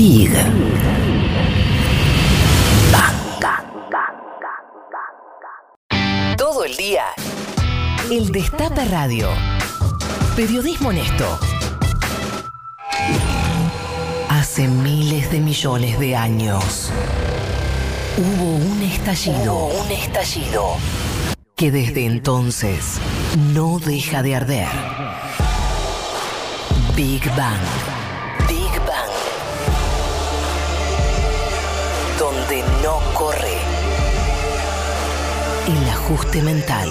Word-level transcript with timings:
Big. 0.00 0.30
Todo 6.36 6.64
el 6.64 6.76
día. 6.76 7.06
El 8.08 8.30
Destape 8.30 8.84
Radio. 8.84 9.28
Periodismo 10.36 10.90
honesto. 10.90 11.40
Hace 14.28 14.68
miles 14.68 15.32
de 15.32 15.40
millones 15.40 15.98
de 15.98 16.14
años 16.14 16.92
hubo 18.18 18.54
un 18.54 18.80
estallido. 18.82 19.66
un 19.66 19.90
estallido. 19.90 20.76
Que 21.56 21.72
desde 21.72 22.06
entonces 22.06 23.00
no 23.52 23.80
deja 23.80 24.22
de 24.22 24.36
arder. 24.36 24.68
Big 26.94 27.28
Bang. 27.34 27.97
Corre 33.18 33.56
el 35.66 35.88
ajuste 35.90 36.40
mental. 36.40 36.88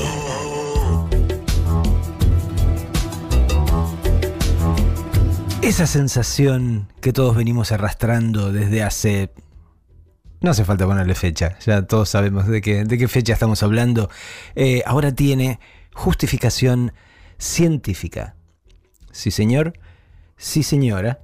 Esa 5.61 5.87
sensación 5.87 6.91
que 6.99 7.13
todos 7.13 7.33
venimos 7.33 7.71
arrastrando 7.71 8.51
desde 8.51 8.83
hace... 8.83 9.31
No 10.41 10.51
hace 10.51 10.65
falta 10.65 10.85
ponerle 10.85 11.15
fecha, 11.15 11.57
ya 11.65 11.83
todos 11.83 12.09
sabemos 12.09 12.45
de 12.47 12.61
qué, 12.61 12.83
de 12.83 12.97
qué 12.97 13.07
fecha 13.07 13.31
estamos 13.31 13.63
hablando. 13.63 14.09
Eh, 14.55 14.83
ahora 14.85 15.13
tiene 15.13 15.61
justificación 15.93 16.91
científica. 17.37 18.35
Sí, 19.13 19.31
señor. 19.31 19.79
Sí, 20.35 20.61
señora. 20.61 21.21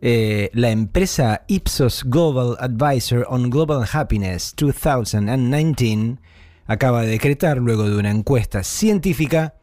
Eh, 0.00 0.50
la 0.52 0.70
empresa 0.70 1.44
Ipsos 1.48 2.04
Global 2.04 2.56
Advisor 2.60 3.26
on 3.28 3.50
Global 3.50 3.84
Happiness 3.92 4.54
2019 4.56 6.18
acaba 6.66 7.02
de 7.02 7.08
decretar, 7.08 7.58
luego 7.58 7.88
de 7.88 7.96
una 7.96 8.10
encuesta 8.10 8.62
científica, 8.62 9.54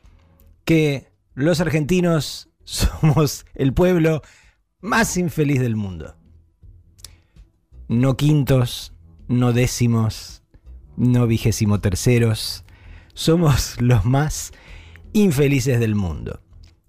que 0.66 1.12
los 1.36 1.62
argentinos 1.62 2.50
somos 2.64 3.46
el 3.54 3.74
pueblo 3.74 4.22
más 4.82 5.16
infeliz 5.18 5.62
del 5.62 5.76
mundo. 5.76 6.18
No 7.88 8.18
quintos, 8.18 8.94
no 9.28 9.54
décimos, 9.54 10.44
no 10.98 11.28
vigésimo 11.28 11.80
terceros. 11.80 12.66
Somos 13.14 13.80
los 13.82 14.06
más 14.06 14.52
infelices 15.14 15.80
del 15.80 15.96
mundo. 15.96 16.42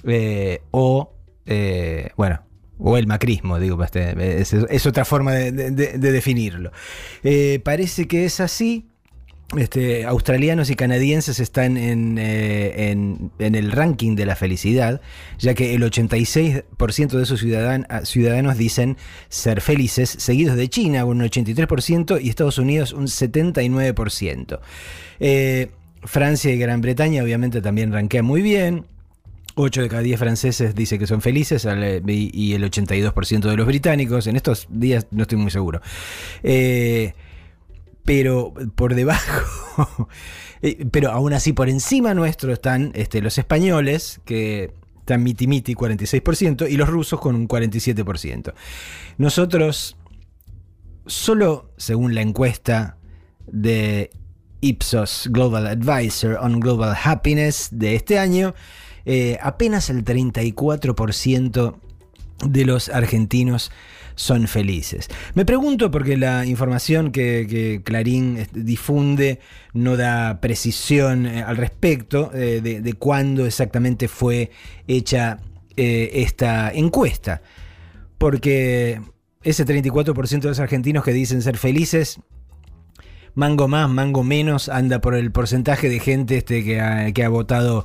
Eh, 0.04 0.62
o, 0.70 1.14
eh, 1.44 2.10
bueno, 2.16 2.45
o 2.78 2.96
el 2.98 3.06
macrismo, 3.06 3.58
digo, 3.58 3.82
este, 3.82 4.40
es, 4.40 4.86
otra 4.86 5.04
forma 5.04 5.32
de, 5.32 5.52
de- 5.52 5.70
de- 5.70 5.98
de 5.98 6.12
definirlo. 6.12 6.72
Eh, 7.24 7.60
parece 7.64 8.06
que 8.06 8.24
es 8.24 8.40
así. 8.40 8.86
Este, 9.56 10.04
australianos 10.04 10.70
y 10.70 10.74
canadienses 10.74 11.38
están 11.38 11.76
en, 11.76 12.18
eh, 12.18 12.90
en- 12.90 13.54
el 13.54 13.70
ranking 13.70 14.16
de 14.16 14.26
la 14.26 14.34
felicidad, 14.34 15.00
ya 15.38 15.54
que 15.54 15.72
el 15.76 15.84
86% 15.84 17.16
de 17.16 17.22
esos 17.22 17.40
ciudadan- 17.40 17.86
ah, 17.88 18.04
ciudadanos 18.04 18.58
dicen 18.58 18.96
ser 19.28 19.60
felices, 19.60 20.10
seguidos 20.18 20.56
de 20.56 20.68
China 20.68 21.04
un 21.04 21.22
83% 21.22 22.18
y 22.20 22.28
Estados 22.28 22.58
Unidos 22.58 22.92
un 22.92 23.06
79%. 23.06 24.60
Eh, 25.20 25.70
Francia 26.02 26.52
y 26.52 26.58
Gran 26.58 26.80
Bretaña 26.80 27.22
obviamente 27.22 27.62
también 27.62 27.92
ranquean 27.92 28.24
muy 28.24 28.42
bien. 28.42 28.86
8 29.56 29.82
de 29.82 29.88
cada 29.88 30.02
10 30.02 30.18
franceses 30.18 30.74
dice 30.74 30.98
que 30.98 31.06
son 31.06 31.22
felices 31.22 31.64
y 31.64 32.52
el 32.52 32.62
82% 32.62 33.40
de 33.40 33.56
los 33.56 33.66
británicos. 33.66 34.26
En 34.26 34.36
estos 34.36 34.66
días 34.70 35.06
no 35.10 35.22
estoy 35.22 35.38
muy 35.38 35.50
seguro. 35.50 35.80
Eh, 36.42 37.14
pero 38.04 38.52
por 38.74 38.94
debajo, 38.94 40.08
eh, 40.62 40.86
pero 40.90 41.10
aún 41.10 41.32
así 41.32 41.54
por 41.54 41.70
encima 41.70 42.12
nuestro 42.12 42.52
están 42.52 42.92
este, 42.94 43.22
los 43.22 43.38
españoles, 43.38 44.20
que 44.26 44.74
están 44.98 45.22
miti 45.22 45.46
miti 45.46 45.74
46%, 45.74 46.70
y 46.70 46.76
los 46.76 46.88
rusos 46.88 47.18
con 47.18 47.34
un 47.34 47.48
47%. 47.48 48.52
Nosotros, 49.16 49.96
solo 51.06 51.70
según 51.78 52.14
la 52.14 52.20
encuesta 52.20 52.98
de 53.46 54.10
Ipsos 54.60 55.28
Global 55.30 55.66
Advisor 55.66 56.38
on 56.42 56.60
Global 56.60 56.94
Happiness 57.02 57.70
de 57.72 57.94
este 57.94 58.18
año, 58.18 58.54
eh, 59.08 59.38
apenas 59.40 59.88
el 59.88 60.04
34% 60.04 61.76
de 62.44 62.64
los 62.64 62.88
argentinos 62.88 63.70
son 64.16 64.48
felices. 64.48 65.08
Me 65.34 65.44
pregunto 65.44 65.92
porque 65.92 66.16
la 66.16 66.44
información 66.44 67.12
que, 67.12 67.82
Clarín 67.84 68.48
difunde 68.52 69.38
no 69.74 69.96
da 69.96 70.40
precisión 70.40 71.26
eh, 71.26 71.42
al 71.42 71.56
respecto 71.56 72.32
eh, 72.34 72.60
de, 72.60 72.92
cuándo 72.94 73.46
exactamente 73.46 74.08
fue 74.08 74.50
hecha 74.88 75.38
esta 75.76 76.72
encuesta. 76.72 77.42
Porque 78.18 79.00
ese 79.42 79.64
34% 79.66 80.40
de 80.40 80.48
los 80.48 80.58
argentinos 80.58 81.04
que 81.04 81.12
dicen 81.12 81.42
ser 81.42 81.58
felices 81.58 82.18
mango 83.34 83.68
más, 83.68 83.88
mango 83.90 84.24
menos, 84.24 84.70
anda 84.70 85.00
por 85.02 85.14
el 85.14 85.30
porcentaje 85.30 85.90
de 85.90 86.00
gente 86.00 86.38
este, 86.38 86.64
que 86.64 87.24
ha 87.24 87.28
votado 87.28 87.84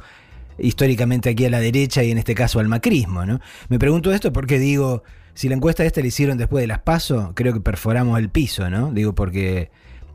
históricamente 0.57 1.29
aquí 1.29 1.45
a 1.45 1.49
la 1.49 1.59
derecha 1.59 2.03
y 2.03 2.11
en 2.11 2.17
este 2.17 2.35
caso 2.35 2.59
al 2.59 2.67
macrismo. 2.67 3.25
¿no? 3.25 3.39
Me 3.69 3.79
pregunto 3.79 4.11
esto 4.13 4.31
porque 4.33 4.59
digo, 4.59 5.03
si 5.33 5.49
la 5.49 5.55
encuesta 5.55 5.83
esta 5.85 6.01
la 6.01 6.07
hicieron 6.07 6.37
después 6.37 6.61
de 6.61 6.67
las 6.67 6.79
PASO, 6.79 7.33
creo 7.35 7.53
que 7.53 7.61
perforamos 7.61 8.19
el 8.19 8.29
piso, 8.29 8.69
¿no? 8.69 8.91
Digo, 8.91 9.13
porque... 9.15 9.71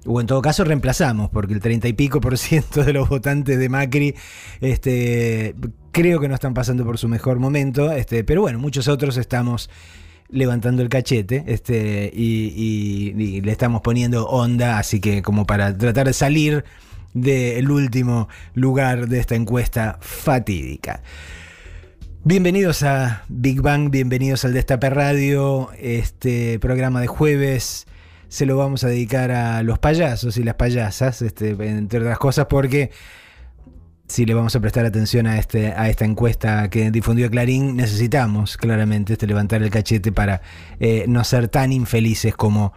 O 0.08 0.20
en 0.20 0.28
todo 0.28 0.40
caso 0.40 0.62
reemplazamos, 0.62 1.30
porque 1.30 1.52
el 1.52 1.58
30 1.58 1.88
y 1.88 1.92
pico 1.92 2.20
por 2.20 2.38
ciento 2.38 2.84
de 2.84 2.92
los 2.92 3.08
votantes 3.08 3.58
de 3.58 3.68
Macri 3.68 4.14
este, 4.60 5.54
creo 5.90 6.20
que 6.20 6.28
no 6.28 6.34
están 6.34 6.54
pasando 6.54 6.84
por 6.84 6.98
su 6.98 7.08
mejor 7.08 7.38
momento, 7.38 7.90
este, 7.92 8.22
pero 8.24 8.40
bueno, 8.42 8.58
muchos 8.58 8.86
otros 8.88 9.16
estamos 9.16 9.68
levantando 10.28 10.82
el 10.82 10.88
cachete 10.88 11.44
este, 11.46 12.10
y, 12.14 12.52
y- 13.16 13.22
y 13.22 13.40
le 13.40 13.52
estamos 13.52 13.80
poniendo 13.80 14.26
onda, 14.26 14.78
así 14.78 15.00
que 15.00 15.22
como 15.22 15.46
para 15.46 15.76
tratar 15.76 16.06
de 16.06 16.12
salir 16.12 16.64
del 17.16 17.70
último 17.70 18.28
lugar 18.54 19.08
de 19.08 19.18
esta 19.18 19.34
encuesta 19.34 19.96
fatídica. 20.02 21.02
Bienvenidos 22.24 22.82
a 22.82 23.24
Big 23.28 23.62
Bang, 23.62 23.90
bienvenidos 23.90 24.44
al 24.44 24.52
Destape 24.52 24.90
Radio, 24.90 25.70
este 25.78 26.58
programa 26.58 27.00
de 27.00 27.06
jueves 27.06 27.86
se 28.28 28.44
lo 28.44 28.58
vamos 28.58 28.84
a 28.84 28.88
dedicar 28.88 29.30
a 29.30 29.62
los 29.62 29.78
payasos 29.78 30.36
y 30.36 30.42
las 30.42 30.56
payasas, 30.56 31.22
este, 31.22 31.50
entre 31.50 32.00
otras 32.00 32.18
cosas 32.18 32.46
porque 32.50 32.90
si 34.08 34.26
le 34.26 34.34
vamos 34.34 34.54
a 34.54 34.60
prestar 34.60 34.84
atención 34.84 35.26
a, 35.26 35.38
este, 35.38 35.68
a 35.68 35.88
esta 35.88 36.04
encuesta 36.04 36.68
que 36.68 36.90
difundió 36.90 37.30
Clarín, 37.30 37.76
necesitamos 37.76 38.58
claramente 38.58 39.14
este, 39.14 39.26
levantar 39.26 39.62
el 39.62 39.70
cachete 39.70 40.12
para 40.12 40.42
eh, 40.80 41.06
no 41.08 41.24
ser 41.24 41.48
tan 41.48 41.72
infelices 41.72 42.36
como 42.36 42.74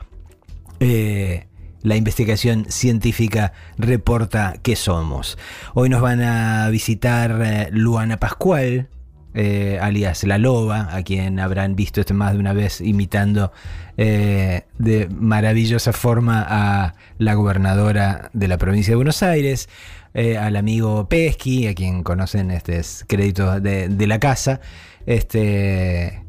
eh, 0.79 1.48
la 1.81 1.95
investigación 1.95 2.65
científica 2.69 3.53
reporta 3.77 4.55
que 4.61 4.75
somos. 4.75 5.37
Hoy 5.73 5.89
nos 5.89 6.01
van 6.01 6.21
a 6.21 6.69
visitar 6.69 7.41
eh, 7.43 7.69
Luana 7.71 8.19
Pascual, 8.19 8.89
eh, 9.33 9.77
alias 9.81 10.23
La 10.23 10.37
Loba, 10.37 10.95
a 10.95 11.03
quien 11.03 11.39
habrán 11.39 11.75
visto 11.75 12.01
este 12.01 12.13
más 12.13 12.33
de 12.33 12.39
una 12.39 12.53
vez 12.53 12.81
imitando 12.81 13.51
eh, 13.97 14.63
de 14.77 15.07
maravillosa 15.09 15.93
forma 15.93 16.45
a 16.47 16.95
la 17.17 17.33
gobernadora 17.35 18.29
de 18.33 18.47
la 18.47 18.57
provincia 18.57 18.91
de 18.91 18.95
Buenos 18.95 19.23
Aires, 19.23 19.69
al 20.13 20.57
amigo 20.57 21.07
Pesky, 21.07 21.67
a 21.67 21.75
quien 21.75 22.03
conocen, 22.03 22.51
este 22.51 22.77
es 22.79 23.05
crédito 23.07 23.61
de, 23.61 23.87
de 23.87 24.07
la 24.07 24.19
casa, 24.19 24.59
este 25.05 26.23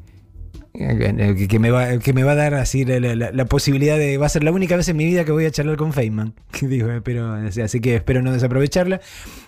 que, 0.73 1.59
me 1.59 1.71
va, 1.71 1.99
que 1.99 2.13
me 2.13 2.23
va 2.23 2.33
a 2.33 2.37
dar 2.37 2.55
así 2.55 2.85
la, 2.85 3.45
posibilidad 3.47 3.99
de. 3.99 4.17
Va 4.19 4.27
a 4.27 4.29
ser 4.29 4.45
la 4.45 4.53
única 4.53 4.77
vez 4.77 4.89
en 4.89 4.97
mi 4.97 5.05
vida 5.05 5.25
que 5.25 5.33
voy 5.33 5.45
a 5.45 5.51
charlar 5.51 5.77
con 5.77 5.93
Feynman. 5.93 6.35
Pero, 7.05 7.35
así 7.65 7.81
que 7.81 7.97
espero 7.97 8.23
no 8.23 8.33
desaprovecharla. 8.33 9.01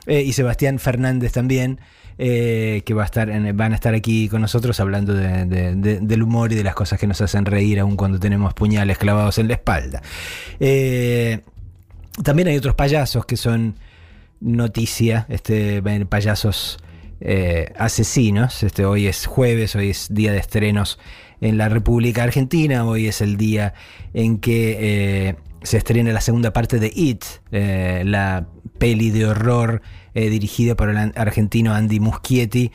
Eh, 0.07 0.23
y 0.23 0.33
Sebastián 0.33 0.79
Fernández 0.81 1.33
también, 1.33 1.79
eh, 2.19 2.83
que 2.85 2.93
va 2.95 3.03
a 3.03 3.07
estar 3.07 3.29
van 3.55 3.73
a 3.73 3.75
estar 3.77 3.95
aquí 3.95 4.29
con 4.29 4.41
nosotros 4.41 4.79
hablando 4.81 5.15
de- 5.15 5.47
de- 5.47 5.75
de- 5.77 6.01
del 6.01 6.23
humor 6.23 6.53
y 6.53 6.57
de 6.57 6.65
las 6.65 6.75
cosas 6.75 6.99
que 6.99 7.07
nos 7.07 7.21
hacen 7.21 7.47
reír, 7.47 7.79
aun 7.81 7.97
cuando 7.97 8.19
tenemos 8.19 8.53
puñales 8.55 8.99
clavados 8.99 9.39
en 9.39 9.49
la 9.49 9.55
espalda. 9.55 10.03
Eh, 10.61 11.41
también 12.25 12.49
hay 12.49 12.57
otros 12.57 12.75
payasos 12.75 13.25
que 13.27 13.37
son 13.37 13.77
noticia, 14.41 15.27
este, 15.29 15.81
payasos 16.09 16.79
eh, 17.25 17.73
asesinos. 17.77 18.65
Este, 18.65 18.85
hoy 18.85 19.07
es 19.07 19.27
jueves, 19.27 19.77
hoy 19.77 19.91
es 19.91 20.09
día 20.13 20.33
de 20.33 20.39
estrenos 20.39 20.99
en 21.41 21.57
la 21.57 21.69
República 21.69 22.25
Argentina, 22.25 22.85
hoy 22.85 23.07
es 23.07 23.21
el 23.21 23.37
día 23.37 23.75
en 24.13 24.39
que 24.39 24.77
eh, 24.81 25.37
se 25.63 25.77
estrena 25.77 26.13
la 26.13 26.21
segunda 26.21 26.53
parte 26.53 26.81
de 26.81 26.93
It, 26.93 27.25
eh, 27.53 28.03
la 28.05 28.49
peli 28.79 29.11
de 29.11 29.27
horror 29.27 29.83
dirigida 30.15 30.75
por 30.75 30.91
el 30.91 31.13
argentino 31.15 31.73
Andy 31.73 31.99
Muschietti, 31.99 32.71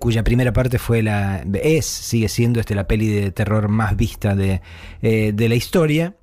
cuya 0.00 0.22
primera 0.22 0.52
parte 0.52 0.78
fue 0.78 1.02
la. 1.02 1.42
es, 1.62 1.86
sigue 1.86 2.28
siendo 2.28 2.60
este, 2.60 2.74
la 2.74 2.86
peli 2.86 3.08
de 3.08 3.30
terror 3.30 3.68
más 3.68 3.96
vista 3.96 4.34
de, 4.34 4.60
de 5.00 5.48
la 5.48 5.54
historia, 5.54 6.16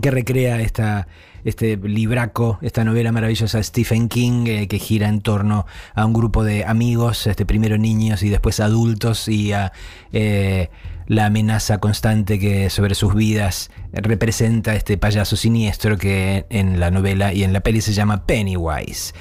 que 0.00 0.12
recrea 0.12 0.60
esta 0.60 1.08
este 1.44 1.76
libraco, 1.76 2.58
esta 2.62 2.84
novela 2.84 3.12
maravillosa 3.12 3.58
de 3.58 3.64
Stephen 3.64 4.08
King 4.08 4.46
eh, 4.46 4.68
que 4.68 4.78
gira 4.78 5.08
en 5.08 5.20
torno 5.20 5.66
a 5.94 6.04
un 6.04 6.12
grupo 6.12 6.44
de 6.44 6.64
amigos, 6.64 7.26
este, 7.26 7.46
primero 7.46 7.78
niños 7.78 8.22
y 8.22 8.28
después 8.28 8.60
adultos 8.60 9.28
y 9.28 9.52
a 9.52 9.72
eh, 10.12 10.70
la 11.06 11.26
amenaza 11.26 11.78
constante 11.78 12.38
que 12.38 12.70
sobre 12.70 12.94
sus 12.94 13.14
vidas 13.14 13.70
representa 13.92 14.74
este 14.74 14.96
payaso 14.96 15.36
siniestro 15.36 15.98
que 15.98 16.46
en 16.50 16.78
la 16.78 16.90
novela 16.90 17.32
y 17.32 17.42
en 17.42 17.52
la 17.52 17.60
peli 17.60 17.80
se 17.80 17.92
llama 17.92 18.26
Pennywise. 18.26 19.12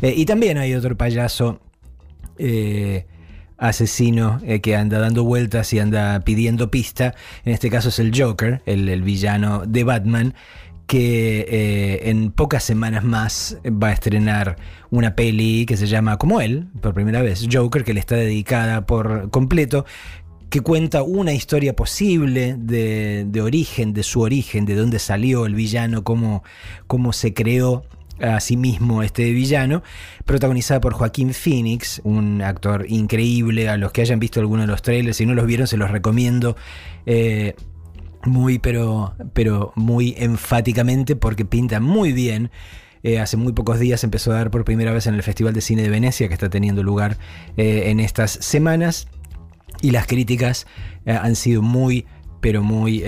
Eh, 0.00 0.14
y 0.16 0.24
también 0.26 0.58
hay 0.58 0.74
otro 0.74 0.96
payaso 0.96 1.60
asesino 3.56 4.38
que 4.62 4.76
anda 4.76 4.98
dando 4.98 5.24
vueltas 5.24 5.72
y 5.72 5.78
anda 5.78 6.20
pidiendo 6.20 6.70
pista. 6.70 7.14
En 7.46 7.54
este 7.54 7.70
caso 7.70 7.88
es 7.88 7.98
el 7.98 8.12
Joker, 8.14 8.60
el 8.66 9.02
villano 9.02 9.64
de 9.64 9.84
Batman 9.84 10.34
que 10.86 11.40
eh, 11.48 12.10
en 12.10 12.30
pocas 12.30 12.62
semanas 12.62 13.02
más 13.02 13.58
va 13.64 13.88
a 13.88 13.92
estrenar 13.92 14.56
una 14.90 15.16
peli 15.16 15.66
que 15.66 15.76
se 15.76 15.86
llama 15.86 16.16
como 16.16 16.40
él, 16.40 16.68
por 16.80 16.94
primera 16.94 17.22
vez, 17.22 17.46
Joker, 17.50 17.84
que 17.84 17.92
le 17.92 18.00
está 18.00 18.14
dedicada 18.14 18.86
por 18.86 19.30
completo, 19.30 19.84
que 20.48 20.60
cuenta 20.60 21.02
una 21.02 21.32
historia 21.32 21.74
posible 21.74 22.54
de, 22.56 23.40
origen, 23.42 23.92
de 23.92 24.04
su 24.04 24.20
origen, 24.20 24.64
de 24.64 24.76
dónde 24.76 25.00
salió 25.00 25.44
el 25.44 25.56
villano, 25.56 26.04
cómo, 26.04 26.44
cómo 26.86 27.12
se 27.12 27.34
creó 27.34 27.84
a 28.20 28.40
sí 28.40 28.56
mismo 28.56 29.02
este 29.02 29.30
villano, 29.32 29.82
protagonizada 30.24 30.80
por 30.80 30.94
Joaquín 30.94 31.34
Phoenix, 31.34 32.00
un 32.04 32.40
actor 32.42 32.86
increíble, 32.88 33.68
a 33.68 33.76
los 33.76 33.92
que 33.92 34.02
hayan 34.02 34.20
visto 34.20 34.40
alguno 34.40 34.62
de 34.62 34.68
los 34.68 34.82
trailers, 34.82 35.16
si 35.16 35.26
no 35.26 35.34
los 35.34 35.46
vieron 35.46 35.66
se 35.66 35.76
los 35.76 35.90
recomiendo. 35.90 36.56
Eh, 37.06 37.54
muy, 38.26 38.58
pero, 38.58 39.14
pero 39.32 39.72
muy 39.74 40.14
enfáticamente 40.18 41.16
porque 41.16 41.44
pinta 41.44 41.80
muy 41.80 42.12
bien. 42.12 42.50
Eh, 43.02 43.20
hace 43.20 43.36
muy 43.36 43.52
pocos 43.52 43.78
días 43.78 44.02
empezó 44.04 44.32
a 44.32 44.36
dar 44.36 44.50
por 44.50 44.64
primera 44.64 44.92
vez 44.92 45.06
en 45.06 45.14
el 45.14 45.22
Festival 45.22 45.54
de 45.54 45.60
Cine 45.60 45.82
de 45.82 45.90
Venecia, 45.90 46.28
que 46.28 46.34
está 46.34 46.50
teniendo 46.50 46.82
lugar 46.82 47.18
eh, 47.56 47.84
en 47.86 48.00
estas 48.00 48.32
semanas. 48.32 49.08
Y 49.82 49.90
las 49.90 50.06
críticas 50.06 50.66
eh, 51.04 51.12
han 51.12 51.36
sido 51.36 51.62
muy, 51.62 52.06
pero 52.40 52.62
muy 52.62 53.04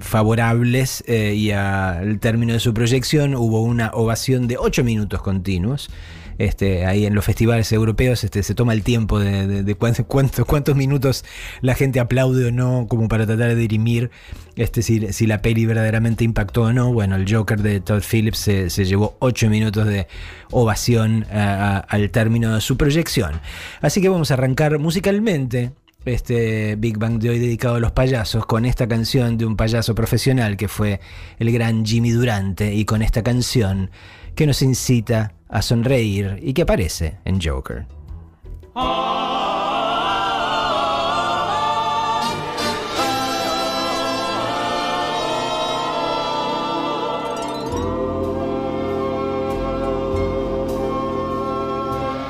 favorables. 0.00 1.04
y 1.06 1.50
al 1.50 2.18
término 2.20 2.52
de 2.52 2.60
su 2.60 2.74
proyección 2.74 3.34
hubo 3.34 3.62
una 3.62 3.90
ovación 3.92 4.48
de 4.48 4.56
8 4.58 4.84
minutos 4.84 5.22
continuos. 5.22 5.90
Este, 6.38 6.86
ahí 6.86 7.04
en 7.04 7.14
los 7.14 7.24
festivales 7.24 7.70
europeos 7.72 8.22
este, 8.22 8.42
se 8.42 8.54
toma 8.54 8.72
el 8.72 8.82
tiempo 8.82 9.18
de, 9.18 9.74
cuántos, 10.46 10.76
minutos 10.76 11.24
la 11.60 11.74
gente 11.74 12.00
aplaude 12.00 12.46
o 12.46 12.52
no, 12.52 12.86
como 12.88 13.08
para 13.08 13.26
tratar 13.26 13.48
de 13.48 13.56
dirimir 13.56 14.10
este, 14.56 14.82
si, 14.82 15.26
la 15.26 15.42
peli 15.42 15.66
verdaderamente 15.66 16.24
impactó 16.24 16.62
o 16.62 16.72
no. 16.72 16.92
Bueno, 16.92 17.16
el 17.16 17.32
Joker 17.32 17.60
de 17.60 17.80
Todd 17.80 18.02
Phillips 18.02 18.38
se, 18.38 18.84
llevó 18.84 19.16
8 19.18 19.50
minutos 19.50 19.86
de 19.86 20.06
ovación 20.50 21.26
al 21.30 22.10
término 22.10 22.54
de 22.54 22.60
su 22.60 22.76
proyección. 22.76 23.40
Así 23.80 24.00
que 24.00 24.08
vamos 24.08 24.30
a 24.30 24.34
arrancar 24.34 24.78
musicalmente 24.78 25.72
este 26.04 26.76
Big 26.76 26.98
Bang 26.98 27.18
de 27.18 27.30
hoy 27.30 27.38
dedicado 27.38 27.76
a 27.76 27.80
los 27.80 27.92
payasos 27.92 28.46
con 28.46 28.64
esta 28.64 28.86
canción 28.86 29.36
de 29.36 29.44
un 29.44 29.56
payaso 29.56 29.94
profesional 29.94 30.56
que 30.56 30.68
fue 30.68 31.00
el 31.38 31.52
gran 31.52 31.84
Jimmy 31.84 32.10
Durante 32.10 32.72
y 32.72 32.84
con 32.84 33.02
esta 33.02 33.22
canción 33.22 33.90
que 34.38 34.46
nos 34.46 34.62
incita 34.62 35.32
a 35.48 35.62
sonreír 35.62 36.38
y 36.40 36.52
que 36.52 36.62
aparece 36.62 37.18
en 37.24 37.40
Joker. 37.40 37.86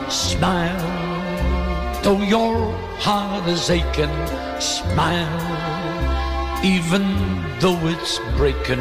Smile, 0.08 0.80
though 2.02 2.22
your 2.22 2.72
heart 3.00 3.46
is 3.48 3.68
aching. 3.68 4.08
Smile, 4.58 5.28
even 6.64 7.04
though 7.60 7.76
it's 7.86 8.18
breaking. 8.38 8.80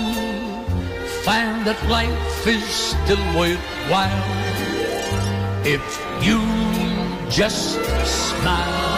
find 1.25 1.65
that 1.67 1.77
life 1.87 2.47
is 2.47 2.63
still 2.65 3.21
worthwhile 3.37 4.25
if 5.63 5.83
you 6.25 6.41
just 7.29 7.77
smile. 8.05 8.89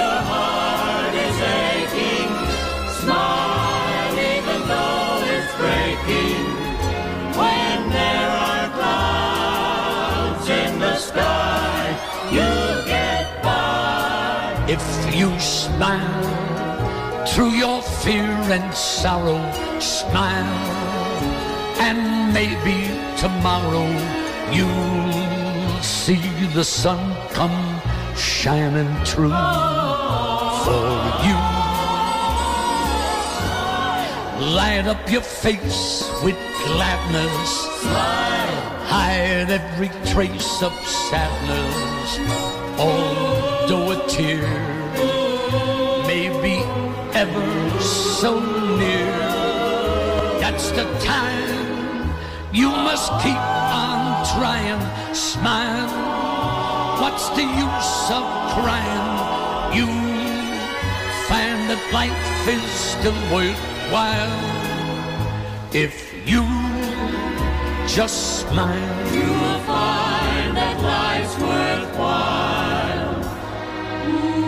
Your 0.00 0.20
heart 0.30 1.14
is 1.26 1.38
aching. 1.60 2.32
Smile 3.02 4.16
even 4.36 4.60
though 4.68 5.20
it's 5.34 5.52
breaking 5.60 6.48
When 7.36 7.78
there 7.92 8.30
are 8.48 8.68
clouds 8.78 10.48
in 10.48 10.78
the 10.78 10.96
sky, 10.96 11.84
you'll 12.32 12.84
get 12.86 13.42
by 13.42 14.64
if 14.68 15.14
you 15.14 15.38
smile 15.40 16.49
through 17.32 17.50
your 17.50 17.80
fear 17.80 18.30
and 18.50 18.74
sorrow, 18.74 19.40
smile, 19.78 20.44
and 21.78 22.34
maybe 22.34 22.88
tomorrow 23.16 23.86
you'll 24.50 25.82
see 25.82 26.20
the 26.54 26.64
sun 26.64 26.98
come 27.30 27.80
shining 28.16 28.92
through 29.04 29.30
for 30.64 30.86
you. 31.26 31.38
Light 34.56 34.86
up 34.86 35.10
your 35.10 35.22
face 35.22 36.10
with 36.24 36.36
gladness. 36.66 37.50
Smile. 37.80 38.40
Hide 38.86 39.50
every 39.50 39.90
trace 40.12 40.62
of 40.62 40.72
sadness. 41.08 42.18
Although 42.80 43.92
a 43.92 44.08
tear 44.08 44.70
ever 47.20 47.80
so 47.80 48.40
near, 48.80 49.12
that's 50.40 50.70
the 50.70 50.86
time 51.00 52.14
you 52.50 52.70
must 52.70 53.12
keep 53.22 53.36
on 53.36 54.24
trying. 54.32 54.80
Smile. 55.14 55.90
What's 57.02 57.28
the 57.36 57.44
use 57.66 58.10
of 58.18 58.24
crying? 58.56 59.08
You 59.76 59.88
find 61.28 61.58
that 61.68 61.82
life 61.92 62.48
is 62.48 62.64
still 62.94 63.20
worthwhile 63.34 64.40
if 65.74 65.94
you 66.26 66.44
just 67.86 68.40
smile. 68.40 68.96
You 69.12 69.28
will 69.42 69.60
find 69.68 70.56
that 70.56 70.76
life's 70.96 71.36
worthwhile 71.50 73.20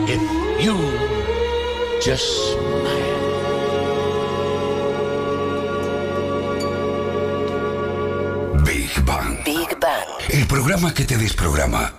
if 0.09 0.23
you 0.65 0.77
just 2.01 2.62
Big 8.95 9.05
Bang. 9.07 9.45
Big 9.45 9.81
Bang. 9.81 10.07
El 10.29 10.47
programa 10.47 10.93
que 10.93 11.05
te 11.05 11.17
desprograma. 11.17 11.95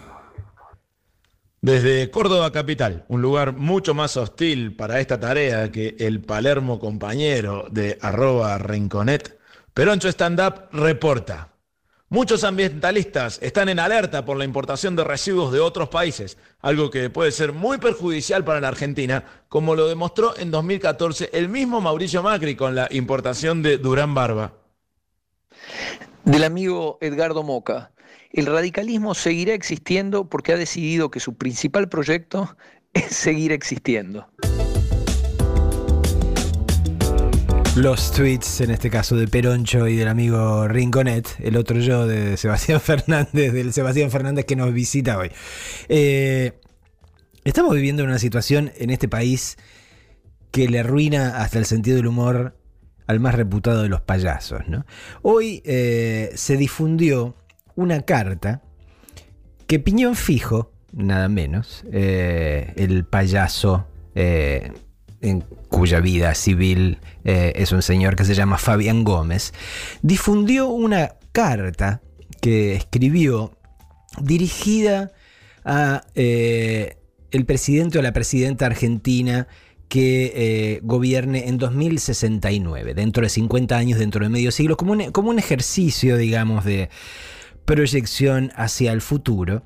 Desde 1.59 2.11
Córdoba 2.11 2.51
Capital, 2.51 3.05
un 3.07 3.21
lugar 3.21 3.53
mucho 3.53 3.95
más 3.95 4.15
hostil 4.15 4.75
para 4.75 4.99
esta 4.99 5.19
tarea 5.19 5.71
que 5.71 5.95
el 5.99 6.21
Palermo 6.21 6.79
compañero 6.79 7.67
de 7.71 7.97
arroba 8.01 8.57
Rinconet, 8.59 9.39
Peroncho 9.73 10.07
Stand 10.09 10.39
Up 10.39 10.53
reporta. 10.71 11.49
Muchos 12.09 12.43
ambientalistas 12.43 13.39
están 13.41 13.69
en 13.69 13.79
alerta 13.79 14.23
por 14.23 14.37
la 14.37 14.45
importación 14.45 14.95
de 14.95 15.03
residuos 15.03 15.51
de 15.51 15.61
otros 15.61 15.89
países, 15.89 16.37
algo 16.61 16.91
que 16.91 17.09
puede 17.09 17.31
ser 17.31 17.53
muy 17.53 17.79
perjudicial 17.79 18.43
para 18.43 18.61
la 18.61 18.67
Argentina, 18.67 19.23
como 19.49 19.75
lo 19.75 19.87
demostró 19.87 20.37
en 20.37 20.51
2014 20.51 21.31
el 21.33 21.49
mismo 21.49 21.81
Mauricio 21.81 22.21
Macri 22.21 22.55
con 22.55 22.75
la 22.75 22.87
importación 22.91 23.63
de 23.63 23.79
Durán 23.79 24.13
Barba. 24.13 24.53
Del 26.25 26.45
amigo 26.45 26.97
Edgardo 27.01 27.43
Moca. 27.43 27.91
El 28.31 28.45
radicalismo 28.45 29.13
seguirá 29.13 29.53
existiendo 29.53 30.29
porque 30.29 30.53
ha 30.53 30.57
decidido 30.57 31.11
que 31.11 31.19
su 31.19 31.35
principal 31.35 31.89
proyecto 31.89 32.55
es 32.93 33.15
seguir 33.15 33.51
existiendo. 33.51 34.27
Los 37.75 38.11
tweets, 38.11 38.61
en 38.61 38.71
este 38.71 38.89
caso 38.89 39.15
de 39.17 39.27
Peroncho 39.27 39.87
y 39.87 39.95
del 39.95 40.07
amigo 40.07 40.67
Rinconet, 40.67 41.27
el 41.39 41.57
otro 41.57 41.79
yo 41.79 42.07
de 42.07 42.37
Sebastián 42.37 42.79
Fernández, 42.81 43.51
del 43.51 43.73
Sebastián 43.73 44.09
Fernández 44.09 44.45
que 44.45 44.55
nos 44.55 44.71
visita 44.71 45.17
hoy. 45.17 45.29
Eh, 45.89 46.53
estamos 47.43 47.73
viviendo 47.73 48.03
una 48.03 48.19
situación 48.19 48.71
en 48.77 48.91
este 48.91 49.09
país 49.09 49.57
que 50.51 50.69
le 50.69 50.79
arruina 50.79 51.41
hasta 51.41 51.59
el 51.59 51.65
sentido 51.65 51.97
del 51.97 52.07
humor 52.07 52.55
al 53.07 53.19
más 53.19 53.35
reputado 53.35 53.83
de 53.83 53.89
los 53.89 54.01
payasos. 54.01 54.67
¿no? 54.67 54.85
Hoy 55.21 55.61
eh, 55.65 56.31
se 56.35 56.57
difundió 56.57 57.35
una 57.75 58.01
carta 58.01 58.61
que 59.67 59.79
Piñón 59.79 60.15
Fijo, 60.15 60.71
nada 60.91 61.29
menos, 61.29 61.83
eh, 61.91 62.73
el 62.75 63.05
payaso 63.05 63.87
en 65.23 65.43
cuya 65.69 66.01
vida 66.01 66.35
civil 66.35 66.99
eh, 67.23 67.53
es 67.55 67.71
un 67.71 67.81
señor 67.81 68.15
que 68.15 68.25
se 68.25 68.35
llama 68.35 68.57
Fabián 68.57 69.03
Gómez, 69.03 69.53
difundió 70.01 70.67
una 70.67 71.15
carta 71.31 72.01
que 72.41 72.75
escribió 72.75 73.57
dirigida 74.21 75.11
a 75.63 76.03
eh, 76.13 76.97
el 77.31 77.45
presidente 77.45 77.97
o 77.97 78.01
la 78.01 78.11
presidenta 78.11 78.65
argentina 78.65 79.47
que 79.89 80.31
eh, 80.35 80.79
gobierne 80.83 81.47
en 81.49 81.57
2069, 81.57 82.93
dentro 82.93 83.23
de 83.23 83.29
50 83.29 83.77
años, 83.77 83.99
dentro 83.99 84.23
de 84.23 84.29
medio 84.29 84.51
siglo, 84.51 84.77
como 84.77 84.93
un, 84.93 85.11
como 85.11 85.29
un 85.29 85.39
ejercicio, 85.39 86.17
digamos, 86.17 86.65
de 86.65 86.89
proyección 87.65 88.51
hacia 88.55 88.91
el 88.91 89.01
futuro 89.01 89.63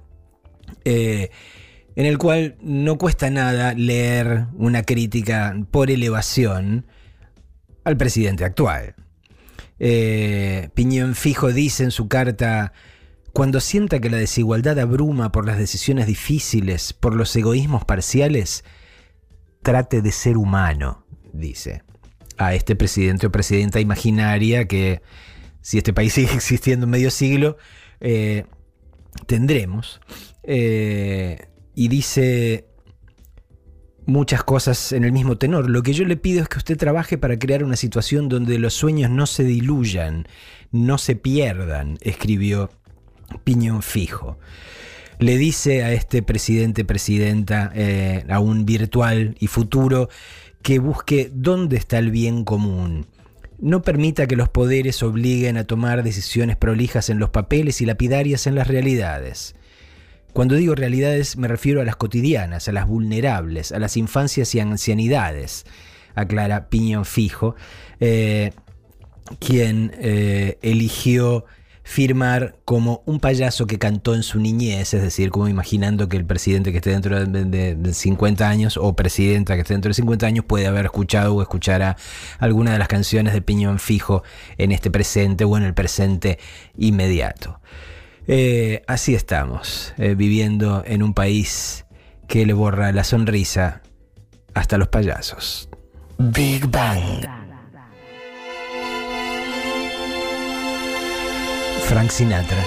en 1.97 2.05
el 2.05 2.19
cual 2.19 2.57
no 2.61 2.99
cuesta 2.99 3.31
nada 3.31 3.73
leer 3.73 4.45
una 4.53 4.83
crítica 4.83 5.57
por 5.71 5.89
elevación 5.89 6.85
al 7.83 7.97
presidente 7.97 8.45
actual. 8.45 8.93
Eh, 9.79 10.69
Piñón 10.75 11.15
Fijo 11.15 11.51
dice 11.51 11.83
en 11.83 11.89
su 11.89 12.07
carta, 12.07 12.71
cuando 13.33 13.59
sienta 13.59 13.99
que 13.99 14.11
la 14.11 14.17
desigualdad 14.17 14.77
abruma 14.77 15.31
por 15.31 15.47
las 15.47 15.57
decisiones 15.57 16.05
difíciles, 16.05 16.93
por 16.93 17.15
los 17.15 17.35
egoísmos 17.35 17.83
parciales, 17.83 18.63
trate 19.67 20.01
de 20.01 20.13
ser 20.13 20.37
humano, 20.37 21.05
dice, 21.33 21.83
a 22.37 22.55
este 22.55 22.77
presidente 22.77 23.27
o 23.27 23.31
presidenta 23.33 23.81
imaginaria 23.81 24.65
que, 24.65 25.01
si 25.59 25.77
este 25.77 25.91
país 25.91 26.13
sigue 26.17 26.33
existiendo 26.33 26.87
medio 26.87 27.11
siglo, 27.11 27.57
eh, 27.99 28.45
tendremos. 29.25 29.99
Eh, 30.43 31.49
y 31.75 31.89
dice 31.89 32.69
muchas 34.05 34.45
cosas 34.45 34.93
en 34.93 35.03
el 35.03 35.11
mismo 35.11 35.37
tenor. 35.37 35.69
Lo 35.69 35.83
que 35.83 35.91
yo 35.91 36.05
le 36.05 36.15
pido 36.15 36.41
es 36.41 36.47
que 36.47 36.59
usted 36.59 36.77
trabaje 36.77 37.17
para 37.17 37.37
crear 37.37 37.61
una 37.61 37.75
situación 37.75 38.29
donde 38.29 38.59
los 38.59 38.73
sueños 38.73 39.11
no 39.11 39.25
se 39.25 39.43
diluyan, 39.43 40.29
no 40.71 40.97
se 40.97 41.17
pierdan, 41.17 41.97
escribió 41.99 42.71
Piñón 43.43 43.81
Fijo. 43.81 44.39
Le 45.19 45.37
dice 45.37 45.83
a 45.83 45.93
este 45.93 46.21
presidente, 46.21 46.85
presidenta, 46.85 47.71
eh, 47.73 48.23
a 48.29 48.39
un 48.39 48.65
virtual 48.65 49.35
y 49.39 49.47
futuro, 49.47 50.09
que 50.61 50.79
busque 50.79 51.31
dónde 51.33 51.77
está 51.77 51.97
el 51.97 52.11
bien 52.11 52.43
común. 52.43 53.07
No 53.57 53.81
permita 53.81 54.27
que 54.27 54.35
los 54.35 54.49
poderes 54.49 55.01
obliguen 55.01 55.57
a 55.57 55.63
tomar 55.63 56.03
decisiones 56.03 56.55
prolijas 56.55 57.09
en 57.09 57.17
los 57.17 57.31
papeles 57.31 57.81
y 57.81 57.85
lapidarias 57.87 58.45
en 58.45 58.53
las 58.53 58.67
realidades. 58.67 59.55
Cuando 60.33 60.53
digo 60.53 60.75
realidades 60.75 61.35
me 61.35 61.47
refiero 61.47 61.81
a 61.81 61.85
las 61.85 61.95
cotidianas, 61.95 62.67
a 62.67 62.71
las 62.71 62.85
vulnerables, 62.85 63.71
a 63.71 63.79
las 63.79 63.97
infancias 63.97 64.53
y 64.53 64.59
ancianidades, 64.59 65.65
aclara 66.13 66.69
Piñón 66.69 67.05
Fijo, 67.05 67.55
eh, 67.99 68.51
quien 69.39 69.91
eh, 69.99 70.59
eligió 70.61 71.45
firmar 71.87 72.57
como 72.65 73.01
un 73.05 73.21
payaso 73.21 73.65
que 73.65 73.79
cantó 73.79 74.13
en 74.13 74.21
su 74.21 74.41
niñez, 74.41 74.93
es 74.93 75.01
decir, 75.01 75.29
como 75.29 75.47
imaginando 75.47 76.09
que 76.09 76.17
el 76.17 76.25
presidente 76.25 76.73
que 76.73 76.79
esté 76.79 76.89
dentro 76.89 77.25
de, 77.25 77.93
50 77.93 78.47
años 78.47 78.75
o 78.75 78.93
presidenta 78.93 79.55
que 79.55 79.61
esté 79.61 79.73
dentro 79.73 79.89
de 79.89 79.93
50 79.93 80.27
años 80.27 80.43
puede 80.43 80.67
haber 80.67 80.83
escuchado 80.83 81.33
o 81.33 81.41
escuchará 81.41 81.95
alguna 82.39 82.73
de 82.73 82.79
las 82.79 82.89
canciones 82.89 83.33
de 83.33 83.41
Piñón 83.41 83.79
Fijo 83.79 84.23
en 84.57 84.73
este 84.73 84.91
presente 84.91 85.45
o 85.45 85.55
en 85.55 85.63
el 85.63 85.73
presente 85.73 86.39
inmediato. 86.77 87.61
Eh, 88.27 88.83
así 88.85 89.15
estamos, 89.15 89.93
eh, 89.97 90.13
viviendo 90.15 90.83
en 90.85 91.01
un 91.01 91.13
país 91.13 91.85
que 92.27 92.45
le 92.45 92.51
borra 92.51 92.91
la 92.91 93.05
sonrisa 93.05 93.81
hasta 94.53 94.77
los 94.77 94.89
payasos. 94.89 95.69
Big 96.17 96.67
Bang. 96.67 97.36
Frank 101.87 102.11
Sinatra. 102.11 102.63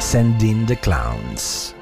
Sending 0.00 0.64
the 0.66 0.76
Clowns. 0.76 1.74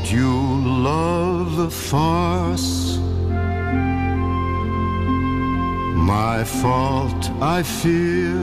Don't 0.00 0.12
you 0.12 0.32
love 0.82 1.56
the 1.56 1.70
farce? 1.70 2.96
My 5.94 6.42
fault, 6.42 7.30
I 7.42 7.62
fear. 7.62 8.40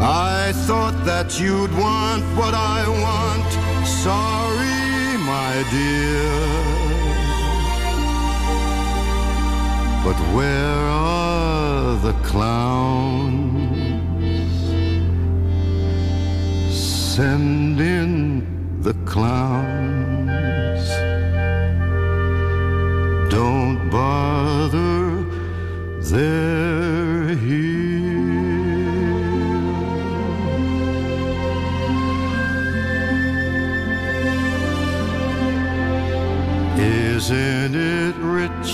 I 0.00 0.52
thought 0.66 0.96
that 1.04 1.38
you'd 1.38 1.72
want 1.76 2.24
what 2.38 2.54
I 2.54 2.88
want. 3.04 3.50
Sorry, 3.86 5.18
my 5.34 5.54
dear. 5.76 6.32
But 10.02 10.18
where 10.34 10.86
are 10.88 11.96
the 11.96 12.14
clowns? 12.22 13.49
Send 17.20 17.78
in 17.78 18.80
the 18.80 18.94
clowns. 19.04 20.88
Don't 23.30 23.90
bother, 23.90 25.22
they're 26.00 27.36
here. 27.36 28.00
Isn't 36.78 37.74
it 37.74 38.16
rich? 38.38 38.72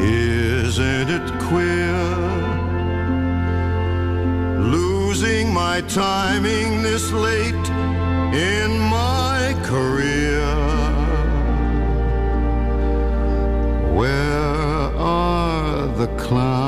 Isn't 0.00 1.10
it 1.10 1.26
queer? 1.38 1.79
Timing 5.82 6.82
this 6.82 7.10
late 7.12 7.68
in 8.34 8.78
my 8.78 9.54
career. 9.64 10.46
Where 13.94 14.96
are 14.96 15.86
the 15.96 16.06
clowns? 16.16 16.59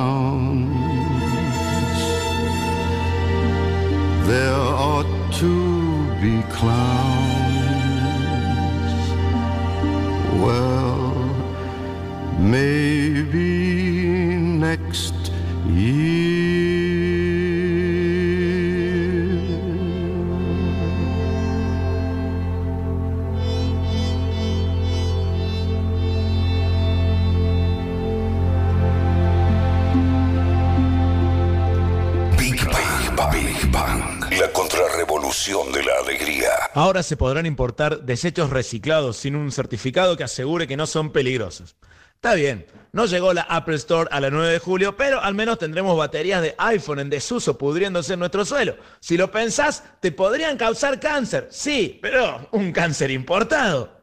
Ahora 36.75 37.03
se 37.03 37.19
podrán 37.19 37.45
importar 37.45 38.03
desechos 38.03 38.49
reciclados 38.49 39.19
sin 39.19 39.37
un 39.37 39.53
certificado 39.53 40.17
que 40.17 40.25
asegure 40.25 40.67
que 40.67 40.77
no 40.77 40.87
son 40.87 41.13
peligrosos. 41.13 41.77
Está 42.15 42.35
bien, 42.35 42.67
no 42.93 43.05
llegó 43.05 43.35
la 43.35 43.43
Apple 43.43 43.75
Store 43.75 44.09
a 44.11 44.21
la 44.21 44.31
9 44.31 44.53
de 44.53 44.59
julio, 44.59 44.97
pero 44.97 45.21
al 45.21 45.35
menos 45.35 45.59
tendremos 45.59 45.99
baterías 45.99 46.41
de 46.41 46.55
iPhone 46.57 47.01
en 47.01 47.11
desuso 47.11 47.59
pudriéndose 47.59 48.15
en 48.15 48.21
nuestro 48.21 48.45
suelo. 48.45 48.77
Si 49.01 49.19
lo 49.19 49.31
pensás, 49.31 49.85
te 50.01 50.13
podrían 50.13 50.57
causar 50.57 50.99
cáncer, 50.99 51.49
sí, 51.51 51.99
pero 52.01 52.49
un 52.53 52.73
cáncer 52.73 53.11
importado. 53.11 54.01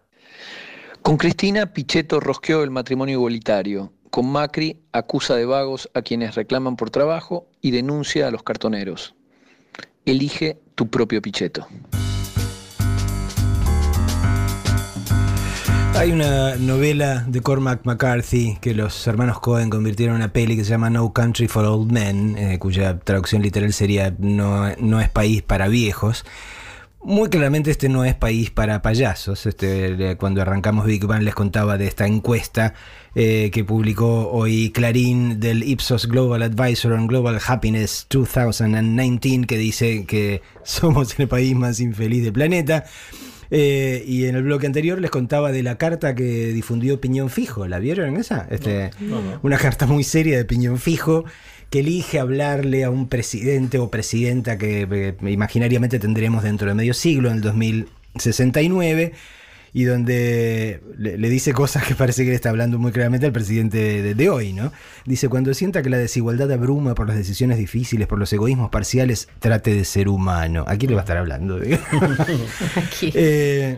Con 1.01 1.17
Cristina, 1.17 1.73
Pichetto 1.73 2.19
rosqueó 2.19 2.61
el 2.61 2.71
matrimonio 2.71 3.13
igualitario. 3.13 3.93
Con 4.11 4.29
Macri, 4.31 4.81
acusa 4.91 5.35
de 5.35 5.45
vagos 5.45 5.89
a 5.93 6.01
quienes 6.01 6.35
reclaman 6.35 6.75
por 6.75 6.91
trabajo 6.91 7.47
y 7.61 7.71
denuncia 7.71 8.27
a 8.27 8.31
los 8.31 8.43
cartoneros. 8.43 9.15
Elige 10.05 10.59
tu 10.75 10.89
propio 10.89 11.21
Pichetto. 11.21 11.67
Hay 15.99 16.13
una 16.13 16.55
novela 16.55 17.25
de 17.27 17.41
Cormac 17.41 17.81
McCarthy 17.83 18.57
que 18.61 18.73
los 18.73 19.05
hermanos 19.05 19.41
Cohen 19.41 19.69
convirtieron 19.69 20.15
en 20.15 20.21
una 20.21 20.31
peli 20.31 20.55
que 20.55 20.63
se 20.63 20.69
llama 20.69 20.89
No 20.89 21.11
Country 21.11 21.49
for 21.49 21.65
Old 21.65 21.91
Men, 21.91 22.37
eh, 22.37 22.57
cuya 22.57 22.99
traducción 22.99 23.41
literal 23.41 23.73
sería 23.73 24.15
no, 24.17 24.73
no 24.77 25.01
es 25.01 25.09
país 25.09 25.41
para 25.41 25.67
viejos. 25.67 26.23
Muy 27.03 27.27
claramente 27.27 27.69
este 27.69 27.89
no 27.89 28.05
es 28.05 28.15
país 28.15 28.49
para 28.49 28.81
payasos. 28.81 29.45
Este, 29.45 30.15
cuando 30.15 30.41
arrancamos 30.41 30.85
Big 30.85 31.05
Bang 31.05 31.23
les 31.23 31.35
contaba 31.35 31.77
de 31.77 31.87
esta 31.87 32.07
encuesta 32.07 32.75
eh, 33.13 33.51
que 33.51 33.65
publicó 33.65 34.29
hoy 34.29 34.71
Clarín 34.71 35.41
del 35.41 35.63
Ipsos 35.63 36.07
Global 36.07 36.43
Advisor 36.43 36.93
on 36.93 37.07
Global 37.07 37.41
Happiness 37.45 38.07
2019 38.09 39.47
que 39.47 39.57
dice 39.57 40.05
que 40.05 40.41
somos 40.63 41.19
el 41.19 41.27
país 41.27 41.53
más 41.57 41.81
infeliz 41.81 42.23
del 42.23 42.31
planeta. 42.31 42.85
Eh, 43.51 44.03
y 44.05 44.25
en 44.25 44.35
el 44.35 44.43
bloque 44.43 44.67
anterior 44.67 45.01
les 45.01 45.09
contaba 45.09 45.51
de 45.51 45.63
la 45.63 45.77
carta 45.77 46.13
que 46.15 46.47
difundió 46.53 47.01
Piñón 47.01 47.29
Fijo. 47.29 47.67
¿La 47.67 47.79
vieron 47.79 48.17
esa? 48.17 48.47
Este, 48.49 48.91
No, 48.99 49.21
no. 49.21 49.39
Una 49.41 49.57
carta 49.57 49.85
muy 49.87 50.03
seria 50.03 50.37
de 50.37 50.45
Piñón 50.45 50.77
Fijo 50.77 51.25
que 51.69 51.79
elige 51.79 52.19
hablarle 52.19 52.83
a 52.83 52.89
un 52.89 53.07
presidente 53.07 53.77
o 53.77 53.89
presidenta 53.89 54.57
que 54.57 54.87
eh, 54.89 55.15
imaginariamente 55.29 55.99
tendremos 55.99 56.43
dentro 56.43 56.67
de 56.67 56.73
medio 56.73 56.93
siglo, 56.93 57.29
en 57.29 57.37
el 57.37 57.41
2069, 57.41 59.13
y 59.73 59.83
donde 59.83 60.81
le, 60.97 61.17
le 61.17 61.29
dice 61.29 61.53
cosas 61.53 61.83
que 61.85 61.95
parece 61.95 62.23
que 62.23 62.29
le 62.29 62.35
está 62.35 62.49
hablando 62.49 62.79
muy 62.79 62.91
claramente 62.91 63.25
al 63.25 63.31
presidente 63.31 64.01
de, 64.01 64.13
de 64.15 64.29
hoy, 64.29 64.53
¿no? 64.53 64.71
Dice, 65.05 65.29
cuando 65.29 65.53
sienta 65.53 65.81
que 65.81 65.89
la 65.89 65.97
desigualdad 65.97 66.51
abruma 66.51 66.95
por 66.95 67.07
las 67.07 67.17
decisiones 67.17 67.57
difíciles, 67.57 68.07
por 68.07 68.19
los 68.19 68.31
egoísmos 68.33 68.69
parciales, 68.69 69.27
trate 69.39 69.73
de 69.73 69.85
ser 69.85 70.07
humano. 70.09 70.65
¿A 70.67 70.75
quién 70.77 70.89
le 70.91 70.95
va 70.95 71.01
a 71.01 71.03
estar 71.03 71.17
hablando? 71.17 71.59
Eh, 73.01 73.77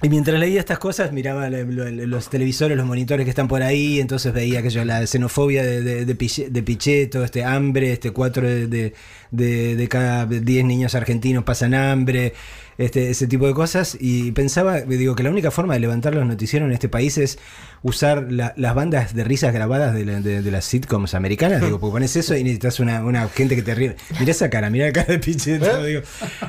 y 0.00 0.08
mientras 0.08 0.38
leía 0.38 0.60
estas 0.60 0.78
cosas, 0.78 1.12
miraba 1.12 1.50
los 1.50 2.30
televisores, 2.30 2.76
los 2.76 2.86
monitores 2.86 3.24
que 3.24 3.30
están 3.30 3.48
por 3.48 3.62
ahí, 3.62 3.98
entonces 3.98 4.32
veía 4.32 4.60
aquello, 4.60 4.84
la 4.84 5.04
xenofobia 5.04 5.64
de, 5.64 5.82
de, 5.82 6.04
de 6.04 6.16
Piche- 6.16 6.48
de 6.50 6.62
Pichetto, 6.62 7.24
este 7.24 7.42
hambre, 7.44 7.92
este 7.92 8.12
cuatro 8.12 8.46
de, 8.46 8.94
de, 9.32 9.88
cada 9.90 10.24
10 10.26 10.64
niños 10.64 10.94
argentinos 10.94 11.42
pasan 11.42 11.74
hambre, 11.74 12.32
este, 12.78 13.10
ese 13.10 13.26
tipo 13.26 13.46
de 13.46 13.54
cosas. 13.54 13.96
Y 14.00 14.32
pensaba, 14.32 14.80
digo, 14.80 15.14
que 15.14 15.22
la 15.22 15.30
única 15.30 15.50
forma 15.50 15.74
de 15.74 15.80
levantar 15.80 16.14
los 16.14 16.24
noticieros 16.26 16.66
en 16.68 16.72
este 16.72 16.88
país 16.88 17.18
es 17.18 17.38
usar 17.82 18.30
la- 18.32 18.54
las 18.56 18.74
bandas 18.74 19.14
de 19.14 19.24
risas 19.24 19.52
grabadas 19.52 19.94
de, 19.94 20.04
la- 20.04 20.20
de- 20.20 20.40
de 20.42 20.50
las 20.50 20.64
sitcoms 20.64 21.14
americanas. 21.14 21.60
Digo, 21.60 21.78
porque 21.80 21.92
pones 21.92 22.16
eso 22.16 22.34
y 22.36 22.42
necesitas 22.44 22.80
una, 22.80 23.04
una 23.04 23.28
gente 23.28 23.54
que 23.56 23.62
te 23.62 23.74
ríe. 23.74 23.96
Mirá 24.18 24.30
esa 24.30 24.48
cara, 24.48 24.70
mirá 24.70 24.86
la 24.86 24.92
cara 24.92 25.08
de 25.12 25.18
Pichetto. 25.18 25.84
Digo, 25.84 26.00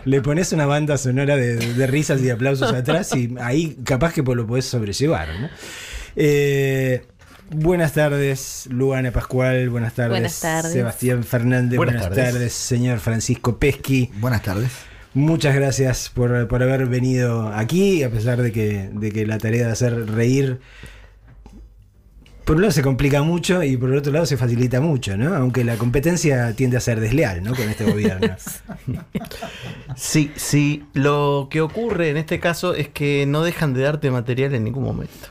le 0.05 0.21
pones 0.21 0.51
una 0.53 0.65
banda 0.65 0.97
sonora 0.97 1.35
de, 1.35 1.55
de 1.57 1.87
risas 1.87 2.21
y 2.21 2.29
aplausos 2.29 2.71
atrás 2.71 3.13
y 3.15 3.35
ahí 3.41 3.77
capaz 3.83 4.13
que 4.13 4.21
lo 4.21 4.45
podés 4.47 4.65
sobrellevar. 4.65 5.27
¿no? 5.39 5.49
Eh, 6.15 7.05
buenas 7.49 7.93
tardes, 7.93 8.67
Luana 8.69 9.11
Pascual. 9.11 9.69
Buenas 9.69 9.93
tardes, 9.93 10.11
Buenas 10.11 10.39
tardes. 10.39 10.73
Sebastián 10.73 11.23
Fernández. 11.23 11.77
Buenas 11.77 11.95
Buenas, 11.95 12.09
tardes. 12.15 12.33
tardes. 12.33 12.53
señor 12.53 12.99
Francisco 12.99 13.57
Pesqui. 13.57 14.11
Buenas 14.19 14.43
tardes. 14.43 14.69
Muchas 15.13 15.55
gracias 15.55 16.09
por, 16.09 16.47
por 16.47 16.61
haber 16.61 16.85
venido 16.85 17.49
aquí, 17.49 18.03
a 18.03 18.09
pesar 18.09 18.41
de 18.41 18.51
que, 18.51 18.89
de 18.93 19.11
que 19.11 19.25
la 19.25 19.37
tarea 19.39 19.65
de 19.65 19.71
hacer 19.71 20.11
reír, 20.11 20.59
por 22.49 22.55
un 22.55 22.63
lado 22.63 22.71
se 22.71 22.81
complica 22.81 23.21
mucho 23.21 23.61
y 23.61 23.77
por 23.77 23.91
el 23.91 23.97
otro 23.97 24.11
lado 24.11 24.25
se 24.25 24.35
facilita 24.35 24.81
mucho, 24.81 25.15
¿no? 25.17 25.35
Aunque 25.35 25.63
la 25.63 25.77
competencia 25.77 26.51
tiende 26.53 26.77
a 26.77 26.79
ser 26.79 26.99
desleal, 26.99 27.43
¿no? 27.43 27.53
Con 27.53 27.69
este 27.69 27.85
gobierno. 27.85 28.35
Sí, 29.95 30.31
sí, 30.35 30.83
lo 30.93 31.47
que 31.51 31.61
ocurre 31.61 32.09
en 32.09 32.17
este 32.17 32.39
caso 32.39 32.73
es 32.73 32.87
que 32.87 33.25
no 33.27 33.43
dejan 33.43 33.73
de 33.73 33.81
darte 33.81 34.09
material 34.09 34.55
en 34.55 34.63
ningún 34.63 34.83
momento. 34.83 35.27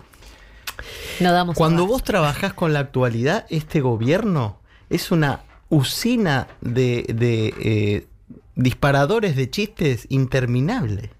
No 1.18 1.32
damos 1.32 1.56
Cuando 1.56 1.86
vos 1.86 2.04
trabajás 2.04 2.52
con 2.52 2.72
la 2.72 2.80
actualidad, 2.80 3.46
este 3.50 3.80
gobierno 3.80 4.60
es 4.90 5.10
una 5.10 5.40
usina 5.70 6.46
de, 6.60 7.04
de, 7.12 7.54
eh, 7.60 8.06
disparadores 8.58 9.36
de 9.36 9.48
chistes 9.48 10.06
interminables. 10.10 11.10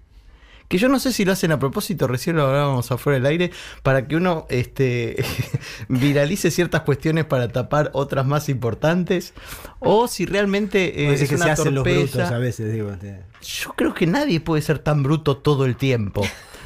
Que 0.67 0.77
yo 0.77 0.87
no 0.87 0.99
sé 0.99 1.11
si 1.11 1.25
lo 1.25 1.31
hacen 1.31 1.51
a 1.51 1.57
propósito, 1.57 2.05
recién 2.05 2.35
lo 2.35 2.45
hablábamos 2.45 2.91
afuera 2.91 3.17
del 3.17 3.25
aire, 3.25 3.51
para 3.81 4.07
que 4.07 4.15
uno 4.15 4.45
este, 4.49 5.15
viralice 5.89 6.51
ciertas 6.51 6.81
cuestiones 6.81 7.25
para 7.25 7.47
tapar 7.47 7.89
otras 7.93 8.27
más 8.27 8.49
importantes, 8.49 9.33
o 9.79 10.07
si 10.07 10.27
realmente 10.27 11.05
eh, 11.05 11.13
es 11.13 11.27
que 11.27 11.33
una 11.33 11.45
se 11.45 11.51
hacen 11.51 11.73
los 11.73 11.83
brutos 11.83 12.17
a 12.17 12.37
veces, 12.37 12.71
digo. 12.71 12.91
este. 12.91 13.23
Yo 13.41 13.73
creo 13.75 13.95
que 13.95 14.05
nadie 14.05 14.41
puede 14.41 14.61
ser 14.61 14.77
tan 14.77 15.01
bruto 15.01 15.37
todo 15.37 15.65
el 15.65 15.75
tiempo. 15.75 16.21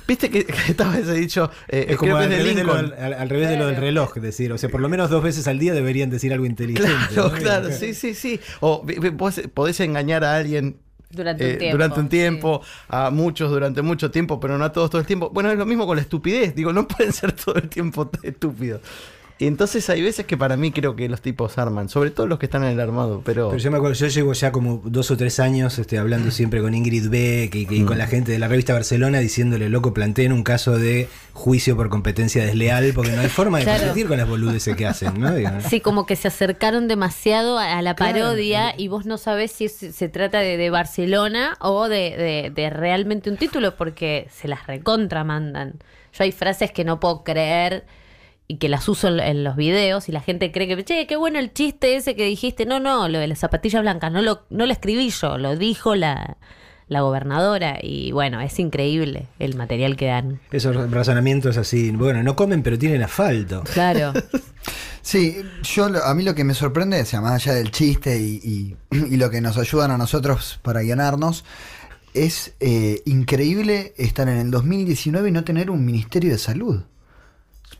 Viste 0.08 0.30
que, 0.30 0.46
que 0.46 0.54
estaba 0.72 0.98
ese 0.98 1.14
dicho, 1.14 1.50
eh, 1.70 1.86
Es 1.90 1.98
como 1.98 2.16
creo 2.16 2.18
que 2.20 2.24
al 2.26 2.30
de 2.30 2.38
revés, 2.38 2.56
de 2.56 2.64
lo, 2.64 2.74
al- 2.74 3.14
al 3.14 3.30
revés 3.30 3.50
de 3.50 3.58
lo 3.58 3.68
del 3.68 3.76
reloj, 3.78 4.16
decir, 4.16 4.52
o 4.52 4.58
sea, 4.58 4.70
por 4.70 4.82
lo 4.82 4.90
menos 4.90 5.10
dos 5.10 5.24
veces 5.24 5.48
al 5.48 5.60
día 5.60 5.74
deberían 5.74 6.10
decir 6.10 6.34
algo 6.34 6.46
inteligente. 6.46 6.92
Claro, 7.14 7.30
¿no? 7.30 7.36
claro, 7.40 7.72
sí, 7.72 7.94
sí, 7.94 8.14
sí. 8.14 8.40
O 8.60 8.86
vos 9.14 9.42
podés 9.54 9.80
engañar 9.80 10.24
a 10.24 10.36
alguien 10.36 10.78
Durante 11.10 11.46
un 11.46 11.52
eh, 11.52 11.56
tiempo. 11.58 11.78
durante 11.78 12.00
un 12.00 12.10
tiempo, 12.10 12.62
a 12.90 13.10
muchos 13.12 13.50
durante 13.52 13.82
mucho 13.82 14.10
tiempo, 14.12 14.40
pero 14.40 14.58
no 14.58 14.66
a 14.66 14.72
todos 14.72 14.90
todo 14.90 15.00
el 15.00 15.08
tiempo. 15.08 15.30
Bueno, 15.30 15.52
es 15.52 15.58
lo 15.58 15.66
mismo 15.66 15.86
con 15.86 15.96
la 15.96 16.02
estupidez. 16.02 16.56
Digo, 16.56 16.74
no 16.74 16.88
pueden 16.88 17.14
ser 17.14 17.32
todo 17.34 17.56
el 17.56 17.70
tiempo 17.70 18.10
estúpidos. 18.24 18.82
Y 19.40 19.48
entonces 19.48 19.90
hay 19.90 20.02
veces 20.02 20.26
que 20.26 20.38
para 20.38 20.56
mí 20.56 20.72
creo 20.72 20.96
que 20.96 21.10
los 21.10 21.20
tipos 21.22 21.58
arman, 21.58 21.90
sobre 21.90 22.12
todo 22.12 22.28
los 22.28 22.40
que 22.40 22.46
están 22.46 22.64
en 22.64 22.70
el 22.72 22.80
armado, 22.80 23.22
pero... 23.26 23.50
Pero 23.50 23.58
yo 23.62 23.72
me 23.72 23.78
acuerdo, 23.78 23.96
yo 23.96 24.08
llevo 24.08 24.32
ya 24.34 24.52
como 24.52 24.82
dos 24.86 25.10
o 25.12 25.18
tres 25.18 25.40
años 25.40 25.80
este, 25.80 25.98
hablando 25.98 26.30
siempre 26.32 26.62
con 26.62 26.74
Ingrid 26.74 27.10
Beck 27.10 27.54
y, 27.56 27.68
y 27.70 27.84
con 27.84 27.98
la 27.98 28.06
gente 28.08 28.32
de 28.32 28.40
la 28.40 28.48
revista 28.48 28.74
Barcelona 28.74 29.20
diciéndole, 29.20 29.70
loco, 29.70 29.94
planteen 29.94 30.32
un 30.32 30.44
caso 30.44 30.78
de 30.78 31.10
juicio 31.34 31.76
por 31.76 31.90
competencia 31.90 32.46
desleal, 32.46 32.92
porque 32.94 33.12
no 33.12 33.22
hay 33.22 33.28
forma 33.28 33.58
de 33.58 33.64
Claro. 33.66 33.80
competir 33.82 34.08
con 34.08 34.18
las 34.18 34.30
boludeces 34.30 34.76
que 34.78 34.86
hacen, 34.86 35.20
¿no? 35.20 35.34
Digo, 35.34 35.50
Sí, 35.68 35.82
como 35.82 36.06
que 36.06 36.16
se 36.16 36.28
acercaron 36.28 36.88
demasiado 36.88 37.58
a, 37.58 37.80
a 37.80 37.82
la 37.82 37.96
Claro. 37.96 38.14
parodia 38.20 38.76
y 38.78 38.88
vos 38.88 39.06
no 39.08 39.18
sabés 39.18 39.52
si 39.52 39.66
es- 39.66 39.74
se 39.96 40.10
trata 40.10 40.40
de, 40.40 40.58
de 40.58 40.70
Barcelona 40.70 41.58
o 41.60 41.90
de, 41.90 42.16
de- 42.18 42.52
de 42.54 42.70
realmente 42.70 43.30
un 43.32 43.38
título 43.38 43.76
porque 43.76 44.28
se 44.32 44.48
las 44.48 44.68
recontramandan. 44.68 45.74
Yo 46.14 46.24
hay 46.24 46.32
frases 46.32 46.72
que 46.72 46.84
no 46.86 47.00
puedo 47.00 47.24
creer 47.24 47.84
y 48.54 48.58
que 48.58 48.70
las 48.70 48.88
uso 48.90 49.08
en, 49.08 49.20
en 49.20 49.44
los 49.44 49.56
videos 49.56 50.10
y 50.10 50.12
la 50.12 50.22
gente 50.22 50.52
cree 50.52 50.68
que, 50.68 50.84
che, 50.84 51.08
qué 51.08 51.16
bueno 51.16 51.40
el 51.40 51.54
chiste 51.54 51.96
ese 51.96 52.16
que 52.16 52.26
dijiste. 52.26 52.66
No, 52.66 52.80
no, 52.80 53.08
lo 53.10 53.20
de 53.20 53.28
las 53.28 53.40
zapatillas 53.40 53.82
blancas, 53.82 54.12
no 54.12 54.22
lo, 54.22 54.44
no 54.50 54.66
lo 54.66 54.72
escribí 54.72 55.10
yo, 55.10 55.38
lo 55.38 55.56
dijo 55.56 55.96
la, 55.96 56.38
la 56.88 57.02
gobernadora 57.02 57.80
y 57.82 58.12
bueno, 58.12 58.42
es 58.42 58.60
increíble 58.60 59.28
el 59.40 59.56
material 59.56 59.96
que 59.96 60.08
dan. 60.08 60.40
Esos 60.52 60.90
razonamientos 60.92 61.58
así, 61.58 61.92
bueno, 61.92 62.22
no 62.24 62.36
comen 62.36 62.62
pero 62.64 62.78
tienen 62.78 63.02
asfalto. 63.04 63.64
Claro. 63.74 64.14
Sí, 65.06 65.36
yo 65.64 65.90
lo- 65.90 66.02
a 66.02 66.14
mí 66.16 66.24
lo 66.24 66.34
que 66.34 66.46
me 66.46 66.54
sorprende, 66.54 67.02
o 67.02 67.06
sea, 67.06 67.20
más 67.20 67.34
allá 67.34 67.56
del 67.56 67.72
chiste 67.72 68.18
y, 68.18 68.40
y- 68.42 68.76
y 69.14 69.18
lo 69.18 69.30
que 69.30 69.42
nos 69.42 69.58
ayudan 69.58 69.92
a 69.92 69.98
nosotros 69.98 70.60
para 70.62 70.80
guiarnos, 70.80 71.44
es 72.14 72.54
eh, 72.62 73.02
increíble 73.06 73.94
estar 73.98 74.30
en 74.30 74.38
el 74.38 74.50
2019 74.50 75.28
y 75.28 75.32
no 75.34 75.44
tener 75.44 75.70
un 75.72 75.84
ministerio 75.84 76.32
de 76.32 76.38
salud. 76.38 76.84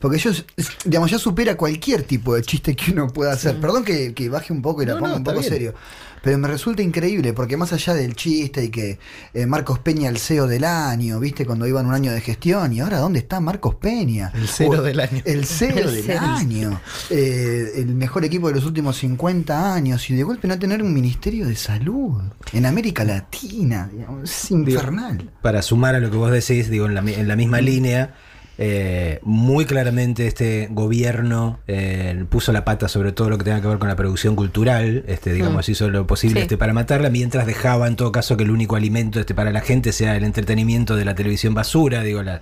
Porque 0.04 0.18
ellos, 0.18 0.44
es- 0.54 0.68
digamos, 0.84 1.10
ya 1.10 1.18
supera 1.18 1.56
cualquier 1.56 2.02
tipo 2.02 2.34
de 2.34 2.42
chiste 2.42 2.76
que 2.76 2.92
uno 2.92 3.08
pueda 3.08 3.32
hacer. 3.32 3.58
Perdón 3.58 3.84
que, 3.86 4.12
que 4.12 4.28
baje 4.28 4.52
un 4.52 4.60
poco 4.60 4.82
y 4.82 4.86
la 4.86 4.92
No, 4.92 4.98
ponga 4.98 5.12
no, 5.12 5.16
un 5.16 5.24
poco 5.24 5.38
bien. 5.40 5.50
serio. 5.50 5.74
Pero 6.22 6.36
me 6.36 6.46
resulta 6.48 6.82
increíble, 6.82 7.32
porque 7.32 7.56
más 7.56 7.72
allá 7.72 7.94
del 7.94 8.14
chiste 8.14 8.64
y 8.64 8.68
que 8.68 8.98
eh, 9.32 9.46
Marcos 9.46 9.78
Peña 9.78 10.10
el 10.10 10.18
CEO 10.18 10.46
del 10.46 10.64
año, 10.64 11.18
¿viste? 11.20 11.46
Cuando 11.46 11.66
iban 11.66 11.86
un 11.86 11.94
año 11.94 12.12
de 12.12 12.20
gestión, 12.20 12.72
y 12.74 12.80
ahora 12.80 12.98
¿dónde 12.98 13.18
está 13.18 13.40
Marcos 13.40 13.76
Peña? 13.76 14.30
El 14.34 14.46
cero 14.46 14.76
O- 14.78 14.82
del 14.82 15.00
año. 15.00 15.22
El 15.24 15.46
CEO 15.46 15.78
El 15.88 15.94
del 15.94 16.04
cero. 16.04 16.20
año. 16.22 16.80
Eh, 17.08 17.72
el 17.76 17.94
mejor 17.94 18.26
equipo 18.26 18.48
de 18.48 18.54
los 18.56 18.66
últimos 18.66 18.98
50 18.98 19.72
años. 19.74 20.10
Y 20.10 20.14
de 20.14 20.22
golpe 20.22 20.48
no 20.48 20.58
tener 20.58 20.82
un 20.82 20.92
ministerio 20.92 21.46
de 21.46 21.56
salud 21.56 22.20
en 22.52 22.66
América 22.66 23.04
Latina. 23.04 23.88
digamos, 23.90 24.30
es 24.30 24.48
Digo, 24.50 24.68
infernal. 24.70 25.30
Para 25.40 25.62
sumar 25.62 25.94
a 25.94 25.98
lo 26.00 26.10
que 26.10 26.16
vos 26.18 26.30
decís, 26.30 26.68
digo, 26.68 26.84
en 26.86 26.94
la, 26.94 27.00
en 27.00 27.26
la 27.28 27.36
misma 27.36 27.60
línea, 27.62 28.14
eh, 28.58 29.18
muy 29.22 29.64
claramente 29.64 30.26
este 30.26 30.68
gobierno 30.70 31.58
eh, 31.66 32.24
puso 32.28 32.52
la 32.52 32.64
pata 32.64 32.88
sobre 32.88 33.12
todo 33.12 33.28
lo 33.30 33.38
que 33.38 33.44
tenga 33.44 33.60
que 33.60 33.66
ver 33.68 33.78
con 33.78 33.88
la 33.88 33.96
producción 33.96 34.36
cultural, 34.36 35.04
este, 35.08 35.32
digamos, 35.32 35.66
Mm. 35.68 35.70
hizo 35.72 35.90
lo 35.90 36.06
posible 36.06 36.40
Sí. 36.40 36.42
este, 36.42 36.56
para 36.56 36.72
matarla, 36.72 37.10
mientras 37.10 37.46
dejaba 37.46 37.88
en 37.88 37.96
todo 37.96 38.12
caso 38.12 38.36
que 38.36 38.44
el 38.44 38.50
único 38.50 38.76
alimento 38.76 39.18
este, 39.20 39.34
para 39.34 39.50
la 39.50 39.60
gente 39.60 39.92
sea 39.92 40.16
el 40.16 40.24
entretenimiento 40.24 40.94
de 40.96 41.04
la 41.04 41.14
televisión 41.14 41.54
basura, 41.54 42.02
digo, 42.02 42.22
la, 42.22 42.40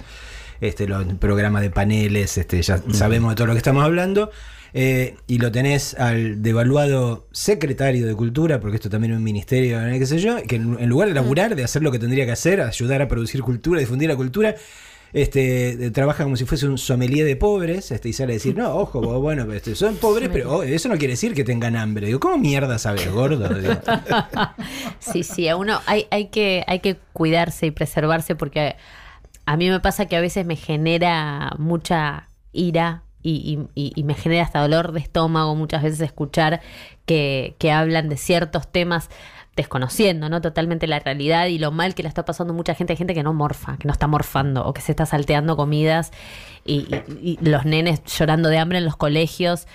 este, 0.61 0.87
los 0.87 1.05
programas 1.15 1.63
de 1.63 1.71
paneles, 1.71 2.37
este, 2.39 2.61
ya 2.63 2.81
sabemos 2.93 3.31
de 3.33 3.37
todo 3.37 3.47
lo 3.47 3.53
que 3.55 3.59
estamos 3.59 3.83
hablando. 3.85 4.31
eh, 4.75 5.17
y 5.27 5.37
lo 5.37 5.53
tenés 5.53 5.93
al 5.99 6.41
devaluado 6.43 7.27
secretario 7.31 8.07
de 8.07 8.15
Cultura, 8.15 8.59
porque 8.59 8.77
esto 8.77 8.89
también 8.89 9.13
es 9.13 9.19
un 9.19 9.23
ministerio, 9.25 9.79
qué 9.99 10.07
sé 10.07 10.19
yo, 10.19 10.43
que 10.49 10.57
en, 10.57 10.79
en 10.81 10.89
lugar 10.89 11.09
de 11.09 11.15
laburar, 11.15 11.55
de 11.57 11.63
hacer 11.63 11.83
lo 11.83 11.93
que 11.93 11.99
tendría 11.99 12.25
que 12.25 12.33
hacer, 12.33 12.59
ayudar 12.63 13.03
a 13.03 13.09
producir 13.09 13.43
cultura, 13.43 13.81
difundir 13.81 14.09
la 14.09 14.17
cultura, 14.17 14.55
este, 15.13 15.91
trabaja 15.91 16.25
como 16.25 16.37
si 16.37 16.45
fuese 16.45 16.67
un 16.67 16.79
sommelier 16.79 17.27
de 17.27 17.37
pobres, 17.37 17.91
este, 17.91 18.09
y 18.09 18.13
sale 18.13 18.33
a 18.33 18.37
decir, 18.37 18.57
no, 18.57 18.75
ojo, 18.77 19.01
vos, 19.01 19.21
bueno, 19.21 19.51
este, 19.53 19.75
son 19.75 19.97
pobres, 19.97 20.31
pero 20.33 20.57
oh, 20.59 20.63
eso 20.63 20.89
no 20.89 20.97
quiere 20.97 21.13
decir 21.13 21.35
que 21.35 21.45
tengan 21.45 21.77
hambre. 21.77 22.07
Digo, 22.07 22.21
¿cómo 22.21 22.39
mierda 22.39 22.79
sabes, 22.79 23.11
gordo? 23.13 23.49
Digo, 23.49 23.75
Sí, 25.01 25.23
sí, 25.23 25.49
a 25.49 25.57
uno 25.57 25.81
hay, 25.87 26.07
hay, 26.11 26.27
que, 26.29 26.65
hay 26.67 26.81
que 26.81 26.97
cuidarse 27.13 27.67
y 27.67 27.71
preservarse 27.71 28.35
porque 28.37 28.77
a 29.45 29.57
mí 29.57 29.69
me 29.69 29.81
pasa 29.81 30.07
que 30.07 30.17
a 30.17 30.21
veces 30.21 30.47
me 30.47 30.57
genera 30.57 31.53
mucha 31.59 32.29
ira 32.53 33.03
y, 33.23 33.67
y- 33.75 33.81
y- 33.89 33.93
y 33.95 34.05
me 34.05 34.15
genera 34.15 34.43
hasta 34.45 34.61
dolor 34.61 34.93
de 34.93 35.01
estómago 35.01 35.55
muchas 35.55 35.83
veces 35.83 36.01
escuchar 36.01 36.61
que, 37.07 37.55
que 37.59 37.71
hablan 37.71 38.09
de 38.09 38.17
ciertos 38.17 38.71
temas 38.71 39.11
desconociendo, 39.57 40.29
¿no? 40.29 40.41
Totalmente 40.41 40.87
la 40.87 40.99
realidad 40.99 41.47
y 41.47 41.59
lo 41.59 41.71
mal 41.73 41.95
que 41.95 42.03
la 42.03 42.09
está 42.09 42.25
pasando 42.25 42.55
mucha 42.55 42.75
gente. 42.75 42.93
Hay 42.95 42.97
gente 42.97 43.15
que 43.15 43.23
no 43.23 43.35
morfa, 43.35 43.77
que 43.77 43.87
no 43.87 43.93
está 43.93 44.07
morfando 44.07 44.65
o 44.65 44.73
que 44.73 44.81
se 44.81 44.93
está 44.93 45.05
salteando 45.07 45.57
comidas 45.57 46.11
y, 46.65 46.87
y- 47.21 47.39
y 47.43 47.45
los 47.47 47.65
nenes 47.65 48.03
llorando 48.05 48.49
de 48.49 48.59
hambre 48.59 48.79
en 48.79 48.85
los 48.85 48.97
colegios. 48.97 49.67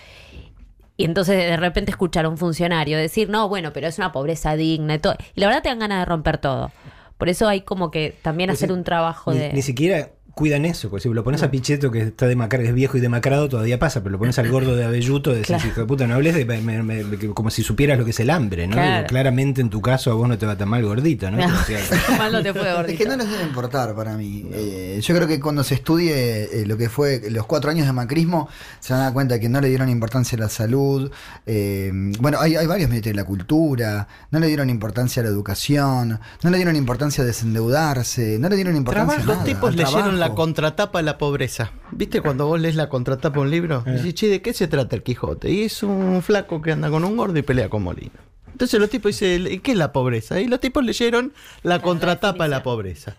Y 1.00 1.06
entonces 1.06 1.38
de 1.38 1.58
repente 1.58 1.92
escuchar 1.92 2.26
a 2.26 2.30
un 2.30 2.38
funcionario 2.40 2.98
decir, 2.98 3.30
no, 3.30 3.48
bueno, 3.50 3.72
pero 3.72 3.86
es 3.88 4.00
una 4.00 4.12
pobreza 4.12 4.56
digna 4.56 4.96
y 4.96 5.00
todo. 5.00 5.16
Y 5.36 5.42
la 5.42 5.48
verdad 5.48 5.62
te 5.62 5.70
dan 5.70 5.80
ganas 5.80 6.00
de 6.00 6.06
romper 6.06 6.40
todo. 6.40 6.72
Por 7.20 7.30
eso 7.30 7.48
hay 7.48 7.62
como 7.62 7.92
que 7.92 8.16
también 8.24 8.50
Pues 8.50 8.60
hacer 8.60 8.72
un 8.72 8.84
trabajo 8.84 9.32
ni, 9.32 9.38
de... 9.40 9.54
ni 9.54 9.62
siquiera 9.62 10.10
cuidan 10.38 10.64
eso, 10.64 10.90
porque 10.90 11.04
si 11.04 11.10
lo 11.14 11.24
pones 11.24 11.44
a 11.44 11.52
Pichetto 11.52 11.92
que 11.92 12.00
está 12.04 12.28
demacrado, 12.28 12.66
es 12.66 12.74
viejo 12.74 12.96
y 12.98 13.02
demacrado, 13.02 13.50
todavía 13.50 13.78
pasa, 13.80 14.02
pero 14.04 14.14
lo 14.14 14.20
pones 14.20 14.40
al 14.40 14.50
gordo 14.50 14.76
de 14.78 14.86
Abelluto, 14.86 15.32
decís, 15.32 15.48
Claro. 15.48 15.68
hijo 15.68 15.82
de 15.82 15.88
puta, 15.88 16.08
no 16.08 16.14
hables 16.16 16.36
de, 16.36 16.46
me- 16.46 16.84
me- 16.84 17.04
como 17.34 17.50
si 17.50 17.64
supieras 17.64 17.98
lo 18.00 18.06
que 18.06 18.12
es 18.12 18.20
el 18.22 18.30
hambre, 18.30 18.68
¿no? 18.68 18.74
Claro. 18.76 18.96
Digo, 19.00 19.08
claramente 19.08 19.60
en 19.62 19.70
tu 19.70 19.82
caso 19.82 20.12
a 20.12 20.14
vos 20.14 20.30
no 20.30 20.38
te 20.38 20.46
va 20.46 20.56
tan 20.56 20.70
mal 20.70 20.84
gordito, 20.86 21.30
¿no? 21.30 21.38
No. 21.38 21.48
Mal 22.18 22.32
no 22.32 22.42
te 22.42 22.54
fue 22.54 22.70
Es 22.70 22.76
gordito. 22.76 23.04
que 23.04 23.10
no 23.10 23.18
les 23.18 23.30
debe 23.30 23.44
importar 23.44 23.94
para 23.96 24.16
mí. 24.16 24.46
Eh, 24.54 25.00
yo 25.04 25.16
creo 25.16 25.28
que 25.28 25.40
cuando 25.40 25.64
se 25.64 25.74
estudie 25.76 26.62
eh, 26.62 26.66
lo 26.66 26.78
que 26.78 26.88
fue 26.90 27.24
los 27.30 27.46
cuatro 27.46 27.72
años 27.72 27.86
de 27.88 27.94
macrismo, 27.94 28.48
se 28.80 28.94
van 28.94 29.02
a 29.02 29.06
dar 29.06 29.14
cuenta 29.14 29.40
que 29.40 29.50
no 29.50 29.60
le 29.60 29.70
dieron 29.70 29.90
importancia 29.90 30.38
a 30.38 30.42
la 30.42 30.50
salud. 30.50 31.12
eh, 31.46 31.92
bueno, 32.20 32.40
hay, 32.40 32.56
hay 32.56 32.68
varios 32.68 32.90
ministerios 32.90 33.18
de 33.18 33.22
la 33.24 33.28
cultura, 33.28 34.08
no 34.32 34.40
le 34.40 34.48
dieron 34.48 34.70
importancia 34.70 35.22
a 35.22 35.24
la 35.26 35.30
educación, 35.32 36.20
no 36.44 36.50
le 36.50 36.58
dieron 36.58 36.76
importancia 36.76 37.24
a 37.24 37.28
desendeudarse, 37.28 38.38
no 38.40 38.50
le 38.50 38.56
dieron 38.56 38.76
importancia 38.76 39.16
a 39.16 39.18
Los 39.26 39.28
nada, 39.28 39.44
tipos 39.44 39.70
al 39.70 39.76
leyeron 39.78 40.20
la 40.20 40.27
trabajo. 40.28 40.44
contratapa 40.44 41.00
de 41.00 41.04
la 41.04 41.18
pobreza. 41.18 41.72
¿Viste 41.92 42.22
cuando 42.22 42.48
vos 42.48 42.60
lees 42.60 42.76
la 42.76 42.90
contratapa 42.90 43.36
de 43.36 43.42
un 43.42 43.52
libro? 43.52 43.84
Y 43.86 43.92
decís, 43.92 44.14
che, 44.14 44.28
¿de 44.28 44.42
qué 44.42 44.54
se 44.54 44.68
trata 44.68 44.96
el 44.96 45.04
Quijote? 45.04 45.52
Y 45.52 45.64
es 45.64 45.84
un 45.84 46.22
flaco 46.22 46.62
que 46.62 46.72
anda 46.72 46.90
con 46.90 47.04
un 47.04 47.18
gordo 47.18 47.38
y 47.38 47.42
pelea 47.42 47.70
con 47.70 47.84
Molino. 47.84 48.12
Entonces 48.52 48.80
los 48.80 48.90
tipos 48.90 49.12
dicen, 49.12 49.62
¿qué 49.62 49.72
es 49.72 49.78
la 49.78 49.92
pobreza? 49.92 50.40
Y 50.42 50.48
los 50.48 50.60
tipos 50.60 50.84
leyeron 50.84 51.34
la 51.62 51.82
contratapa 51.82 52.46
de 52.46 52.50
la 52.50 52.64
pobreza. 52.64 53.16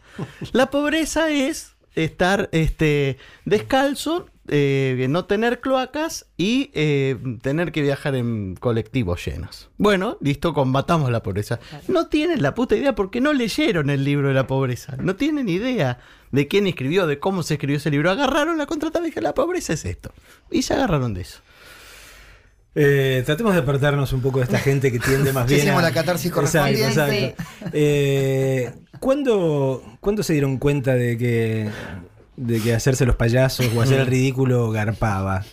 La 0.53 0.69
pobreza 0.71 1.31
es 1.31 1.77
estar 1.95 2.49
este, 2.53 3.19
descalzo, 3.45 4.27
eh, 4.49 5.07
no 5.09 5.25
tener 5.27 5.61
cloacas 5.61 6.27
y 6.37 6.71
eh, 6.75 7.17
tener 7.43 7.73
que 7.73 7.83
viajar 7.83 8.15
en 8.15 8.55
colectivos 8.57 9.25
llenos. 9.25 9.69
Bueno, 9.79 10.17
listo, 10.21 10.55
combatamos 10.55 11.11
la 11.11 11.23
pobreza. 11.23 11.61
No 11.89 12.09
tienen 12.09 12.43
la 12.43 12.55
puta 12.55 12.77
idea 12.77 12.95
porque 12.95 13.21
no 13.21 13.33
leyeron 13.33 13.91
el 13.91 14.05
libro 14.05 14.29
de 14.29 14.35
la 14.35 14.47
pobreza. 14.47 14.97
No 14.97 15.17
tienen 15.17 15.49
idea 15.49 15.99
de 16.33 16.49
quién 16.49 16.67
escribió, 16.67 17.07
de 17.07 17.19
cómo 17.19 17.43
se 17.43 17.55
escribió 17.55 17.77
ese 17.79 17.91
libro. 17.91 18.11
Agarraron 18.11 18.59
la 18.59 18.67
contratapa 18.67 19.05
y 19.05 19.09
dijeron, 19.09 19.25
la 19.25 19.35
pobreza 19.35 19.73
es 19.73 19.85
esto. 19.85 20.13
Y 20.51 20.63
se 20.63 20.75
agarraron 20.75 21.15
de 21.15 21.23
eso. 21.23 21.41
Eh, 22.75 23.23
tratemos 23.27 23.55
de 23.55 23.61
apartarnos 23.61 24.13
un 24.13 24.21
poco 24.21 24.39
de 24.39 24.45
esta 24.45 24.59
gente 24.59 24.93
que 24.93 24.99
tiende 25.01 25.33
más 25.33 25.47
bien. 25.49 25.61
hicimos 25.61 25.81
a- 25.81 25.83
la 25.83 25.93
catarsis 25.93 26.31
Exacto, 26.31 26.69
exacto. 26.79 27.43
Eh, 27.73 28.73
¿cuándo, 29.01 29.83
cuándo 30.01 30.23
se 30.23 30.35
dieron 30.35 30.59
cuenta 30.59 30.95
de 30.95 31.17
que, 31.19 31.69
de 32.39 32.61
que 32.61 32.75
hacerse 32.75 33.05
los 33.05 33.17
payasos 33.17 33.67
o 33.75 33.83
hacer 33.83 34.01
el 34.01 34.07
ridículo 34.15 34.71
garpaba? 34.71 35.45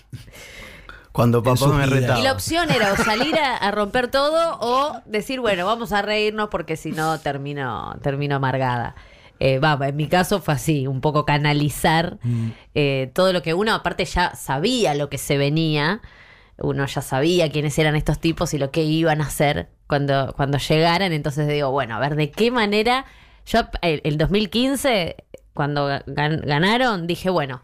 Cuando 1.12 1.42
papá 1.42 1.68
me 1.68 1.86
retaba. 1.86 2.20
Y 2.20 2.24
la 2.24 2.34
opción 2.34 2.70
era 2.70 2.92
o 2.92 2.98
salir 2.98 3.38
a, 3.38 3.56
a 3.56 3.72
romper 3.72 4.10
todo 4.10 4.58
o 4.60 5.02
decir, 5.06 5.40
bueno, 5.40 5.66
vamos 5.66 5.94
a 5.94 6.02
reírnos 6.02 6.50
porque 6.50 6.76
si 6.76 6.92
no 6.92 7.20
termino, 7.20 7.98
termino 8.02 8.36
amargada. 8.36 8.96
Eh, 9.40 9.60
va, 9.60 9.78
en 9.86 9.96
mi 9.96 10.08
caso 10.08 10.40
fue 10.40 10.54
así, 10.54 10.88
un 10.88 11.02
poco 11.02 11.26
canalizar 11.26 12.20
eh, 12.74 13.12
todo 13.14 13.34
lo 13.34 13.42
que 13.42 13.54
uno 13.54 13.74
aparte 13.74 14.06
ya 14.06 14.34
sabía 14.36 14.96
lo 14.96 15.10
que 15.10 15.18
se 15.18 15.38
venía, 15.38 16.02
uno 16.58 16.86
ya 16.86 17.02
sabía 17.02 17.52
quiénes 17.52 17.78
eran 17.78 17.98
estos 17.98 18.20
tipos 18.20 18.54
y 18.54 18.58
lo 18.58 18.72
que 18.72 18.84
iban 18.84 19.20
a 19.22 19.26
hacer 19.26 19.70
cuando, 19.88 20.34
cuando 20.38 20.58
llegaran. 20.58 21.12
Entonces 21.12 21.48
digo, 21.50 21.72
bueno, 21.72 21.96
a 21.96 22.00
ver, 22.00 22.16
¿de 22.16 22.32
qué 22.32 22.50
manera? 22.50 23.06
Yo 23.46 23.60
el, 23.82 24.02
el 24.06 24.18
2015, 24.18 25.18
cuando 25.56 25.88
gan- 26.06 26.46
ganaron, 26.46 27.08
dije, 27.08 27.32
bueno, 27.32 27.62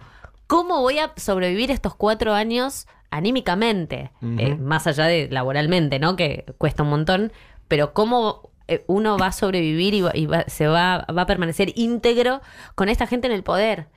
¿cómo 0.47 0.81
voy 0.81 0.97
a 0.97 1.11
sobrevivir 1.17 1.69
estos 1.69 1.93
cuatro 1.93 2.33
años 2.33 2.87
anímicamente? 3.11 4.11
Eh, 4.39 4.55
más 4.55 4.87
allá 4.87 5.05
de 5.05 5.27
laboralmente, 5.31 5.99
¿no? 5.99 6.15
Que 6.15 6.45
cuesta 6.57 6.81
un 6.83 6.89
montón, 6.89 7.31
pero 7.67 7.93
¿cómo 7.93 8.49
eh, 8.67 8.83
uno 8.87 9.17
va 9.17 9.27
a 9.27 9.31
sobrevivir 9.31 9.93
y, 9.93 10.01
va- 10.01 10.11
y 10.15 10.25
va- 10.25 10.45
se 10.47 10.67
va, 10.67 11.05
va 11.15 11.21
a 11.23 11.25
permanecer 11.27 11.71
íntegro 11.75 12.41
con 12.75 12.89
esta 12.89 13.05
gente 13.07 13.27
en 13.27 13.33
el 13.33 13.43
poder? 13.43 13.87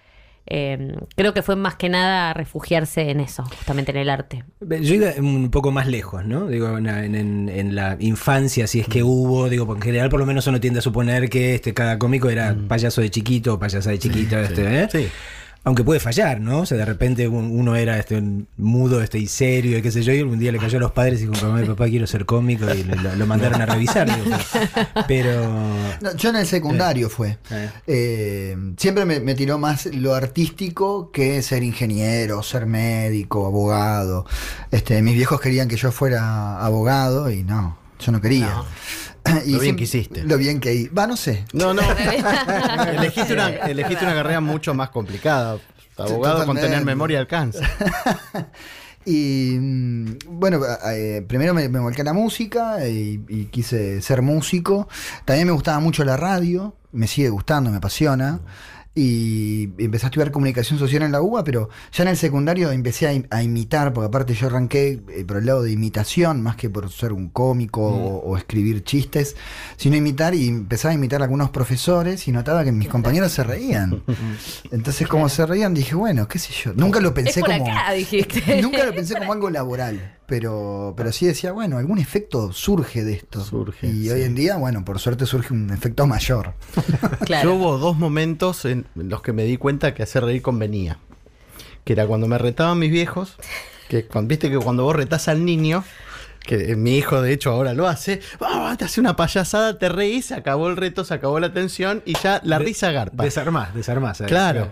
Eh, 0.46 0.94
creo 1.16 1.32
que 1.32 1.42
fue 1.42 1.56
más 1.56 1.76
que 1.76 1.88
nada 1.88 2.34
refugiarse 2.34 3.10
en 3.10 3.20
eso, 3.20 3.44
justamente 3.44 3.92
en 3.92 3.96
el 3.98 4.10
arte. 4.10 4.44
Yo 4.60 4.94
iba 4.94 5.10
un 5.18 5.50
poco 5.50 5.70
más 5.72 5.86
lejos, 5.86 6.24
¿no? 6.26 6.46
Digo, 6.48 6.76
en, 6.76 6.86
en- 6.86 7.48
en 7.48 7.74
la 7.74 7.96
infancia, 8.00 8.66
si 8.66 8.80
es 8.80 8.88
que 8.88 9.02
hubo, 9.02 9.48
digo, 9.48 9.66
porque 9.66 9.80
en 9.80 9.86
general 9.86 10.10
por 10.10 10.20
lo 10.20 10.26
menos 10.26 10.46
uno 10.46 10.60
tiende 10.60 10.80
a 10.80 10.82
suponer 10.82 11.30
que 11.30 11.54
este 11.54 11.72
cada 11.72 11.98
cómico 11.98 12.28
era 12.28 12.54
payaso 12.68 13.00
de 13.00 13.10
chiquito, 13.10 13.58
payasa 13.58 13.90
de 13.90 13.98
chiquito, 13.98 14.38
este, 14.38 14.82
¿eh? 14.82 14.88
Sí. 14.92 15.08
Aunque 15.66 15.82
puede 15.82 15.98
fallar, 15.98 16.40
¿no? 16.40 16.60
O 16.60 16.66
sea, 16.66 16.76
de 16.76 16.84
repente 16.84 17.26
un- 17.26 17.58
uno 17.58 17.74
era 17.74 17.98
este 17.98 18.22
mudo 18.58 19.02
este 19.02 19.18
y 19.18 19.26
serio 19.26 19.78
y 19.78 19.82
qué 19.82 19.90
sé 19.90 20.02
yo, 20.02 20.12
y 20.12 20.20
un 20.20 20.38
día 20.38 20.52
le 20.52 20.58
cayó 20.58 20.76
a 20.76 20.80
los 20.82 20.92
padres 20.92 21.22
y 21.22 21.26
dijo, 21.26 21.42
mamá 21.46 21.62
y 21.62 21.66
papá 21.66 21.86
quiero 21.86 22.06
ser 22.06 22.26
cómico 22.26 22.66
y 22.74 22.82
lo, 22.84 23.16
lo 23.16 23.26
mandaron 23.26 23.62
a 23.62 23.66
revisar. 23.66 24.06
digo, 24.06 24.36
pero... 25.08 25.48
No, 26.02 26.14
yo 26.16 26.28
en 26.30 26.36
el 26.36 26.46
secundario 26.46 27.08
fue. 27.08 27.38
Eh. 27.50 27.70
Eh, 27.86 28.56
siempre 28.76 29.04
me, 29.06 29.20
me 29.20 29.34
tiró 29.34 29.58
más 29.58 29.86
lo 29.86 30.14
artístico 30.14 31.10
que 31.10 31.40
ser 31.42 31.62
ingeniero, 31.62 32.42
ser 32.42 32.66
médico, 32.66 33.46
abogado. 33.46 34.26
Este, 34.70 35.00
mis 35.00 35.14
viejos 35.14 35.40
querían 35.40 35.68
que 35.68 35.76
yo 35.76 35.90
fuera 35.92 36.58
abogado 36.64 37.30
y 37.30 37.42
no, 37.42 37.78
yo 38.00 38.12
no 38.12 38.20
quería. 38.20 38.52
Y 39.46 39.52
Lo 39.52 39.60
bien 39.60 39.76
que 39.76 39.84
hiciste. 39.84 40.22
Lo 40.24 40.36
bien 40.38 40.60
que 40.60 40.74
hice. 40.74 40.90
Va, 40.90 41.06
no 41.06 41.16
sé. 41.16 41.44
No, 41.52 41.72
no. 41.74 41.82
elegiste, 42.92 43.32
una, 43.32 43.48
elegiste 43.48 44.04
una 44.04 44.14
carrera 44.14 44.40
mucho 44.40 44.74
más 44.74 44.90
complicada. 44.90 45.58
Abogado 45.96 46.44
con 46.46 46.56
tener 46.56 46.84
memoria 46.84 47.20
alcanza. 47.20 47.60
Y 49.06 49.58
mm, 49.60 50.16
bueno, 50.28 50.60
eh, 50.90 51.22
primero 51.28 51.52
me, 51.52 51.68
me 51.68 51.78
volqué 51.78 52.00
a 52.00 52.04
la 52.04 52.14
música 52.14 52.88
y, 52.88 53.22
y 53.28 53.44
quise 53.46 54.00
ser 54.00 54.22
músico. 54.22 54.88
También 55.26 55.46
me 55.46 55.52
gustaba 55.52 55.78
mucho 55.78 56.04
la 56.04 56.16
radio, 56.16 56.74
me 56.90 57.06
sigue 57.06 57.28
gustando, 57.28 57.70
me 57.70 57.76
apasiona. 57.76 58.40
Y 58.96 59.70
empecé 59.78 60.06
a 60.06 60.08
estudiar 60.08 60.30
comunicación 60.30 60.78
social 60.78 61.02
en 61.02 61.10
la 61.10 61.20
UBA, 61.20 61.42
pero 61.42 61.68
ya 61.92 62.04
en 62.04 62.10
el 62.10 62.16
secundario 62.16 62.70
empecé 62.70 63.08
a, 63.08 63.12
im- 63.12 63.26
a 63.30 63.42
imitar, 63.42 63.92
porque 63.92 64.06
aparte 64.06 64.34
yo 64.34 64.46
arranqué 64.46 65.00
eh, 65.08 65.24
por 65.26 65.38
el 65.38 65.46
lado 65.46 65.62
de 65.64 65.72
imitación, 65.72 66.42
más 66.42 66.54
que 66.54 66.70
por 66.70 66.88
ser 66.92 67.12
un 67.12 67.28
cómico 67.28 67.82
o, 67.82 68.18
o 68.20 68.36
escribir 68.36 68.84
chistes, 68.84 69.34
sino 69.76 69.96
imitar 69.96 70.34
y 70.36 70.46
empezaba 70.46 70.92
a 70.92 70.94
imitar 70.94 71.22
a 71.22 71.24
algunos 71.24 71.50
profesores 71.50 72.28
y 72.28 72.32
notaba 72.32 72.62
que 72.62 72.70
mis 72.70 72.88
compañeros 72.88 73.32
se 73.32 73.42
reían. 73.42 74.02
Entonces, 74.70 75.08
como 75.08 75.28
se 75.28 75.44
reían, 75.44 75.74
dije, 75.74 75.96
bueno, 75.96 76.28
qué 76.28 76.38
sé 76.38 76.52
yo. 76.52 76.72
Nunca 76.74 77.00
lo 77.00 77.12
pensé 77.14 77.40
es 77.40 77.46
por 77.46 77.50
como. 77.58 77.66
acá, 77.72 77.92
dijiste. 77.94 78.62
Nunca 78.62 78.84
lo 78.84 78.94
pensé 78.94 79.14
como 79.16 79.32
algo 79.32 79.50
laboral, 79.50 80.18
pero, 80.26 80.94
pero 80.96 81.10
sí 81.10 81.26
decía, 81.26 81.50
bueno, 81.50 81.78
algún 81.78 81.98
efecto 81.98 82.52
surge 82.52 83.02
de 83.02 83.14
esto. 83.14 83.44
Surge, 83.44 83.88
y 83.88 84.04
sí. 84.04 84.10
hoy 84.10 84.22
en 84.22 84.36
día, 84.36 84.56
bueno, 84.56 84.84
por 84.84 85.00
suerte 85.00 85.26
surge 85.26 85.52
un 85.52 85.70
efecto 85.70 86.06
mayor. 86.06 86.54
Claro. 87.24 87.50
Yo 87.50 87.56
hubo 87.56 87.78
dos 87.78 87.96
momentos 87.96 88.64
en 88.66 88.83
los 88.94 89.22
que 89.22 89.32
me 89.32 89.44
di 89.44 89.56
cuenta 89.56 89.94
que 89.94 90.02
hacer 90.02 90.24
reír 90.24 90.42
convenía. 90.42 90.98
Que 91.84 91.92
era 91.92 92.06
cuando 92.06 92.26
me 92.28 92.38
retaban 92.38 92.78
mis 92.78 92.90
viejos, 92.90 93.36
que 93.88 94.06
cuando, 94.06 94.28
viste 94.28 94.50
que 94.50 94.58
cuando 94.58 94.84
vos 94.84 94.96
retás 94.96 95.28
al 95.28 95.44
niño, 95.44 95.84
que 96.46 96.76
mi 96.76 96.96
hijo 96.98 97.22
de 97.22 97.32
hecho 97.32 97.50
ahora 97.50 97.72
lo 97.74 97.88
hace, 97.88 98.20
¡ah! 98.40 98.74
te 98.78 98.84
hace 98.84 99.00
una 99.00 99.16
payasada, 99.16 99.78
te 99.78 99.88
reís, 99.88 100.26
se 100.26 100.34
acabó 100.34 100.68
el 100.68 100.76
reto, 100.76 101.04
se 101.04 101.14
acabó 101.14 101.40
la 101.40 101.52
tensión 101.52 102.02
y 102.04 102.14
ya 102.22 102.40
la 102.44 102.58
De- 102.58 102.64
risa 102.66 102.92
garpa. 102.92 103.24
Desarmás, 103.24 103.74
desarmás. 103.74 104.18
¿sabes? 104.18 104.30
Claro, 104.30 104.70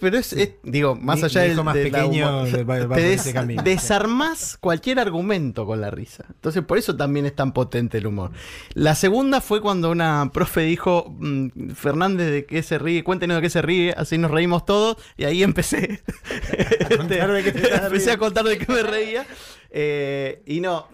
pero 0.00 0.18
es, 0.18 0.32
es- 0.32 0.50
digo, 0.64 0.96
más 0.96 1.18
Mi- 1.18 1.24
allá 1.24 1.40
mi 1.42 1.46
del 1.48 1.54
hijo 1.56 1.64
más 1.64 1.74
de 1.74 1.90
la 1.90 1.98
pequeño 1.98 2.42
humor- 2.42 2.70
va- 2.70 2.74
va 2.78 2.80
te 2.80 2.86
por 2.86 2.96
des- 2.96 3.20
ese 3.20 3.32
camino. 3.32 3.62
desarmás 3.62 4.56
cualquier 4.60 4.98
argumento 4.98 5.66
con 5.66 5.80
la 5.80 5.90
risa. 5.90 6.24
Entonces, 6.28 6.62
por 6.64 6.78
eso 6.78 6.96
también 6.96 7.26
es 7.26 7.34
tan 7.36 7.52
potente 7.52 7.98
el 7.98 8.06
humor. 8.08 8.32
La 8.74 8.94
segunda 8.96 9.40
fue 9.40 9.60
cuando 9.60 9.90
una 9.90 10.30
profe 10.32 10.62
dijo, 10.62 11.14
mm, 11.18 11.70
Fernández, 11.74 12.30
¿de 12.30 12.44
qué 12.44 12.62
se 12.62 12.78
ríe? 12.78 13.04
Cuéntenos 13.04 13.36
de 13.36 13.42
qué 13.42 13.50
se 13.50 13.62
ríe, 13.62 13.94
así 13.96 14.18
nos 14.18 14.30
reímos 14.32 14.64
todos. 14.64 14.96
Y 15.16 15.24
ahí 15.24 15.42
empecé, 15.44 16.02
contar 16.96 17.32
de 17.32 17.42
qué 17.44 17.52
te 17.52 17.62
estabas 17.62 17.86
empecé 17.86 18.10
a 18.10 18.18
contar 18.18 18.44
de 18.44 18.58
qué 18.58 18.72
me 18.72 18.82
reía. 18.82 19.24
Eh, 19.76 20.40
y 20.46 20.60
no, 20.60 20.86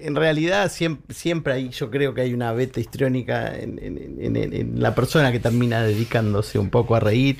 en 0.00 0.16
realidad 0.16 0.70
siempre, 0.70 1.14
siempre 1.14 1.52
hay, 1.52 1.68
yo 1.70 1.90
creo 1.92 2.12
que 2.12 2.22
hay 2.22 2.34
una 2.34 2.52
beta 2.52 2.80
histriónica 2.80 3.56
en, 3.56 3.78
en- 3.80 4.18
en- 4.20 4.36
en- 4.36 4.52
en 4.52 4.82
la 4.82 4.94
persona 4.96 5.30
que 5.30 5.38
termina 5.38 5.80
dedicándose 5.82 6.58
un 6.58 6.70
poco 6.70 6.96
a 6.96 7.00
reír. 7.00 7.38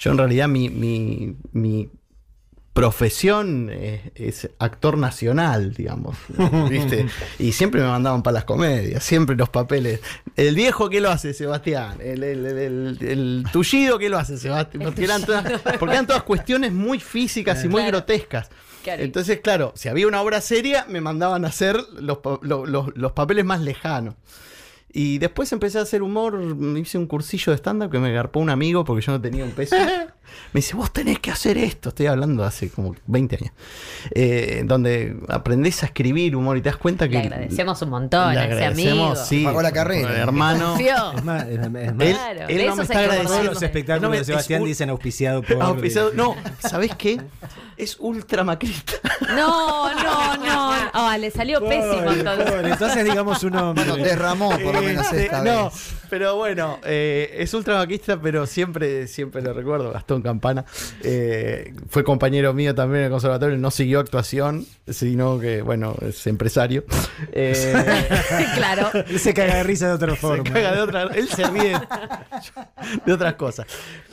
Yo 0.00 0.10
en 0.10 0.18
realidad 0.18 0.48
mi, 0.48 0.68
mi, 0.68 1.36
mi 1.52 1.88
profesión 2.72 3.70
es, 3.70 4.00
es 4.16 4.50
actor 4.58 4.98
nacional, 4.98 5.72
digamos. 5.72 6.16
¿viste? 6.70 7.06
Y 7.38 7.52
siempre 7.52 7.80
me 7.80 7.86
mandaban 7.86 8.22
para 8.22 8.34
las 8.34 8.44
comedias, 8.44 9.02
siempre 9.02 9.34
los 9.36 9.48
papeles. 9.48 10.00
El 10.36 10.54
viejo, 10.54 10.90
¿qué 10.90 11.00
lo 11.00 11.08
hace, 11.10 11.32
Sebastián? 11.32 11.98
El, 12.02 12.22
el, 12.22 12.44
el, 12.44 12.58
el- 12.58 12.98
el 13.08 13.44
tullido, 13.50 13.98
¿qué 13.98 14.10
lo 14.10 14.18
hace, 14.18 14.36
Sebastián? 14.36 14.82
Porque 14.84 15.04
eran 15.04 15.24
todas, 15.24 15.44
porque 15.78 15.94
eran 15.94 16.06
todas 16.06 16.24
cuestiones 16.24 16.72
muy 16.72 17.00
físicas 17.00 17.64
y 17.64 17.68
muy 17.68 17.82
grotescas. 17.86 18.50
Claro. 18.86 19.02
Entonces, 19.02 19.40
claro, 19.40 19.72
si 19.74 19.88
había 19.88 20.06
una 20.06 20.22
obra 20.22 20.40
seria, 20.40 20.86
me 20.88 21.00
mandaban 21.00 21.44
a 21.44 21.48
hacer 21.48 21.76
los, 21.98 22.18
pa- 22.18 22.38
lo- 22.42 22.66
los- 22.66 22.96
los 22.96 23.12
papeles 23.12 23.44
más 23.44 23.60
lejanos. 23.60 24.14
Y 24.92 25.18
después 25.18 25.52
empecé 25.52 25.78
a 25.78 25.82
hacer 25.82 26.02
humor, 26.02 26.40
hice 26.78 26.96
un 26.96 27.06
cursillo 27.06 27.50
de 27.52 27.58
stand-up 27.58 27.90
que 27.90 27.98
me 27.98 28.12
garpó 28.12 28.40
un 28.40 28.48
amigo 28.48 28.84
porque 28.84 29.04
yo 29.04 29.12
no 29.12 29.20
tenía 29.20 29.44
un 29.44 29.50
peso. 29.50 29.76
Me 30.52 30.58
dice, 30.60 30.74
vos 30.76 30.92
tenés 30.92 31.18
que 31.18 31.30
hacer 31.30 31.58
esto. 31.58 31.90
Estoy 31.90 32.06
hablando 32.06 32.42
de 32.42 32.48
hace 32.48 32.70
como 32.70 32.94
20 33.06 33.36
años. 33.36 33.52
Eh, 34.14 34.62
donde 34.64 35.16
aprendés 35.28 35.82
a 35.82 35.86
escribir 35.86 36.34
humor 36.36 36.56
y 36.56 36.62
te 36.62 36.68
das 36.70 36.78
cuenta 36.78 37.06
que... 37.08 37.14
Le 37.18 37.24
agradecemos 37.24 37.80
un 37.82 37.90
montón 37.90 38.32
Le 38.34 38.40
a 38.40 38.44
ese 38.44 38.54
agradecemos, 38.54 39.10
amigo. 39.10 39.16
sí, 39.26 39.44
Pagó 39.44 39.62
la 39.62 39.72
carrera. 39.72 40.16
Hermano. 40.16 40.76
Es 40.78 41.24
más, 41.24 41.46
es 41.48 41.58
más- 41.70 41.82
es 41.82 41.94
más- 41.94 42.06
Él, 42.06 42.14
Claro, 42.16 42.40
él 42.48 42.56
no 42.58 42.62
eso 42.64 42.76
me 42.76 42.82
está 42.84 42.98
agradeciendo. 43.00 43.42
los 43.52 43.62
espectáculos 43.62 44.02
No 44.02 44.10
me- 44.10 44.18
de 44.18 44.24
Sebastián 44.24 44.58
es 44.58 44.62
un- 44.62 44.68
dicen 44.68 44.90
auspiciado 44.90 45.42
por... 45.42 45.60
auspiciado- 45.62 46.12
no, 46.14 46.36
¿sabés 46.60 46.94
qué? 46.96 47.20
Es 47.76 47.96
ultra 48.00 48.42
macrista. 48.42 48.94
No, 49.36 49.92
no, 49.94 50.36
no. 50.36 50.72
Ah, 50.94 51.16
le 51.18 51.30
salió 51.30 51.60
pésimo 51.60 52.10
entonces. 52.12 52.50
pobre. 52.50 52.70
Entonces 52.70 53.04
digamos 53.04 53.42
un 53.44 53.56
hombre. 53.56 53.84
Bueno, 53.84 54.02
derramó 54.02 54.50
por 54.58 54.74
lo 54.74 54.80
menos 54.82 55.12
esta 55.12 55.42
no, 55.42 55.64
vez. 55.66 55.94
pero 56.08 56.36
bueno, 56.36 56.78
eh, 56.84 57.34
es 57.38 57.52
ultra 57.52 57.76
maquista, 57.76 58.18
pero 58.20 58.46
siempre, 58.46 59.06
siempre 59.06 59.42
lo 59.42 59.52
recuerdo. 59.52 59.92
Gastón 59.92 60.15
Campana 60.22 60.64
eh, 61.02 61.74
fue 61.88 62.04
compañero 62.04 62.52
mío 62.54 62.74
también 62.74 63.00
en 63.00 63.04
el 63.06 63.10
conservatorio, 63.10 63.56
no 63.58 63.70
siguió 63.70 64.00
actuación, 64.00 64.66
sino 64.88 65.38
que, 65.38 65.62
bueno, 65.62 65.94
es 66.02 66.26
empresario. 66.26 66.84
Eh, 67.32 67.74
claro. 68.54 68.90
Él 69.08 69.18
se 69.18 69.32
caga 69.32 69.56
de 69.56 69.62
risa 69.62 69.88
de 69.88 69.94
otra 69.94 70.10
se 70.10 70.16
forma. 70.16 70.44
caga 70.44 70.74
de 70.74 70.80
otra, 70.82 71.02
él 71.14 71.28
se 71.28 71.44
ríe 71.48 71.72
de 73.06 73.12
otras 73.12 73.34
cosas. 73.34 73.66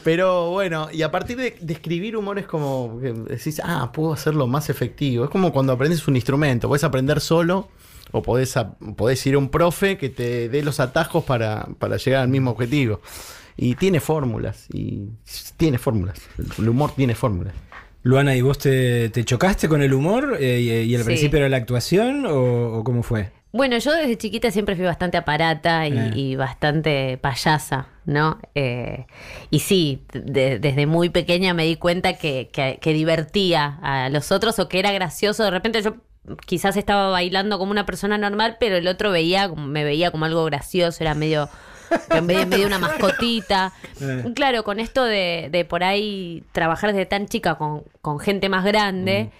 Pero 0.04 0.52
bueno, 0.52 0.88
y 0.92 1.02
a 1.02 1.12
partir 1.12 1.38
de, 1.38 1.58
de 1.60 1.74
escribir 1.74 2.16
humor 2.18 2.40
es 2.40 2.46
como 2.46 3.00
que 3.02 3.12
decís, 3.14 3.62
ah, 3.64 3.92
puedo 3.94 4.14
hacerlo 4.14 4.48
más 4.48 4.70
efectivo. 4.70 5.26
Es 5.26 5.30
como 5.30 5.52
cuando 5.52 5.74
aprendes 5.74 6.08
un 6.08 6.16
instrumento, 6.16 6.68
puedes 6.68 6.84
aprender 6.84 7.20
solo 7.22 7.68
o 8.12 8.22
podés, 8.22 8.56
a- 8.58 8.74
podés 8.96 9.26
ir 9.26 9.36
a 9.36 9.38
un 9.38 9.50
profe 9.50 9.98
que 9.98 10.10
te 10.10 10.48
dé 10.50 10.64
los 10.64 10.80
atajos 10.80 11.24
para, 11.26 11.68
para 11.80 11.98
llegar 11.98 12.22
al 12.22 12.28
mismo 12.30 12.52
objetivo. 12.52 13.02
Y 13.56 13.76
tiene 13.76 14.00
fórmulas, 14.00 14.68
y 14.74 15.10
tiene 15.58 15.78
fórmulas. 15.78 16.20
El 16.58 16.70
humor 16.70 16.92
tiene 16.96 17.14
fórmulas. 17.16 17.54
Luana, 18.02 18.36
¿y 18.36 18.42
vos 18.42 18.58
te, 18.58 19.10
te 19.10 19.24
chocaste 19.24 19.70
con 19.70 19.82
el 19.82 19.94
humor 19.94 20.38
eh, 20.40 20.60
y, 20.60 20.70
y 20.92 20.96
al 20.96 21.02
Sí. 21.02 21.06
principio 21.06 21.40
era 21.40 21.50
la 21.50 21.58
actuación 21.58 22.26
o, 22.26 22.80
o 22.80 22.84
cómo 22.84 23.02
fue? 23.04 23.32
Bueno, 23.54 23.78
yo 23.78 23.94
desde 23.94 24.18
chiquita 24.18 24.50
siempre 24.50 24.76
fui 24.76 24.84
bastante 24.84 25.16
aparata 25.16 25.88
y, 25.88 25.96
Eh. 25.98 26.12
y 26.16 26.36
bastante 26.36 27.18
payasa, 27.20 27.88
¿no? 28.06 28.40
Eh, 28.56 29.06
y 29.52 29.60
sí, 29.60 30.04
de- 30.12 30.58
desde 30.60 30.88
muy 30.88 31.10
pequeña 31.10 31.54
me 31.54 31.64
di 31.66 31.76
cuenta 31.76 32.14
que, 32.18 32.50
que- 32.52 32.80
que 32.82 32.94
divertía 32.94 33.78
a 33.84 34.10
los 34.10 34.32
otros 34.32 34.58
o 34.60 34.68
que 34.68 34.80
era 34.80 34.92
gracioso. 34.92 35.44
De 35.44 35.52
repente 35.52 35.82
yo 35.84 35.96
quizás 36.48 36.76
estaba 36.78 37.10
bailando 37.10 37.60
como 37.60 37.72
una 37.72 37.86
persona 37.86 38.18
normal, 38.18 38.58
pero 38.60 38.76
el 38.76 38.88
otro 38.88 39.12
veía, 39.12 39.48
me 39.50 39.84
veía 39.84 40.10
como 40.10 40.26
algo 40.26 40.44
gracioso, 40.46 41.04
era 41.04 41.14
medio, 41.14 41.48
medio, 42.22 42.48
medio 42.48 42.68
una 42.68 42.80
mascotita. 42.80 43.74
Eh. 44.02 44.26
Claro, 44.36 44.64
con 44.64 44.80
esto 44.80 45.04
de, 45.04 45.50
de 45.52 45.66
por 45.66 45.84
ahí 45.84 46.44
trabajar 46.52 46.92
desde 46.92 47.06
tan 47.06 47.28
chica 47.28 47.56
con, 47.56 47.84
con 48.02 48.20
gente 48.20 48.50
más 48.50 48.64
grande 48.64 49.32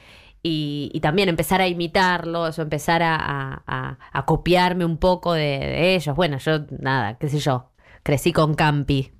y, 0.42 0.90
y 0.94 1.00
también 1.00 1.30
empezar 1.30 1.62
a 1.62 1.68
imitarlos 1.68 2.60
o 2.60 2.62
empezar 2.62 3.02
a, 3.04 3.16
a- 3.16 3.64
a- 3.68 3.98
a 4.12 4.26
copiarme 4.26 4.86
un 4.86 4.98
poco 4.98 5.34
de, 5.34 5.42
de 5.60 5.96
ellos. 5.96 6.16
Bueno, 6.16 6.38
yo, 6.38 6.60
nada, 6.80 7.18
qué 7.18 7.30
sé 7.30 7.40
yo, 7.40 7.70
crecí 8.04 8.34
con 8.34 8.56
Campi. 8.56 9.12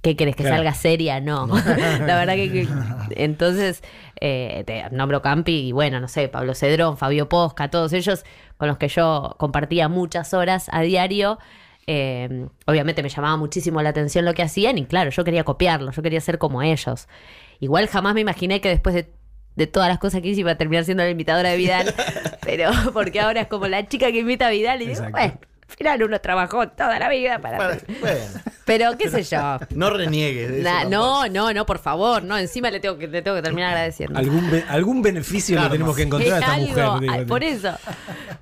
¿qué 0.00 0.16
querés? 0.16 0.34
¿Que 0.34 0.42
Claro. 0.42 0.56
salga 0.56 0.74
seria? 0.74 1.20
No. 1.20 1.46
la 1.46 2.16
verdad 2.16 2.34
que, 2.34 2.50
que- 2.50 2.68
entonces 3.22 3.84
eh, 4.20 4.64
te 4.66 4.84
nombro 4.90 5.22
Campi 5.22 5.68
y 5.68 5.72
bueno, 5.72 6.00
no 6.00 6.08
sé, 6.08 6.28
Pablo 6.28 6.54
Cedrón, 6.54 6.96
Fabio 6.96 7.28
Posca, 7.28 7.68
todos 7.70 7.92
ellos 7.92 8.24
con 8.56 8.66
los 8.66 8.78
que 8.78 8.88
yo 8.88 9.36
compartía 9.38 9.88
muchas 9.88 10.34
horas 10.34 10.66
a 10.72 10.80
diario. 10.82 11.38
Eh, 11.86 12.46
obviamente 12.66 13.02
me 13.02 13.08
llamaba 13.08 13.36
muchísimo 13.36 13.82
la 13.82 13.88
atención 13.90 14.24
lo 14.24 14.34
que 14.34 14.42
hacían 14.42 14.78
y 14.78 14.86
claro, 14.86 15.10
yo 15.10 15.24
quería 15.24 15.44
copiarlo, 15.44 15.90
yo 15.90 16.02
quería 16.02 16.20
ser 16.20 16.38
como 16.38 16.62
ellos. 16.62 17.08
Igual 17.60 17.88
jamás 17.88 18.14
me 18.14 18.20
imaginé 18.20 18.60
que 18.60 18.68
después 18.68 18.94
de, 18.94 19.10
de 19.56 19.66
todas 19.66 19.88
las 19.88 19.98
cosas 19.98 20.20
que 20.20 20.28
hice 20.28 20.40
iba 20.40 20.52
a 20.52 20.58
terminar 20.58 20.84
siendo 20.84 21.02
la 21.02 21.10
imitadora 21.10 21.50
de 21.50 21.56
Vidal, 21.56 21.94
pero 22.42 22.70
porque 22.92 23.20
ahora 23.20 23.42
es 23.42 23.46
como 23.48 23.66
la 23.66 23.86
chica 23.88 24.12
que 24.12 24.20
imita 24.20 24.48
a 24.48 24.50
Vidal 24.50 24.82
y 24.82 24.86
digo, 24.86 25.02
bueno, 25.10 25.38
final 25.76 26.02
uno 26.02 26.20
trabajó 26.20 26.68
toda 26.68 26.98
la 26.98 27.08
vida 27.08 27.38
para... 27.40 27.58
Para- 27.58 27.78
bueno, 28.00 28.20
Pero 28.64 28.96
qué 28.98 29.08
sé 29.10 29.22
yo. 29.24 29.58
no 29.74 29.90
reniegues. 29.90 30.50
de 30.50 30.60
eso 30.60 30.88
no, 30.90 31.26
no, 31.28 31.52
no, 31.52 31.66
por 31.66 31.78
favor, 31.78 32.22
no, 32.22 32.38
encima 32.38 32.70
le 32.70 32.80
tengo 32.80 32.96
que, 32.98 33.08
le 33.08 33.22
tengo 33.22 33.36
que 33.36 33.42
terminar 33.42 33.70
agradeciendo. 33.70 34.18
Algún, 34.18 34.50
be- 34.50 34.64
algún 34.68 35.02
beneficio 35.02 35.56
Karma. 35.56 35.68
le 35.68 35.72
tenemos 35.72 35.96
que 35.96 36.02
encontrar 36.02 36.34
a 36.34 36.38
esta 36.38 36.52
Algo, 36.84 37.00
mujer. 37.00 37.10
digo. 37.18 37.26
por 37.26 37.42
eso. 37.44 37.70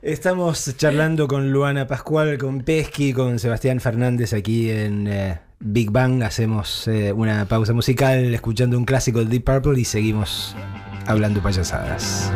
Estamos 0.02 0.76
charlando 0.76 1.26
con 1.28 1.50
Luana 1.52 1.86
Pascual, 1.86 2.38
con 2.38 2.60
Pesky, 2.62 3.12
con 3.12 3.38
Sebastián 3.38 3.80
Fernández 3.80 4.32
aquí 4.32 4.70
en 4.70 5.06
eh, 5.08 5.38
Big 5.58 5.90
Bang. 5.90 6.22
Hacemos 6.22 6.86
eh, 6.88 7.12
una 7.12 7.44
pausa 7.46 7.72
musical 7.72 8.32
escuchando 8.34 8.78
un 8.78 8.84
clásico 8.84 9.20
de 9.20 9.26
Deep 9.26 9.44
Purple 9.44 9.80
y 9.80 9.84
seguimos 9.84 10.54
hablando 11.06 11.42
payasadas. 11.42 12.30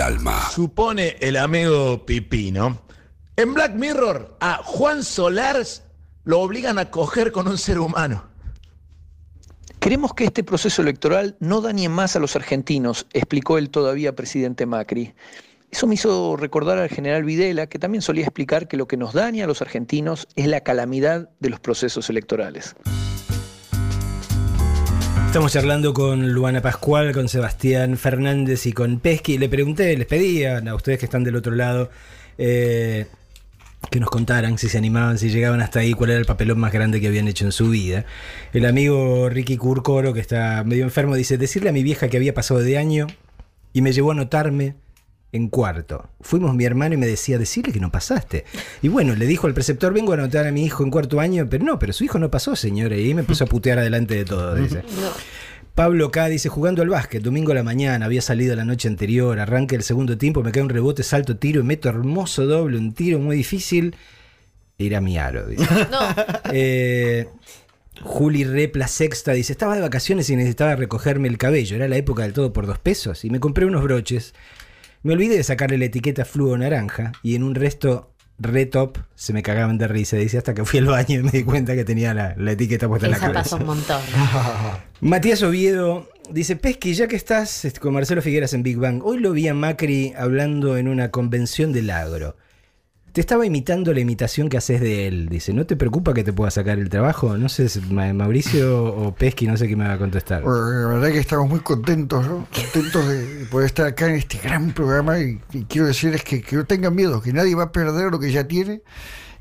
El 0.00 0.06
alma. 0.06 0.48
Supone 0.50 1.16
el 1.20 1.36
amigo 1.36 2.06
Pipino. 2.06 2.80
En 3.36 3.52
Black 3.52 3.74
Mirror, 3.74 4.36
a 4.40 4.56
Juan 4.62 5.04
Solars 5.04 5.82
lo 6.24 6.40
obligan 6.40 6.78
a 6.78 6.90
coger 6.90 7.32
con 7.32 7.48
un 7.48 7.58
ser 7.58 7.78
humano. 7.78 8.24
Queremos 9.78 10.14
que 10.14 10.24
este 10.24 10.42
proceso 10.42 10.82
electoral 10.82 11.36
no 11.40 11.60
dañe 11.60 11.88
más 11.88 12.16
a 12.16 12.18
los 12.18 12.34
argentinos, 12.36 13.06
explicó 13.12 13.58
el 13.58 13.70
todavía 13.70 14.14
presidente 14.14 14.66
Macri. 14.66 15.14
Eso 15.70 15.86
me 15.86 15.94
hizo 15.94 16.36
recordar 16.36 16.78
al 16.78 16.88
general 16.88 17.24
Videla, 17.24 17.66
que 17.66 17.78
también 17.78 18.02
solía 18.02 18.24
explicar 18.24 18.68
que 18.68 18.76
lo 18.76 18.88
que 18.88 18.96
nos 18.96 19.12
daña 19.12 19.44
a 19.44 19.46
los 19.46 19.62
argentinos 19.62 20.28
es 20.34 20.46
la 20.46 20.60
calamidad 20.60 21.30
de 21.40 21.50
los 21.50 21.60
procesos 21.60 22.10
electorales. 22.10 22.74
Estamos 25.30 25.52
charlando 25.52 25.94
con 25.94 26.32
Luana 26.32 26.60
Pascual, 26.60 27.12
con 27.12 27.28
Sebastián 27.28 27.96
Fernández 27.96 28.66
y 28.66 28.72
con 28.72 28.98
Pesky. 28.98 29.38
Le 29.38 29.48
pregunté, 29.48 29.96
les 29.96 30.08
pedía 30.08 30.58
a 30.58 30.74
ustedes 30.74 30.98
que 30.98 31.04
están 31.04 31.22
del 31.22 31.36
otro 31.36 31.54
lado 31.54 31.88
eh, 32.36 33.06
que 33.92 34.00
nos 34.00 34.10
contaran 34.10 34.58
si 34.58 34.68
se 34.68 34.76
animaban, 34.76 35.18
si 35.18 35.30
llegaban 35.30 35.60
hasta 35.60 35.78
ahí, 35.78 35.92
cuál 35.92 36.10
era 36.10 36.18
el 36.18 36.26
papelón 36.26 36.58
más 36.58 36.72
grande 36.72 37.00
que 37.00 37.06
habían 37.06 37.28
hecho 37.28 37.44
en 37.44 37.52
su 37.52 37.70
vida. 37.70 38.06
El 38.52 38.66
amigo 38.66 39.28
Ricky 39.28 39.56
Curcoro, 39.56 40.12
que 40.12 40.18
está 40.18 40.64
medio 40.64 40.82
enfermo, 40.82 41.14
dice: 41.14 41.38
Decirle 41.38 41.68
a 41.68 41.72
mi 41.72 41.84
vieja 41.84 42.08
que 42.08 42.16
había 42.16 42.34
pasado 42.34 42.58
de 42.58 42.76
año 42.76 43.06
y 43.72 43.82
me 43.82 43.92
llevó 43.92 44.10
a 44.10 44.14
anotarme 44.14 44.74
en 45.32 45.48
cuarto. 45.48 46.08
Fuimos 46.20 46.54
mi 46.54 46.64
hermano 46.64 46.94
y 46.94 46.98
me 46.98 47.06
decía, 47.06 47.38
decirle 47.38 47.72
que 47.72 47.80
no 47.80 47.92
pasaste. 47.92 48.44
Y 48.82 48.88
bueno, 48.88 49.14
le 49.14 49.26
dijo 49.26 49.46
al 49.46 49.54
preceptor, 49.54 49.92
vengo 49.92 50.12
a 50.12 50.16
anotar 50.16 50.46
a 50.46 50.52
mi 50.52 50.64
hijo 50.64 50.82
en 50.82 50.90
cuarto 50.90 51.20
año, 51.20 51.48
pero 51.48 51.64
no, 51.64 51.78
pero 51.78 51.92
su 51.92 52.04
hijo 52.04 52.18
no 52.18 52.30
pasó, 52.30 52.56
señora. 52.56 52.96
Y 52.96 53.06
ahí 53.06 53.14
me 53.14 53.22
puso 53.22 53.44
a 53.44 53.46
putear 53.46 53.78
adelante 53.78 54.14
de 54.14 54.24
todo, 54.24 54.54
dice. 54.54 54.82
Pablo 55.74 56.10
K 56.10 56.28
dice, 56.28 56.48
jugando 56.48 56.82
al 56.82 56.88
básquet, 56.88 57.22
domingo 57.22 57.52
a 57.52 57.54
la 57.54 57.62
mañana, 57.62 58.04
había 58.06 58.22
salido 58.22 58.56
la 58.56 58.64
noche 58.64 58.88
anterior, 58.88 59.38
arranque 59.38 59.76
el 59.76 59.82
segundo 59.82 60.18
tiempo, 60.18 60.42
me 60.42 60.52
cae 60.52 60.62
un 60.62 60.68
rebote, 60.68 61.02
salto, 61.02 61.36
tiro, 61.36 61.60
y 61.60 61.64
meto 61.64 61.88
hermoso 61.88 62.46
doble, 62.46 62.76
un 62.76 62.92
tiro 62.92 63.18
muy 63.18 63.36
difícil. 63.36 63.94
Era 64.78 65.00
mi 65.00 65.16
aro, 65.18 65.46
dice. 65.46 65.66
Eh, 66.52 67.28
Juli 68.02 68.44
Repla 68.44 68.88
Sexta 68.88 69.32
dice, 69.32 69.52
estaba 69.52 69.74
de 69.74 69.82
vacaciones 69.82 70.28
y 70.30 70.36
necesitaba 70.36 70.74
recogerme 70.74 71.28
el 71.28 71.38
cabello, 71.38 71.76
era 71.76 71.86
la 71.86 71.96
época 71.96 72.22
del 72.22 72.32
todo 72.32 72.52
por 72.52 72.66
dos 72.66 72.78
pesos, 72.78 73.24
y 73.24 73.30
me 73.30 73.40
compré 73.40 73.66
unos 73.66 73.82
broches. 73.82 74.34
Me 75.02 75.14
olvidé 75.14 75.36
de 75.36 75.42
sacarle 75.44 75.78
la 75.78 75.86
etiqueta 75.86 76.24
fluo 76.24 76.56
naranja 76.58 77.12
y 77.22 77.34
en 77.34 77.42
un 77.42 77.54
resto 77.54 78.12
retop 78.38 78.98
se 79.14 79.32
me 79.32 79.42
cagaban 79.42 79.78
de 79.78 79.88
risa. 79.88 80.16
Dice 80.16 80.38
hasta 80.38 80.52
que 80.54 80.64
fui 80.64 80.78
al 80.80 80.86
baño 80.86 81.20
y 81.20 81.22
me 81.22 81.30
di 81.30 81.42
cuenta 81.44 81.74
que 81.74 81.84
tenía 81.84 82.12
la, 82.12 82.34
la 82.36 82.52
etiqueta 82.52 82.86
puesta 82.88 83.06
en 83.06 83.12
la 83.12 83.16
Esa 83.16 83.26
cabeza. 83.26 83.42
pasó 83.42 83.56
un 83.56 83.66
montón. 83.66 84.00
Matías 85.00 85.42
Oviedo 85.42 86.08
dice, 86.30 86.56
Pesqui, 86.56 86.92
ya 86.94 87.08
que 87.08 87.16
estás 87.16 87.64
este, 87.64 87.80
con 87.80 87.94
Marcelo 87.94 88.20
Figueras 88.20 88.52
en 88.52 88.62
Big 88.62 88.76
Bang, 88.76 89.02
hoy 89.02 89.18
lo 89.20 89.32
vi 89.32 89.48
a 89.48 89.54
Macri 89.54 90.12
hablando 90.16 90.76
en 90.76 90.86
una 90.88 91.10
convención 91.10 91.72
del 91.72 91.90
agro. 91.90 92.36
Te 93.12 93.20
estaba 93.20 93.44
imitando 93.44 93.92
la 93.92 94.00
imitación 94.00 94.48
que 94.48 94.56
haces 94.56 94.80
de 94.80 95.08
él. 95.08 95.28
Dice, 95.28 95.52
¿no 95.52 95.66
te 95.66 95.76
preocupa 95.76 96.14
que 96.14 96.22
te 96.22 96.32
pueda 96.32 96.50
sacar 96.50 96.78
el 96.78 96.88
trabajo? 96.88 97.36
No 97.36 97.48
sé, 97.48 97.68
Mauricio 97.90 98.84
o 98.84 99.14
Pesqui, 99.14 99.48
no 99.48 99.56
sé 99.56 99.66
qué 99.66 99.74
me 99.74 99.86
va 99.86 99.94
a 99.94 99.98
contestar. 99.98 100.42
Bueno, 100.42 100.88
la 100.88 100.94
verdad 100.94 101.10
que 101.10 101.18
estamos 101.18 101.48
muy 101.48 101.60
contentos, 101.60 102.24
¿no? 102.24 102.46
Contentos 102.54 103.08
de 103.08 103.46
poder 103.50 103.66
estar 103.66 103.86
acá 103.86 104.06
en 104.06 104.14
este 104.14 104.38
gran 104.38 104.72
programa 104.72 105.18
y, 105.18 105.40
y 105.52 105.64
quiero 105.64 105.88
decirles 105.88 106.22
que, 106.22 106.40
que 106.40 106.54
no 106.54 106.66
tengan 106.66 106.94
miedo, 106.94 107.20
que 107.20 107.32
nadie 107.32 107.54
va 107.54 107.64
a 107.64 107.72
perder 107.72 108.12
lo 108.12 108.20
que 108.20 108.30
ya 108.30 108.46
tiene 108.46 108.82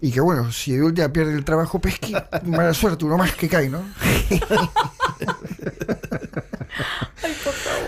y 0.01 0.11
que 0.11 0.21
bueno, 0.21 0.51
si 0.51 0.79
un 0.79 0.93
día 0.93 1.11
pierde 1.11 1.33
el 1.33 1.43
trabajo 1.43 1.79
Pesqui, 1.79 2.13
mala 2.45 2.73
suerte, 2.73 3.05
uno 3.05 3.17
más 3.17 3.35
que 3.35 3.49
cae, 3.49 3.69
¿no? 3.69 3.83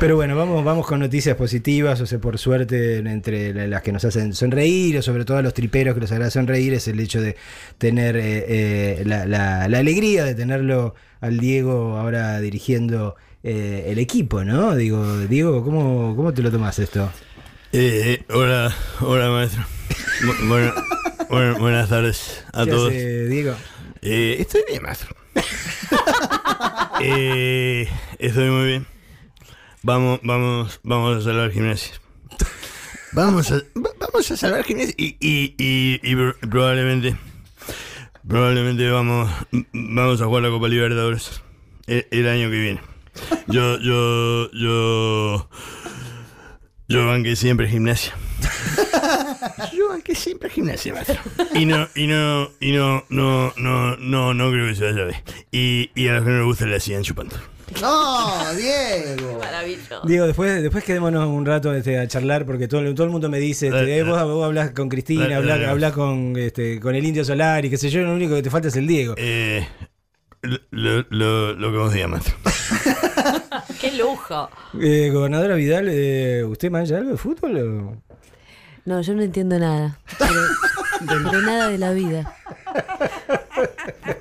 Pero 0.01 0.15
bueno, 0.15 0.35
vamos, 0.35 0.65
vamos 0.65 0.87
con 0.87 0.99
noticias 0.99 1.37
positivas, 1.37 2.01
o 2.01 2.07
sea, 2.07 2.17
por 2.17 2.39
suerte, 2.39 2.97
entre 2.97 3.53
la- 3.53 3.67
las 3.67 3.81
que 3.83 3.91
nos 3.91 4.03
hacen 4.03 4.33
sonreír, 4.33 4.97
o 4.97 5.01
sobre 5.03 5.25
todo 5.25 5.37
a 5.37 5.43
los 5.43 5.53
triperos 5.53 5.93
que 5.93 6.01
les 6.01 6.11
agrada 6.11 6.31
sonreír, 6.31 6.73
es 6.73 6.87
el 6.87 6.99
hecho 6.99 7.21
de 7.21 7.35
tener 7.77 8.15
eh, 8.15 8.45
eh, 8.47 9.03
la, 9.05 9.27
la- 9.27 9.67
la 9.67 9.77
alegría 9.77 10.25
de 10.25 10.33
tenerlo 10.33 10.95
al 11.19 11.37
Diego 11.37 11.97
ahora 11.97 12.39
dirigiendo 12.41 13.15
eh, 13.43 13.85
el 13.89 13.99
equipo, 13.99 14.43
¿no? 14.43 14.75
Digo, 14.75 15.19
Diego, 15.19 15.63
¿cómo, 15.63 16.15
cómo 16.15 16.33
te 16.33 16.41
lo 16.41 16.49
tomas 16.49 16.79
esto? 16.79 17.11
Eh, 17.71 18.23
hola, 18.33 18.75
hola 19.01 19.29
maestro. 19.29 19.63
Bu- 21.29 21.59
buenas 21.59 21.89
tardes 21.89 22.43
a 22.53 22.65
¿Qué 22.65 22.71
todos. 22.71 22.89
hace, 22.89 23.25
Diego? 23.27 23.53
Eh, 24.01 24.37
estoy 24.39 24.61
bien, 24.67 24.81
maestro. 24.81 25.15
Eh, 27.03 27.87
estoy 28.19 28.49
muy 28.51 28.65
bien. 28.67 28.85
Vamos, 29.83 30.19
vamos, 30.23 30.79
vamos 30.83 31.17
a 31.17 31.21
salvar 31.21 31.51
gimnasia. 31.51 31.93
Vamos 33.13 33.51
a, 33.51 33.55
va- 33.55 33.89
vamos 33.99 34.31
a 34.31 34.37
salvar 34.37 34.63
gimnasia 34.63 34.93
y, 34.97 35.17
y, 35.19 35.55
y, 35.57 35.99
y 36.03 36.15
pro- 36.15 36.35
probablemente, 36.49 37.17
probablemente 38.27 38.89
vamos, 38.89 39.29
vamos 39.73 40.21
a 40.21 40.25
jugar 40.25 40.43
la 40.43 40.49
Copa 40.49 40.67
Libertadores 40.67 41.41
el, 41.87 42.05
el 42.11 42.27
año 42.27 42.49
que 42.49 42.59
viene. 42.59 42.81
Yo, 43.47 43.77
yo, 43.79 44.49
yo, 44.51 45.49
yo 46.87 47.07
banqué 47.07 47.35
siempre 47.35 47.67
gimnasia. 47.67 48.13
Yo 49.75 49.89
banqué 49.89 50.15
siempre 50.15 50.49
gimnasia, 50.49 50.93
maestro. 50.93 51.17
Y 51.55 51.65
no, 51.65 51.87
y 51.95 52.07
no, 52.07 52.49
y 52.59 52.71
no, 52.71 53.03
no, 53.09 53.51
no, 53.57 53.97
no, 53.97 54.33
no 54.33 54.51
creo 54.51 54.67
que 54.69 54.75
se 54.75 54.85
vaya 54.85 55.01
a 55.01 55.05
ver. 55.05 55.23
Y, 55.51 55.89
y 55.95 56.07
a 56.07 56.13
los 56.13 56.23
que 56.23 56.29
no 56.29 56.37
les 56.37 56.45
gusta 56.45 56.65
le 56.65 56.79
siguen 56.79 57.03
chupando. 57.03 57.35
¡No, 57.81 58.53
Diego! 58.55 59.39
Maravilloso. 59.39 60.01
Diego, 60.05 60.25
después, 60.27 60.61
después 60.61 60.83
quedémonos 60.83 61.27
un 61.27 61.45
rato 61.45 61.73
este, 61.73 61.97
a 61.99 62.07
charlar 62.07 62.45
porque 62.45 62.67
todo, 62.67 62.81
todo 62.93 63.05
el 63.05 63.11
mundo 63.11 63.29
me 63.29 63.39
dice, 63.39 63.67
este, 63.67 63.97
eh, 63.99 64.03
vos, 64.03 64.21
vos 64.23 64.45
hablas 64.45 64.71
con 64.71 64.89
Cristina, 64.89 65.27
Eh, 65.27 65.35
hablas, 65.35 65.59
eh, 65.59 65.65
hablas 65.67 65.93
con, 65.93 66.35
este, 66.37 66.79
con 66.79 66.95
el 66.95 67.05
Indio 67.05 67.23
Solar 67.23 67.63
y 67.65 67.69
qué 67.69 67.77
sé 67.77 67.89
yo, 67.89 68.01
lo 68.01 68.13
único 68.13 68.35
que 68.35 68.43
te 68.43 68.49
falta 68.49 68.67
es 68.67 68.75
el 68.75 68.87
Diego. 68.87 69.13
Eh, 69.17 69.67
lo, 70.41 71.05
lo, 71.09 71.53
lo 71.53 71.71
que 71.71 71.77
vos 71.77 71.93
digas, 71.93 72.09
maestro. 72.09 72.35
¡Qué 73.79 73.91
lujo! 73.93 74.49
Eh, 74.79 75.09
gobernadora 75.11 75.55
Vidal, 75.55 75.87
eh, 75.89 76.43
¿usted 76.43 76.69
mancha 76.71 76.97
algo 76.97 77.11
de 77.11 77.17
fútbol? 77.17 77.57
o? 77.57 78.01
No, 78.85 79.01
yo 79.01 79.13
no 79.13 79.21
entiendo 79.21 79.59
nada. 79.59 79.99
Pero, 80.17 80.33
pero 81.07 81.41
nada 81.41 81.69
de 81.69 81.77
la 81.77 81.91
vida. 81.91 82.35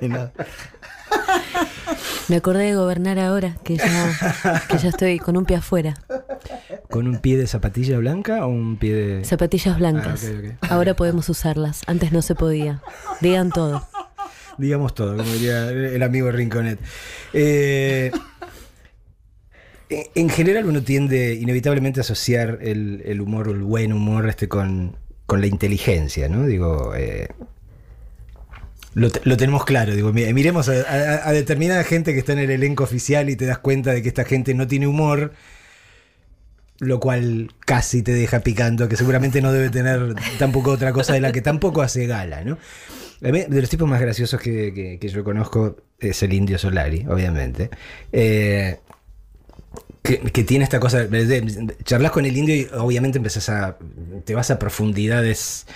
Me 2.29 2.35
acordé 2.37 2.65
de 2.65 2.75
gobernar 2.75 3.19
ahora, 3.19 3.57
que 3.63 3.75
ya, 3.77 4.59
que 4.69 4.77
ya 4.77 4.89
estoy 4.89 5.19
con 5.19 5.35
un 5.37 5.45
pie 5.45 5.57
afuera. 5.57 5.95
¿Con 6.89 7.07
un 7.07 7.17
pie 7.19 7.37
de 7.37 7.47
zapatilla 7.47 7.97
blanca 7.97 8.45
o 8.45 8.49
un 8.49 8.77
pie 8.77 8.93
de...? 8.93 9.25
Zapatillas 9.25 9.77
blancas. 9.77 10.29
Ah. 10.61 10.67
Ahora 10.69 10.95
podemos 10.95 11.27
usarlas. 11.29 11.81
Antes 11.87 12.11
no 12.11 12.21
se 12.21 12.35
podía. 12.35 12.81
Digan 13.19 13.49
todo. 13.51 13.85
Digamos 14.57 14.93
todo, 14.93 15.17
como 15.17 15.29
diría 15.31 15.69
el 15.69 16.03
amigo 16.03 16.31
Rinconet. 16.31 16.79
Eh, 17.33 18.11
en- 19.89 20.03
en 20.15 20.29
general 20.29 20.65
uno 20.65 20.83
tiende 20.83 21.33
inevitablemente 21.35 21.99
a 21.99 22.01
asociar 22.01 22.59
el, 22.61 23.01
el 23.05 23.21
humor 23.21 23.47
o 23.49 23.51
el 23.51 23.63
buen 23.63 23.91
humor 23.93 24.27
este 24.29 24.47
con, 24.47 24.95
con 25.25 25.41
la 25.41 25.47
inteligencia, 25.47 26.29
¿no? 26.29 26.45
Digo, 26.45 26.93
eh, 26.95 27.29
lo, 28.93 29.09
lo 29.23 29.37
tenemos 29.37 29.65
claro, 29.65 29.95
digo, 29.95 30.11
mi- 30.13 30.31
miremos 30.33 30.67
a, 30.69 31.31
determinada 31.31 31.83
gente 31.83 32.13
que 32.13 32.19
está 32.19 32.33
en 32.33 32.39
el 32.39 32.51
elenco 32.51 32.83
oficial 32.83 33.29
y 33.29 33.35
te 33.35 33.45
das 33.45 33.59
cuenta 33.59 33.91
de 33.93 34.01
que 34.01 34.09
esta 34.09 34.25
gente 34.25 34.53
no 34.53 34.67
tiene 34.67 34.87
humor, 34.87 35.33
lo 36.79 36.99
cual 36.99 37.53
casi 37.59 38.01
te 38.01 38.11
deja 38.11 38.39
picando, 38.41 38.89
que 38.89 38.97
seguramente 38.97 39.41
no 39.41 39.51
debe 39.53 39.69
tener 39.69 40.15
tampoco 40.39 40.71
otra 40.71 40.91
cosa 40.93 41.13
de 41.13 41.21
la 41.21 41.31
que 41.31 41.41
tampoco 41.41 41.81
hace 41.81 42.07
gala, 42.07 42.43
¿no? 42.43 42.57
De 43.21 43.61
los 43.61 43.69
tipos 43.69 43.87
más 43.87 44.01
graciosos 44.01 44.41
que, 44.41 44.97
que- 44.99 45.09
yo 45.09 45.23
conozco 45.23 45.77
es 45.99 46.23
el 46.23 46.33
Indio 46.33 46.57
Solari, 46.57 47.05
obviamente. 47.07 47.69
Eh, 48.11 48.79
que, 50.01 50.17
que 50.19 50.43
tiene 50.43 50.63
esta 50.63 50.79
cosa, 50.79 51.05
de- 51.05 51.75
charlas 51.83 52.11
con 52.11 52.25
el 52.25 52.35
indio 52.35 52.55
y 52.55 52.67
obviamente 52.73 53.19
empezás 53.19 53.49
a, 53.49 53.77
te 54.25 54.33
vas 54.33 54.49
a 54.49 54.57
profundidades 54.57 55.67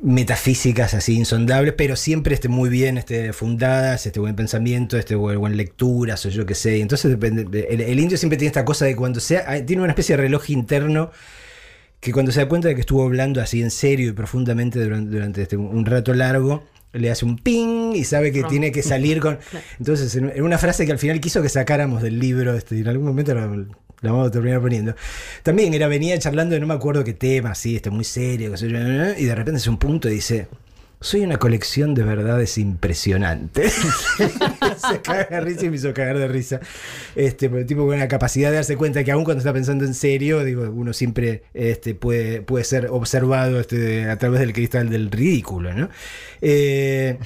metafísicas 0.00 0.94
así 0.94 1.14
insondables, 1.16 1.74
pero 1.76 1.96
siempre 1.96 2.34
este, 2.34 2.48
muy 2.48 2.68
bien 2.70 2.98
este, 2.98 3.32
fundadas, 3.32 4.06
este 4.06 4.20
buen 4.20 4.36
pensamiento, 4.36 4.96
este 4.96 5.14
buen, 5.16 5.38
buen 5.40 5.56
lecturas 5.56 6.24
o 6.26 6.28
yo 6.28 6.46
qué 6.46 6.54
sé. 6.54 6.80
Entonces 6.80 7.10
depende, 7.10 7.44
de- 7.44 7.66
el, 7.70 7.80
el 7.80 7.98
indio 8.00 8.16
siempre 8.16 8.36
tiene 8.36 8.48
esta 8.48 8.64
cosa 8.64 8.84
de 8.84 8.94
cuando 8.94 9.20
sea, 9.20 9.64
tiene 9.66 9.82
una 9.82 9.92
especie 9.92 10.16
de 10.16 10.22
reloj 10.22 10.50
interno 10.50 11.10
que 12.00 12.12
cuando 12.12 12.30
se 12.30 12.40
da 12.40 12.48
cuenta 12.48 12.68
de 12.68 12.74
que 12.76 12.80
estuvo 12.82 13.02
hablando 13.04 13.40
así 13.40 13.60
en 13.60 13.72
serio 13.72 14.08
y 14.10 14.12
profundamente 14.12 14.78
durante, 14.80 15.10
durante 15.10 15.42
este, 15.42 15.56
un 15.56 15.84
rato 15.84 16.14
largo, 16.14 16.62
le 16.92 17.10
hace 17.10 17.24
un 17.24 17.36
ping 17.36 17.92
y 17.94 18.04
sabe 18.04 18.30
que 18.30 18.44
tiene 18.44 18.70
que 18.70 18.82
salir 18.84 19.18
con... 19.20 19.38
Entonces, 19.80 20.14
en, 20.14 20.30
en 20.34 20.42
una 20.42 20.58
frase 20.58 20.86
que 20.86 20.92
al 20.92 20.98
final 21.00 21.20
quiso 21.20 21.42
que 21.42 21.48
sacáramos 21.48 22.00
del 22.02 22.20
libro, 22.20 22.56
este, 22.56 22.76
y 22.76 22.80
en 22.82 22.88
algún 22.88 23.08
momento 23.08 23.34
la, 24.00 24.12
vamos 24.12 24.28
a 24.28 24.30
terminar 24.30 24.60
poniendo, 24.60 24.94
también 25.42 25.74
era, 25.74 25.88
venía 25.88 26.18
charlando 26.18 26.54
de 26.54 26.60
no 26.60 26.66
me 26.66 26.74
acuerdo 26.74 27.04
qué 27.04 27.14
tema, 27.14 27.50
así, 27.50 27.76
este, 27.76 27.90
muy 27.90 28.04
serio, 28.04 28.50
qué 28.52 28.56
sé 28.56 28.68
yo, 28.68 28.78
y 28.78 29.24
de 29.24 29.34
repente 29.34 29.58
hace 29.58 29.70
un 29.70 29.78
punto 29.78 30.08
y 30.08 30.14
dice, 30.14 30.48
Soy 31.00 31.20
una 31.20 31.36
colección 31.36 31.94
de 31.94 32.02
verdades 32.02 32.58
impresionantes. 32.58 33.72
se 34.90 35.00
caga 35.00 35.28
de 35.30 35.40
risa 35.42 35.66
y 35.66 35.70
me 35.70 35.76
hizo 35.76 35.94
cagar 35.94 36.18
de 36.18 36.26
risa. 36.26 36.58
Este, 37.14 37.48
porque 37.48 37.60
el 37.62 37.66
tipo 37.68 37.86
con 37.86 37.94
una 37.94 38.08
capacidad 38.08 38.50
de 38.50 38.56
darse 38.56 38.76
cuenta 38.76 39.04
que 39.04 39.12
aún 39.12 39.22
cuando 39.22 39.38
está 39.38 39.52
pensando 39.52 39.84
en 39.84 39.94
serio, 39.94 40.42
digo, 40.42 40.68
uno 40.68 40.92
siempre 40.92 41.44
este, 41.54 41.94
puede, 41.94 42.42
puede 42.42 42.64
ser 42.64 42.88
observado 42.90 43.60
este, 43.60 44.10
a 44.10 44.18
través 44.18 44.40
del 44.40 44.52
cristal 44.52 44.90
del 44.90 45.12
ridículo, 45.12 45.72
¿no? 45.72 45.88
Eh, 46.40 47.18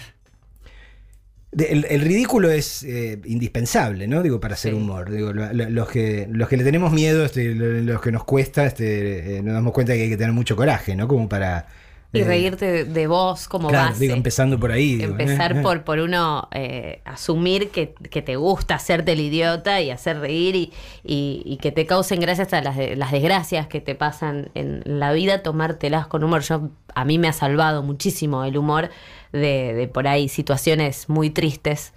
el, 1.59 1.85
el 1.89 2.01
ridículo 2.01 2.51
es 2.51 2.83
eh, 2.83 3.21
indispensable, 3.27 4.07
¿no? 4.09 4.23
Digo, 4.23 4.41
para 4.41 4.55
hacer 4.55 4.75
humor. 4.75 5.11
Digo, 5.11 5.33
lo- 5.33 5.53
lo- 5.53 5.69
los, 5.71 5.89
que, 5.89 6.27
los 6.31 6.49
que 6.49 6.57
le 6.57 6.65
tenemos 6.65 6.93
miedo, 6.93 7.25
este, 7.25 7.55
lo- 7.55 7.81
los 7.93 8.01
que 8.01 8.11
nos 8.13 8.25
cuesta, 8.25 8.65
este, 8.67 9.37
eh, 9.39 9.43
nos 9.43 9.55
damos 9.55 9.73
cuenta 9.73 9.93
que 9.95 10.03
hay 10.03 10.09
que 10.09 10.17
tener 10.17 10.33
mucho 10.33 10.57
coraje, 10.57 10.97
¿no? 10.97 11.07
Como 11.09 11.29
para. 11.29 11.67
Y 12.15 12.21
eh, 12.21 12.25
reírte 12.25 12.85
de, 12.85 13.07
vos 13.07 13.49
como 13.49 13.69
claro, 13.69 13.89
base. 13.91 14.01
digo, 14.01 14.15
empezando 14.15 14.61
por 14.61 14.71
ahí. 14.71 14.97
digo, 14.97 15.13
Empezar 15.13 15.57
eh, 15.57 15.63
por, 15.63 15.83
por 15.83 15.99
uno 15.99 16.47
eh, 16.53 17.01
asumir 17.07 17.71
que, 17.71 17.95
que 18.11 18.21
te 18.21 18.37
gusta 18.37 18.75
hacerte 18.75 19.13
el 19.13 19.21
idiota 19.21 19.81
y 19.81 19.91
hacer 19.91 20.19
reír 20.21 20.55
y, 20.57 20.73
y- 21.05 21.43
y 21.47 21.57
que 21.57 21.73
te 21.73 21.87
causen 21.87 22.21
gracias 22.21 22.53
a 22.53 22.61
las, 22.61 22.77
las 22.99 23.13
desgracias 23.13 23.67
que 23.67 23.81
te 23.81 23.95
pasan 23.95 24.51
en 24.55 24.83
la 24.85 25.13
vida, 25.15 25.43
tomártelas 25.43 26.07
con 26.07 26.23
humor. 26.23 26.43
Yo, 26.43 26.69
a 26.95 27.05
mí 27.07 27.19
me 27.19 27.29
ha 27.29 27.33
salvado 27.33 27.83
muchísimo 27.83 28.45
el 28.45 28.59
humor 28.59 28.91
de, 29.33 29.75
de 29.75 29.89
por 29.89 30.07
ahí 30.09 30.29
situaciones 30.29 31.09
muy 31.09 31.31
tristes 31.31 31.93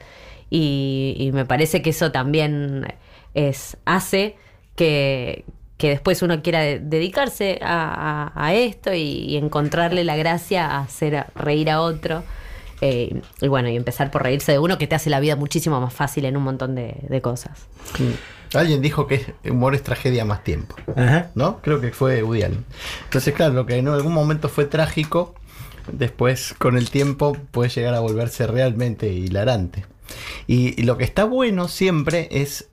y, 0.50 1.16
y 1.20 1.32
me 1.32 1.46
parece 1.46 1.82
que 1.82 1.90
eso 1.92 2.12
también 2.12 2.86
es, 3.34 3.78
hace 3.86 4.36
que, 4.76 5.44
que 5.78 5.90
después 5.90 6.22
uno 6.22 6.42
quiera 6.42 6.62
de- 6.62 6.80
dedicarse 6.80 7.60
a, 7.62 8.32
a- 8.36 8.46
a 8.48 8.54
esto 8.54 8.94
y, 8.94 9.00
y 9.28 9.38
encontrarle 9.38 10.04
la 10.04 10.16
gracia 10.16 10.66
a 10.68 10.80
hacer 10.82 11.16
a- 11.18 11.28
reír 11.36 11.70
a 11.70 11.82
otro. 11.82 12.24
Eh, 12.82 13.22
y 13.42 13.48
bueno, 13.48 13.70
y 13.70 13.76
empezar 13.78 14.12
por 14.12 14.22
reírse 14.24 14.52
de 14.52 14.60
uno 14.60 14.78
que 14.78 14.86
te 14.86 14.96
hace 14.96 15.10
la 15.10 15.20
vida 15.22 15.36
muchísimo 15.38 15.80
más 15.80 15.94
fácil 15.94 16.26
en 16.26 16.36
un 16.36 16.44
montón 16.44 16.76
de, 16.76 16.96
de 17.08 17.22
cosas. 17.22 17.68
Alguien 18.54 18.82
dijo 18.82 19.08
que 19.08 19.34
humor 19.50 19.76
es 19.76 19.82
tragedia 19.84 20.24
más 20.26 20.44
tiempo. 20.44 20.76
Ajá. 20.96 21.32
¿No? 21.36 21.62
Creo 21.62 21.80
que 21.82 21.92
fue 21.92 22.20
Allen. 22.20 22.66
Entonces, 23.06 23.34
claro, 23.34 23.54
lo 23.54 23.66
que 23.66 23.78
en 23.78 23.88
algún 23.88 24.14
momento 24.14 24.50
fue 24.50 24.66
trágico, 24.66 25.36
después 25.92 26.54
con 26.58 26.78
el 26.78 26.90
tiempo 26.90 27.38
puede 27.52 27.70
llegar 27.70 27.94
a 27.94 28.00
volverse 28.00 28.48
realmente 28.48 29.12
hilarante. 29.12 29.86
Y, 30.48 30.84
lo 30.84 30.98
que 30.98 31.04
está 31.04 31.26
bueno 31.26 31.68
siempre 31.68 32.28
es. 32.32 32.70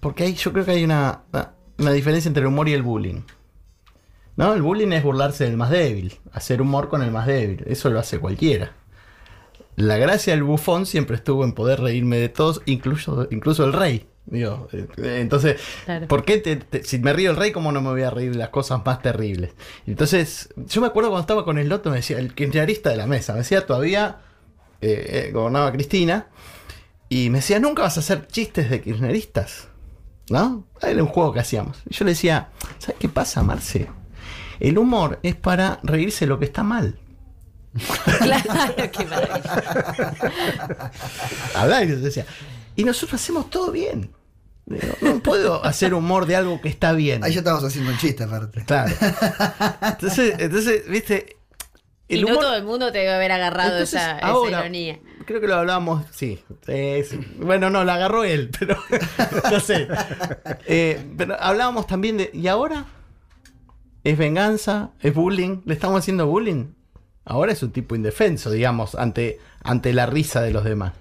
Porque 0.00 0.24
hay, 0.24 0.34
yo 0.34 0.52
creo 0.52 0.64
que 0.64 0.72
hay 0.72 0.84
una, 0.84 1.22
una 1.78 1.92
diferencia 1.92 2.28
entre 2.28 2.42
el 2.42 2.48
humor 2.48 2.68
y 2.68 2.74
el 2.74 2.82
bullying. 2.82 3.22
¿No? 4.36 4.54
El 4.54 4.62
bullying 4.62 4.92
es 4.92 5.02
burlarse 5.02 5.44
del 5.44 5.56
más 5.56 5.70
débil, 5.70 6.18
hacer 6.32 6.62
humor 6.62 6.88
con 6.88 7.02
el 7.02 7.10
más 7.10 7.26
débil. 7.26 7.64
Eso 7.66 7.90
lo 7.90 7.98
hace 7.98 8.18
cualquiera. 8.20 8.72
La 9.74 9.96
gracia 9.96 10.32
del 10.32 10.44
bufón 10.44 10.86
siempre 10.86 11.16
estuvo 11.16 11.44
en 11.44 11.52
poder 11.52 11.80
reírme 11.80 12.18
de 12.18 12.28
todos, 12.28 12.62
incluso, 12.66 13.26
incluso 13.30 13.64
el 13.64 13.72
rey. 13.72 14.06
Digo, 14.30 14.68
eh, 14.72 14.86
entonces, 15.20 15.58
Claro. 15.86 16.06
¿por 16.06 16.22
qué 16.24 16.36
te- 16.36 16.56
te- 16.56 16.84
si 16.84 16.98
me 16.98 17.14
río 17.14 17.30
el 17.30 17.36
rey, 17.36 17.50
cómo 17.50 17.72
no 17.72 17.80
me 17.80 17.88
voy 17.88 18.02
a 18.02 18.10
reír 18.10 18.32
de 18.32 18.38
las 18.38 18.50
cosas 18.50 18.84
más 18.84 19.00
terribles? 19.00 19.52
Entonces, 19.86 20.50
yo 20.56 20.82
me 20.82 20.86
acuerdo 20.86 21.08
cuando 21.08 21.22
estaba 21.22 21.44
con 21.46 21.56
el 21.56 21.68
loto, 21.70 21.88
me 21.88 21.96
decía, 21.96 22.18
el 22.18 22.34
kirchnerista 22.34 22.90
de 22.90 22.98
la 22.98 23.06
mesa, 23.06 23.32
me 23.32 23.38
decía, 23.38 23.64
todavía 23.66 24.18
eh, 24.82 25.28
eh, 25.28 25.32
gobernaba 25.32 25.72
Cristina, 25.72 26.26
y 27.08 27.30
me 27.30 27.38
decía, 27.38 27.58
nunca 27.58 27.80
vas 27.82 27.96
a 27.96 28.00
hacer 28.00 28.26
chistes 28.26 28.68
de 28.68 28.82
kirchneristas, 28.82 29.68
¿no? 30.28 30.66
Era 30.82 31.02
un 31.02 31.08
juego 31.08 31.32
que 31.32 31.40
hacíamos. 31.40 31.78
Y 31.88 31.94
yo 31.94 32.04
le 32.04 32.10
decía, 32.10 32.50
¿sabes 32.78 32.96
qué 33.00 33.08
pasa, 33.08 33.42
Marce? 33.42 33.88
El 34.60 34.76
humor 34.76 35.20
es 35.22 35.36
para 35.36 35.80
reírse 35.82 36.26
de 36.26 36.28
lo 36.28 36.38
que 36.38 36.44
está 36.44 36.62
mal. 36.62 36.98
Claro, 38.18 38.74
qué 38.92 39.04
maravilla. 39.06 40.92
Y 41.82 41.86
decía. 41.86 42.26
Y 42.76 42.84
nosotros 42.84 43.20
hacemos 43.20 43.50
todo 43.50 43.72
bien. 43.72 44.12
Digo, 44.68 44.94
No 45.00 45.20
puedo 45.20 45.64
hacer 45.64 45.94
humor 45.94 46.26
de 46.26 46.36
algo 46.36 46.60
que 46.60 46.68
está 46.68 46.92
bien. 46.92 47.24
Ahí 47.24 47.32
ya 47.32 47.38
estamos 47.38 47.64
haciendo 47.64 47.90
un 47.90 47.98
chiste 47.98 48.24
aparte. 48.24 48.64
Claro. 48.64 48.94
Entonces, 49.82 50.34
entonces 50.38 50.88
viste. 50.88 51.36
Y 52.06 52.22
no 52.22 52.38
todo 52.38 52.54
el 52.54 52.64
mundo 52.64 52.90
te 52.92 52.98
debe 52.98 53.12
haber 53.12 53.32
agarrado 53.32 53.72
Entonces, 53.72 54.00
esa, 54.00 54.18
esa 54.18 54.26
ahora, 54.26 54.60
ironía. 54.60 54.98
Creo 55.26 55.40
que 55.40 55.46
lo 55.46 55.56
hablábamos, 55.56 56.06
sí. 56.10 56.38
eh, 56.66 57.06
sí. 57.08 57.18
bueno, 57.38 57.68
no, 57.68 57.84
la 57.84 57.94
agarró 57.96 58.24
él, 58.24 58.50
pero 58.58 58.76
no 59.50 59.60
sé. 59.60 59.88
Eh, 60.66 61.04
pero 61.18 61.36
hablábamos 61.38 61.86
también 61.86 62.16
de. 62.16 62.30
¿Y 62.32 62.48
ahora? 62.48 62.86
¿Es 64.04 64.16
venganza? 64.16 64.90
¿Es 65.00 65.14
bullying? 65.14 65.60
¿Le 65.66 65.74
estamos 65.74 65.98
haciendo 65.98 66.26
bullying? 66.26 66.72
Ahora 67.26 67.52
es 67.52 67.62
un 67.62 67.72
tipo 67.72 67.94
indefenso, 67.94 68.50
digamos, 68.50 68.94
ante, 68.94 69.38
ante 69.62 69.92
la 69.92 70.06
risa 70.06 70.40
de 70.40 70.50
los 70.50 70.64
demás. 70.64 70.94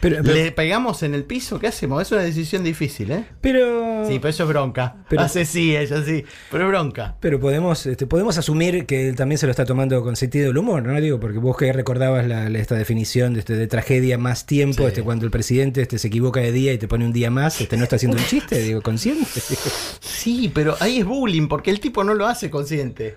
Pero, 0.00 0.16
pero- 0.22 0.34
¿Le 0.34 0.52
pegamos 0.52 1.02
en 1.02 1.14
el 1.14 1.24
piso? 1.24 1.58
¿Qué 1.58 1.68
hacemos? 1.68 2.02
Es 2.02 2.12
una 2.12 2.22
decisión 2.22 2.62
difícil, 2.62 3.10
¿eh? 3.10 3.24
Pero. 3.40 4.04
Sí, 4.06 4.18
pero 4.18 4.28
eso 4.28 4.42
es 4.44 4.48
bronca. 4.48 4.96
Pero- 5.08 5.22
Hace 5.22 5.44
sí, 5.44 5.74
ella 5.76 6.02
sí. 6.04 6.24
Pero 6.50 6.64
es 6.64 6.68
bronca. 6.68 7.16
Pero 7.20 7.40
podemos, 7.40 7.86
este, 7.86 8.06
podemos 8.06 8.36
asumir 8.38 8.86
que 8.86 9.08
él 9.08 9.16
también 9.16 9.38
se 9.38 9.46
lo 9.46 9.50
está 9.50 9.64
tomando 9.64 10.02
con 10.02 10.14
sentido 10.16 10.48
del 10.48 10.58
humor, 10.58 10.82
¿no? 10.82 11.00
Digo, 11.00 11.18
porque 11.18 11.38
vos 11.38 11.56
que 11.56 11.72
recordabas 11.72 12.26
la- 12.26 12.48
la- 12.50 12.58
esta 12.58 12.74
definición 12.74 13.34
de, 13.34 13.40
este, 13.40 13.54
de 13.54 13.66
tragedia 13.66 14.18
más 14.18 14.46
tiempo, 14.46 14.82
Sí. 14.82 14.88
este, 14.88 15.02
cuando 15.02 15.24
el 15.24 15.30
presidente 15.30 15.80
este, 15.82 15.98
se 15.98 16.08
equivoca 16.08 16.40
de 16.40 16.52
día 16.52 16.72
y 16.72 16.78
te 16.78 16.88
pone 16.88 17.04
un 17.04 17.12
día 17.12 17.30
más, 17.30 17.60
este, 17.60 17.76
no 17.76 17.82
está 17.84 17.96
haciendo 17.96 18.16
un 18.18 18.24
chiste, 18.26 18.60
digo, 18.62 18.82
consciente. 18.82 19.40
Sí, 20.00 20.50
pero 20.54 20.76
ahí 20.80 20.98
es 20.98 21.04
bullying, 21.04 21.48
porque 21.48 21.70
el 21.70 21.80
tipo 21.80 22.04
no 22.04 22.14
lo 22.14 22.26
hace 22.26 22.50
consciente. 22.50 23.16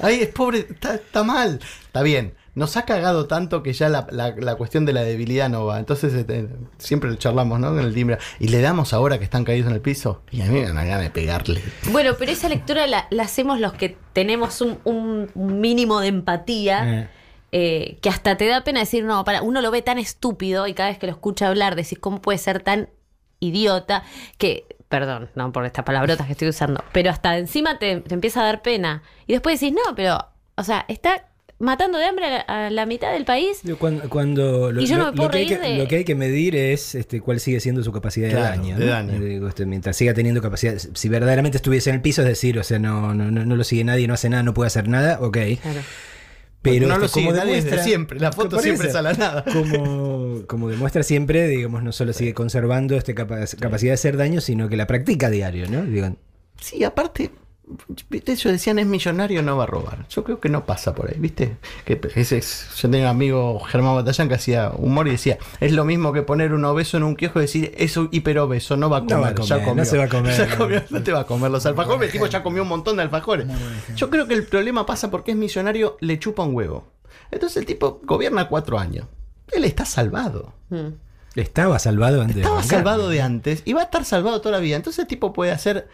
Ahí 0.00 0.20
es 0.22 0.28
pobre, 0.28 0.66
está, 0.68 0.94
está 0.96 1.22
mal. 1.22 1.60
Está 1.86 2.02
bien. 2.02 2.32
Nos 2.54 2.76
ha 2.76 2.84
cagado 2.84 3.26
tanto 3.26 3.62
que 3.62 3.72
ya 3.72 3.88
la, 3.88 4.06
la- 4.10 4.34
la 4.36 4.54
cuestión 4.56 4.84
de 4.84 4.92
la 4.92 5.02
debilidad 5.02 5.48
no 5.48 5.64
va. 5.64 5.78
Entonces 5.78 6.12
este, 6.12 6.48
siempre 6.78 7.08
lo 7.10 7.16
charlamos, 7.16 7.58
¿no? 7.60 7.78
En 7.78 7.84
el 7.84 7.94
timbre. 7.94 8.18
Y 8.38 8.48
le 8.48 8.60
damos 8.60 8.92
ahora 8.92 9.18
que 9.18 9.24
están 9.24 9.44
caídos 9.44 9.68
en 9.68 9.74
el 9.74 9.80
piso. 9.80 10.22
Y 10.30 10.42
a 10.42 10.46
mí 10.46 10.60
me 10.60 10.66
dan 10.66 10.74
ganas 10.74 11.00
de 11.02 11.10
pegarle. 11.10 11.62
Bueno, 11.90 12.12
pero 12.18 12.30
esa 12.30 12.48
lectura 12.50 12.86
la, 12.86 13.06
la 13.10 13.22
hacemos 13.22 13.58
los 13.58 13.72
que 13.72 13.96
tenemos 14.12 14.60
un, 14.60 14.78
un- 14.84 15.30
un 15.34 15.60
mínimo 15.60 16.00
de 16.00 16.08
empatía. 16.08 17.00
Eh. 17.02 17.08
eh, 17.52 17.98
que 18.00 18.08
hasta 18.08 18.36
te 18.36 18.46
da 18.46 18.64
pena 18.64 18.80
decir, 18.80 19.04
no, 19.04 19.24
para, 19.24 19.42
uno 19.42 19.60
lo 19.60 19.70
ve 19.70 19.82
tan 19.82 19.98
estúpido 19.98 20.66
y 20.66 20.74
cada 20.74 20.88
vez 20.90 20.98
que 20.98 21.06
lo 21.06 21.12
escucha 21.12 21.48
hablar 21.48 21.74
decís, 21.76 21.98
¿cómo 21.98 22.20
puede 22.22 22.38
ser 22.38 22.62
tan 22.62 22.88
idiota? 23.40 24.04
Que, 24.38 24.66
perdón, 24.88 25.30
no 25.34 25.52
por 25.52 25.64
estas 25.66 25.84
palabrotas 25.84 26.26
que 26.26 26.32
estoy 26.32 26.48
usando, 26.48 26.82
pero 26.92 27.10
hasta 27.10 27.36
encima 27.38 27.78
te, 27.78 28.00
te 28.00 28.14
empieza 28.14 28.40
a 28.40 28.44
dar 28.44 28.62
pena. 28.62 29.02
Y 29.26 29.32
después 29.32 29.60
decís, 29.60 29.74
no, 29.74 29.94
pero, 29.94 30.18
o 30.56 30.62
sea, 30.64 30.84
está 30.88 31.26
matando 31.62 31.96
de 31.98 32.04
hambre 32.04 32.26
a 32.26 32.30
la, 32.30 32.40
a 32.66 32.70
la 32.70 32.84
mitad 32.86 33.12
del 33.12 33.24
país. 33.24 33.60
Cuando, 33.78 34.08
cuando 34.10 34.70
lo, 34.72 34.80
Y 34.82 34.86
yo 34.86 34.98
no 34.98 35.04
lo- 35.06 35.10
me 35.12 35.16
puedo 35.16 35.28
lo 35.28 35.32
que 35.32 35.38
hay 35.38 35.44
reír 35.46 35.58
que, 35.60 35.68
de- 35.68 35.78
lo 35.78 35.88
que 35.88 35.96
hay 35.96 36.04
que 36.04 36.14
medir 36.14 36.56
es 36.56 36.94
este, 36.94 37.20
cuál 37.20 37.40
sigue 37.40 37.60
siendo 37.60 37.82
su 37.82 37.92
capacidad 37.92 38.28
Claro, 38.30 38.44
de 38.44 38.50
daño. 38.72 38.78
de 38.78 38.86
daño. 38.86 39.12
Eh, 39.14 39.20
digo, 39.20 39.48
este, 39.48 39.64
mientras 39.64 39.96
siga 39.96 40.12
teniendo 40.12 40.42
capacidad, 40.42 40.76
si 40.76 41.08
verdaderamente 41.08 41.56
estuviese 41.56 41.90
en 41.90 41.96
el 41.96 42.02
piso, 42.02 42.22
es 42.22 42.28
decir, 42.28 42.58
o 42.58 42.64
sea, 42.64 42.78
no, 42.78 43.14
no, 43.14 43.30
no, 43.30 43.44
no 43.46 43.56
lo 43.56 43.64
sigue 43.64 43.84
nadie, 43.84 44.06
no 44.06 44.14
hace 44.14 44.28
nada, 44.28 44.42
no 44.42 44.52
puede 44.54 44.66
hacer 44.66 44.88
nada, 44.88 45.18
ok. 45.20 45.38
Pero 46.62 46.86
no 46.86 46.92
este, 46.94 47.00
lo 47.02 47.08
sigue 47.08 47.26
como 47.26 47.36
nadie 47.38 47.54
desde 47.56 47.70
demuestra- 47.70 47.84
siempre. 47.84 48.20
La 48.20 48.30
foto 48.32 48.58
siempre 48.60 48.88
es 48.88 48.94
a 48.94 49.02
la 49.02 49.12
nada. 49.14 49.44
Como, 49.52 50.46
como 50.46 50.68
demuestra 50.68 51.02
siempre, 51.02 51.48
digamos, 51.48 51.82
no 51.82 51.90
solo 51.92 52.12
sigue 52.12 52.34
conservando 52.34 52.96
este 52.96 53.14
capa- 53.14 53.44
capacidad 53.58 53.90
de 53.90 53.94
hacer 53.94 54.16
daño, 54.16 54.40
sino 54.40 54.68
que 54.68 54.76
la 54.76 54.86
practica 54.86 55.26
a 55.26 55.30
diario, 55.30 55.68
¿no? 55.68 55.82
Digo, 55.82 56.16
Sí, 56.60 56.84
aparte, 56.84 57.30
¿viste? 58.08 58.32
Ellos 58.32 58.52
decían 58.52 58.78
es 58.78 58.86
millonario, 58.86 59.42
no 59.42 59.56
va 59.56 59.64
a 59.64 59.66
robar. 59.66 60.06
Yo 60.08 60.24
creo 60.24 60.40
que 60.40 60.48
no 60.48 60.66
pasa 60.66 60.94
por 60.94 61.08
ahí, 61.10 61.16
¿viste? 61.18 61.56
Que 61.84 62.00
ese 62.16 62.38
es- 62.38 62.68
yo 62.76 62.90
tenía 62.90 63.06
un 63.06 63.10
amigo, 63.10 63.60
Germán 63.60 63.94
Batallán, 63.94 64.28
que 64.28 64.34
hacía 64.34 64.70
humor 64.76 65.08
y 65.08 65.12
decía, 65.12 65.38
es 65.60 65.72
lo 65.72 65.84
mismo 65.84 66.12
que 66.12 66.22
poner 66.22 66.52
un 66.54 66.64
obeso 66.64 66.96
en 66.96 67.04
un 67.04 67.14
kiosco 67.16 67.38
y 67.38 67.42
decir, 67.42 67.72
es 67.76 67.98
hiperobeso, 68.10 68.76
no 68.76 68.90
va 68.90 68.98
a 68.98 69.00
No 69.00 69.06
comer, 69.06 69.22
va 69.24 69.28
a 69.28 69.34
comer, 69.34 69.46
ya 69.48 69.74
no 69.74 69.84
se 69.84 69.98
va 69.98 70.04
a 70.04 70.08
comer. 70.08 70.36
Ya 70.36 70.56
comió, 70.56 70.82
no 70.90 71.02
te 71.02 71.12
va 71.12 71.20
a 71.20 71.26
comer 71.26 71.50
los 71.50 71.64
alfajores, 71.66 72.06
el 72.06 72.12
tipo 72.12 72.26
ya 72.26 72.42
comió 72.42 72.62
un 72.62 72.68
montón 72.68 72.96
de 72.96 73.02
alfajores. 73.02 73.46
Yo 73.96 74.10
creo 74.10 74.26
que 74.26 74.34
el 74.34 74.44
problema 74.44 74.84
pasa 74.86 75.10
porque 75.10 75.30
es 75.32 75.36
millonario, 75.36 75.96
le 76.00 76.18
chupa 76.18 76.42
un 76.42 76.54
huevo. 76.54 76.88
Entonces 77.30 77.56
el 77.58 77.66
tipo 77.66 78.00
gobierna 78.04 78.48
cuatro 78.48 78.78
años. 78.78 79.06
Él 79.52 79.64
está 79.64 79.84
salvado. 79.84 80.52
Mm. 80.70 80.88
estaba 81.36 81.78
salvado 81.78 82.20
antes 82.22 82.36
Estaba 82.38 82.62
salvado 82.62 83.08
de 83.08 83.20
antes 83.22 83.62
y 83.64 83.72
va 83.72 83.80
a 83.82 83.84
estar 83.84 84.04
salvado 84.04 84.40
toda 84.40 84.52
la 84.56 84.60
vida. 84.60 84.76
Entonces 84.76 84.98
el 85.00 85.06
tipo 85.06 85.32
puede 85.32 85.52
hacer 85.52 85.88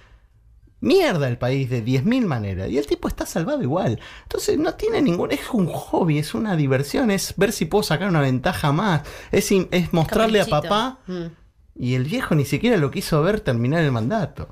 mierda 0.80 1.26
el 1.28 1.38
país 1.38 1.68
de 1.70 1.84
10.000 1.84 2.24
maneras 2.26 2.70
y 2.70 2.78
el 2.78 2.86
tipo 2.86 3.08
está 3.08 3.26
salvado 3.26 3.62
igual. 3.62 3.98
Entonces 4.24 4.58
no 4.58 4.74
tiene 4.74 5.02
ningún... 5.02 5.32
Es 5.32 5.40
un 5.52 5.66
hobby, 5.66 6.18
es 6.18 6.34
una 6.34 6.56
diversión, 6.56 7.10
es 7.10 7.34
ver 7.36 7.52
si 7.52 7.64
puedo 7.64 7.82
sacar 7.82 8.08
una 8.08 8.20
ventaja 8.20 8.70
más, 8.72 9.02
es, 9.32 9.50
mostrarle 9.92 10.40
a 10.40 10.46
papá 10.46 10.98
Mm. 11.06 11.26
y 11.76 11.94
el 11.94 12.04
viejo 12.04 12.34
ni 12.34 12.44
siquiera 12.44 12.76
lo 12.76 12.90
quiso 12.90 13.22
ver 13.22 13.40
terminar 13.40 13.82
el 13.82 13.92
mandato. 13.92 14.48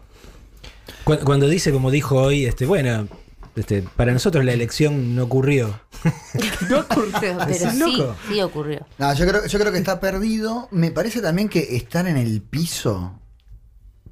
Cu- 1.05 1.19
Cuando 1.25 1.49
dice, 1.49 1.73
como 1.73 1.91
dijo 1.91 2.17
hoy, 2.17 2.45
este, 2.47 2.67
bueno, 2.67 3.09
este, 3.55 3.83
para 3.83 4.13
nosotros 4.13 4.45
la 4.45 4.53
elección 4.53 5.15
no 5.15 5.25
ocurrió. 5.25 5.81
Pero, 6.69 6.85
pero 7.21 7.41
¿Estás 7.49 7.75
sí, 7.75 7.79
loco? 7.97 8.15
sí 8.29 8.41
ocurrió. 8.41 8.87
No, 8.99 9.13
yo 9.15 9.27
creo, 9.27 9.47
yo 9.47 9.59
creo 9.59 9.73
que 9.73 9.79
está 9.79 9.99
perdido. 10.01 10.69
Me 10.71 10.91
parece 10.91 11.21
también 11.21 11.49
que 11.49 11.77
estar 11.77 12.07
en 12.07 12.17
el 12.17 12.43
piso 12.43 13.19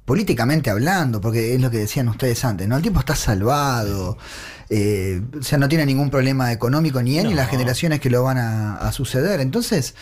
políticamente 0.05 0.69
hablando, 0.69 1.19
porque 1.19 1.55
es 1.55 1.61
lo 1.61 1.69
que 1.71 1.79
decían 1.79 2.07
ustedes 2.07 2.45
antes, 2.45 2.67
¿no? 2.67 2.77
El 2.77 2.83
tipo 2.83 2.99
está 2.99 3.15
salvado, 3.15 4.17
eh, 4.69 5.21
o 5.39 5.43
sea, 5.43 5.57
no 5.57 5.67
tiene 5.67 5.85
ningún 5.85 6.09
problema 6.09 6.51
económico 6.51 7.01
ni 7.01 7.17
él 7.17 7.27
ni 7.27 7.33
las 7.33 7.49
generaciones 7.49 7.99
que 7.99 8.09
lo 8.09 8.23
van 8.23 8.37
a, 8.37 8.77
a 8.77 8.91
suceder. 8.91 9.39
Entonces, 9.39 9.95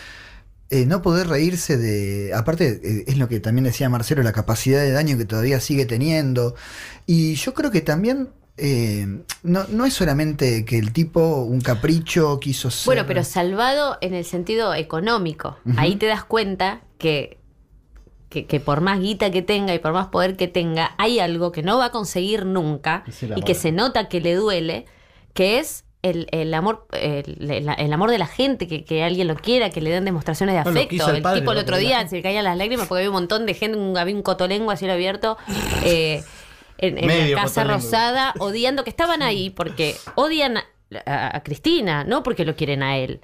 eh, 0.70 0.86
no 0.86 1.02
poder 1.02 1.28
reírse 1.28 1.76
de. 1.76 2.32
Aparte, 2.34 2.80
eh, 2.82 3.04
es 3.06 3.18
lo 3.18 3.28
que 3.28 3.40
también 3.40 3.64
decía 3.64 3.88
Marcelo, 3.88 4.22
la 4.22 4.32
capacidad 4.32 4.80
de 4.80 4.92
daño 4.92 5.16
que 5.18 5.24
todavía 5.24 5.60
sigue 5.60 5.86
teniendo. 5.86 6.54
Y 7.06 7.34
yo 7.34 7.54
creo 7.54 7.70
que 7.70 7.80
también. 7.80 8.28
eh, 8.56 9.22
no, 9.42 9.66
no 9.68 9.84
es 9.84 9.94
solamente 9.94 10.64
que 10.64 10.78
el 10.78 10.92
tipo, 10.92 11.42
un 11.42 11.60
capricho, 11.60 12.38
quiso 12.40 12.70
ser. 12.70 12.86
Bueno, 12.86 13.04
pero 13.06 13.24
salvado 13.24 13.98
en 14.00 14.14
el 14.14 14.24
sentido 14.24 14.74
económico. 14.74 15.58
Ahí 15.76 15.96
te 15.96 16.06
das 16.06 16.24
cuenta 16.24 16.80
que, 16.98 17.38
que, 18.34 18.46
que 18.46 18.60
por 18.60 18.80
más 18.82 19.00
guita 19.00 19.30
que 19.30 19.40
tenga 19.40 19.72
y 19.74 19.78
por 19.78 19.92
más 19.94 20.08
poder 20.08 20.36
que 20.36 20.48
tenga, 20.48 20.94
hay 20.98 21.20
algo 21.20 21.52
que 21.52 21.62
no 21.62 21.78
va 21.78 21.86
a 21.86 21.90
conseguir 21.90 22.44
nunca 22.44 23.04
y 23.36 23.42
que 23.42 23.54
se 23.54 23.72
nota 23.72 24.08
que 24.08 24.20
le 24.20 24.34
duele, 24.34 24.84
que 25.32 25.58
es 25.60 25.84
el, 26.02 26.26
el 26.32 26.52
amor 26.52 26.86
el, 26.92 27.50
el- 27.78 27.92
amor 27.94 28.10
de 28.10 28.18
la 28.18 28.26
gente, 28.26 28.68
que, 28.68 28.84
que 28.84 29.02
alguien 29.02 29.26
lo 29.28 29.36
quiera, 29.36 29.70
que 29.70 29.80
le 29.80 29.88
den 29.88 30.04
demostraciones 30.04 30.54
de 30.54 30.58
afecto. 30.80 30.96
el 31.16 31.22
tipo 31.40 31.52
el 31.52 31.58
otro 31.58 31.76
día 31.78 32.06
se 32.08 32.16
le 32.16 32.22
caían 32.22 32.44
las 32.44 32.58
lágrimas 32.58 32.86
porque 32.88 33.00
había 33.00 33.10
un 33.10 33.14
montón 33.14 33.46
de 33.46 33.54
gente, 33.54 33.78
un- 33.78 33.96
había 33.96 34.14
un 34.14 34.22
cotolengo 34.22 34.70
a 34.70 34.76
cielo 34.76 34.92
abierto. 34.92 35.38
eh, 35.84 36.22
en, 36.78 36.96
la 37.30 37.42
Casa 37.42 37.62
cotolengo. 37.62 37.82
Rosada, 37.84 38.34
odiando, 38.38 38.84
que 38.84 38.90
estaban 38.90 39.22
ahí 39.22 39.48
porque 39.48 39.96
odian 40.16 40.58
a, 40.58 40.64
a- 41.06 41.36
a 41.36 41.42
Cristina, 41.42 42.04
no 42.04 42.22
porque 42.22 42.44
lo 42.44 42.54
quieren 42.56 42.82
a 42.82 42.98
él. 42.98 43.20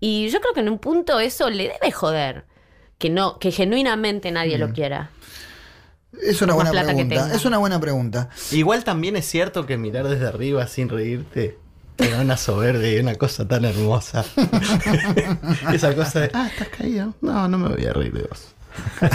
Y 0.00 0.28
yo 0.30 0.40
creo 0.40 0.54
que 0.54 0.60
en 0.60 0.68
un 0.70 0.78
punto 0.78 1.18
eso 1.20 1.50
le 1.50 1.64
debe 1.64 1.90
joder. 1.92 2.44
Que 2.98 3.10
no, 3.10 3.38
que 3.38 3.50
genuinamente 3.50 4.30
nadie 4.30 4.58
lo 4.58 4.72
quiera. 4.72 5.10
Es 6.22 6.42
una 6.42 6.54
buena 6.54 6.70
pregunta. 6.70 7.34
Es 7.34 7.44
una 7.44 7.58
buena 7.58 7.80
pregunta. 7.80 8.28
Igual 8.52 8.84
también 8.84 9.16
es 9.16 9.26
cierto 9.26 9.66
que 9.66 9.76
mirar 9.76 10.08
desde 10.08 10.26
arriba 10.26 10.66
sin 10.66 10.88
reírte 10.88 11.58
te 11.96 12.10
da 12.10 12.20
una 12.20 12.36
soberbia 12.36 12.92
y 12.92 12.98
una 12.98 13.14
cosa 13.14 13.46
tan 13.46 13.64
hermosa. 13.64 14.24
Esa 15.72 15.94
cosa 15.94 16.20
de, 16.20 16.30
ah, 16.34 16.48
estás 16.50 16.68
caído. 16.68 17.14
No, 17.20 17.48
no 17.48 17.58
me 17.58 17.68
voy 17.68 17.84
a 17.86 17.92
reír 17.92 18.12
de 18.12 18.22
vos. 18.22 18.48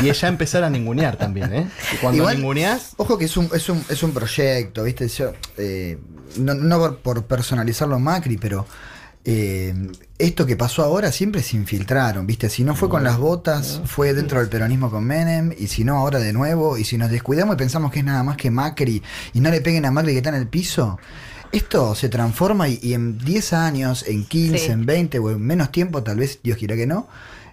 Y 0.02 0.10
ella 0.10 0.28
empezar 0.30 0.64
a 0.64 0.70
ningunear 0.70 1.18
también, 1.18 1.54
¿eh? 1.54 1.70
Cuando 2.02 2.22
Igual, 2.22 2.38
ninguneás, 2.38 2.94
Ojo 2.96 3.18
que 3.18 3.26
es 3.26 3.36
un, 3.36 3.50
es 3.54 3.68
un, 3.68 3.84
es 3.90 4.02
un 4.04 4.14
proyecto, 4.14 4.84
¿viste? 4.84 5.10
Yo, 5.10 5.34
eh, 5.58 5.98
no 6.38 6.54
no 6.54 6.80
por, 6.80 7.00
por 7.00 7.26
personalizarlo 7.26 7.96
a 7.96 8.00
Macri, 8.00 8.38
pero 8.38 8.66
eh, 9.26 9.74
esto 10.18 10.46
que 10.46 10.56
pasó 10.56 10.84
ahora 10.84 11.12
siempre 11.12 11.44
se 11.44 11.56
infiltraron, 11.58 12.26
¿viste? 12.26 12.50
Si 12.50 12.64
no 12.64 12.76
fue 12.76 12.90
con 12.90 13.04
las 13.04 13.18
botas, 13.18 13.82
fue 13.86 14.14
dentro 14.14 14.40
del 14.40 14.50
peronismo 14.50 14.90
con 14.90 15.04
Menem, 15.04 15.54
y 15.58 15.68
si 15.68 15.84
no, 15.84 15.98
ahora 15.98 16.20
de 16.20 16.34
nuevo, 16.34 16.78
y 16.78 16.84
si 16.84 16.98
nos 16.98 17.12
descuidamos 17.12 17.56
y 17.56 17.58
pensamos 17.58 17.92
que 17.92 18.00
es 18.00 18.06
nada 18.06 18.24
más 18.24 18.38
que 18.38 18.50
Macri, 18.52 19.02
y 19.34 19.40
no 19.42 19.50
le 19.52 19.62
peguen 19.62 19.86
a 19.86 19.92
Macri 19.92 20.12
que 20.14 20.18
está 20.18 20.30
en 20.30 20.36
el 20.36 20.48
piso. 20.48 21.00
Esto 21.52 21.96
se 21.96 22.10
transforma 22.10 22.68
y, 22.70 22.80
y 22.82 22.94
en 22.94 23.18
10 23.18 23.54
años, 23.54 24.06
en 24.08 24.26
15, 24.26 24.58
Sí. 24.60 24.72
en 24.72 24.86
20 24.86 25.20
o 25.20 25.32
en 25.32 25.42
menos 25.42 25.72
tiempo, 25.72 26.04
tal 26.04 26.18
vez 26.18 26.40
Dios 26.44 26.58
quiera 26.58 26.76
que 26.76 26.86
no, 26.88 27.08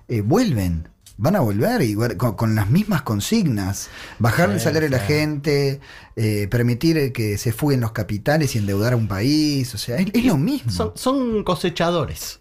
eh, 0.08 0.20
vuelven. 0.20 0.88
Van 1.18 1.34
a 1.36 1.40
volver 1.40 1.80
igual, 1.82 2.16
con, 2.16 2.34
con 2.36 2.54
las 2.54 2.68
mismas 2.70 3.02
consignas. 3.02 3.88
Bajar 4.18 4.50
el 4.50 4.60
Sí, 4.60 4.64
salario 4.64 4.90
de 4.90 4.96
la 4.96 5.02
gente, 5.02 5.80
eh, 6.16 6.46
permitir 6.50 7.12
que 7.12 7.38
se 7.38 7.52
fuguen 7.52 7.80
los 7.80 7.92
capitales 7.92 8.54
y 8.54 8.58
endeudar 8.58 8.92
a 8.92 8.96
un 8.96 9.08
país. 9.08 9.74
O 9.74 9.78
sea, 9.78 9.96
es, 9.96 10.08
es 10.12 10.24
lo 10.24 10.36
mismo. 10.36 10.70
son, 10.70 10.92
son 10.94 11.42
cosechadores. 11.44 12.40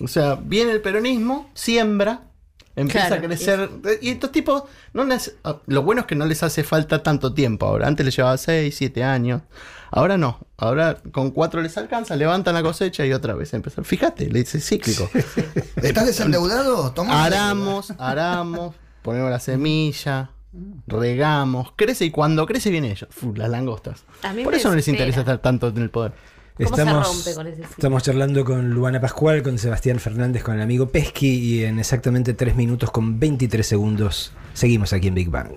O 0.00 0.08
sea, 0.08 0.34
viene 0.36 0.72
el 0.72 0.80
peronismo, 0.82 1.50
siembra, 1.54 2.30
empieza 2.76 3.06
Claro, 3.08 3.22
a 3.22 3.26
crecer. 3.26 3.70
Y 4.00 4.10
estos 4.10 4.32
tipos, 4.32 4.64
no 4.92 5.04
les, 5.04 5.36
ah, 5.44 5.60
lo 5.66 5.82
bueno 5.82 6.02
es 6.02 6.06
que 6.06 6.14
no 6.14 6.26
les 6.26 6.42
hace 6.42 6.64
falta 6.64 7.02
tanto 7.02 7.32
tiempo 7.34 7.66
ahora. 7.66 7.86
Antes 7.86 8.04
les 8.06 8.16
llevaba 8.16 8.36
6, 8.38 8.74
7 8.76 9.04
años. 9.04 9.42
Ahora 9.94 10.16
no. 10.16 10.38
Ahora 10.56 10.96
con 11.12 11.32
4 11.32 11.60
les 11.60 11.76
alcanza, 11.76 12.16
levantan 12.16 12.54
la 12.54 12.62
cosecha 12.62 13.04
y 13.04 13.12
otra 13.12 13.34
vez 13.34 13.52
empiezan. 13.52 13.84
Fíjate, 13.84 14.30
le 14.30 14.38
dice 14.38 14.58
cíclico. 14.58 15.08
¿Estás 15.76 16.06
desendeudado? 16.06 16.92
Toma. 16.92 17.24
Aramos, 17.24 17.92
aramos, 17.98 18.74
ponemos 19.02 19.30
la 19.30 19.38
semilla, 19.38 20.30
regamos, 20.86 21.72
crece 21.76 22.06
y 22.06 22.10
cuando 22.10 22.46
crece 22.46 22.70
viene 22.70 22.90
ellos, 22.90 23.08
las 23.34 23.50
langostas. 23.50 24.04
Por 24.42 24.54
eso 24.54 24.70
no 24.70 24.76
les 24.76 24.88
interesa 24.88 25.20
estar 25.20 25.38
tanto 25.38 25.68
en 25.68 25.78
el 25.78 25.90
poder. 25.90 26.12
¿Cómo 26.56 26.74
se 26.74 26.82
Estamos, 26.82 27.06
rompe 27.06 27.34
con 27.34 27.46
ese 27.46 27.56
ciclo? 27.56 27.70
estamos 27.70 28.02
charlando 28.02 28.44
con 28.46 28.70
Luana 28.70 29.00
Pascual, 29.00 29.42
con 29.42 29.58
Sebastián 29.58 29.98
Fernández, 29.98 30.42
con 30.42 30.54
el 30.54 30.62
amigo 30.62 30.88
Pesky 30.88 31.28
y 31.28 31.64
en 31.64 31.78
exactamente 31.78 32.32
3 32.32 32.56
minutos 32.56 32.90
con 32.90 33.20
23 33.20 33.66
segundos 33.66 34.32
seguimos 34.54 34.94
aquí 34.94 35.08
en 35.08 35.14
Big 35.14 35.28
Bang. 35.28 35.52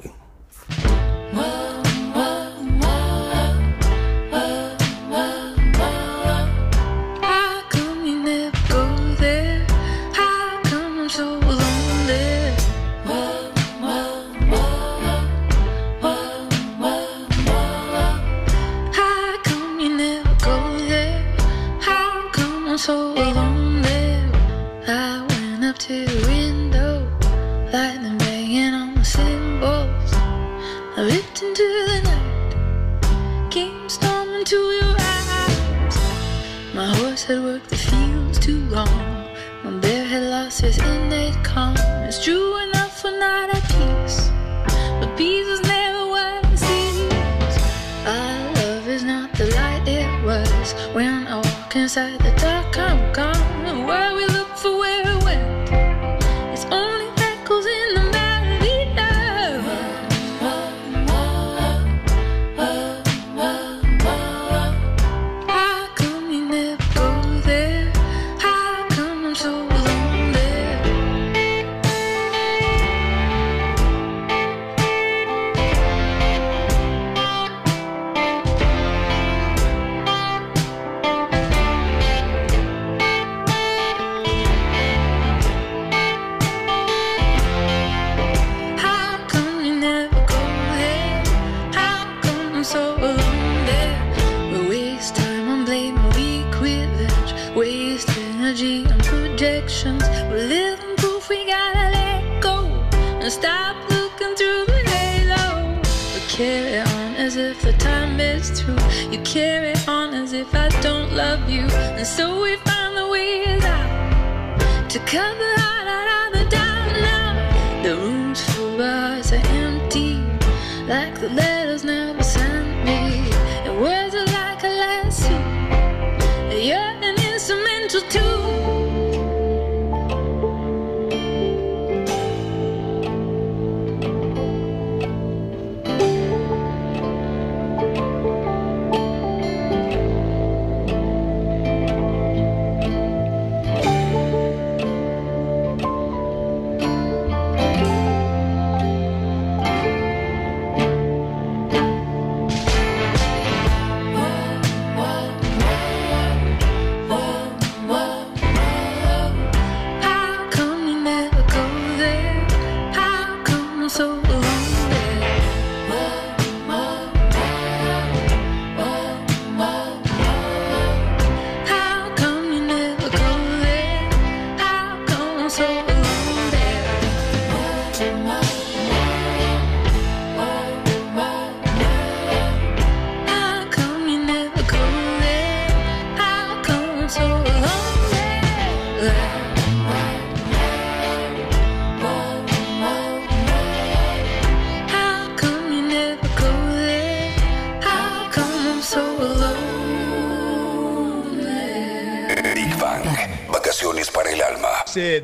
Had 37.25 37.43
worked 37.43 37.69
the 37.69 37.75
fields 37.75 38.37
too 38.37 38.59
long. 38.69 39.25
My 39.63 39.71
bear 39.79 40.05
had 40.05 40.23
lost 40.23 40.61
his 40.61 40.77
innate 40.77 41.33
calm. 41.43 41.75
It's 42.05 42.23
true 42.23 42.55
enough 42.65 43.01
for 43.01 43.09
not 43.09 43.49
at 43.49 43.63
peace, 43.63 44.29
but 44.99 45.17
peace 45.17 45.47
is 45.47 45.61
never 45.63 46.05
what 46.07 46.45
it 46.45 46.59
seems. 46.59 47.55
Our 48.05 48.53
love 48.53 48.87
is 48.87 49.03
not 49.03 49.33
the 49.33 49.45
light 49.55 49.87
it 49.87 50.23
was 50.23 50.73
when 50.93 51.25
I 51.25 51.37
walk 51.37 51.75
inside 51.75 52.19
the 52.19 52.31
dark. 52.37 52.77
I'm 52.77 53.11
gone. 53.11 53.34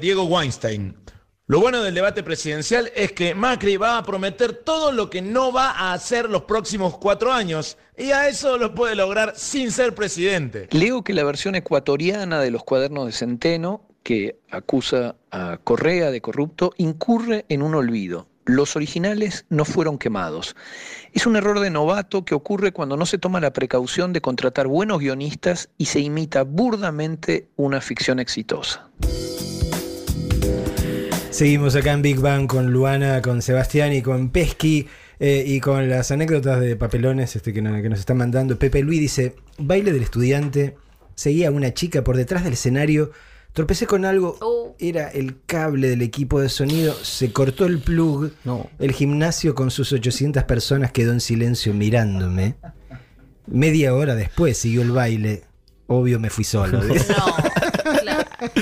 Diego 0.02 0.24
Weinstein. 0.24 0.96
Lo 1.46 1.60
bueno 1.60 1.84
del 1.84 1.94
debate 1.94 2.24
presidencial 2.24 2.92
es 2.96 3.12
que 3.12 3.36
Macri 3.36 3.78
va 3.78 3.98
a 3.98 4.04
prometer 4.04 4.54
todo 4.54 4.92
lo 4.92 5.10
que 5.10 5.22
no 5.22 5.54
va 5.54 5.70
a 5.72 5.94
hacer 5.94 6.28
los 6.30 6.44
próximos 6.44 6.98
cuatro 6.98 7.32
años 7.32 7.78
y 7.96 8.12
a 8.12 8.28
eso 8.28 8.58
lo 8.58 8.74
puede 8.74 8.96
lograr 8.96 9.34
sin 9.36 9.72
ser 9.72 9.94
presidente. 9.94 10.68
Leo 10.72 11.04
que 11.04 11.14
la 11.14 11.24
versión 11.24 11.54
ecuatoriana 11.54 12.40
de 12.40 12.50
los 12.50 12.64
cuadernos 12.64 13.06
de 13.06 13.12
Centeno, 13.12 13.88
que 14.02 14.40
acusa 14.50 15.18
a 15.30 15.60
Correa 15.64 16.10
de 16.10 16.22
corrupto, 16.22 16.74
incurre 16.78 17.46
en 17.48 17.62
un 17.62 17.76
olvido. 17.76 18.28
Los 18.46 18.76
originales 18.76 19.46
no 19.50 19.66
fueron 19.66 20.00
quemados. 20.00 20.56
Es 21.14 21.28
un 21.28 21.36
error 21.36 21.60
de 21.60 21.70
novato 21.70 22.26
que 22.26 22.34
ocurre 22.34 22.72
cuando 22.72 22.98
no 22.98 23.06
se 23.06 23.20
toma 23.20 23.40
la 23.40 23.54
precaución 23.54 24.14
de 24.14 24.22
contratar 24.22 24.66
buenos 24.66 25.00
guionistas 25.00 25.70
y 25.78 25.86
se 25.86 26.00
imita 26.00 26.44
burdamente 26.44 27.50
una 27.56 27.82
ficción 27.82 28.20
exitosa. 28.20 28.90
Seguimos 31.32 31.76
acá 31.76 31.94
en 31.94 32.02
Big 32.02 32.20
Bang 32.20 32.46
con 32.48 32.72
Luana, 32.72 33.22
con 33.22 33.42
Sebastián 33.42 33.94
y 33.94 34.02
con 34.02 34.30
Pesky 34.30 34.88
eh, 35.20 35.44
y 35.48 35.60
con 35.60 35.90
las 35.90 36.12
anécdotas 36.12 36.60
de 36.60 36.76
papelones 36.76 37.36
este, 37.36 37.54
que, 37.54 37.62
no- 37.62 37.82
que 37.82 37.90
nos 37.90 38.00
están 38.00 38.18
mandando. 38.18 38.60
Pepe 38.60 38.82
Luis 38.84 39.00
dice, 39.00 39.36
baile 39.58 39.94
del 39.94 40.04
estudiante, 40.04 40.76
seguía 41.16 41.48
a 41.48 41.52
una 41.52 41.74
chica 41.74 42.04
por 42.04 42.18
detrás 42.18 42.44
del 42.44 42.54
escenario, 42.54 43.12
tropecé 43.54 43.88
con 43.88 44.04
algo, 44.06 44.76
era 44.80 45.08
el 45.10 45.38
cable 45.46 45.90
del 45.90 46.02
equipo 46.02 46.42
de 46.42 46.50
sonido, 46.50 46.94
se 46.94 47.32
cortó 47.32 47.66
el 47.66 47.80
plug, 47.80 48.32
el 48.80 48.92
gimnasio 48.92 49.56
con 49.56 49.72
sus 49.72 49.94
800 49.94 50.44
personas 50.44 50.92
quedó 50.92 51.14
en 51.14 51.22
silencio 51.22 51.74
mirándome. 51.74 52.56
Media 53.48 53.94
hora 53.96 54.16
después 54.16 54.58
siguió 54.58 54.82
el 54.82 54.92
baile, 54.92 55.44
obvio 55.88 56.20
me 56.20 56.30
fui 56.30 56.44
solo. 56.44 56.82
dice. 57.84 58.54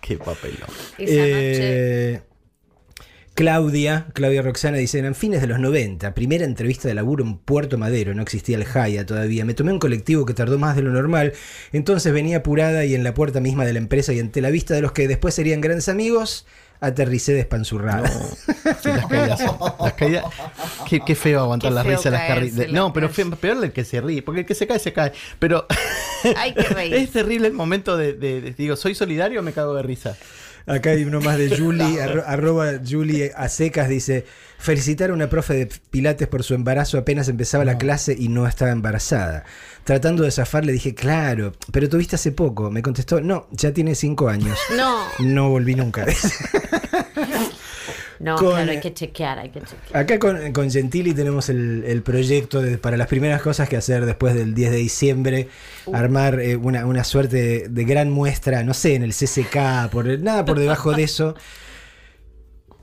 Qué 0.00 0.16
papelón. 0.18 0.68
Eh, 0.98 2.20
Claudia, 3.38 4.08
Claudia 4.14 4.42
Roxana 4.42 4.78
dice, 4.78 4.98
eran 4.98 5.14
fines 5.14 5.40
de 5.40 5.46
los 5.46 5.60
90, 5.60 6.12
primera 6.12 6.44
entrevista 6.44 6.88
de 6.88 6.94
laburo 6.94 7.22
en 7.22 7.38
Puerto 7.38 7.78
Madero, 7.78 8.12
no 8.12 8.20
existía 8.20 8.56
el 8.56 8.64
Jaya 8.64 9.06
todavía, 9.06 9.44
me 9.44 9.54
tomé 9.54 9.70
un 9.70 9.78
colectivo 9.78 10.26
que 10.26 10.34
tardó 10.34 10.58
más 10.58 10.74
de 10.74 10.82
lo 10.82 10.90
normal, 10.90 11.34
entonces 11.70 12.12
venía 12.12 12.38
apurada 12.38 12.84
y 12.84 12.96
en 12.96 13.04
la 13.04 13.14
puerta 13.14 13.38
misma 13.38 13.64
de 13.64 13.74
la 13.74 13.78
empresa 13.78 14.12
y 14.12 14.18
ante 14.18 14.40
la 14.40 14.50
vista 14.50 14.74
de 14.74 14.80
los 14.80 14.90
que 14.90 15.06
después 15.06 15.34
serían 15.34 15.60
grandes 15.60 15.88
amigos, 15.88 16.48
aterricé 16.80 17.32
despanzurrada. 17.32 18.08
Sí, 18.08 18.88
las 18.88 19.06
caídas. 19.06 19.40
las 19.80 19.92
caídas- 19.94 20.24
Qué, 20.88 21.00
qué 21.00 21.14
feo 21.14 21.40
aguantar 21.40 21.70
Qué 21.70 21.74
la 21.74 21.82
feo 21.82 21.96
risa 21.96 22.10
de 22.10 22.16
las 22.16 22.26
caerse, 22.26 22.50
carri- 22.50 22.52
de- 22.54 22.68
la 22.68 22.72
No, 22.74 22.92
pero 22.92 23.08
fe- 23.08 23.26
peor 23.26 23.64
el 23.64 23.72
que 23.72 23.84
se 23.84 24.00
ríe, 24.00 24.22
porque 24.22 24.40
el 24.40 24.46
que 24.46 24.54
se 24.54 24.66
cae, 24.66 24.78
se 24.78 24.92
cae. 24.92 25.12
Pero 25.38 25.66
Hay 26.36 26.54
que 26.54 26.62
reír. 26.62 26.94
es 26.94 27.10
terrible 27.10 27.48
el 27.48 27.54
momento 27.54 27.96
de, 27.96 28.12
de- 28.14 28.40
de- 28.40 28.52
digo, 28.52 28.76
soy 28.76 28.94
solidario 28.94 29.40
o 29.40 29.42
me 29.42 29.52
cago 29.52 29.74
de 29.74 29.82
risa. 29.82 30.16
Acá 30.68 30.90
hay 30.90 31.04
uno 31.04 31.20
más 31.20 31.38
de 31.38 31.48
Julie, 31.58 32.00
arro- 32.02 32.24
arroba 32.26 32.72
Julie 32.88 33.32
a 33.36 33.48
secas, 33.48 33.88
dice, 33.88 34.24
felicitar 34.58 35.10
a 35.10 35.14
una 35.14 35.28
profe 35.28 35.54
de 35.54 35.66
Pilates 35.90 36.28
por 36.28 36.42
su 36.42 36.54
embarazo 36.54 36.98
apenas 36.98 37.28
empezaba 37.28 37.64
la 37.64 37.78
clase 37.78 38.14
y 38.18 38.28
no 38.28 38.46
estaba 38.46 38.70
embarazada. 38.70 39.44
Tratando 39.84 40.22
de 40.24 40.30
zafar 40.30 40.64
le 40.66 40.72
dije, 40.72 40.94
claro, 40.94 41.52
pero 41.72 41.88
tuviste 41.88 42.16
hace 42.16 42.32
poco. 42.32 42.70
Me 42.70 42.82
contestó, 42.82 43.20
no, 43.20 43.46
ya 43.52 43.72
tiene 43.72 43.94
cinco 43.94 44.28
años. 44.28 44.58
No. 44.76 45.00
No 45.20 45.48
volví 45.48 45.74
nunca. 45.74 46.04
No, 48.20 48.36
Con- 48.36 48.50
claro, 48.54 48.70
hay 48.72 48.80
que 48.80 48.92
chequear, 48.92 49.38
hay 49.38 49.50
que 49.50 49.60
chequear. 49.60 49.96
Acá 50.02 50.18
con, 50.18 50.52
con 50.52 50.70
Gentili 50.70 51.14
tenemos 51.14 51.48
el, 51.48 51.84
el 51.86 52.02
proyecto 52.02 52.60
de- 52.60 52.76
para 52.78 52.96
las 52.96 53.06
primeras 53.06 53.40
cosas 53.42 53.68
que 53.68 53.76
hacer 53.76 54.06
después 54.06 54.34
del 54.34 54.54
10 54.54 54.70
de 54.72 54.76
diciembre, 54.78 55.48
armar 55.92 56.40
eh, 56.40 56.56
una, 56.56 56.84
una 56.86 57.04
suerte 57.04 57.36
de, 57.36 57.68
de 57.68 57.84
gran 57.84 58.10
muestra, 58.10 58.64
no 58.64 58.74
sé, 58.74 58.94
en 58.96 59.02
el 59.04 59.12
CCK, 59.14 59.88
por 59.92 60.06
nada 60.18 60.44
por 60.44 60.58
debajo 60.58 60.92
de 60.92 61.04
eso, 61.04 61.36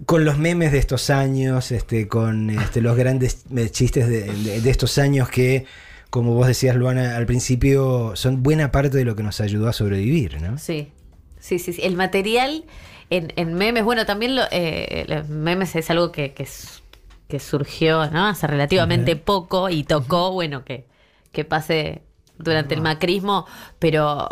con 0.05 0.25
los 0.25 0.37
memes 0.37 0.71
de 0.71 0.77
estos 0.77 1.09
años, 1.09 1.71
este, 1.71 2.07
con 2.07 2.49
este, 2.49 2.81
los 2.81 2.97
grandes 2.97 3.43
chistes 3.71 4.07
de, 4.07 4.23
de- 4.23 4.61
de 4.61 4.69
estos 4.69 4.97
años 4.97 5.29
que, 5.29 5.65
como 6.09 6.33
vos 6.33 6.47
decías, 6.47 6.75
Luana, 6.75 7.15
al 7.15 7.25
principio 7.25 8.11
son 8.15 8.43
buena 8.43 8.71
parte 8.71 8.97
de 8.97 9.05
lo 9.05 9.15
que 9.15 9.23
nos 9.23 9.39
ayudó 9.41 9.67
a 9.69 9.73
sobrevivir, 9.73 10.41
¿no? 10.41 10.57
Sí, 10.57 10.91
sí, 11.39 11.59
sí. 11.59 11.73
sí. 11.73 11.81
El 11.83 11.95
material 11.95 12.65
en, 13.09 13.33
en 13.35 13.53
memes, 13.53 13.83
bueno, 13.83 14.05
también 14.05 14.35
lo, 14.35 14.43
eh, 14.51 15.05
los 15.07 15.27
memes 15.29 15.75
es 15.75 15.89
algo 15.89 16.11
que, 16.11 16.33
que 16.33 17.39
surgió 17.39 18.09
¿no? 18.09 18.27
hace 18.27 18.47
relativamente 18.47 19.15
poco 19.15 19.69
y 19.69 19.83
tocó, 19.83 20.31
bueno, 20.31 20.63
que, 20.63 20.87
que 21.31 21.45
pase 21.45 22.01
durante 22.37 22.75
el 22.75 22.81
macrismo, 22.81 23.45
pero... 23.79 24.27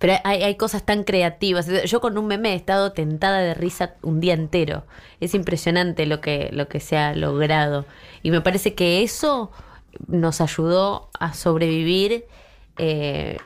Pero 0.00 0.14
hay, 0.24 0.42
hay 0.42 0.56
cosas 0.56 0.84
tan 0.84 1.04
creativas. 1.04 1.66
Yo 1.86 2.00
con 2.00 2.18
un 2.18 2.26
meme 2.26 2.52
he 2.52 2.56
estado 2.56 2.92
tentada 2.92 3.38
de 3.38 3.54
risa 3.54 3.94
un 4.02 4.20
día 4.20 4.34
entero. 4.34 4.84
Es 5.20 5.34
impresionante 5.34 6.04
lo 6.04 6.20
que, 6.20 6.50
lo 6.52 6.68
que 6.68 6.80
se 6.80 6.98
ha 6.98 7.14
logrado. 7.14 7.86
Y 8.22 8.30
me 8.30 8.42
parece 8.42 8.74
que 8.74 9.02
eso 9.02 9.50
nos 10.08 10.42
ayudó 10.42 11.08
a 11.18 11.32
sobrevivir 11.32 12.26
eh, 12.76 13.38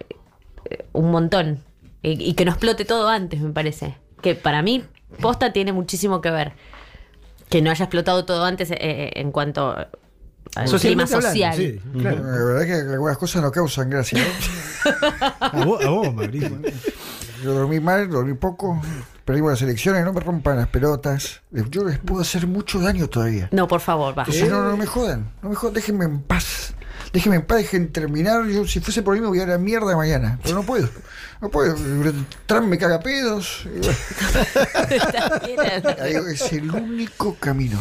un 0.92 1.10
montón. 1.12 1.62
Y, 2.02 2.30
y 2.30 2.34
que 2.34 2.44
no 2.44 2.50
explote 2.50 2.84
todo 2.84 3.08
antes, 3.08 3.40
me 3.40 3.52
parece. 3.52 3.96
Que 4.20 4.34
para 4.34 4.62
mí, 4.62 4.84
posta 5.20 5.52
tiene 5.52 5.72
muchísimo 5.72 6.20
que 6.20 6.30
ver. 6.30 6.52
Que 7.48 7.62
no 7.62 7.70
haya 7.70 7.84
explotado 7.84 8.24
todo 8.24 8.44
antes 8.44 8.70
eh, 8.70 9.10
en 9.14 9.32
cuanto 9.32 9.74
al 10.54 10.70
clima 10.80 11.06
social. 11.06 11.56
sí, 11.56 11.80
La 11.94 12.12
verdad 12.12 12.66
que 12.66 12.92
algunas 12.92 13.16
cosas 13.18 13.42
no 13.42 13.50
causan 13.50 13.90
gracia. 13.90 14.18
¿no? 14.22 14.90
A 15.40 15.64
vos, 15.64 15.84
a 15.84 15.88
vos. 15.90 16.14
Yo 17.42 17.52
dormí 17.52 17.78
mal, 17.78 18.08
dormí 18.08 18.34
poco, 18.34 18.80
perdimos 19.24 19.52
las 19.52 19.62
elecciones, 19.62 20.04
no 20.04 20.12
me 20.12 20.20
rompan 20.20 20.56
las 20.56 20.68
pelotas. 20.68 21.42
Yo 21.50 21.84
les 21.84 21.98
puedo 21.98 22.20
hacer 22.20 22.46
mucho 22.46 22.80
daño 22.80 23.08
todavía. 23.08 23.48
No, 23.52 23.68
por 23.68 23.80
favor, 23.80 24.16
va. 24.16 24.22
Entonces, 24.22 24.50
no, 24.50 24.64
no 24.64 24.76
me 24.76 24.86
jodan, 24.86 25.30
no 25.42 25.50
me 25.50 25.54
jodan, 25.54 25.74
déjenme 25.74 26.04
en 26.06 26.22
paz. 26.22 26.74
Déjenme 27.12 27.36
en 27.36 27.46
paz, 27.46 27.58
dejen 27.58 27.92
terminar. 27.92 28.46
Yo, 28.46 28.66
si 28.66 28.80
fuese 28.80 29.02
por 29.02 29.14
mí, 29.14 29.20
me 29.20 29.28
voy 29.28 29.40
a 29.40 29.46
la 29.46 29.58
mierda 29.58 29.96
mañana. 29.96 30.38
Pero 30.42 30.56
no 30.56 30.62
puedo. 30.64 30.88
No 31.40 31.48
puedo. 31.50 31.74
Trump 32.46 32.66
me 32.66 32.78
caga 32.78 33.00
pedos. 33.00 33.66
es 36.30 36.52
el 36.52 36.70
único 36.70 37.34
camino. 37.36 37.80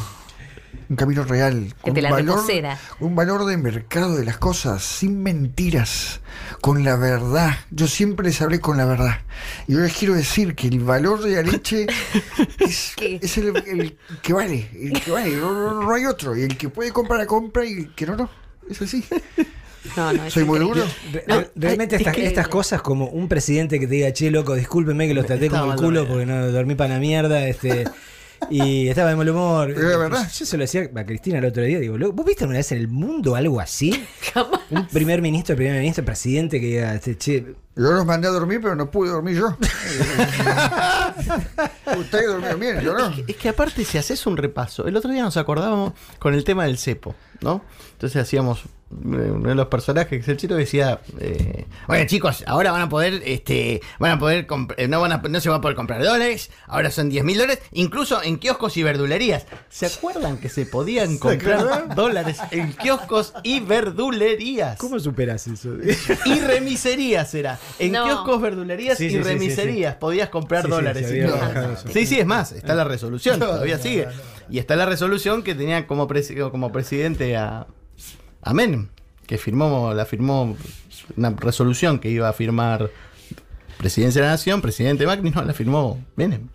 Un 0.89 0.95
camino 0.95 1.24
real. 1.26 1.74
Que 1.84 1.91
te 1.91 2.01
la 2.01 2.16
reposera. 2.16 2.80
un 3.01 3.14
valor 3.16 3.43
de 3.45 3.58
mercado 3.58 4.16
de 4.16 4.24
las 4.24 4.38
cosas, 4.38 4.82
sin 4.84 5.22
mentiras, 5.22 6.22
con 6.62 6.84
la 6.86 6.95
verdad. 6.95 7.51
Yo 7.72 7.88
siempre 7.88 8.28
les 8.28 8.41
hablé 8.41 8.62
con 8.62 8.78
la 8.78 8.86
verdad. 8.86 9.20
Y 9.68 9.74
yo 9.74 9.80
les 9.80 9.93
quiero 9.97 10.14
decir 10.14 10.55
que 10.55 10.68
el 10.68 10.80
valor 10.80 11.22
de 11.22 11.36
la 11.36 11.41
leche 11.51 11.88
es, 12.60 12.93
es 12.99 13.38
el, 13.38 13.47
el 13.68 13.97
que 14.22 14.32
vale. 14.34 14.70
El 14.74 15.01
que 15.01 15.12
vale. 15.12 15.36
No, 15.36 15.51
no- 15.53 15.82
no 15.84 15.93
hay 15.93 16.05
otro. 16.05 16.38
Y 16.38 16.43
el 16.43 16.58
que 16.58 16.70
puede 16.70 16.91
comprar, 16.93 17.20
la 17.20 17.26
compra 17.26 17.66
y 17.66 17.74
el 17.74 17.95
que 17.95 18.05
no, 18.05 18.16
no. 18.16 18.30
Es 18.70 18.82
así. 18.82 19.03
No, 19.95 20.13
no, 20.13 20.25
es 20.25 20.33
Soy 20.33 20.43
muy 20.43 20.59
duro. 20.59 20.83
Re- 21.13 21.23
No, 21.27 21.39
re- 21.41 21.49
realmente 21.55 21.95
es 21.95 22.01
estas, 22.01 22.15
que- 22.15 22.25
estas 22.25 22.47
cosas 22.47 22.81
como 22.81 23.07
un 23.07 23.27
presidente 23.27 23.79
que 23.79 23.88
te 23.88 23.93
diga, 23.95 24.11
che, 24.13 24.29
loco, 24.31 24.55
discúlpeme 24.55 25.07
que 25.07 25.13
los 25.13 25.25
traté 25.25 25.49
como 25.49 25.71
el 25.73 25.77
culo 25.79 25.99
dormido". 26.01 26.07
porque 26.07 26.25
no 26.25 26.47
dormí 26.51 26.75
para 26.75 26.95
la 26.95 26.99
mierda, 26.99 27.47
este. 27.47 27.85
Y 28.51 28.88
estaba 28.88 29.09
de 29.09 29.15
mal 29.15 29.27
humor. 29.29 29.73
Verdad. 29.73 30.29
Yo 30.31 30.45
se 30.45 30.57
lo 30.57 30.61
decía 30.61 30.89
a 30.95 31.05
Cristina 31.05 31.39
el 31.39 31.45
otro 31.45 31.63
día, 31.63 31.79
digo, 31.79 31.97
"Loco, 31.97 32.13
¿vos 32.13 32.25
viste 32.25 32.43
alguna 32.43 32.59
vez 32.59 32.71
en 32.71 32.77
el 32.77 32.88
mundo 32.88 33.35
algo 33.35 33.59
así? 33.59 34.05
Un 34.69 34.88
primer 34.89 35.21
ministro, 35.23 35.55
primer 35.55 35.79
ministro, 35.79 36.05
presidente 36.05 36.59
que 36.59 36.67
diga, 36.67 36.93
este, 36.93 37.17
che, 37.17 37.45
Yo 37.78 37.91
los 37.91 38.05
mandé 38.07 38.28
a 38.28 38.32
dormir, 38.32 38.59
pero 38.59 38.75
no 38.75 38.89
pude 38.89 39.11
dormir 39.11 39.38
yo. 39.38 39.49
Ustedes 41.95 42.28
durmieron 42.28 42.59
bien, 42.59 42.82
yo 42.82 42.97
no. 42.97 43.13
Es 43.28 43.36
que 43.36 43.49
aparte, 43.49 43.86
si 43.86 43.99
haces 43.99 44.25
un 44.25 44.36
repaso, 44.36 44.88
el 44.88 44.95
otro 44.95 45.11
día 45.11 45.21
nos 45.21 45.38
acordábamos 45.38 45.93
con 46.17 46.34
el 46.34 46.43
tema 46.43 46.63
del 46.65 46.80
cepo, 46.80 47.13
¿no? 47.39 47.61
Entonces 47.93 48.19
hacíamos 48.19 48.63
eh, 48.89 49.32
uno 49.32 49.49
de 49.49 49.55
los 49.55 49.67
personajes, 49.67 50.09
que 50.09 50.15
es 50.17 50.28
el 50.30 50.38
chito, 50.38 50.55
decía, 50.55 51.01
eh, 51.19 51.65
bueno 51.88 52.05
chicos, 52.07 52.43
ahora 52.47 52.71
van 52.71 52.84
a 52.84 52.89
poder, 52.89 53.21
este, 53.25 53.82
van 53.99 54.11
a 54.11 54.19
poder, 54.19 54.47
eh, 54.78 54.88
no, 54.88 55.01
van 55.01 55.11
a, 55.11 55.17
no 55.17 55.41
se 55.41 55.49
va 55.49 55.57
a 55.57 55.61
poder 55.61 55.75
comprar 55.75 56.01
dólares, 56.01 56.51
ahora 56.67 56.89
son 56.89 57.09
10 57.09 57.25
mil 57.25 57.38
dólares, 57.38 57.61
incluso 57.73 58.23
en 58.23 58.38
kioscos 58.38 58.78
y 58.78 58.84
verdulerías. 58.84 59.45
¿Se 59.69 59.88
acuerdan 59.88 60.38
que 60.38 60.47
se 60.47 60.65
podían 60.65 61.17
comprar 61.17 61.95
dólares 61.95 62.38
en 62.51 62.71
kioscos 62.73 63.34
y 63.43 63.59
verdulerías? 63.59 64.78
¿cómo 64.78 64.99
superas 64.99 65.47
eso? 65.47 65.73
Y 66.25 66.39
remiserías 66.39 67.34
era. 67.34 67.59
En 67.80 67.91
No. 67.91 68.05
kioscos, 68.05 68.41
verdulerías 68.41 68.97
Sí, 68.97 69.05
y 69.05 69.09
sí, 69.09 69.18
sí, 69.18 69.24
sí, 69.24 69.30
remiserías 69.30 69.95
podías 69.95 70.30
comprar 70.30 70.68
dólares. 70.68 71.11
y 71.11 71.20
eso. 71.20 71.38
Sí, 71.91 72.05
sí, 72.05 72.20
es 72.20 72.26
más, 72.26 72.51
está 72.51 72.76
la 72.76 72.84
resolución, 72.84 73.39
No, 73.39 73.45
todavía 73.47 73.78
no, 73.78 73.84
sigue. 73.84 74.05
no, 74.05 74.11
no. 74.11 74.18
Y 74.49 74.59
está 74.59 74.76
la 74.76 74.86
resolución 74.86 75.43
que 75.43 75.55
tenía 75.55 75.86
como, 75.88 76.07
presi- 76.07 76.49
como 76.51 76.72
presidente 76.72 77.36
a, 77.38 77.68
a 78.41 78.53
Menem, 78.53 78.88
que 79.26 79.38
firmó, 79.38 79.93
la 79.93 80.05
firmó 80.05 80.55
una 81.15 81.30
resolución 81.32 81.99
que 81.99 82.09
iba 82.09 82.28
a 82.30 82.34
firmar 82.34 82.89
presidencia 83.78 84.22
de 84.22 84.28
la 84.28 84.34
nación, 84.34 84.61
presidente 84.61 85.05
Macri, 85.05 85.30
no, 85.30 85.41
la 85.43 85.53
firmó 85.53 86.03
Menem. 86.15 86.47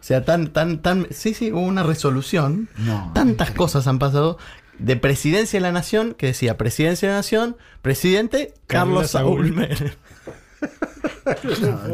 O 0.00 0.02
sea, 0.08 0.24
tan, 0.24 0.48
tan, 0.52 0.78
tan, 0.80 1.06
sí, 1.10 1.34
sí, 1.34 1.50
hubo 1.52 1.60
una 1.62 1.82
resolución. 1.82 2.68
No. 2.78 3.10
Tantas 3.14 3.50
cosas 3.50 3.86
han 3.88 3.98
pasado 3.98 4.38
de 4.78 4.96
presidencia 4.96 5.58
de 5.58 5.62
la 5.62 5.72
nación, 5.72 6.14
que 6.14 6.26
decía 6.26 6.56
presidencia 6.56 7.08
de 7.08 7.12
la 7.14 7.18
nación, 7.18 7.56
presidente 7.82 8.54
Carlos, 8.68 9.10
Carlos 9.10 9.10
Saúl. 9.10 9.68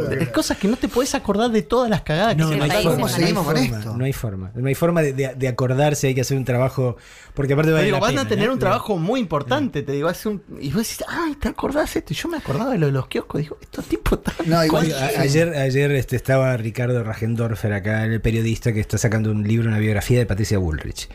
Menem. 0.09 0.27
Cosas 0.33 0.57
que 0.59 0.69
no 0.69 0.77
te 0.77 0.89
puedes 0.89 1.15
acordar 1.15 1.51
de 1.51 1.63
todas 1.63 1.91
las 1.91 2.03
cagadas 2.03 2.37
No, 2.37 2.51
que 2.51 2.57
no 2.57 2.67
se 2.67 2.73
hay, 2.73 2.85
forma, 2.85 2.99
no 2.99 3.05
hay 3.17 3.33
forma, 3.35 3.93
no 3.97 4.05
hay 4.05 4.13
forma. 4.13 4.51
No 4.55 4.69
hay 4.69 4.75
forma 4.75 5.03
de, 5.03 5.13
de- 5.13 5.35
de 5.35 5.49
acordarse, 5.49 6.07
hay 6.09 6.15
que 6.15 6.21
hacer 6.21 6.37
un 6.37 6.45
trabajo. 6.45 6.97
Porque 7.35 7.53
aparte 7.55 7.71
Te 7.71 7.75
vale 7.75 7.87
digo, 7.87 7.99
van 8.01 8.11
pena, 8.11 8.23
a 8.23 8.29
tener 8.29 8.47
¿no? 8.47 8.53
un 8.55 8.59
trabajo 8.61 8.97
muy 8.97 9.19
importante, 9.21 9.83
te 9.83 9.93
digo, 9.93 10.09
hace 10.09 10.29
un. 10.29 10.43
Y 10.61 10.69
vos 10.73 10.83
decís, 10.89 11.05
ay, 11.09 11.35
¿te 11.35 11.49
acordás 11.49 11.97
esto? 11.97 12.13
Y 12.13 12.17
yo 12.17 12.29
me 12.29 12.37
acordaba 12.37 12.71
de 12.71 12.79
lo 12.79 12.87
de 12.87 12.93
los 12.93 13.09
kioscos, 13.09 13.41
digo, 13.41 13.59
estos 13.61 13.85
tipos 13.87 14.21
están. 14.25 14.53
Oye, 14.73 14.95
a- 14.95 15.21
ayer 15.21 15.49
ayer 15.57 15.91
este, 15.93 16.17
estaba 16.17 16.57
Ricardo 16.57 17.03
Rajendorfer 17.03 17.73
acá, 17.73 18.05
el 18.05 18.21
periodista 18.21 18.73
que 18.73 18.81
está 18.81 18.99
sacando 18.99 19.31
un 19.31 19.43
libro, 19.47 19.69
una 19.69 19.79
biografía 19.79 20.19
de 20.19 20.27
Patricia 20.27 20.59
Bullrich. 20.59 21.09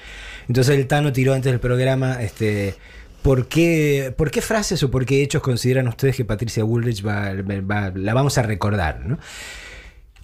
Entonces 0.47 0.75
el 0.77 0.87
Tano 0.87 1.13
tiró 1.13 1.33
antes 1.33 1.51
del 1.51 1.59
programa, 1.61 2.21
este, 2.21 2.75
¿por 3.21 3.47
qué, 3.47 4.13
por 4.17 4.31
qué 4.31 4.41
frases 4.41 4.81
o 4.83 4.91
por 4.91 5.05
qué 5.05 5.21
hechos 5.23 5.41
consideran 5.41 5.87
ustedes 5.87 6.15
que 6.15 6.25
Patricia 6.25 6.63
Bullrich 6.63 7.05
va, 7.05 7.33
va- 7.61 7.91
la 7.95 8.13
vamos 8.13 8.37
a 8.37 8.41
recordar? 8.43 9.05
¿no? 9.05 9.17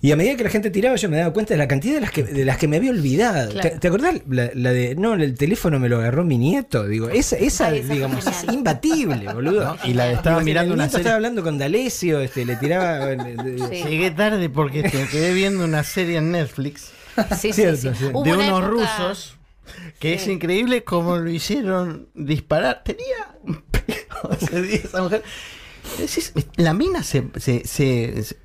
Y 0.01 0.11
a 0.11 0.15
medida 0.15 0.35
que 0.35 0.43
la 0.43 0.49
gente 0.51 0.69
tiraba, 0.69 0.95
yo 0.97 1.09
me 1.09 1.17
daba 1.17 1.33
cuenta 1.33 1.55
de 1.55 1.57
la 1.57 1.67
cantidad 1.67 1.95
de 1.95 2.01
las 2.01 2.11
que, 2.11 2.21
de 2.21 2.45
las 2.45 2.57
que 2.57 2.67
me 2.67 2.77
había 2.77 2.91
olvidado. 2.91 3.49
Claro. 3.53 3.69
¿Te, 3.71 3.79
te 3.79 3.87
acordás 3.87 4.21
la, 4.29 4.51
la 4.53 4.71
de, 4.71 4.93
no, 4.95 5.15
el 5.15 5.33
teléfono 5.35 5.79
me 5.79 5.89
lo 5.89 5.97
agarró 5.97 6.23
mi 6.23 6.37
nieto? 6.37 6.85
Digo, 6.85 7.09
esa, 7.09 7.37
esa, 7.37 7.67
Ay, 7.67 7.79
esa 7.79 7.87
fue 7.87 7.95
digamos, 7.95 8.27
es 8.27 8.35
genial. 8.37 8.55
imbatible, 8.55 9.33
boludo. 9.33 9.63
No, 9.63 9.77
y 9.89 9.93
la 9.93 10.05
de 10.05 10.13
estaba 10.13 10.35
Digo, 10.37 10.45
mirando 10.45 10.73
el 10.73 10.77
una 10.79 10.83
nieto 10.83 10.91
serie- 10.97 11.01
estaba 11.01 11.15
hablando 11.15 11.41
con 11.43 11.57
D'Alessio, 11.57 12.19
este, 12.19 12.45
le 12.45 12.55
tiraba... 12.57 13.13
Llegué 13.71 14.11
tarde 14.11 14.47
porque 14.49 14.83
te 14.83 15.07
quedé 15.07 15.33
viendo 15.33 15.63
una 15.65 15.83
serie 15.83 16.17
en 16.17 16.31
Netflix. 16.33 16.91
Sí, 17.31 17.51
sí, 17.51 17.53
Cierto, 17.53 17.95
sí. 17.95 18.03
de 18.03 18.09
unos 18.11 18.45
época- 18.47 18.67
rusos 18.67 19.37
que 19.99 20.13
es 20.13 20.27
increíble 20.27 20.83
cómo 20.83 21.17
lo 21.17 21.29
hicieron 21.29 22.07
disparar. 22.13 22.83
Tenía 22.83 23.37
un 23.43 23.63
día 24.63 24.75
esa 24.83 25.01
mujer. 25.01 25.23
Decís, 25.99 26.33
La 26.55 26.73
mina 26.73 27.03
se, 27.03 27.23
se, 27.37 27.65
se- 27.65 28.23
se- 28.23 28.37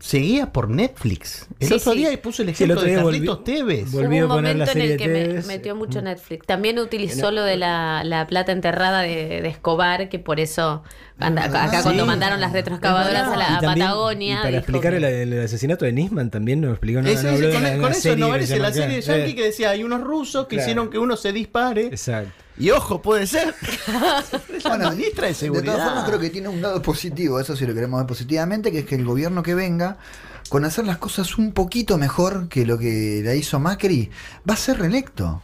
seguía 0.00 0.52
por 0.52 0.68
Netflix. 0.68 1.46
El 1.60 1.68
Sí, 1.68 1.74
otro 1.74 1.92
sí. 1.92 1.98
día 1.98 2.22
puso 2.22 2.42
el 2.42 2.54
Sí, 2.54 2.64
el 2.64 2.70
ejemplo 2.72 2.88
de 2.90 2.96
Carlitos 2.96 3.44
Tevez. 3.44 3.94
Hubo 3.94 4.00
un 4.00 4.14
a 4.22 4.28
poner 4.28 4.56
la 4.56 4.66
momento 4.66 4.72
en 4.72 4.80
el 4.92 4.96
que 4.98 5.08
me 5.08 5.42
metió 5.42 5.74
mucho 5.76 6.02
Netflix. 6.02 6.46
También 6.46 6.78
utilizó 6.78 7.30
lo 7.30 7.42
de 7.44 7.56
la, 7.56 8.02
la 8.04 8.26
plata 8.26 8.52
enterrada 8.52 9.00
de, 9.02 9.40
de 9.40 9.48
Escobar, 9.48 10.08
que 10.08 10.18
por 10.18 10.40
eso 10.40 10.82
anda- 11.18 11.44
acá 11.44 11.82
cuando 11.82 12.06
mandaron 12.06 12.40
las 12.40 12.52
retroexcavadoras 12.52 13.28
a 13.28 13.36
la 13.36 13.44
Y 13.50 13.54
a 13.54 13.60
también, 13.60 13.86
Patagonia. 13.86 14.34
y 14.34 14.36
para 14.36 14.48
dijo 14.48 14.58
explicar 14.60 14.92
que- 14.92 15.22
el, 15.22 15.32
el 15.32 15.44
asesinato 15.44 15.84
de 15.84 15.92
Nisman 15.92 16.30
también 16.30 16.60
nos 16.60 16.70
explicó. 16.72 17.02
No, 17.02 17.08
habló 17.10 17.20
de 17.48 17.52
con, 17.52 17.62
la- 17.62 17.70
con 17.70 17.78
una 17.80 17.88
eso 17.90 18.16
no 18.16 18.46
se 18.46 18.58
la 18.58 18.72
serie 18.72 18.96
de. 18.96 19.02
Yankee 19.02 19.30
Eh, 19.30 19.34
que 19.34 19.44
decía 19.44 19.70
hay 19.70 19.82
unos 19.84 20.00
rusos 20.02 20.46
que 20.46 20.56
Claro. 20.56 20.62
hicieron 20.68 20.90
que 20.90 20.98
uno 20.98 21.16
se 21.16 21.32
dispare. 21.32 21.86
Exacto. 21.86 22.30
Y 22.58 22.70
ojo, 22.70 23.00
puede 23.02 23.26
ser. 23.26 23.54
Bueno, 24.64 24.90
ministra 24.90 25.22
de 25.24 25.28
De 25.28 25.34
Seguridad. 25.34 25.72
todas 25.74 25.86
formas, 25.88 26.04
creo 26.08 26.18
que 26.18 26.30
tiene 26.30 26.48
un 26.48 26.60
lado 26.60 26.82
positivo, 26.82 27.38
eso 27.40 27.54
sí 27.56 27.66
lo 27.66 27.74
queremos 27.74 28.00
ver 28.00 28.06
positivamente, 28.06 28.72
que 28.72 28.80
es 28.80 28.84
que 28.86 28.96
el 28.96 29.04
gobierno 29.04 29.42
que 29.42 29.54
venga, 29.54 29.98
con 30.48 30.64
hacer 30.64 30.86
las 30.86 30.98
cosas 30.98 31.38
un 31.38 31.52
poquito 31.52 31.98
mejor 31.98 32.48
que 32.48 32.66
lo 32.66 32.78
que 32.78 33.22
la 33.24 33.34
hizo 33.34 33.58
Macri, 33.60 34.10
va 34.48 34.54
a 34.54 34.56
ser 34.56 34.78
reelecto. 34.78 35.42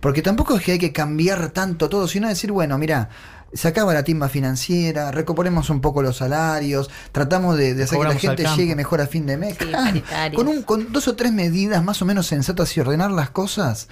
Porque 0.00 0.22
tampoco 0.22 0.56
es 0.56 0.64
que 0.64 0.72
hay 0.72 0.78
que 0.78 0.92
cambiar 0.92 1.50
tanto 1.50 1.88
todo, 1.88 2.08
sino 2.08 2.28
decir, 2.28 2.50
bueno, 2.50 2.78
mira, 2.78 3.10
se 3.52 3.68
acaba 3.68 3.94
la 3.94 4.02
timba 4.04 4.28
financiera, 4.28 5.10
recomponemos 5.10 5.70
un 5.70 5.80
poco 5.80 6.02
los 6.02 6.16
salarios, 6.18 6.90
tratamos 7.12 7.56
de, 7.56 7.74
de 7.74 7.84
hacer 7.84 7.98
que 7.98 8.04
la 8.04 8.14
gente 8.16 8.44
llegue 8.56 8.74
mejor 8.76 9.00
a 9.00 9.06
fin 9.06 9.26
de 9.26 9.36
mes. 9.36 9.56
Sí, 9.58 9.72
Ah, 10.12 10.30
con, 10.34 10.48
un, 10.48 10.62
con 10.62 10.92
dos 10.92 11.08
o 11.08 11.16
tres 11.16 11.32
medidas 11.32 11.82
más 11.82 12.02
o 12.02 12.04
menos 12.04 12.26
sensatas 12.26 12.76
y 12.76 12.80
ordenar 12.80 13.10
las 13.10 13.30
cosas, 13.30 13.88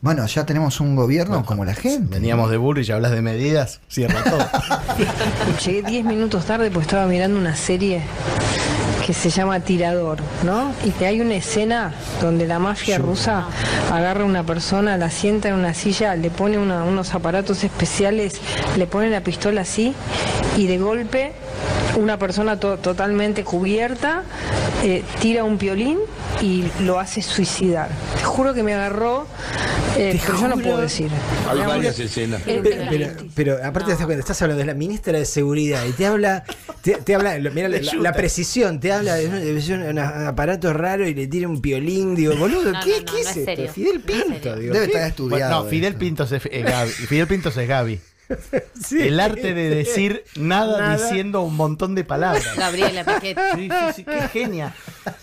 bueno, 0.00 0.24
ya 0.26 0.46
tenemos 0.46 0.80
un 0.80 0.94
gobierno 0.94 1.44
como 1.44 1.64
la 1.64 1.74
gente. 1.74 2.14
Veníamos 2.14 2.50
de 2.50 2.56
burro 2.56 2.80
y 2.80 2.84
ya 2.84 2.94
hablas 2.94 3.10
de 3.10 3.20
medidas, 3.22 3.80
cierra 3.88 4.22
todo. 4.22 4.38
Llegué 5.64 5.82
10 5.82 6.04
minutos 6.04 6.44
tarde 6.44 6.70
porque 6.70 6.84
estaba 6.86 7.06
mirando 7.06 7.36
una 7.38 7.56
serie 7.56 8.02
que 9.08 9.14
se 9.14 9.30
llama 9.30 9.58
Tirador, 9.60 10.18
¿no? 10.44 10.70
Y 10.84 10.90
que 10.90 11.06
hay 11.06 11.22
una 11.22 11.34
escena 11.36 11.94
donde 12.20 12.46
la 12.46 12.58
mafia 12.58 12.98
rusa 12.98 13.46
agarra 13.90 14.20
a 14.24 14.26
una 14.26 14.44
persona, 14.44 14.98
la 14.98 15.08
sienta 15.08 15.48
en 15.48 15.54
una 15.54 15.72
silla, 15.72 16.14
le 16.14 16.28
pone 16.28 16.58
una- 16.58 16.84
unos 16.84 17.14
aparatos 17.14 17.64
especiales, 17.64 18.34
le 18.76 18.86
pone 18.86 19.08
la 19.08 19.22
pistola 19.22 19.62
así 19.62 19.94
y 20.58 20.66
de 20.66 20.76
golpe 20.76 21.32
una 21.96 22.18
persona 22.18 22.60
to- 22.60 22.76
totalmente 22.76 23.44
cubierta 23.44 24.24
eh, 24.84 25.02
tira 25.20 25.42
un 25.42 25.56
piolín 25.56 25.98
y 26.42 26.64
lo 26.80 27.00
hace 27.00 27.22
suicidar. 27.22 27.88
Te 28.18 28.22
juro 28.24 28.52
que 28.54 28.62
me 28.62 28.74
agarró, 28.74 29.26
eh, 29.96 30.20
pero 30.24 30.38
yo 30.40 30.48
no 30.48 30.56
puedo 30.58 30.76
decir. 30.82 31.10
Hay 31.50 31.58
varias 31.66 31.98
escenas. 31.98 32.42
Pero, 32.44 32.62
pero, 32.90 33.06
pero 33.34 33.58
aparte 33.64 33.94
cuenta, 33.96 34.20
estás 34.20 34.40
hablando 34.42 34.60
de 34.60 34.66
la 34.66 34.74
ministra 34.74 35.18
de 35.18 35.24
Seguridad 35.24 35.84
y 35.86 35.92
te 35.92 36.06
habla, 36.06 36.44
te, 36.82 36.92
te 36.96 37.14
habla, 37.16 37.36
mira 37.52 37.68
la, 37.68 37.80
la- 37.80 37.94
la 37.94 38.12
precisión, 38.12 38.78
te 38.78 38.92
habla 38.92 38.97
de 39.04 39.26
un, 39.28 39.32
de 39.66 39.74
un- 39.74 39.82
un 39.82 39.98
aparato 39.98 40.72
raro 40.72 41.06
y 41.06 41.14
le 41.14 41.26
tira 41.26 41.48
un 41.48 41.60
piolín, 41.60 42.14
digo, 42.14 42.34
boludo, 42.36 42.72
No, 42.72 42.80
¿qué, 42.84 42.90
no, 42.90 42.98
no, 42.98 43.04
¿qué 43.04 43.12
no 43.12 43.18
es 43.18 43.26
es 43.28 43.36
esto? 43.36 43.44
serio. 43.44 43.72
Fidel 43.72 44.00
Pinto, 44.00 44.56
digo. 44.56 44.72
Debe 44.74 44.86
¿qué? 44.86 44.92
estar 44.92 45.08
estudiado. 45.08 45.28
Bueno, 45.50 45.64
no, 45.64 45.70
Fidel 45.70 45.88
esto. 45.92 45.98
Pintos 45.98 46.32
es, 46.32 46.42
es 46.50 46.64
Gaby. 46.64 46.90
Fidel 46.90 47.26
Pintos 47.26 47.56
es 47.56 47.68
Gaby. 47.68 48.00
Sí. 48.80 49.00
El 49.00 49.18
arte 49.20 49.54
de 49.54 49.70
decir 49.70 50.22
nada, 50.36 50.78
Nada. 50.80 50.96
diciendo 50.98 51.40
un 51.42 51.56
montón 51.56 51.94
de 51.94 52.04
palabras. 52.04 52.44
Gabriela 52.56 53.02
Paquet. 53.04 53.38
Sí, 53.54 53.68
sí, 53.70 53.92
sí, 53.96 54.04
qué 54.04 54.28
genia. 54.28 54.74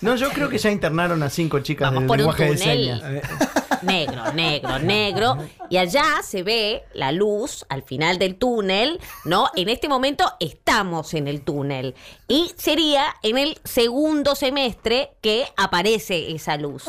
No, 0.02 0.16
yo 0.16 0.28
creo 0.30 0.48
que 0.48 0.58
ya 0.58 0.70
internaron 0.70 1.22
a 1.22 1.30
cinco 1.30 1.60
chicas 1.60 1.86
Vamos 1.92 2.00
del 2.02 2.06
por 2.08 2.14
un 2.16 2.18
lenguaje 2.18 2.44
de 2.44 2.56
túnel. 2.56 3.00
señas. 3.00 3.65
Negro, 3.82 4.32
negro, 4.32 4.78
negro. 4.78 5.36
Y 5.70 5.76
allá 5.78 6.22
se 6.22 6.42
ve 6.42 6.84
la 6.94 7.12
luz 7.12 7.64
al 7.68 7.82
final 7.82 8.18
del 8.18 8.36
túnel, 8.36 9.00
¿no? 9.24 9.50
En 9.56 9.68
este 9.68 9.88
momento 9.88 10.24
estamos 10.40 11.14
en 11.14 11.28
el 11.28 11.42
túnel. 11.42 11.94
Y 12.28 12.52
sería 12.56 13.14
en 13.22 13.38
el 13.38 13.58
segundo 13.64 14.34
semestre 14.34 15.10
que 15.20 15.44
aparece 15.56 16.32
esa 16.32 16.56
luz. 16.56 16.84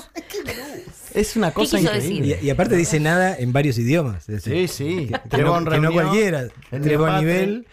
Es 1.13 1.35
una 1.35 1.51
cosa 1.51 1.79
increíble. 1.79 2.39
Y, 2.41 2.47
y 2.47 2.49
aparte 2.49 2.75
dice 2.75 2.99
nada 2.99 3.35
en 3.37 3.53
varios 3.53 3.77
idiomas. 3.77 4.27
es 4.29 4.43
Sí, 4.43 4.51
decir, 4.51 4.69
sí. 4.69 5.07
Que, 5.07 5.37
que 5.37 5.43
no, 5.43 5.65
que 5.65 5.79
no 5.79 5.91
cualquiera. 5.91 6.47
Neopatre. 6.71 7.19
nivel. 7.21 7.67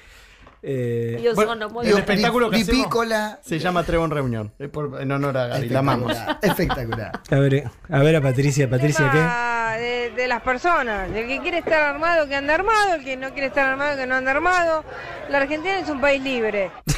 Eh, 0.66 1.30
Bueno, 1.34 1.68
muy 1.68 1.86
el 1.86 1.98
espectáculo 1.98 2.48
que 2.50 2.56
Di 2.56 2.62
hacemos 2.62 2.86
Pícola. 2.86 3.38
se 3.44 3.58
llama 3.58 3.84
Trevon 3.84 4.10
Reunión. 4.10 4.52
Es 4.58 4.68
por- 4.70 5.00
en 5.00 5.12
honor 5.12 5.36
a 5.36 5.46
Gaby. 5.48 5.68
La 5.68 5.80
amamos. 5.80 6.16
Espectacular. 6.40 7.20
A 7.30 7.36
ver, 7.36 7.64
a 7.90 7.98
ver 8.00 8.16
a 8.16 8.20
Patricia, 8.22 8.68
Patricia, 8.70 9.10
¿qué? 9.12 9.80
de, 9.82 10.10
de 10.16 10.28
las 10.28 10.40
personas. 10.42 11.10
El 11.14 11.26
que 11.26 11.40
quiere 11.40 11.58
estar 11.58 11.82
armado, 11.82 12.26
que 12.26 12.34
anda 12.36 12.54
armado. 12.54 12.94
El 12.94 13.04
que 13.04 13.16
no 13.16 13.30
quiere 13.32 13.48
estar 13.48 13.68
armado, 13.68 13.96
que 13.98 14.06
no 14.06 14.14
anda 14.14 14.30
armado. 14.30 14.84
La 15.28 15.38
Argentina 15.38 15.78
es 15.78 15.88
un 15.88 16.00
país 16.00 16.22
libre. 16.22 16.70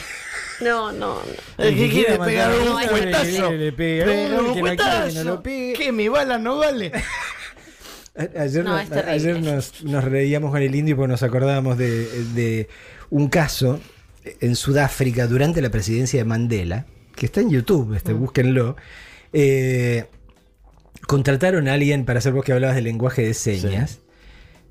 No, 0.59 0.91
no, 0.91 1.17
no. 1.17 1.63
El 1.65 1.77
que 1.77 1.91
quiere 1.91 2.19
pegar 2.19 2.51
un 2.51 2.81
cuetazo. 2.89 3.53
le 3.53 3.73
pega. 3.73 4.07
Pega 4.07 4.41
Uy, 4.41 4.47
un 4.49 4.55
que 4.55 4.63
no 4.63 4.69
que 4.71 4.77
no 4.77 4.77
cuetazo. 4.85 5.25
lo 5.25 5.43
pegue. 5.43 5.73
Que 5.75 5.93
mi 5.93 6.09
bala 6.09 6.39
no 6.39 6.57
vale. 6.57 6.93
Ayer, 8.39 8.65
No, 8.65 8.73
nos- 8.83 8.91
ayer 8.93 9.43
nos, 9.43 9.85
nos 9.85 10.03
reíamos 10.05 10.51
con 10.51 10.63
el 10.63 10.75
indio 10.75 10.97
porque 10.97 11.09
nos 11.13 11.23
acordábamos 11.23 11.77
de, 11.77 12.07
de 12.33 12.69
un 13.11 13.29
caso 13.29 13.81
en 14.41 14.57
Sudáfrica 14.57 15.27
durante 15.27 15.61
la 15.63 15.71
presidencia 15.71 16.19
de 16.21 16.25
Mandela, 16.25 16.87
que 17.15 17.27
está 17.27 17.41
en 17.41 17.51
YouTube, 17.51 17.95
este, 17.95 18.13
Mm. 18.15 18.19
búsquenlo. 18.21 18.77
Eh, 19.33 20.05
contrataron 21.07 21.69
a 21.69 21.75
alguien 21.75 22.05
para 22.05 22.19
hacer 22.19 22.33
vos 22.33 22.45
que 22.45 22.53
hablabas 22.53 22.75
del 22.77 22.85
lenguaje 22.85 23.23
de 23.23 23.35
señas, 23.35 24.01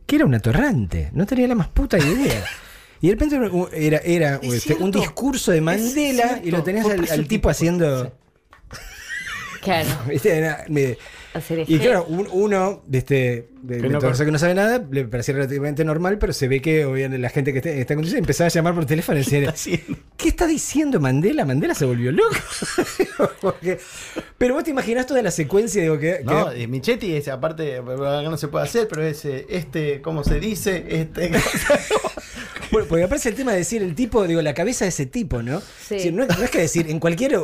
que 0.06 0.18
era 0.18 0.26
un 0.26 0.36
atorrante, 0.36 1.10
no 1.14 1.26
tenía 1.26 1.48
la 1.48 1.56
más 1.56 1.68
puta 1.70 1.98
idea. 1.98 2.44
Y 3.02 3.08
de 3.10 3.14
repente 3.16 3.36
era, 3.74 3.98
era 4.00 4.36
Es 4.42 4.54
este, 4.54 4.74
un 4.76 4.90
discurso 4.90 5.52
de 5.52 5.60
Mandela 5.62 6.40
y 6.44 6.50
lo 6.50 6.64
tenías 6.64 6.86
al, 7.12 7.28
tipo 7.28 7.50
haciendo... 7.50 8.18
Claro. 9.62 9.90
¿viste? 10.08 10.36
Era- 10.38 10.66
me- 10.70 10.98
Hacer 11.36 11.66
y 11.68 11.80
claro, 11.80 12.06
un- 12.06 12.28
uno 12.32 12.82
de 12.88 12.98
este 12.98 13.50
de, 13.62 13.78
Que 13.78 13.82
de 13.84 13.90
no 13.90 14.00
que 14.00 14.32
no 14.32 14.40
sabe 14.40 14.54
nada, 14.54 14.86
le 14.90 15.04
parecía 15.06 15.34
relativamente 15.36 15.84
normal, 15.84 16.18
pero 16.18 16.32
se 16.32 16.48
ve 16.48 16.62
que 16.62 16.86
obviamente 16.86 17.18
la 17.18 17.30
gente 17.30 17.52
que 17.52 17.58
está, 17.60 17.70
está 17.72 17.94
en 17.94 17.98
condiciones 17.98 18.22
empezaba 18.22 18.48
a 18.48 18.52
llamar 18.52 18.74
por 18.76 18.86
teléfono 18.86 19.18
y 19.20 19.24
decía, 19.24 19.50
haciendo? 19.50 19.98
¿qué 20.16 20.30
está 20.30 20.48
diciendo 20.48 21.00
Mandela? 21.02 21.44
Mandela 21.44 21.76
se 21.76 21.84
volvió 21.86 22.12
loco. 22.14 22.36
Porque- 23.42 23.80
pero 24.38 24.54
vos 24.54 24.64
te 24.64 24.70
imaginás 24.70 25.08
toda 25.08 25.22
la 25.22 25.32
secuencia, 25.32 25.82
digo, 25.82 25.98
que, 26.00 26.22
No, 26.24 26.52
que- 26.52 26.62
y 26.62 26.68
Michetti 26.68 27.14
es 27.16 27.28
aparte, 27.28 27.82
no 27.82 28.38
se 28.38 28.48
puede 28.48 28.64
hacer, 28.66 28.88
pero 28.88 29.04
es 29.04 29.26
este, 29.26 30.02
¿cómo 30.02 30.24
se 30.24 30.40
dice? 30.40 30.86
Este. 30.88 31.32
Bueno, 32.76 32.90
porque 32.90 33.04
aparece 33.06 33.30
el 33.30 33.36
tema 33.36 33.54
de 33.54 33.60
decir 33.60 33.82
el 33.82 33.96
tipo, 33.96 34.28
digo, 34.28 34.42
la 34.42 34.54
cabeza 34.54 34.84
de 34.84 34.90
ese 34.90 35.06
tipo, 35.06 35.42
¿no? 35.42 35.62
Sí. 35.88 36.12
No, 36.12 36.26
no 36.26 36.44
es 36.44 36.50
que 36.50 36.60
decir, 36.60 36.90
en 36.90 37.00
cualquier. 37.00 37.40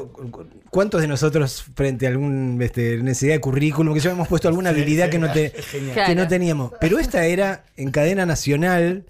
¿Cuántos 0.69 0.99
de 1.01 1.07
nosotros, 1.07 1.63
frente 1.73 2.05
a 2.05 2.09
alguna 2.09 2.65
necesidad 2.67 3.33
de 3.35 3.39
currículum, 3.39 3.93
que 3.93 4.01
ya 4.01 4.11
hemos 4.11 4.27
puesto 4.27 4.49
alguna 4.49 4.71
habilidad 4.71 5.05
sí, 5.05 5.11
que, 5.11 5.19
no 5.19 5.31
te, 5.31 5.53
que 6.05 6.15
no 6.15 6.27
teníamos? 6.27 6.73
Pero 6.81 6.99
esta 6.99 7.25
era 7.25 7.63
en 7.77 7.91
cadena 7.91 8.25
nacional. 8.25 9.05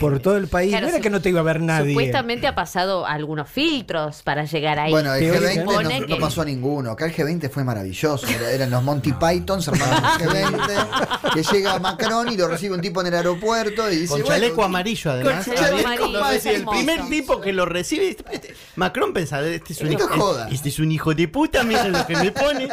Por 0.00 0.18
todo 0.20 0.36
el 0.36 0.48
país. 0.48 0.70
Claro, 0.70 0.86
no 0.86 0.92
era 0.92 1.00
que 1.00 1.10
no 1.10 1.20
te 1.22 1.28
iba 1.28 1.40
a 1.40 1.44
ver 1.44 1.60
nadie. 1.60 1.90
Supuestamente 1.92 2.46
ha 2.46 2.54
pasado 2.54 3.06
algunos 3.06 3.48
filtros 3.48 4.22
para 4.22 4.44
llegar 4.44 4.78
ahí. 4.78 4.90
Bueno, 4.90 5.14
el 5.14 5.22
Se 5.32 5.40
G20 5.40 5.60
supone 5.60 6.00
no, 6.00 6.06
que- 6.06 6.12
no 6.14 6.18
pasó 6.20 6.42
a 6.42 6.44
ninguno. 6.44 6.90
Acá 6.90 7.06
el 7.06 7.14
G20 7.14 7.50
fue 7.50 7.64
maravilloso. 7.64 8.26
Era- 8.26 8.50
eran 8.50 8.70
los 8.70 8.82
Monty 8.82 9.12
Pythons 9.12 9.68
armados 9.68 10.20
el 10.20 10.28
G20. 10.28 11.32
Que 11.34 11.42
llega 11.42 11.78
Macron 11.78 12.28
y 12.32 12.36
lo 12.36 12.48
recibe 12.48 12.74
un 12.74 12.80
tipo 12.80 13.00
en 13.00 13.08
el 13.08 13.14
aeropuerto 13.14 13.90
y 13.90 13.96
dice. 13.96 14.08
Con 14.08 14.20
bueno, 14.22 14.34
chaleco 14.34 14.64
amarillo, 14.64 15.10
además. 15.12 15.44
Con 15.46 15.54
chaleco 15.54 15.86
amarillo, 15.86 16.20
no, 16.20 16.30
es 16.30 16.46
es 16.46 16.54
el 16.56 16.64
primer 16.66 17.08
tipo 17.08 17.40
que 17.40 17.52
lo 17.52 17.66
recibe. 17.66 18.08
este- 18.30 18.54
Macron 18.76 19.12
pensaba, 19.12 19.46
este 19.46 19.72
es 19.72 19.80
un 19.80 19.88
Esto 19.88 20.04
hijo, 20.04 20.14
es 20.14 20.20
joda. 20.20 20.48
este 20.50 20.68
es 20.68 20.78
un 20.78 20.90
hijo 20.92 21.14
de 21.14 21.28
puta, 21.28 21.62
mira 21.64 21.88
lo 21.88 22.06
que 22.06 22.16
me 22.16 22.32
pone. 22.32 22.68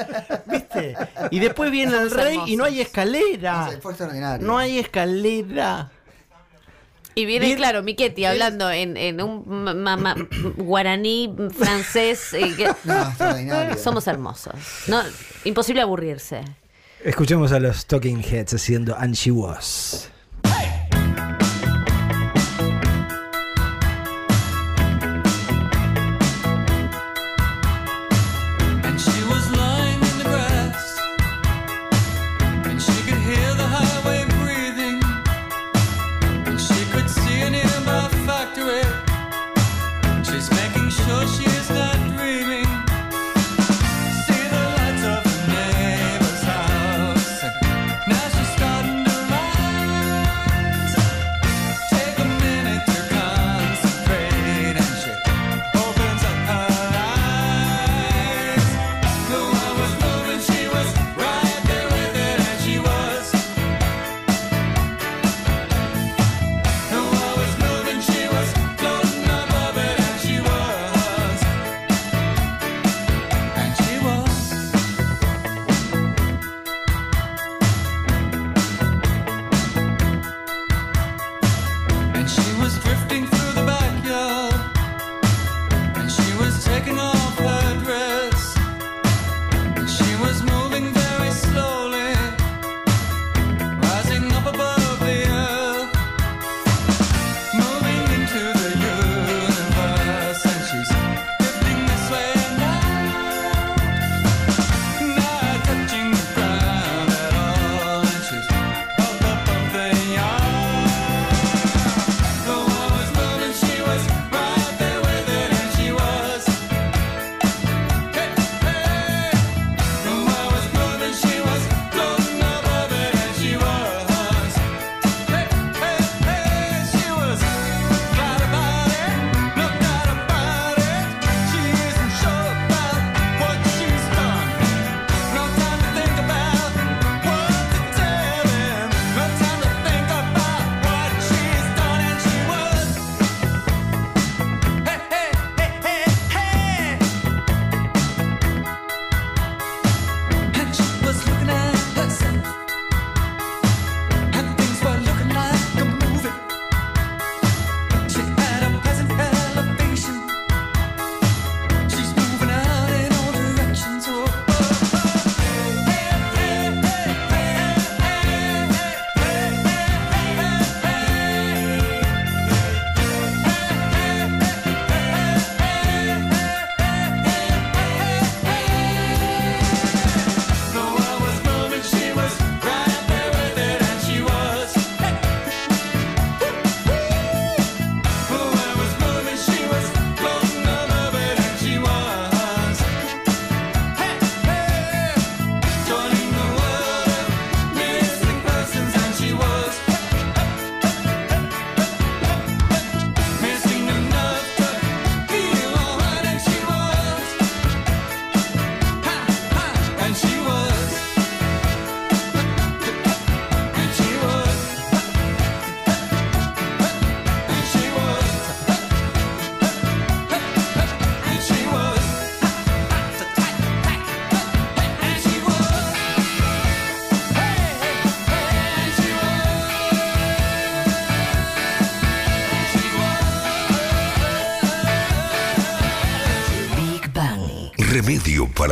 ¿Viste? 0.45 0.95
Y 1.32 1.39
después 1.39 1.72
viene 1.72 1.95
el 1.97 2.11
rey 2.11 2.39
y 2.47 2.55
no 2.55 2.64
hay 2.66 2.82
escalera. 2.82 3.70
No 4.39 4.57
hay 4.57 4.80
escalera. 4.80 5.91
Y 7.16 7.26
viene, 7.26 7.45
Bien. 7.45 7.57
claro, 7.57 7.84
Miquetti 7.84 8.26
hablando 8.26 8.72
en, 8.72 8.97
en 8.97 9.22
un 9.22 9.43
ma- 9.47 9.74
ma- 9.74 9.97
ma- 9.97 10.16
guaraní 10.57 11.34
francés. 11.55 12.34
eh, 12.34 12.53
que- 12.55 12.72
No. 12.86 13.78
Somos 13.78 14.07
hermosos. 14.07 14.53
No, 14.88 15.01
imposible 15.43 15.82
aburrirse. 15.82 16.41
Escuchemos 17.03 17.51
a 17.51 17.59
los 17.59 17.86
Talking 17.86 18.24
Heads 18.24 18.53
haciendo 18.53 18.95
And 18.97 19.14
She 19.14 19.30
Was. 19.32 20.09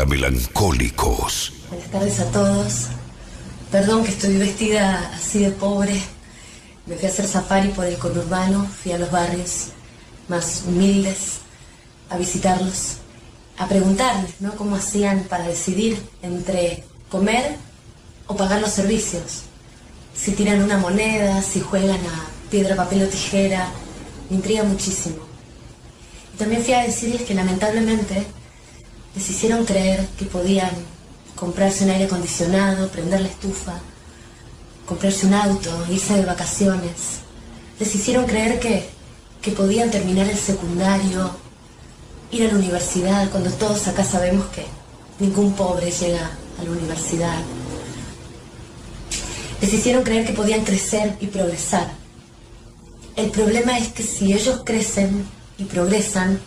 Para 0.02 0.10
melancólicos. 0.10 1.54
Buenas 1.70 1.92
tardes 1.92 2.20
a 2.22 2.26
todos. 2.32 2.88
Perdón 3.72 4.04
que 4.04 4.10
estoy 4.10 4.38
vestida 4.38 5.12
así 5.14 5.40
de 5.40 5.52
pobre. 5.52 5.94
Me 6.88 6.96
fui 6.96 7.06
a 7.06 7.12
hacer 7.12 7.28
safari 7.28 7.70
por 7.70 7.86
el 7.86 7.98
conurbano, 7.98 8.66
fui 8.66 8.94
a 8.94 8.98
los 8.98 9.12
barrios 9.12 9.68
más 10.28 10.64
humildes 10.68 11.42
a 12.10 12.18
visitarlos, 12.18 12.98
a 13.58 13.68
preguntarles 13.68 14.32
¿no? 14.40 14.56
cómo 14.56 14.76
hacían 14.76 15.26
para 15.26 15.48
decidir 15.48 16.02
entre 16.24 16.84
comer 17.10 17.58
o 18.26 18.36
pagar 18.36 18.60
los 18.60 18.72
servicios. 18.72 19.44
Si 20.16 20.32
tiran 20.32 20.64
una 20.64 20.78
moneda, 20.78 21.44
si 21.44 21.60
juegan 21.60 22.00
a 22.08 22.50
piedra, 22.50 22.76
papel 22.76 23.04
o 23.04 23.08
tijera. 23.08 23.70
Me 24.30 24.38
intriga 24.38 24.64
muchísimo. 24.64 25.18
Y 26.34 26.38
también 26.38 26.64
fui 26.64 26.74
a 26.74 26.84
decirles 26.84 27.22
que 27.22 27.36
lamentablemente 27.36 28.26
les 29.16 29.30
hicieron 29.30 29.66
creer 29.66 30.08
que 30.18 30.26
podían 30.26 30.72
comprarse 31.36 31.84
un 31.84 31.90
aire 31.90 32.06
acondicionado, 32.06 32.88
prender 32.90 33.22
la 33.22 33.28
estufa, 33.28 33.80
comprarse 34.86 35.26
un 35.26 35.34
auto, 35.34 35.70
irse 35.90 36.16
de 36.16 36.26
vacaciones, 36.26 37.22
Les 37.80 37.96
hicieron 37.96 38.28
creer 38.28 38.60
que, 38.60 38.88
que 39.42 39.52
podían 39.52 39.90
terminar 39.90 40.30
el 40.30 40.38
secundario, 40.38 41.32
ir 42.30 42.44
a 42.44 42.50
la 42.50 42.60
universidad, 42.60 43.32
cuando 43.32 43.50
todos 43.50 43.88
acá 43.88 44.04
sabemos 44.04 44.46
que 44.54 44.66
ningún 45.18 45.54
pobre 45.54 45.90
llega 45.90 46.30
a 46.60 46.64
la 46.64 46.70
universidad. 46.70 47.40
Les 49.60 49.74
hicieron 49.74 50.04
creer 50.04 50.28
que 50.28 50.34
podían 50.34 50.64
crecer 50.64 51.18
y 51.20 51.26
progresar. 51.26 51.92
El 53.16 53.32
problema 53.32 53.80
es 53.80 53.88
que 53.88 54.04
si 54.04 54.32
ellos 54.32 54.62
crecen 54.64 55.26
y 55.58 55.64
progresan, 55.64 56.40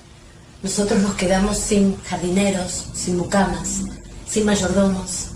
nosotros 0.64 1.02
nos 1.02 1.14
quedamos 1.14 1.58
sin 1.58 1.94
jardineros, 2.04 2.86
sin 2.94 3.18
mucamas, 3.18 3.82
sin 4.26 4.46
mayordomos. 4.46 5.32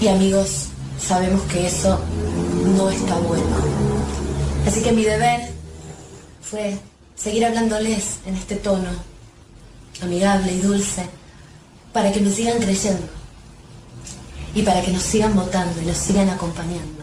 Y 0.00 0.06
amigos, 0.06 0.68
sabemos 1.00 1.42
que 1.42 1.66
eso 1.66 2.00
no 2.76 2.90
está 2.90 3.16
bueno. 3.16 3.44
Así 4.68 4.82
que 4.82 4.92
mi 4.92 5.02
deber 5.02 5.40
fue 6.40 6.78
seguir 7.16 7.44
hablándoles 7.44 8.20
en 8.24 8.36
este 8.36 8.54
tono, 8.54 8.88
amigable 10.00 10.52
y 10.52 10.60
dulce, 10.60 11.04
para 11.92 12.12
que 12.12 12.20
me 12.20 12.30
sigan 12.30 12.58
creyendo 12.58 13.08
y 14.54 14.62
para 14.62 14.80
que 14.80 14.92
nos 14.92 15.02
sigan 15.02 15.34
votando 15.34 15.82
y 15.82 15.86
nos 15.86 15.96
sigan 15.96 16.30
acompañando. 16.30 17.02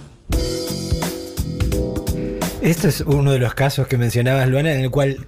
Esto 2.62 2.88
es 2.88 3.02
uno 3.02 3.34
de 3.34 3.40
los 3.40 3.54
casos 3.54 3.88
que 3.88 3.98
mencionabas, 3.98 4.48
Luana, 4.48 4.74
en 4.74 4.82
el 4.82 4.92
cual 4.92 5.28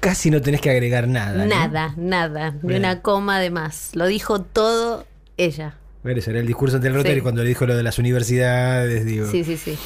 casi 0.00 0.30
no 0.30 0.40
tenés 0.40 0.60
que 0.60 0.70
agregar 0.70 1.08
nada. 1.08 1.44
¿no? 1.44 1.46
Nada, 1.46 1.94
nada, 1.96 2.54
ni 2.62 2.74
una 2.76 3.00
coma 3.02 3.38
de 3.40 3.50
más. 3.50 3.90
Lo 3.94 4.06
dijo 4.06 4.40
todo 4.42 5.06
ella. 5.36 5.74
Bueno, 6.02 6.18
ese 6.18 6.30
era 6.30 6.40
el 6.40 6.46
discurso 6.46 6.76
ante 6.76 6.88
el 6.88 6.94
Rotary 6.94 7.16
Sí. 7.16 7.20
cuando 7.20 7.42
le 7.42 7.48
dijo 7.48 7.66
lo 7.66 7.76
de 7.76 7.82
las 7.82 7.98
universidades, 7.98 9.04
digo. 9.04 9.26
Sí, 9.30 9.44
sí, 9.44 9.56
sí. 9.56 9.76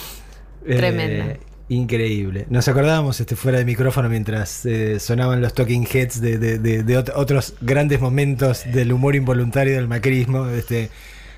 Eh, 0.66 0.76
Tremenda. 0.76 1.36
Increíble. 1.70 2.46
Nos 2.50 2.68
acordábamos 2.68 3.18
este, 3.20 3.36
fuera 3.36 3.56
de 3.58 3.64
micrófono 3.64 4.08
mientras 4.10 4.66
eh, 4.66 5.00
sonaban 5.00 5.40
los 5.40 5.54
talking 5.54 5.86
heads 5.90 6.20
de, 6.20 6.38
de- 6.38 6.58
de- 6.58 6.82
de 6.82 6.98
ot- 6.98 7.12
otros 7.16 7.54
grandes 7.62 8.00
momentos 8.00 8.64
del 8.70 8.92
humor 8.92 9.16
involuntario 9.16 9.74
del 9.74 9.88
macrismo, 9.88 10.46
este, 10.48 10.90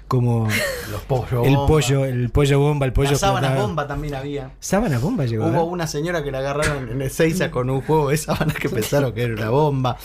como 0.08 0.48
Los 0.90 1.02
pollo 1.02 1.44
el 1.44 1.54
bomba. 1.56 1.66
pollo, 1.66 2.04
el 2.04 2.30
pollo 2.30 2.58
bomba, 2.60 2.86
el 2.86 2.92
pollo 2.92 3.10
La 3.12 3.16
sábana 3.18 3.38
explotado. 3.48 3.66
bomba 3.66 3.86
también 3.86 4.14
había. 4.14 4.50
Sábana 4.60 4.98
bomba 4.98 5.24
llegó. 5.24 5.46
Hubo 5.46 5.60
¿eh? 5.60 5.64
una 5.64 5.86
señora 5.86 6.22
que 6.22 6.30
la 6.30 6.38
agarraron 6.38 6.88
en 6.88 7.02
Ezeiza 7.02 7.50
con 7.50 7.70
un 7.70 7.80
juego 7.80 8.10
de 8.10 8.16
sábanas 8.16 8.56
que 8.56 8.68
pensaron 8.70 9.12
que 9.12 9.22
era 9.24 9.34
una 9.34 9.50
bomba. 9.50 9.96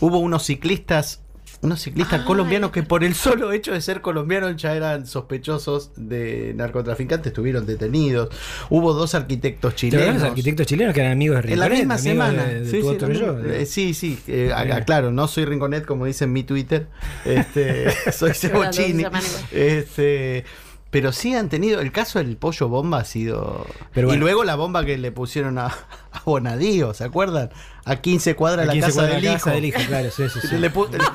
Hubo 0.00 0.18
unos 0.18 0.44
ciclistas, 0.44 1.22
unos 1.60 1.80
ciclistas 1.80 2.22
colombianos 2.22 2.70
que 2.70 2.82
por 2.84 3.02
el 3.02 3.14
solo 3.14 3.50
hecho 3.52 3.72
de 3.72 3.80
ser 3.80 4.00
colombianos 4.00 4.56
ya 4.56 4.74
eran 4.76 5.06
sospechosos 5.06 5.90
de 5.96 6.52
narcotraficantes, 6.54 7.28
estuvieron 7.32 7.66
detenidos. 7.66 8.28
Hubo 8.70 8.92
dos 8.94 9.14
arquitectos 9.16 9.74
¿Te 9.74 9.86
acuerdas 9.88 10.00
chilenos. 10.06 10.22
los 10.22 10.30
arquitectos 10.30 10.66
chilenos 10.66 10.94
que 10.94 11.00
eran 11.00 11.12
amigos 11.12 11.42
de 11.42 11.52
En 11.52 11.58
la 11.58 11.68
Rinconet, 11.68 11.88
misma 11.88 11.94
amigos 12.12 12.26
semana. 12.36 12.48
de- 12.48 12.60
de 12.60 12.70
sí, 12.70 12.80
tu 12.80 12.82
sí, 12.88 12.94
otro 12.94 13.08
la 13.08 13.14
yo, 13.14 13.26
misma- 13.34 13.40
de- 13.48 13.62
eh, 13.62 13.66
sí, 13.66 13.94
sí. 13.94 14.18
eh, 14.28 14.52
Bien. 14.64 14.72
aclaro, 14.72 15.10
no 15.10 15.26
soy 15.26 15.44
Rinconet 15.46 15.84
como 15.84 16.04
dice 16.06 16.24
en 16.24 16.32
mi 16.32 16.44
Twitter. 16.44 16.86
Este, 17.24 17.90
soy 18.12 18.34
Cebochini. 18.34 19.04
Este, 19.50 20.44
pero 20.90 21.12
sí 21.12 21.34
han 21.34 21.48
tenido. 21.48 21.80
El 21.80 21.92
caso 21.92 22.18
del 22.18 22.36
pollo 22.36 22.68
bomba 22.68 22.98
ha 23.00 23.04
sido. 23.04 23.66
Pero 23.92 24.06
y 24.06 24.10
bueno. 24.10 24.20
luego 24.20 24.44
la 24.44 24.54
bomba 24.56 24.84
que 24.84 24.96
le 24.98 25.12
pusieron 25.12 25.58
a, 25.58 25.66
a 25.66 26.22
Bonadío, 26.24 26.94
¿se 26.94 27.04
acuerdan? 27.04 27.50
A 27.84 27.96
15 27.96 28.34
cuadras 28.36 28.58
de 28.58 28.62
A 28.64 28.66
la 28.66 28.72
15 28.74 28.86
casa 28.86 28.94
cuadras 29.00 29.14
del 29.14 29.22
de 29.22 29.28
la 29.28 29.34
hijo. 29.34 29.44
casa 29.44 29.54
del 29.54 29.64
hijo, 29.64 29.80
claro, 29.86 30.10
sí, 30.10 30.22
sí, 30.28 30.40
sí. 30.46 30.56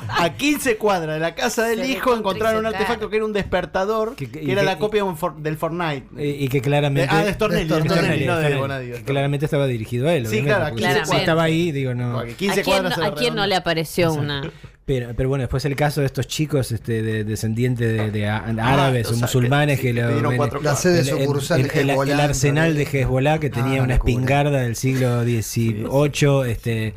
A 0.09 0.29
15 0.33 0.77
cuadras 0.77 1.15
de 1.15 1.19
la 1.19 1.35
casa 1.35 1.63
del 1.65 1.79
Se 1.81 1.87
hijo 1.87 2.15
encontraron 2.15 2.59
un 2.61 2.65
artefacto 2.65 3.09
que 3.09 3.17
era 3.17 3.25
un 3.25 3.33
despertador, 3.33 4.15
que, 4.15 4.29
y 4.41 4.49
era 4.51 4.61
que- 4.61 4.65
la 4.65 4.77
copia 4.79 5.05
For- 5.15 5.35
del 5.37 5.57
Fortnite. 5.57 6.07
Y, 6.17 6.45
y 6.45 6.47
que 6.49 6.61
claramente. 6.61 7.09
Ah, 7.13 7.23
de 7.23 7.33
Stornelli, 7.33 7.69
de 7.69 7.75
de 7.75 7.81
Stornelli, 7.89 8.25
no 8.25 8.33
de 8.35 8.39
Stornelli, 8.41 8.59
Bonadío. 8.59 8.95
que 8.95 9.03
claramente 9.03 9.45
estaba 9.45 9.67
dirigido 9.67 10.07
a 10.07 10.13
él. 10.15 10.25
Sí, 10.27 10.41
claro, 10.41 10.75
claramente. 10.75 11.09
si 11.11 11.15
estaba 11.17 11.43
ahí, 11.43 11.71
digo, 11.71 11.93
no. 11.93 12.19
¿A 12.19 12.25
quién, 12.25 12.53
no, 12.83 13.05
a 13.05 13.13
quién 13.15 13.35
no 13.35 13.45
le 13.45 13.55
apareció 13.55 14.13
una? 14.13 14.41
Pero, 14.85 15.13
pero 15.15 15.29
bueno, 15.29 15.43
después 15.43 15.63
el 15.63 15.77
caso 15.77 16.01
de 16.01 16.07
estos 16.07 16.27
chicos 16.27 16.73
este, 16.73 17.01
de, 17.01 17.23
descendientes 17.23 17.87
de, 17.87 18.11
de 18.11 18.27
á- 18.27 18.43
árabes 18.61 19.07
o 19.07 19.11
o 19.11 19.13
sea, 19.13 19.21
musulmanes 19.21 19.79
que- 19.79 19.93
que, 19.93 19.93
lo- 19.93 20.61
La 20.61 20.75
sede 20.75 20.99
el- 20.99 21.07
el- 21.07 21.19
sucursal 21.19 21.63
de 21.63 21.69
el- 21.69 21.79
el- 21.79 21.89
Hezbollah 21.91 22.13
el 22.15 22.19
arsenal 22.19 22.71
en 22.71 22.77
de 22.77 22.83
Hezbollah 22.83 23.39
que 23.39 23.49
tenía 23.49 23.79
Ah, 23.79 23.83
una 23.83 23.95
locura. 23.95 24.11
espingarda 24.11 24.59
del 24.61 24.75
siglo 24.75 25.23
XVIII. 25.23 26.51
Este, 26.51 26.93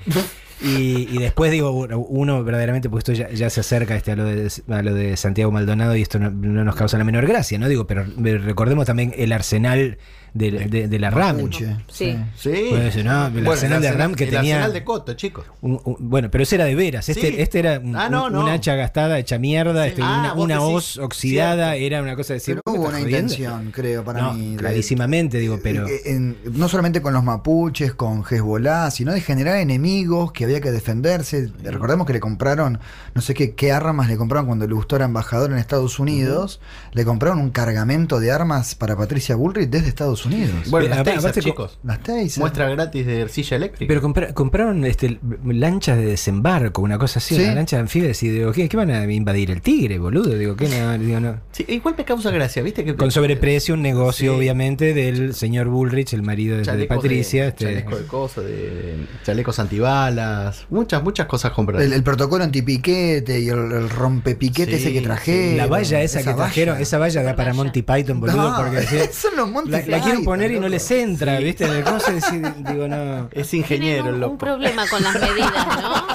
y, 0.62 1.06
y 1.14 1.18
después 1.18 1.52
digo, 1.52 1.70
uno- 1.70 1.98
uno 2.00 2.42
verdaderamente, 2.42 2.88
pues 2.90 3.02
esto 3.02 3.12
ya, 3.12 3.30
ya 3.30 3.50
se 3.50 3.60
acerca 3.60 3.94
este, 3.94 4.12
a, 4.12 4.16
lo 4.16 4.24
de, 4.24 4.50
a 4.68 4.82
lo 4.82 4.92
de 4.94 5.16
Santiago 5.16 5.52
Maldonado 5.52 5.94
y 5.94 6.02
esto 6.02 6.18
no, 6.18 6.30
no 6.30 6.64
nos 6.64 6.74
causa 6.74 6.98
la 6.98 7.04
menor 7.04 7.26
gracia, 7.26 7.56
¿no? 7.58 7.68
Digo, 7.68 7.86
pero 7.86 8.04
recordemos 8.42 8.86
también 8.86 9.12
el 9.16 9.30
arsenal 9.32 9.98
de, 10.36 10.50
de- 10.68 10.88
de 10.88 10.98
la 10.98 11.10
RAM. 11.10 11.36
Mapuche, 11.36 11.76
Sí. 11.88 12.16
Sí. 12.36 12.66
Puede 12.70 12.92
ser, 12.92 13.04
¿no? 13.04 13.26
El 13.26 13.32
Bueno, 13.32 13.50
arsenal 13.52 13.82
de 13.82 13.92
RAM 13.92 14.14
que 14.14 14.24
el 14.24 14.30
tenía. 14.30 14.54
arsenal 14.56 14.72
de 14.72 14.84
Coto, 14.84 15.14
chicos. 15.14 15.44
un- 15.62 15.80
un- 15.84 15.96
bueno, 15.98 16.30
pero 16.30 16.42
ese 16.42 16.56
era 16.56 16.64
de 16.64 16.74
veras. 16.74 17.08
Este, 17.08 17.28
Sí. 17.28 17.34
este 17.38 17.58
era 17.58 17.80
un, 17.80 17.96
Ah, 17.96 18.08
no, 18.08 18.46
hacha 18.46 18.74
gastada, 18.74 19.18
hecha 19.18 19.38
mierda, 19.38 19.86
este, 19.86 20.02
Ah, 20.02 20.32
una, 20.34 20.34
una 20.34 20.60
hoz 20.60 20.98
oxidada, 20.98 21.70
cierto. 21.72 21.86
era 21.86 22.02
una 22.02 22.16
cosa 22.16 22.34
de 22.34 22.38
decir. 22.40 22.54
Pero 22.54 22.62
¿vos 22.64 22.74
me 22.74 22.78
hubo 22.80 22.88
una 22.88 22.98
jodiendo? 23.00 23.32
intención, 23.32 23.70
creo, 23.72 24.04
para 24.04 24.20
No, 24.22 24.34
mí. 24.34 24.50
de- 24.52 24.56
clarísimamente, 24.56 25.38
digo, 25.38 25.58
pero. 25.62 25.86
en- 26.04 26.36
no 26.52 26.68
solamente 26.68 27.00
con 27.02 27.12
los 27.14 27.24
mapuches, 27.24 27.94
con 27.94 28.22
Hezbollah, 28.28 28.90
sino 28.90 29.12
de 29.12 29.20
generar 29.20 29.56
enemigos 29.56 30.32
que 30.32 30.44
había 30.44 30.60
que 30.60 30.70
defenderse. 30.70 31.50
Recordemos 31.62 32.06
que 32.06 32.12
le 32.12 32.20
compraron, 32.20 32.78
no 33.14 33.20
sé 33.22 33.34
qué, 33.34 33.54
qué 33.54 33.72
armas 33.72 34.08
le 34.08 34.16
compraron 34.16 34.46
cuando 34.46 34.66
le 34.66 34.74
gustó 34.74 34.96
era 34.96 35.04
embajador 35.06 35.50
en 35.52 35.58
Estados 35.58 35.98
Unidos. 35.98 36.60
Le 36.92 37.04
compraron 37.04 37.38
un 37.40 37.50
cargamento 37.50 38.20
de 38.20 38.30
armas 38.32 38.74
para 38.74 38.96
Patricia 38.96 39.36
Bullrich 39.36 39.68
desde 39.70 39.88
Estados 39.88 40.24
Unidos. 40.24 40.25
Bueno, 40.70 40.88
las 40.88 40.98
aparte- 40.98 41.04
Taser, 41.16 41.18
aparte 41.30 41.40
chicos. 41.42 41.78
Las. 41.82 42.38
Muestra 42.38 42.68
gratis 42.68 43.06
de 43.06 43.22
arcilla 43.22 43.56
eléctrica. 43.56 43.88
Pero 43.88 44.00
compra- 44.02 44.32
compraron 44.34 44.84
este, 44.84 45.18
lanchas 45.44 45.96
de 45.98 46.06
desembarco, 46.06 46.82
una 46.82 46.98
cosa 46.98 47.18
así, 47.18 47.36
Sí. 47.36 47.42
una 47.44 47.54
lancha 47.54 47.76
de 47.76 47.82
anfibios, 47.82 48.22
y 48.22 48.28
digo, 48.30 48.52
¿qué, 48.52 48.68
qué 48.68 48.76
van 48.76 48.90
a 48.90 49.10
invadir? 49.10 49.50
¿El 49.50 49.60
tigre, 49.62 49.98
boludo? 49.98 50.36
Digo, 50.36 50.56
¿qué 50.56 50.68
no? 50.68 50.98
Digo, 50.98 51.20
no. 51.20 51.40
Sí, 51.52 51.64
igual 51.68 51.94
me 51.96 52.04
causa 52.04 52.30
gracia, 52.30 52.62
¿viste? 52.62 52.84
Que 52.84 52.94
Con 52.96 53.10
sobreprecio, 53.10 53.74
un 53.74 53.82
negocio, 53.82 54.32
Sí. 54.32 54.38
obviamente, 54.38 54.94
del 54.94 55.34
señor 55.34 55.68
Bullrich, 55.68 56.12
el 56.12 56.22
marido 56.22 56.56
de, 56.58 56.64
de 56.76 56.86
Patricia. 56.86 57.42
de, 57.44 57.48
este, 57.48 57.64
chaleco 57.66 57.96
de 57.96 58.06
coso, 58.06 58.40
de 58.42 59.06
chalecos 59.24 59.58
antibalas, 59.58 60.66
muchas, 60.70 61.02
muchas 61.02 61.26
cosas 61.26 61.52
compraron. 61.52 61.84
El, 61.86 61.92
el 61.92 62.02
protocolo 62.02 62.44
antipiquete 62.44 63.40
y 63.40 63.48
el, 63.48 63.58
el 63.72 63.90
rompepiquete 63.90 64.76
Sí, 64.76 64.82
ese 64.84 64.92
que 64.92 65.00
trajeron. 65.00 65.56
La 65.56 65.66
valla 65.66 66.02
esa, 66.02 66.20
que 66.20 66.26
valla. 66.26 66.36
trajeron, 66.36 66.80
esa 66.80 66.98
valla 66.98 67.22
da 67.22 67.36
para 67.36 67.54
Monty 67.54 67.82
Python, 67.82 68.20
boludo, 68.20 68.36
No, 68.36 68.56
porque 68.56 68.82
sí, 68.82 68.96
son 69.12 69.36
los 69.36 69.50
Monty 69.50 69.70
la, 69.70 69.78
la 69.86 70.00
quieren 70.00 70.15
Poner 70.24 70.52
y 70.52 70.60
no 70.60 70.68
les 70.68 70.88
entra, 70.90 71.38
¿viste? 71.38 71.66
Digo, 71.68 72.88
no. 72.88 73.28
Es 73.32 73.52
ingeniero 73.54 74.02
un, 74.04 74.08
el 74.08 74.14
un 74.14 74.20
loco. 74.20 74.38
problema 74.38 74.86
con 74.88 75.02
las 75.02 75.14
medidas, 75.14 75.66
¿no? 75.82 75.94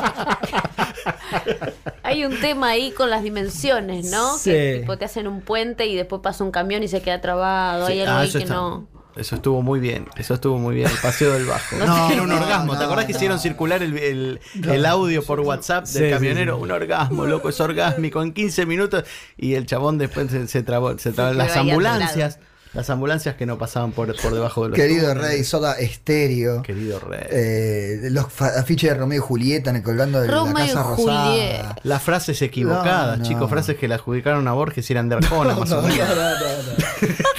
Hay 2.03 2.25
un 2.25 2.39
tema 2.39 2.69
ahí 2.69 2.91
con 2.91 3.09
las 3.09 3.23
dimensiones, 3.23 4.11
¿no? 4.11 4.37
Sí. 4.37 4.51
Que 4.51 4.77
tipo, 4.81 4.97
te 4.97 5.05
hacen 5.05 5.27
un 5.27 5.41
puente 5.41 5.85
y 5.85 5.95
después 5.95 6.21
pasa 6.21 6.43
un 6.43 6.51
camión 6.51 6.83
y 6.83 6.87
se 6.87 7.01
queda 7.01 7.21
trabado. 7.21 7.87
Sí, 7.87 7.93
Hay 7.93 8.01
algo 8.01 8.13
ah, 8.13 8.19
ahí 8.19 8.27
eso 8.29 8.37
que 8.39 8.43
está- 8.43 8.55
no. 8.55 8.87
Eso 9.13 9.35
estuvo 9.35 9.61
muy 9.61 9.81
bien, 9.81 10.07
eso 10.15 10.35
estuvo 10.35 10.57
muy 10.57 10.73
bien, 10.73 10.89
el 10.89 10.97
paseo 10.97 11.33
del 11.33 11.45
bajo. 11.45 11.75
No, 11.75 12.09
Era 12.09 12.21
un 12.21 12.29
no, 12.29 12.35
orgasmo, 12.37 12.71
¿te 12.73 12.79
no, 12.79 12.85
acordás 12.85 13.05
que 13.07 13.11
no. 13.11 13.17
hicieron 13.17 13.39
circular 13.39 13.83
el, 13.83 13.97
el- 13.97 14.39
el 14.69 14.85
audio 14.85 15.21
por 15.21 15.41
WhatsApp 15.41 15.85
del 15.85 16.05
Sí, 16.05 16.09
camionero? 16.11 16.55
sí. 16.55 16.63
Un 16.63 16.71
orgasmo, 16.71 17.25
loco, 17.25 17.49
es 17.49 17.59
orgásmico 17.59 18.21
en 18.21 18.31
15 18.31 18.65
minutos. 18.65 19.03
Y 19.35 19.55
el 19.55 19.65
chabón 19.65 19.97
después 19.97 20.31
se, 20.31 20.47
se 20.47 20.63
trabó, 20.63 20.97
se 20.97 21.11
trabó- 21.11 21.33
las 21.33 21.57
ambulancias, 21.57 22.39
las 22.73 22.89
ambulancias 22.89 23.35
que 23.35 23.45
no 23.45 23.57
pasaban 23.57 23.91
por, 23.91 24.15
por 24.21 24.33
debajo 24.33 24.63
de 24.63 24.69
los 24.69 24.75
Querido 24.77 25.09
túneles. 25.09 25.29
Rey, 25.29 25.43
Soda 25.43 25.73
Estéreo. 25.73 26.61
Querido 26.61 26.99
Rey. 26.99 27.19
Eh, 27.29 27.99
los 28.11 28.25
afiches 28.41 28.91
de 28.91 28.97
Romeo 28.97 29.17
y 29.17 29.21
Julieta 29.21 29.83
colgando 29.83 30.21
de 30.21 30.27
Romeo 30.29 30.53
la 30.53 30.63
y 30.65 30.67
Casa 30.67 30.83
Julieta. 30.83 31.57
Rosada. 31.57 31.75
Las 31.83 32.01
frases 32.01 32.41
equivocadas, 32.41 33.17
No, 33.17 33.23
no. 33.23 33.29
chicos, 33.29 33.49
frases 33.49 33.77
que 33.77 33.87
le 33.87 33.95
adjudicaron 33.95 34.47
a 34.47 34.53
Borges 34.53 34.89
y 34.89 34.93
eran 34.93 35.09
de 35.09 35.15
Arjona, 35.15 35.55
más 35.59 35.71
o 35.71 35.81
menos. 35.81 36.07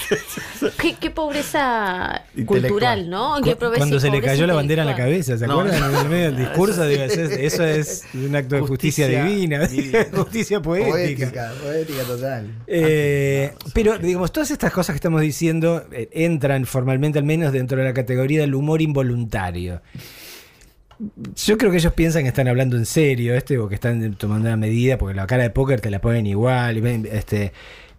Qué, 0.83 0.97
qué 1.01 1.11
pobreza 1.11 2.23
cultural, 2.45 3.09
¿no? 3.09 3.37
Qué 3.43 3.53
Cu- 3.55 3.59
pobreza- 3.61 3.79
Cuando 3.79 4.01
se 4.01 4.11
le 4.11 4.21
cayó 4.21 4.47
la 4.49 4.55
bandera 4.55 4.83
en 4.83 4.89
la 4.89 4.97
cabeza, 4.97 5.39
¿se 5.39 5.47
No, 5.47 5.61
acuerdan? 5.61 5.81
no. 5.81 5.99
En 6.01 6.05
el 6.05 6.09
medio 6.11 6.25
del 6.27 6.37
discurso, 6.39 6.85
digo, 6.87 7.05
eso, 7.05 7.21
es, 7.23 7.31
eso 7.39 7.65
es 7.65 8.05
un 8.15 8.35
acto 8.35 8.57
de 8.57 8.63
justicia, 8.63 9.07
divina, 9.07 9.67
divina. 9.69 10.07
justicia 10.13 10.61
poética. 10.61 10.91
Poética, 10.93 11.53
poética 11.63 12.03
total. 12.03 12.51
Eh, 12.67 13.53
pero, 13.73 13.97
digamos, 13.99 14.33
todas 14.33 14.51
estas 14.51 14.73
cosas 14.73 14.95
que 14.95 14.97
estamos 14.99 15.21
diciendo 15.21 15.85
eh, 15.93 16.09
entran 16.13 16.67
formalmente 16.67 17.19
al 17.21 17.25
menos 17.25 17.53
dentro 17.53 17.79
de 17.79 17.85
la 17.85 17.95
categoría 17.95 18.41
del 18.41 18.55
humor 18.57 18.83
involuntario. 18.83 19.81
Yo 21.37 21.59
creo 21.59 21.71
que 21.73 21.79
ellos 21.79 21.93
piensan 21.95 22.23
que 22.23 22.29
están 22.29 22.47
hablando 22.49 22.77
en 22.77 22.87
serio, 22.87 23.35
este, 23.35 23.59
o 23.59 23.69
que 23.69 23.75
están 23.75 24.15
tomando 24.15 24.49
una 24.49 24.57
medida, 24.57 24.99
porque 24.99 25.15
la 25.15 25.27
cara 25.27 25.43
de 25.43 25.51
póker 25.51 25.81
te 25.81 25.91
la 25.91 26.01
ponen 26.01 26.27
igual. 26.27 26.77
y 26.77 26.81
ven, 26.81 27.09
Este, 27.11 27.53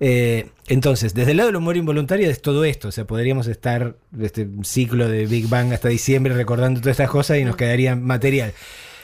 eh, 0.05 0.49
entonces, 0.67 1.13
desde 1.13 1.31
el 1.31 1.37
lado 1.37 1.47
del 1.47 1.55
humor 1.55 1.77
involuntario 1.77 2.29
es 2.29 2.41
todo 2.41 2.65
esto. 2.65 2.89
O 2.89 2.91
sea, 2.91 3.05
podríamos 3.05 3.47
estar 3.47 3.95
este 4.19 4.43
un 4.43 4.65
ciclo 4.65 5.07
de 5.07 5.25
Big 5.27 5.47
Bang 5.47 5.71
hasta 5.71 5.87
diciembre 5.87 6.33
recordando 6.33 6.81
todas 6.81 6.95
estas 6.95 7.09
cosas 7.09 7.37
y 7.37 7.45
nos 7.45 7.55
quedaría 7.55 7.95
material. 7.95 8.51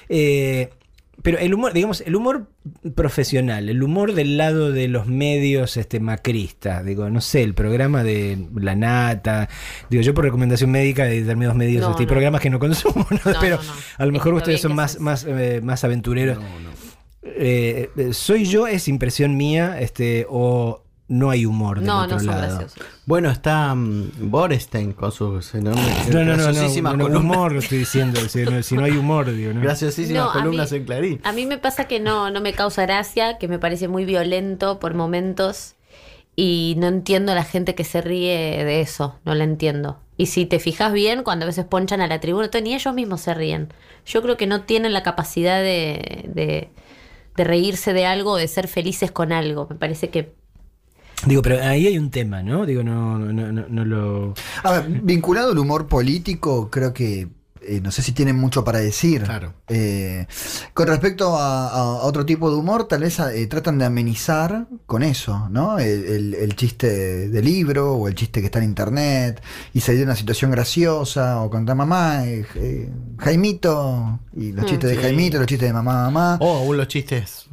Eh, 0.10 0.70
Pero 1.22 1.38
el 1.38 1.54
humor, 1.54 1.72
digamos, 1.72 2.02
el 2.02 2.16
humor 2.18 2.48
profesional, 2.96 3.70
el 3.70 3.82
humor 3.82 4.14
del 4.14 4.36
lado 4.38 4.74
de 4.74 4.90
los 4.90 5.06
medios 5.08 5.78
este, 5.78 6.02
macristas, 6.02 6.84
digo, 6.84 7.10
no 7.10 7.22
sé, 7.22 7.44
el 7.44 7.54
programa 7.54 8.04
de 8.04 8.48
La 8.56 8.76
Nata, 8.76 9.48
digo, 9.90 10.02
yo 10.04 10.14
por 10.14 10.26
recomendación 10.26 10.70
médica 10.72 11.06
de 11.06 11.22
determinados 11.22 11.56
medios, 11.58 11.82
No, 11.82 11.92
este, 11.92 12.04
hay 12.04 12.08
no. 12.08 12.10
programas 12.12 12.42
que 12.42 12.50
no 12.50 12.60
consumo, 12.60 13.06
¿no? 13.12 13.32
No, 13.32 13.40
pero 13.40 13.56
no, 13.58 13.64
no. 13.64 13.74
a 13.98 14.06
lo 14.06 14.12
mejor 14.12 14.34
ustedes 14.34 14.60
son 14.62 14.76
más, 14.76 15.00
más, 15.00 15.26
eh, 15.26 15.62
más 15.64 15.84
aventureros. 15.86 16.40
Eh, 17.22 17.90
¿Soy 18.12 18.46
yo, 18.46 18.68
es 18.68 18.88
impresión 18.88 19.36
mía, 19.38 19.78
este, 19.80 20.26
o 20.30 20.84
no 21.10 21.30
hay 21.32 21.46
humor 21.46 21.78
del 21.80 21.88
No, 21.88 22.04
otro 22.04 22.14
no 22.14 22.20
son 22.20 22.28
lado? 22.28 22.58
graciosos. 22.60 22.84
Bueno, 23.06 23.30
está 23.30 23.76
mm, 23.76 24.12
Borestein 24.32 24.94
con 24.94 25.12
su 25.12 25.40
enorme- 25.54 25.82
No, 26.14 26.24
no, 26.24 26.38
no, 26.38 26.52
no, 26.54 27.10
no, 27.10 27.20
humor 27.20 27.52
lo 27.52 27.60
estoy 27.60 27.80
diciendo, 27.80 28.20
si 28.30 28.44
no, 28.44 28.64
si 28.64 28.76
no 28.78 28.84
hay 28.86 28.92
humor, 28.92 29.32
digo, 29.34 29.52
¿no? 29.54 29.60
Graciosísimas 29.62 30.26
No, 30.28 30.32
columnas 30.32 30.72
mí- 30.72 30.78
en 30.78 30.86
Clarín. 30.86 31.22
A 31.24 31.32
mí 31.34 31.46
me 31.46 31.58
pasa 31.58 31.86
que 31.86 32.00
no, 32.00 32.32
no 32.32 32.40
me 32.42 32.54
causa 32.54 32.84
gracia, 32.84 33.38
que 33.40 33.48
me 33.48 33.60
parece 33.60 33.88
muy 33.88 34.06
violento 34.06 34.80
por 34.80 34.94
momentos 34.94 35.76
y 36.36 36.76
no 36.78 36.88
entiendo 36.88 37.32
a 37.32 37.36
la 37.36 37.44
gente 37.44 37.76
que 37.76 37.84
se 37.84 38.02
ríe 38.02 38.64
de 38.64 38.82
eso, 38.82 39.20
no 39.26 39.36
la 39.36 39.44
entiendo. 39.44 40.00
Y 40.16 40.28
si 40.28 40.46
te 40.46 40.60
fijas 40.60 40.94
bien, 40.94 41.24
cuando 41.24 41.44
a 41.46 41.48
veces 41.48 41.66
ponchan 41.66 42.02
a 42.02 42.08
la 42.08 42.20
tribuna, 42.20 42.50
ni 42.62 42.74
ellos 42.76 42.94
mismos 42.94 43.22
se 43.22 43.34
ríen. 43.34 43.74
Yo 44.06 44.22
creo 44.22 44.38
que 44.38 44.48
no 44.48 44.62
tienen 44.62 44.94
la 44.94 45.02
capacidad 45.04 45.60
de, 45.62 46.30
de, 46.34 46.70
de 47.36 47.44
reírse 47.44 47.94
de 47.94 48.06
algo, 48.06 48.36
de 48.38 48.48
ser 48.48 48.68
felices 48.68 49.12
con 49.12 49.32
algo. 49.32 49.68
Me 49.70 49.76
parece 49.76 50.10
que 50.10 50.34
Digo, 51.26 51.42
pero 51.42 51.62
ahí 51.64 51.86
hay 51.88 51.98
un 51.98 52.12
tema, 52.12 52.42
¿no? 52.44 52.66
Digo, 52.66 52.84
no, 52.84 53.20
no, 53.20 53.52
no, 53.52 53.66
no 53.68 53.86
lo... 53.86 54.34
A 54.64 54.72
ver, 54.72 54.90
vinculado 55.04 55.52
al 55.52 55.58
humor 55.58 55.88
político, 55.88 56.70
creo 56.70 56.94
que 56.94 57.28
eh, 57.62 57.82
no 57.82 57.92
sé 57.92 58.02
si 58.02 58.14
tienen 58.14 58.38
mucho 58.38 58.64
para 58.64 58.80
decir. 58.80 59.24
Claro. 59.24 59.54
Eh, 59.68 60.26
con 60.74 60.88
respecto 60.88 61.36
a, 61.36 61.68
a 61.68 61.84
otro 62.06 62.26
tipo 62.26 62.50
de 62.50 62.56
humor, 62.56 62.88
tal 62.88 63.02
vez 63.02 63.20
eh, 63.20 63.46
tratan 63.48 63.78
de 63.78 63.84
amenizar 63.86 64.68
con 64.86 65.04
eso, 65.04 65.50
¿no? 65.50 65.78
El, 65.78 66.06
el- 66.06 66.34
el 66.36 66.56
chiste 66.56 67.28
de 67.28 67.42
libro 67.42 67.96
o 67.96 68.08
el 68.08 68.16
chiste 68.16 68.40
que 68.40 68.46
está 68.46 68.60
en 68.60 68.66
internet 68.66 69.42
y 69.74 69.82
salir 69.82 70.00
de 70.00 70.06
una 70.06 70.16
situación 70.16 70.52
graciosa 70.52 71.42
o 71.42 71.50
contar 71.50 71.76
mamá, 71.76 72.26
eh, 72.26 72.46
eh, 72.56 72.90
Jaimito 73.18 74.20
y 74.38 74.54
los 74.54 74.64
Mm. 74.64 74.68
chistes 74.68 74.90
de. 74.92 74.96
Jaimito, 74.98 75.38
los 75.38 75.48
chistes 75.48 75.68
de 75.68 75.74
mamá, 75.74 76.04
mamá. 76.10 76.38
O 76.40 76.58
aún 76.60 76.78
los 76.78 76.88
chistes 76.88 77.48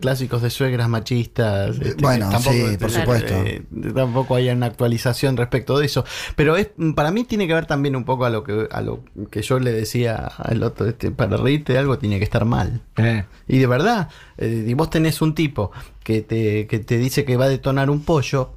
clásicos 0.00 0.40
de 0.42 0.50
suegras 0.50 0.88
machistas. 0.88 1.76
este, 1.80 1.94
bueno, 2.02 2.30
tampoco, 2.30 2.54
sí, 2.54 2.76
por 2.78 2.88
este, 2.88 3.00
supuesto. 3.00 3.34
eh, 3.34 3.62
tampoco 3.94 4.34
hay 4.36 4.48
una 4.50 4.66
actualización 4.66 5.36
respecto 5.36 5.78
de 5.78 5.86
eso. 5.86 6.04
Pero 6.36 6.56
es 6.56 6.68
para 6.94 7.10
mí 7.10 7.24
tiene 7.24 7.46
que 7.46 7.54
ver 7.54 7.66
también 7.66 7.96
un 7.96 8.04
poco 8.04 8.24
a 8.24 8.30
lo 8.30 8.44
que 8.44 8.68
a 8.70 8.80
lo 8.80 9.00
que 9.30 9.42
yo 9.42 9.58
le 9.58 9.72
decía 9.72 10.14
al 10.16 10.62
otro, 10.62 10.86
este, 10.86 11.10
para 11.10 11.36
reírte 11.36 11.72
de 11.72 11.78
algo 11.80 11.98
tiene 11.98 12.18
que 12.18 12.24
estar 12.24 12.44
mal. 12.44 12.82
Eh. 12.96 13.24
Y 13.48 13.58
de 13.58 13.66
verdad, 13.66 14.08
eh, 14.38 14.64
y 14.66 14.74
vos 14.74 14.90
tenés 14.90 15.20
un 15.22 15.34
tipo 15.34 15.72
que 16.02 16.22
te, 16.22 16.66
que 16.66 16.78
te 16.78 16.96
dice 16.98 17.24
que 17.24 17.36
va 17.36 17.46
a 17.46 17.48
detonar 17.48 17.90
un 17.90 18.02
pollo 18.04 18.50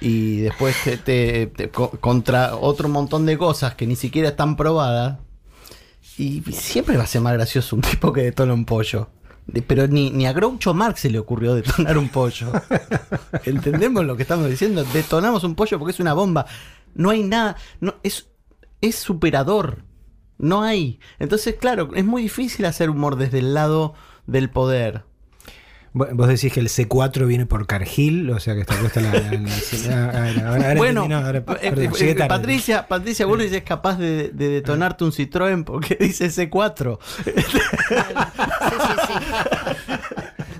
y 0.00 0.38
después 0.40 0.76
te, 0.84 0.96
te- 0.98 1.46
te- 1.48 1.68
co- 1.70 1.90
contra 2.00 2.56
otro 2.56 2.88
montón 2.88 3.26
de 3.26 3.36
cosas 3.38 3.74
que 3.74 3.86
ni 3.86 3.96
siquiera 3.96 4.28
están 4.28 4.56
probadas. 4.56 5.18
Y 6.18 6.42
siempre 6.52 6.96
va 6.96 7.02
a 7.04 7.06
ser 7.06 7.20
más 7.20 7.34
gracioso 7.34 7.76
un 7.76 7.82
tipo 7.82 8.10
que 8.12 8.22
detona 8.22 8.54
un 8.54 8.64
pollo. 8.64 9.08
Pero 9.66 9.86
ni, 9.86 10.10
ni 10.10 10.26
a 10.26 10.32
Groucho 10.32 10.74
Marx 10.74 11.00
se 11.00 11.10
le 11.10 11.18
ocurrió 11.18 11.54
detonar 11.54 11.96
un 11.98 12.08
pollo. 12.08 12.52
¿Entendemos 13.44 14.04
lo 14.04 14.16
que 14.16 14.22
estamos 14.22 14.48
diciendo? 14.48 14.84
Detonamos 14.92 15.44
un 15.44 15.54
pollo 15.54 15.78
porque 15.78 15.92
es 15.92 16.00
una 16.00 16.14
bomba. 16.14 16.46
No 16.94 17.10
hay 17.10 17.22
nada. 17.22 17.56
No, 17.80 17.94
es, 18.02 18.28
es 18.80 18.96
superador. 18.96 19.84
No 20.38 20.62
hay. 20.62 20.98
Entonces, 21.18 21.54
claro, 21.54 21.90
es 21.94 22.04
muy 22.04 22.22
difícil 22.22 22.66
hacer 22.66 22.90
humor 22.90 23.16
desde 23.16 23.38
el 23.38 23.54
lado 23.54 23.94
del 24.26 24.50
poder. 24.50 25.04
Vo- 25.96 26.08
Vos 26.12 26.28
decís 26.28 26.52
que 26.52 26.60
el 26.60 26.68
C4 26.68 27.26
viene 27.26 27.46
por 27.46 27.66
Cargill, 27.66 28.28
o 28.30 28.38
sea 28.38 28.54
que 28.54 28.60
está 28.60 28.74
puesta 28.78 29.00
la... 29.00 29.12
la- 29.12 30.74
bueno, 30.76 31.06
eh, 31.06 31.42
eh, 31.62 32.14
tarde. 32.14 32.28
Patricia, 32.28 32.86
Patricia 32.86 33.24
Bullrich 33.24 33.52
es 33.54 33.62
capaz 33.62 33.96
de, 33.98 34.28
de 34.28 34.48
detonarte 34.50 35.04
un 35.04 35.12
Citroën 35.12 35.64
porque 35.64 35.96
dice 35.98 36.26
C4. 36.28 36.98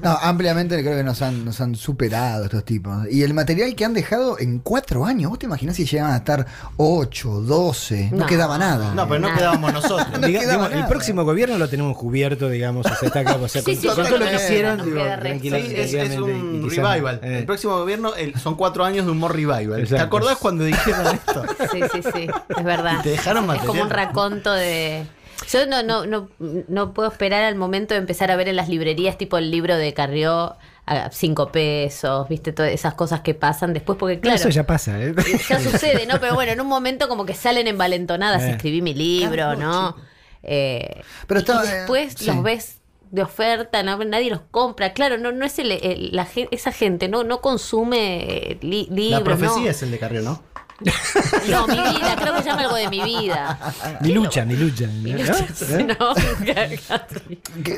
No, 0.02 0.16
ampliamente 0.20 0.80
creo 0.82 0.96
que 0.96 1.02
nos 1.04 1.22
han, 1.22 1.44
nos 1.44 1.60
han 1.60 1.74
superado 1.74 2.44
estos 2.44 2.64
tipos. 2.64 3.06
Y 3.10 3.22
el 3.22 3.34
material 3.34 3.74
que 3.74 3.84
han 3.84 3.94
dejado 3.94 4.38
en 4.38 4.58
cuatro 4.60 5.04
años, 5.04 5.30
¿vos 5.30 5.38
te 5.38 5.46
imaginás 5.46 5.76
si 5.76 5.84
llegaban 5.86 6.12
a 6.14 6.16
estar 6.18 6.46
8, 6.76 7.28
12? 7.42 8.10
No, 8.12 8.18
No. 8.18 8.26
quedaba 8.26 8.58
nada. 8.58 8.94
No, 8.94 9.06
pero 9.08 9.20
no 9.20 9.34
quedábamos 9.34 9.72
nosotros. 9.72 10.06
No 10.20 10.26
Diga- 10.26 10.40
quedaba 10.40 10.68
digamos, 10.68 10.72
el 10.72 10.86
próximo 10.88 11.24
gobierno 11.24 11.58
lo 11.58 11.68
tenemos 11.68 11.96
cubierto, 11.96 12.48
digamos, 12.48 12.86
está 13.02 13.20
acá, 13.20 13.36
o 13.36 13.48
sea, 13.48 13.62
Sí, 13.66 13.76
con, 13.76 13.82
sí, 13.82 13.86
con 13.88 13.96
todo 14.06 14.18
lo 14.18 14.26
que 14.26 14.34
hicieron, 14.36 14.84
digo, 14.84 15.00
Sí, 15.40 15.48
es, 15.96 16.18
un 16.18 16.62
y 16.64 16.68
revival. 16.68 17.20
eh. 17.22 17.38
El 17.38 17.46
próximo 17.46 17.76
gobierno 17.78 18.14
el- 18.14 18.34
son 18.38 18.54
cuatro 18.56 18.84
años 18.84 19.04
de 19.06 19.12
humor 19.12 19.32
revival. 19.34 19.76
¿Te 19.76 19.82
Exacto. 19.82 20.04
acordás 20.04 20.36
cuando 20.38 20.64
dijeron 20.64 21.06
esto? 21.14 21.44
Sí, 21.72 21.80
sí, 21.92 22.00
sí, 22.14 22.26
es 22.56 22.64
verdad. 22.64 22.96
Y 23.00 23.02
te 23.02 23.08
dejaron 23.10 23.44
es 23.44 23.48
como 23.60 23.74
material. 23.74 23.84
un 23.86 23.90
raconto 23.90 24.52
de... 24.52 25.04
Yo 25.50 25.66
no, 25.66 25.82
no, 25.82 26.06
no, 26.06 26.28
no 26.38 26.92
puedo 26.94 27.08
esperar 27.10 27.44
al 27.44 27.54
momento 27.56 27.94
de 27.94 28.00
empezar 28.00 28.30
a 28.30 28.36
ver 28.36 28.48
en 28.48 28.56
las 28.56 28.68
librerías 28.68 29.18
tipo 29.18 29.38
el 29.38 29.50
libro 29.50 29.76
de 29.76 29.92
Carrió 29.94 30.56
a 30.86 31.10
cinco 31.10 31.50
pesos, 31.52 32.28
viste, 32.28 32.52
todas 32.52 32.70
esas 32.72 32.94
cosas 32.94 33.20
que 33.20 33.34
pasan 33.34 33.72
después, 33.74 33.98
porque 33.98 34.20
claro, 34.20 34.36
Eso 34.36 34.48
ya 34.50 34.64
pasa, 34.66 35.00
¿eh? 35.02 35.14
ya 35.48 35.60
sucede, 35.60 36.06
¿no? 36.06 36.18
Pero 36.20 36.34
bueno, 36.34 36.52
en 36.52 36.60
un 36.60 36.68
momento 36.68 37.08
como 37.08 37.26
que 37.26 37.34
salen 37.34 37.66
envalentonadas, 37.66 38.42
Eh. 38.44 38.50
escribí 38.52 38.82
mi 38.82 38.94
libro, 38.94 39.56
¿no? 39.56 39.96
Eh, 40.42 41.02
Pero 41.26 41.40
y 41.40 41.42
estaba, 41.42 41.64
eh, 41.64 41.74
después 41.78 42.14
sí. 42.16 42.26
los 42.26 42.42
ves 42.42 42.78
de 43.10 43.22
oferta, 43.22 43.82
no- 43.82 44.02
nadie 44.04 44.30
los 44.30 44.40
compra. 44.50 44.92
Claro, 44.92 45.18
no, 45.18 45.32
no 45.32 45.44
es 45.44 45.58
el, 45.58 45.72
el- 45.72 46.10
la 46.14 46.26
esa 46.52 46.72
gente, 46.72 47.08
no, 47.08 47.24
no 47.24 47.40
consume 47.40 48.22
eh, 48.52 48.58
li- 48.62 48.88
libros. 48.90 49.10
La 49.20 49.24
profecía 49.24 49.64
no. 49.64 49.68
es 49.70 49.82
el 49.82 49.90
de 49.90 49.98
Carrió, 49.98 50.22
¿no? 50.22 50.40
No, 51.48 51.66
mi 51.66 51.74
vida, 51.74 52.16
creo 52.16 52.34
que 52.34 52.42
se 52.42 52.48
llama 52.48 52.62
algo 52.62 52.76
de 52.76 52.88
mi 52.88 53.02
vida. 53.02 53.58
Mi 54.00 54.12
lucha, 54.12 54.44
mi 54.44 54.56
lucha. 54.56 54.86
Mi 54.86 55.12
¿no? 55.12 55.18
lucha, 55.18 55.46
¿Eh? 55.70 55.86
no. 55.98 56.14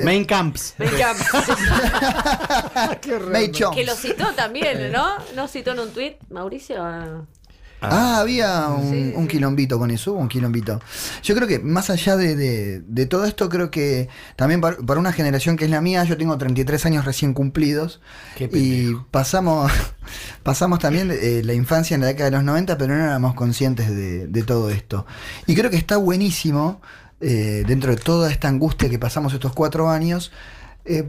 Main 0.05 0.25
Camps. 0.25 0.75
May 0.79 0.89
Jones. 3.57 3.77
Que 3.77 3.85
lo 3.85 3.95
citó 3.95 4.33
también, 4.35 4.91
¿no? 4.93 5.17
¿No 5.35 5.49
citó 5.49 5.73
en 5.73 5.81
un 5.81 5.91
tuit, 5.93 6.17
Mauricio? 6.31 7.27
Ah. 7.81 8.17
Ah, 8.17 8.21
había 8.21 8.69
un, 8.69 9.13
un 9.15 9.29
quilombito 9.29 9.79
con 9.79 9.91
eso, 9.93 10.13
hubo 10.13 10.21
un 10.21 10.29
quilombito. 10.29 10.81
Yo 11.23 11.35
creo 11.37 11.47
que 11.47 11.61
más 11.61 11.91
allá 11.91 12.17
de, 12.17 12.35
de- 12.35 12.81
de 12.81 13.07
todo 13.07 13.25
esto, 13.25 13.49
creo 13.49 13.71
que 13.71 14.09
también 14.37 14.61
para, 14.61 14.77
para 14.79 14.99
una 14.99 15.13
generación 15.13 15.57
que 15.57 15.65
es 15.67 15.71
la 15.71 15.81
mía, 15.81 16.03
yo 16.05 16.17
tengo 16.17 16.37
33 16.37 16.87
años 16.87 17.05
recién 17.05 17.35
cumplidos 17.35 18.01
y 18.59 18.95
pasamos, 19.13 19.71
pasamos 20.43 20.81
también 20.81 21.11
eh, 21.13 21.43
la 21.45 21.55
infancia 21.55 21.95
en 21.95 22.01
la 22.01 22.09
década 22.09 22.31
de 22.31 22.37
los 22.37 22.45
90, 22.45 22.77
pero 22.79 22.97
no 22.97 23.05
éramos 23.05 23.35
conscientes 23.35 23.89
de, 23.91 24.27
de 24.27 24.43
todo 24.43 24.71
esto. 24.71 25.07
Y 25.47 25.55
creo 25.55 25.71
que 25.71 25.77
está 25.77 25.97
buenísimo, 25.99 26.81
eh, 27.21 27.65
dentro 27.67 27.91
de 27.95 27.97
toda 28.01 28.31
esta 28.31 28.49
angustia 28.49 28.89
que 28.89 28.99
pasamos 28.99 29.33
estos 29.35 29.53
cuatro 29.53 29.89
años, 29.91 30.33
eh, 30.85 31.09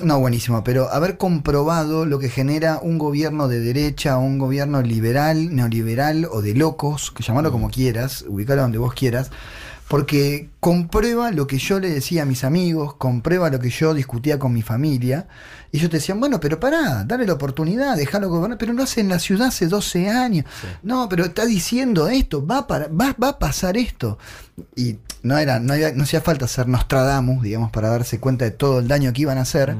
no, 0.00 0.18
buenísimo, 0.18 0.64
pero 0.64 0.90
haber 0.90 1.18
comprobado 1.18 2.06
lo 2.06 2.18
que 2.18 2.30
genera 2.30 2.78
un 2.82 2.96
gobierno 2.96 3.46
de 3.46 3.60
derecha, 3.60 4.16
un 4.16 4.38
gobierno 4.38 4.80
liberal, 4.80 5.54
neoliberal 5.54 6.26
o 6.30 6.40
de 6.40 6.54
locos, 6.54 7.10
que 7.10 7.22
llamarlo 7.22 7.52
como 7.52 7.68
quieras, 7.68 8.24
ubicarlo 8.26 8.62
donde 8.62 8.78
vos 8.78 8.94
quieras, 8.94 9.30
porque 9.92 10.48
comprueba 10.58 11.30
lo 11.32 11.46
que 11.46 11.58
yo 11.58 11.78
le 11.78 11.90
decía 11.90 12.22
a 12.22 12.24
mis 12.24 12.44
amigos, 12.44 12.94
comprueba 12.94 13.50
lo 13.50 13.60
que 13.60 13.68
yo 13.68 13.92
discutía 13.92 14.38
con 14.38 14.50
mi 14.50 14.62
familia, 14.62 15.26
y 15.70 15.76
ellos 15.76 15.90
te 15.90 15.98
decían, 15.98 16.18
bueno, 16.18 16.40
pero 16.40 16.58
pará, 16.58 17.04
dale 17.04 17.26
la 17.26 17.34
oportunidad, 17.34 17.94
déjalo 17.94 18.30
gobernar, 18.30 18.56
pero 18.56 18.72
lo 18.72 18.84
hace 18.84 19.02
en 19.02 19.10
la 19.10 19.18
ciudad 19.18 19.48
hace 19.48 19.66
12 19.66 20.08
años, 20.08 20.46
no, 20.82 21.10
pero 21.10 21.26
está 21.26 21.44
diciendo 21.44 22.08
esto, 22.08 22.46
va, 22.46 22.66
para, 22.66 22.88
va, 22.88 23.14
va 23.22 23.28
a 23.28 23.38
pasar 23.38 23.76
esto. 23.76 24.16
Y 24.74 24.96
no, 25.22 25.36
era, 25.36 25.60
no, 25.60 25.74
había- 25.74 25.92
no 25.92 26.04
hacía 26.04 26.22
falta 26.22 26.48
ser 26.48 26.68
Nostradamus, 26.68 27.42
digamos, 27.42 27.70
para 27.70 27.90
darse 27.90 28.18
cuenta 28.18 28.46
de 28.46 28.52
todo 28.52 28.78
el 28.78 28.88
daño 28.88 29.12
que 29.12 29.20
iban 29.20 29.36
a 29.36 29.42
hacer. 29.42 29.76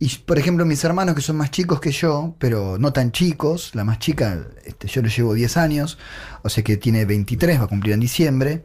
Y 0.00 0.08
por 0.18 0.38
ejemplo, 0.38 0.64
mis 0.66 0.82
hermanos 0.84 1.14
que 1.14 1.20
son 1.22 1.36
más 1.36 1.50
chicos 1.52 1.80
que 1.80 1.92
yo, 1.92 2.34
pero 2.38 2.78
no 2.78 2.92
tan 2.92 3.12
chicos, 3.12 3.70
la 3.74 3.84
más 3.84 4.00
chica, 4.00 4.38
este, 4.64 4.88
yo 4.88 5.00
le 5.02 5.08
llevo 5.08 5.34
10 5.34 5.56
años, 5.56 5.98
o 6.42 6.48
sea 6.48 6.64
que 6.64 6.76
tiene 6.76 7.04
23, 7.04 7.60
va 7.60 7.64
a 7.64 7.68
cumplir 7.68 7.94
en 7.94 8.00
diciembre, 8.00 8.64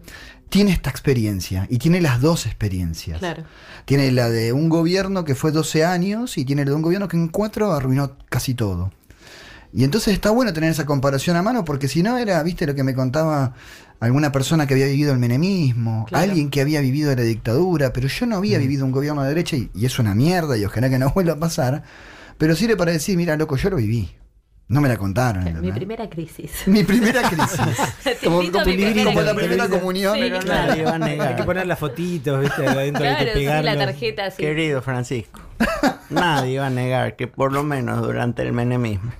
tiene 0.50 0.72
esta 0.72 0.90
experiencia 0.90 1.68
y 1.70 1.78
tiene 1.78 2.02
las 2.02 2.22
dos 2.22 2.46
experiencias. 2.46 3.20
Claro. 3.20 3.44
Tiene 3.86 4.12
la 4.12 4.30
de 4.30 4.52
un 4.54 4.70
gobierno 4.70 5.24
que 5.26 5.36
fue 5.36 5.52
12 5.52 5.86
años 5.86 6.38
y 6.38 6.46
tiene 6.46 6.66
la 6.66 6.72
de 6.72 6.76
un 6.76 6.82
gobierno 6.82 7.08
que 7.08 7.18
en 7.18 7.28
4 7.30 7.72
arruinó 7.72 8.18
casi 8.30 8.54
todo. 8.56 8.92
Y 9.72 9.84
entonces 9.84 10.14
está 10.14 10.32
bueno 10.32 10.52
tener 10.52 10.72
esa 10.72 10.86
comparación 10.86 11.36
a 11.38 11.44
mano 11.44 11.64
porque 11.64 11.88
si 11.88 12.02
no 12.02 12.18
era, 12.18 12.42
viste, 12.42 12.66
lo 12.66 12.74
que 12.74 12.84
me 12.84 12.96
contaba 12.96 13.54
alguna 14.00 14.32
persona 14.32 14.66
que 14.66 14.74
había 14.74 14.88
vivido 14.88 15.12
el 15.14 15.20
menemismo, 15.20 16.06
Claro. 16.08 16.24
alguien 16.24 16.50
que 16.50 16.62
había 16.62 16.82
vivido 16.82 17.14
la 17.16 17.22
dictadura, 17.22 17.94
pero 17.94 18.08
yo 18.08 18.26
no 18.26 18.38
había 18.38 18.58
vivido 18.58 18.86
un 18.86 18.92
gobierno 18.92 19.22
de 19.22 19.30
derecha 19.30 19.58
y, 19.58 19.70
y 19.76 19.86
es 19.86 20.00
una 20.00 20.16
mierda 20.16 20.58
y 20.58 20.66
ojalá 20.66 20.90
que 20.90 20.98
no 20.98 21.12
vuelva 21.12 21.34
a 21.34 21.40
pasar, 21.40 21.84
pero 22.38 22.56
sirve 22.56 22.78
para 22.78 22.92
decir, 22.94 23.16
mira, 23.18 23.36
loco, 23.38 23.58
yo 23.58 23.70
lo 23.70 23.76
viví. 23.78 24.10
No 24.70 24.82
me 24.82 24.88
la 24.88 24.98
contaron. 24.98 25.62
Mi 25.62 25.72
primera 25.72 26.08
crisis. 26.08 26.52
Mi 26.68 26.84
primera 26.84 27.24
crisis. 27.28 27.60
Te 28.04 28.16
como 28.18 28.38
como 28.38 28.66
mi 28.66 28.74
primera 28.74 29.04
como 29.04 29.22
la 29.22 29.34
primera 29.34 29.68
comunión. 29.68 30.14
Sí, 30.14 30.20
Pero 30.22 30.40
claro. 30.40 30.68
nadie 30.68 30.84
va 30.84 30.96
a 30.96 31.00
negar. 31.00 31.28
Hay 31.30 31.36
que 31.36 31.44
poner 31.44 31.66
las 31.66 31.80
fotitos, 31.80 32.40
¿viste? 32.40 32.68
Adentro 32.68 33.04
hay 33.04 33.16
Claro, 33.16 33.34
que 33.34 33.40
sí, 33.40 33.46
la 33.46 33.78
tarjeta. 33.78 34.30
Querido 34.32 34.82
Francisco, 34.84 35.42
nadie 36.12 36.60
va 36.60 36.68
a 36.68 36.70
negar 36.70 37.16
que 37.16 37.26
por 37.28 37.52
lo 37.52 37.64
menos 37.64 38.00
durante 38.02 38.44
el 38.44 38.54
menemismo 38.54 39.12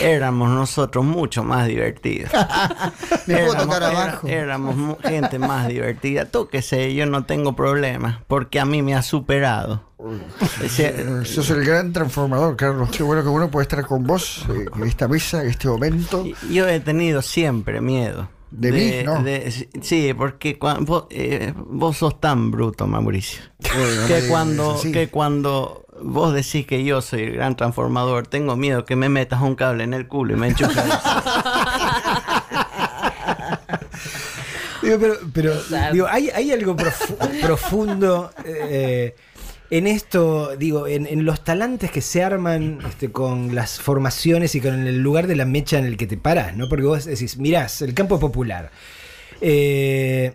éramos 0.00 0.50
nosotros 0.50 1.04
mucho 1.04 1.44
más 1.44 1.66
divertidos. 1.68 2.30
Me 3.26 3.34
puedo 3.36 3.52
Éramos- 3.52 3.64
tocar 3.64 3.82
era- 3.82 4.02
abajo. 4.02 4.26
éramos 4.28 4.96
gente 5.02 5.38
más 5.38 5.68
divertida. 5.68 6.24
Tóquese, 6.26 6.94
yo 6.94 7.06
no 7.06 7.24
tengo 7.24 7.54
problemas 7.54 8.18
porque 8.26 8.60
a 8.60 8.64
mí 8.64 8.82
me 8.82 8.94
ha 8.94 9.02
superado. 9.02 9.84
Ese- 10.62 11.24
Sos 11.26 11.50
el 11.50 11.64
gran 11.64 11.92
transformador, 11.92 12.56
Carlos. 12.56 12.88
Qué 12.90 13.02
bueno 13.02 13.22
que 13.22 13.28
uno 13.28 13.50
puede 13.50 13.64
estar 13.64 13.84
con 13.86 14.04
vos 14.04 14.44
eh, 14.48 14.66
en 14.74 14.84
esta 14.84 15.08
mesa, 15.08 15.42
en 15.42 15.50
este 15.50 15.68
momento. 15.68 16.24
Yo 16.50 16.66
he 16.68 16.80
tenido 16.80 17.22
siempre 17.22 17.80
miedo. 17.80 18.28
¿De 18.50 18.72
mí? 18.72 18.92
No. 19.04 19.22
de- 19.22 19.68
sí, 19.80 20.12
porque 20.12 20.58
vos, 20.80 21.04
eh, 21.10 21.52
vos 21.56 21.98
sos 21.98 22.18
tan 22.20 22.50
bruto, 22.50 22.84
Mauricio. 22.88 23.42
Bueno, 23.60 24.06
que, 24.08 24.26
cuando, 24.28 24.80
que 24.92 25.08
cuando 25.08 25.79
vos 26.02 26.32
decís 26.34 26.66
que 26.66 26.84
yo 26.84 27.00
soy 27.02 27.22
el 27.22 27.32
gran 27.34 27.56
transformador, 27.56 28.26
tengo 28.26 28.56
miedo 28.56 28.84
que 28.84 28.96
me 28.96 29.08
metas 29.08 29.40
un 29.42 29.54
cable 29.54 29.84
en 29.84 29.94
el 29.94 30.06
culo 30.08 30.34
y 30.34 30.36
me 30.36 30.48
enchufes. 30.48 30.76
Digo, 34.82 34.98
pero, 34.98 35.14
pero 35.34 35.54
digo, 35.92 36.06
hay, 36.08 36.30
hay 36.30 36.52
algo 36.52 36.74
profu- 36.74 37.40
profundo 37.42 38.30
eh, 38.46 39.14
en 39.70 39.86
esto, 39.86 40.56
digo, 40.56 40.86
en, 40.86 41.06
en 41.06 41.24
los 41.26 41.44
talantes 41.44 41.90
que 41.90 42.00
se 42.00 42.24
arman 42.24 42.78
este, 42.88 43.12
con 43.12 43.54
las 43.54 43.78
formaciones 43.78 44.54
y 44.54 44.60
con 44.60 44.86
el 44.86 45.02
lugar 45.02 45.26
de 45.26 45.36
la 45.36 45.44
mecha 45.44 45.78
en 45.78 45.84
el 45.84 45.96
que 45.98 46.06
te 46.06 46.16
parás, 46.16 46.56
¿no? 46.56 46.68
Porque 46.68 46.84
vos 46.86 47.04
decís, 47.04 47.36
mirás, 47.36 47.82
el 47.82 47.92
campo 47.92 48.14
es 48.14 48.20
popular. 48.22 48.70
Eh, 49.42 50.34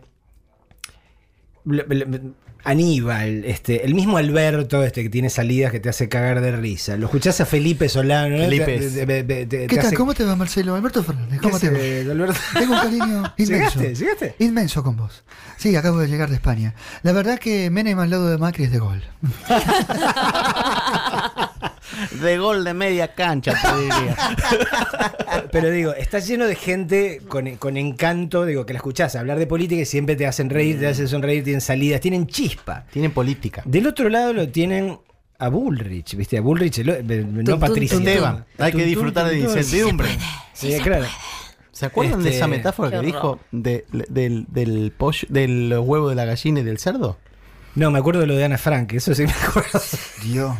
Aníbal, 2.65 3.45
este, 3.45 3.85
el 3.85 3.93
mismo 3.93 4.17
Alberto, 4.17 4.83
este 4.83 5.03
que 5.03 5.09
tiene 5.09 5.29
salidas 5.29 5.71
que 5.71 5.79
te 5.79 5.87
hace 5.89 6.09
cagar 6.09 6.41
de 6.41 6.51
risa. 6.51 6.97
Lo 6.97 7.05
escuchás 7.05 7.39
a 7.39 7.45
Felipe 7.45 7.87
Solano, 7.89 8.35
¿no? 8.37 8.43
Felipe. 8.43 8.79
Te- 8.79 8.89
te- 8.89 9.05
te- 9.05 9.23
te- 9.23 9.45
te 9.45 9.67
¿Qué 9.67 9.75
tal? 9.77 9.85
hace- 9.87 9.95
¿Cómo 9.95 10.13
te 10.15 10.23
va, 10.25 10.35
Marcelo? 10.35 10.75
Alberto 10.75 11.03
Fernández, 11.03 11.39
¿cómo 11.41 11.59
¿Qué 11.59 11.69
te 11.69 12.03
va? 12.05 12.11
Alberto? 12.11 12.35
Tengo 12.59 12.73
un 12.73 12.79
cariño 12.79 13.05
inmenso. 13.37 13.79
¿Llegaste? 13.79 13.95
¿Llegaste? 13.95 14.35
Inmenso 14.39 14.83
con 14.83 14.97
vos. 14.97 15.23
Sí, 15.57 15.75
acabo 15.75 15.99
de 15.99 16.07
llegar 16.07 16.29
de 16.29 16.35
España. 16.35 16.73
La 17.03 17.11
verdad 17.11 17.37
que 17.39 17.69
Menem 17.69 17.99
al 17.99 18.09
lado 18.09 18.29
de 18.29 18.37
Macri 18.37 18.65
es 18.65 18.71
de 18.71 18.79
gol. 18.79 19.01
de 22.21 22.37
gol 22.37 22.63
de 22.63 22.73
media 22.73 23.13
cancha, 23.13 23.53
te 23.61 23.81
diría. 23.81 24.17
Pero 25.51 25.69
digo, 25.69 25.93
está 25.93 26.19
lleno 26.19 26.45
de 26.45 26.55
gente 26.55 27.21
con, 27.27 27.55
con 27.57 27.77
encanto, 27.77 28.45
digo, 28.45 28.65
que 28.65 28.73
la 28.73 28.77
escuchás 28.77 29.15
hablar 29.15 29.39
de 29.39 29.47
política 29.47 29.81
y 29.81 29.85
siempre 29.85 30.15
te 30.15 30.25
hacen 30.27 30.49
reír, 30.49 30.79
te 30.79 30.87
hacen 30.87 31.07
sonreír, 31.07 31.43
tienen 31.43 31.61
salidas, 31.61 32.01
tienen 32.01 32.27
chispa. 32.27 32.85
Tienen 32.91 33.11
política. 33.11 33.61
Del 33.65 33.87
otro 33.87 34.09
lado 34.09 34.33
lo 34.33 34.47
tienen 34.49 34.97
a 35.37 35.49
Bullrich, 35.49 36.15
¿viste? 36.15 36.37
A 36.37 36.41
Bullrich, 36.41 36.77
lo- 36.79 36.93
eh, 36.93 37.03
no 37.03 37.59
Patricia. 37.59 37.97
Esteban, 37.97 38.45
hay 38.57 38.71
que 38.71 38.85
disfrutar 38.85 39.29
de 39.29 39.39
incertidumbre. 39.39 40.07
Sí, 40.53 40.73
claro. 40.81 41.05
¿Se 41.71 41.85
acuerdan 41.85 42.23
de 42.23 42.29
Este, 42.29 42.37
esa 42.37 42.47
metáfora 42.47 42.89
que 43.01 43.05
dijo 43.05 43.39
de- 43.51 43.85
del, 43.91 44.45
del 44.47 44.93
pollo, 44.97 45.27
del 45.29 45.73
huevo 45.77 46.07
de 46.09 46.15
la 46.15 46.23
gallina 46.23 46.61
y 46.61 46.63
del 46.63 46.77
cerdo? 46.79 47.17
No, 47.75 47.91
me 47.91 47.99
acuerdo 47.99 48.21
de 48.21 48.27
lo 48.27 48.35
de 48.35 48.45
Ana 48.45 48.57
Frank, 48.57 48.93
eso 48.93 49.13
sí 49.13 49.23
me 49.23 49.31
acuerdo. 49.47 49.79
Dios 50.23 50.55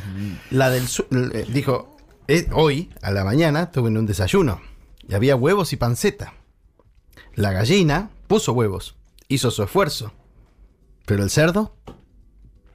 La 0.51 0.69
del 0.69 0.87
su- 0.87 1.05
eh, 1.33 1.45
dijo, 1.49 1.95
eh, 2.27 2.47
hoy 2.53 2.91
a 3.01 3.11
la 3.11 3.23
mañana 3.23 3.71
tuve 3.71 3.89
un 3.89 4.05
desayuno 4.05 4.61
y 5.07 5.13
había 5.15 5.35
huevos 5.35 5.71
y 5.73 5.77
panceta. 5.77 6.33
La 7.35 7.51
gallina 7.51 8.09
puso 8.27 8.53
huevos, 8.53 8.95
hizo 9.27 9.51
su 9.51 9.63
esfuerzo. 9.63 10.13
Pero 11.05 11.23
el 11.23 11.29
cerdo, 11.29 11.75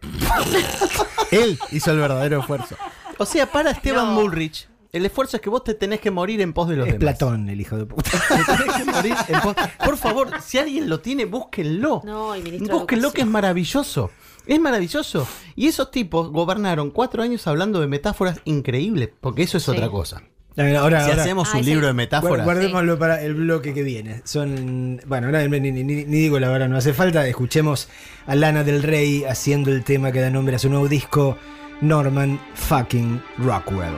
él 1.30 1.58
hizo 1.72 1.90
el 1.90 1.98
verdadero 1.98 2.40
esfuerzo. 2.40 2.76
O 3.18 3.26
sea, 3.26 3.50
para 3.50 3.70
Esteban 3.72 4.14
Bullrich, 4.14 4.68
el 4.92 5.06
esfuerzo 5.06 5.36
es 5.36 5.42
que 5.42 5.50
vos 5.50 5.62
te 5.64 5.74
tenés 5.74 6.00
que 6.00 6.10
morir 6.10 6.40
en 6.40 6.52
pos 6.52 6.68
de 6.68 6.76
los 6.76 6.86
Es 6.86 6.94
demás. 6.98 7.16
Platón, 7.16 7.48
el 7.48 7.60
hijo 7.60 7.76
de 7.76 7.86
puta. 7.86 8.10
Te 8.28 8.44
tenés 8.56 8.76
que 8.76 8.84
morir 8.84 9.14
en 9.28 9.40
pos- 9.40 9.56
Por 9.84 9.96
favor, 9.96 10.28
si 10.42 10.58
alguien 10.58 10.88
lo 10.88 11.00
tiene, 11.00 11.24
búsquenlo. 11.26 12.02
No, 12.04 12.34
el 12.34 12.42
ministro 12.42 12.68
de 12.68 12.74
Búsquenlo 12.74 13.12
que 13.12 13.20
es 13.20 13.26
maravilloso. 13.26 14.10
Es 14.46 14.58
maravilloso. 14.60 15.28
Y 15.54 15.68
esos 15.68 15.90
tipos 15.90 16.30
gobernaron 16.30 16.90
cuatro 16.90 17.22
años 17.22 17.46
hablando 17.46 17.80
de 17.80 17.86
metáforas 17.86 18.40
increíbles, 18.44 19.10
porque 19.20 19.42
eso 19.44 19.58
es 19.58 19.64
Sí. 19.64 19.70
otra 19.70 19.88
cosa. 19.88 20.22
Ahora, 20.56 21.04
si 21.04 21.10
ahora- 21.10 21.22
hacemos 21.22 21.48
Ah, 21.54 21.58
un 21.58 21.64
libro 21.64 21.86
de 21.86 21.92
metáforas. 21.92 22.44
Guar- 22.44 22.56
Guardémoslo 22.56 22.98
para 22.98 23.22
el 23.22 23.34
bloque 23.34 23.72
que 23.72 23.82
viene. 23.84 24.20
Son. 24.24 25.00
Bueno, 25.06 25.30
ni- 25.30 25.60
ni- 25.60 25.82
ni 25.84 26.04
digo 26.04 26.40
la 26.40 26.48
verdad, 26.48 26.68
no 26.68 26.76
hace 26.76 26.92
falta. 26.92 27.24
Escuchemos 27.26 27.88
a 28.26 28.34
Lana 28.34 28.64
del 28.64 28.82
Rey 28.82 29.24
haciendo 29.24 29.70
el 29.70 29.84
tema 29.84 30.10
que 30.10 30.20
da 30.20 30.28
nombre 30.30 30.56
a 30.56 30.58
su 30.58 30.68
nuevo 30.68 30.88
disco, 30.88 31.38
Norman 31.80 32.40
fucking 32.54 33.22
Rockwell. 33.38 33.94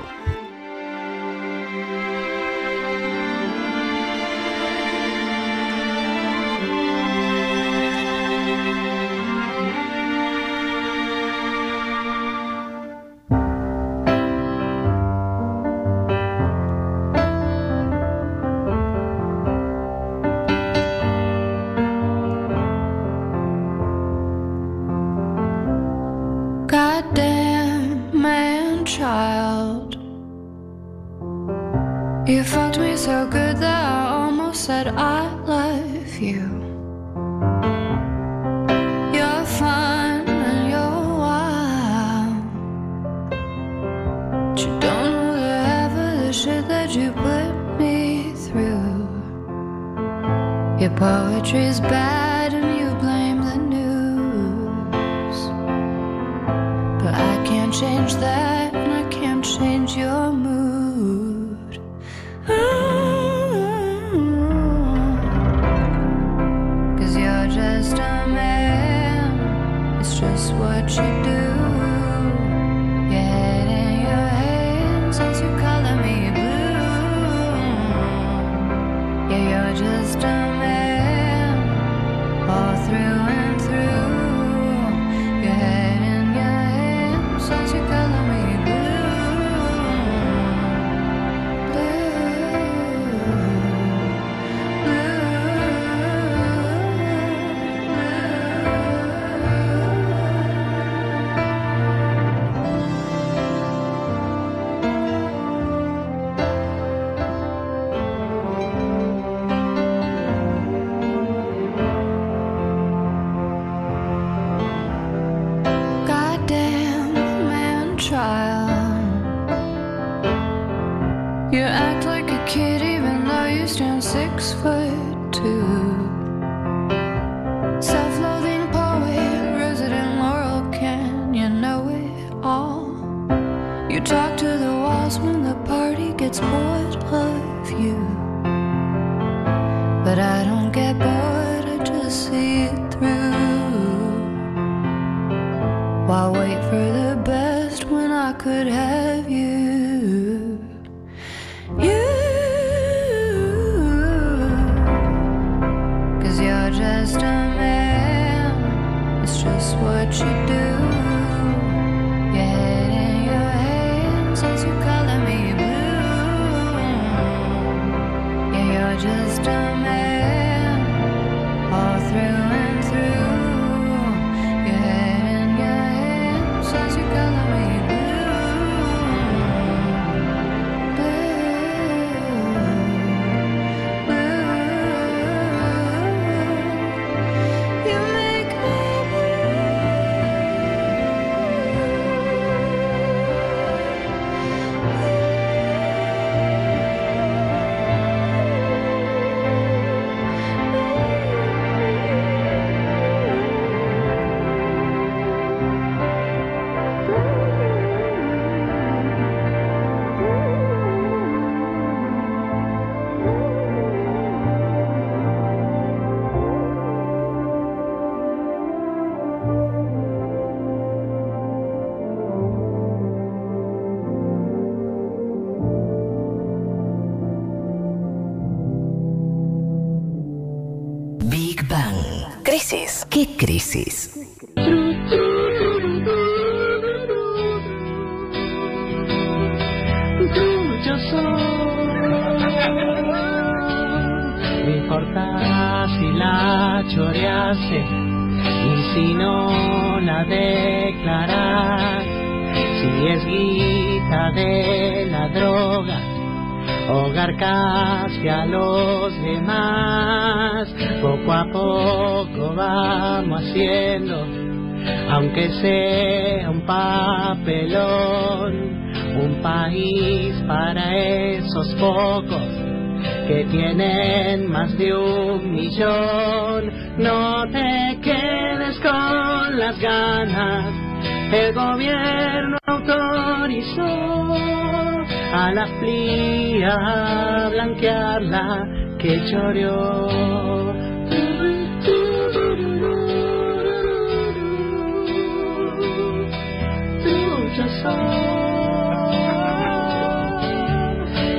Que 289.03 289.21
choreó. 289.29 290.73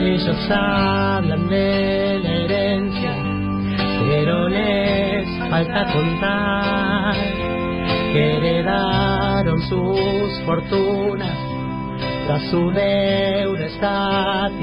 Ellos 0.05 0.51
hablan 0.51 1.47
de 1.47 2.19
la 2.21 2.29
herencia, 2.29 3.15
pero 4.07 4.49
les 4.49 5.25
falta 5.49 5.91
contar 5.93 7.15
que 8.11 8.37
heredaron 8.37 9.59
sus 9.61 10.41
fortunas 10.45 11.52
tras 12.25 12.43
su 12.49 12.71
deuda 12.71 13.65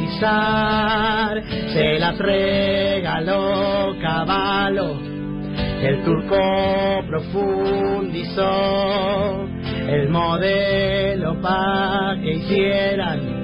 estatizar. 0.00 1.42
Se 1.72 1.98
las 1.98 2.18
regaló 2.18 3.96
caballo, 4.00 4.98
el 5.82 6.04
turco 6.04 7.02
profundizó 7.08 8.50
el 9.88 10.08
modelo 10.08 11.40
pa' 11.40 12.16
que 12.22 12.34
hicieran 12.34 13.40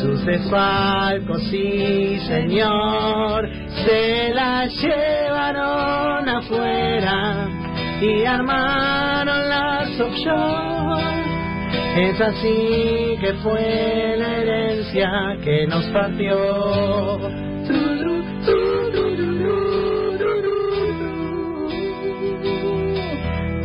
sus 0.00 0.24
desfalcos, 0.24 1.42
sí 1.50 2.18
señor, 2.26 3.48
se 3.84 4.32
la 4.34 4.66
llevaron 4.66 6.28
afuera 6.28 7.48
y 8.00 8.24
armaron 8.24 9.48
las 9.48 10.00
offshore. 10.00 11.31
Es 11.96 12.20
así 12.20 13.18
que 13.20 13.34
fue 13.42 14.16
la 14.16 14.38
herencia 14.38 15.10
que 15.44 15.66
nos 15.66 15.84
partió. 15.86 17.18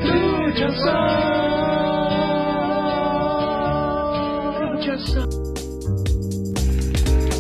Tuyo 0.02 0.70
soy, 0.72 1.37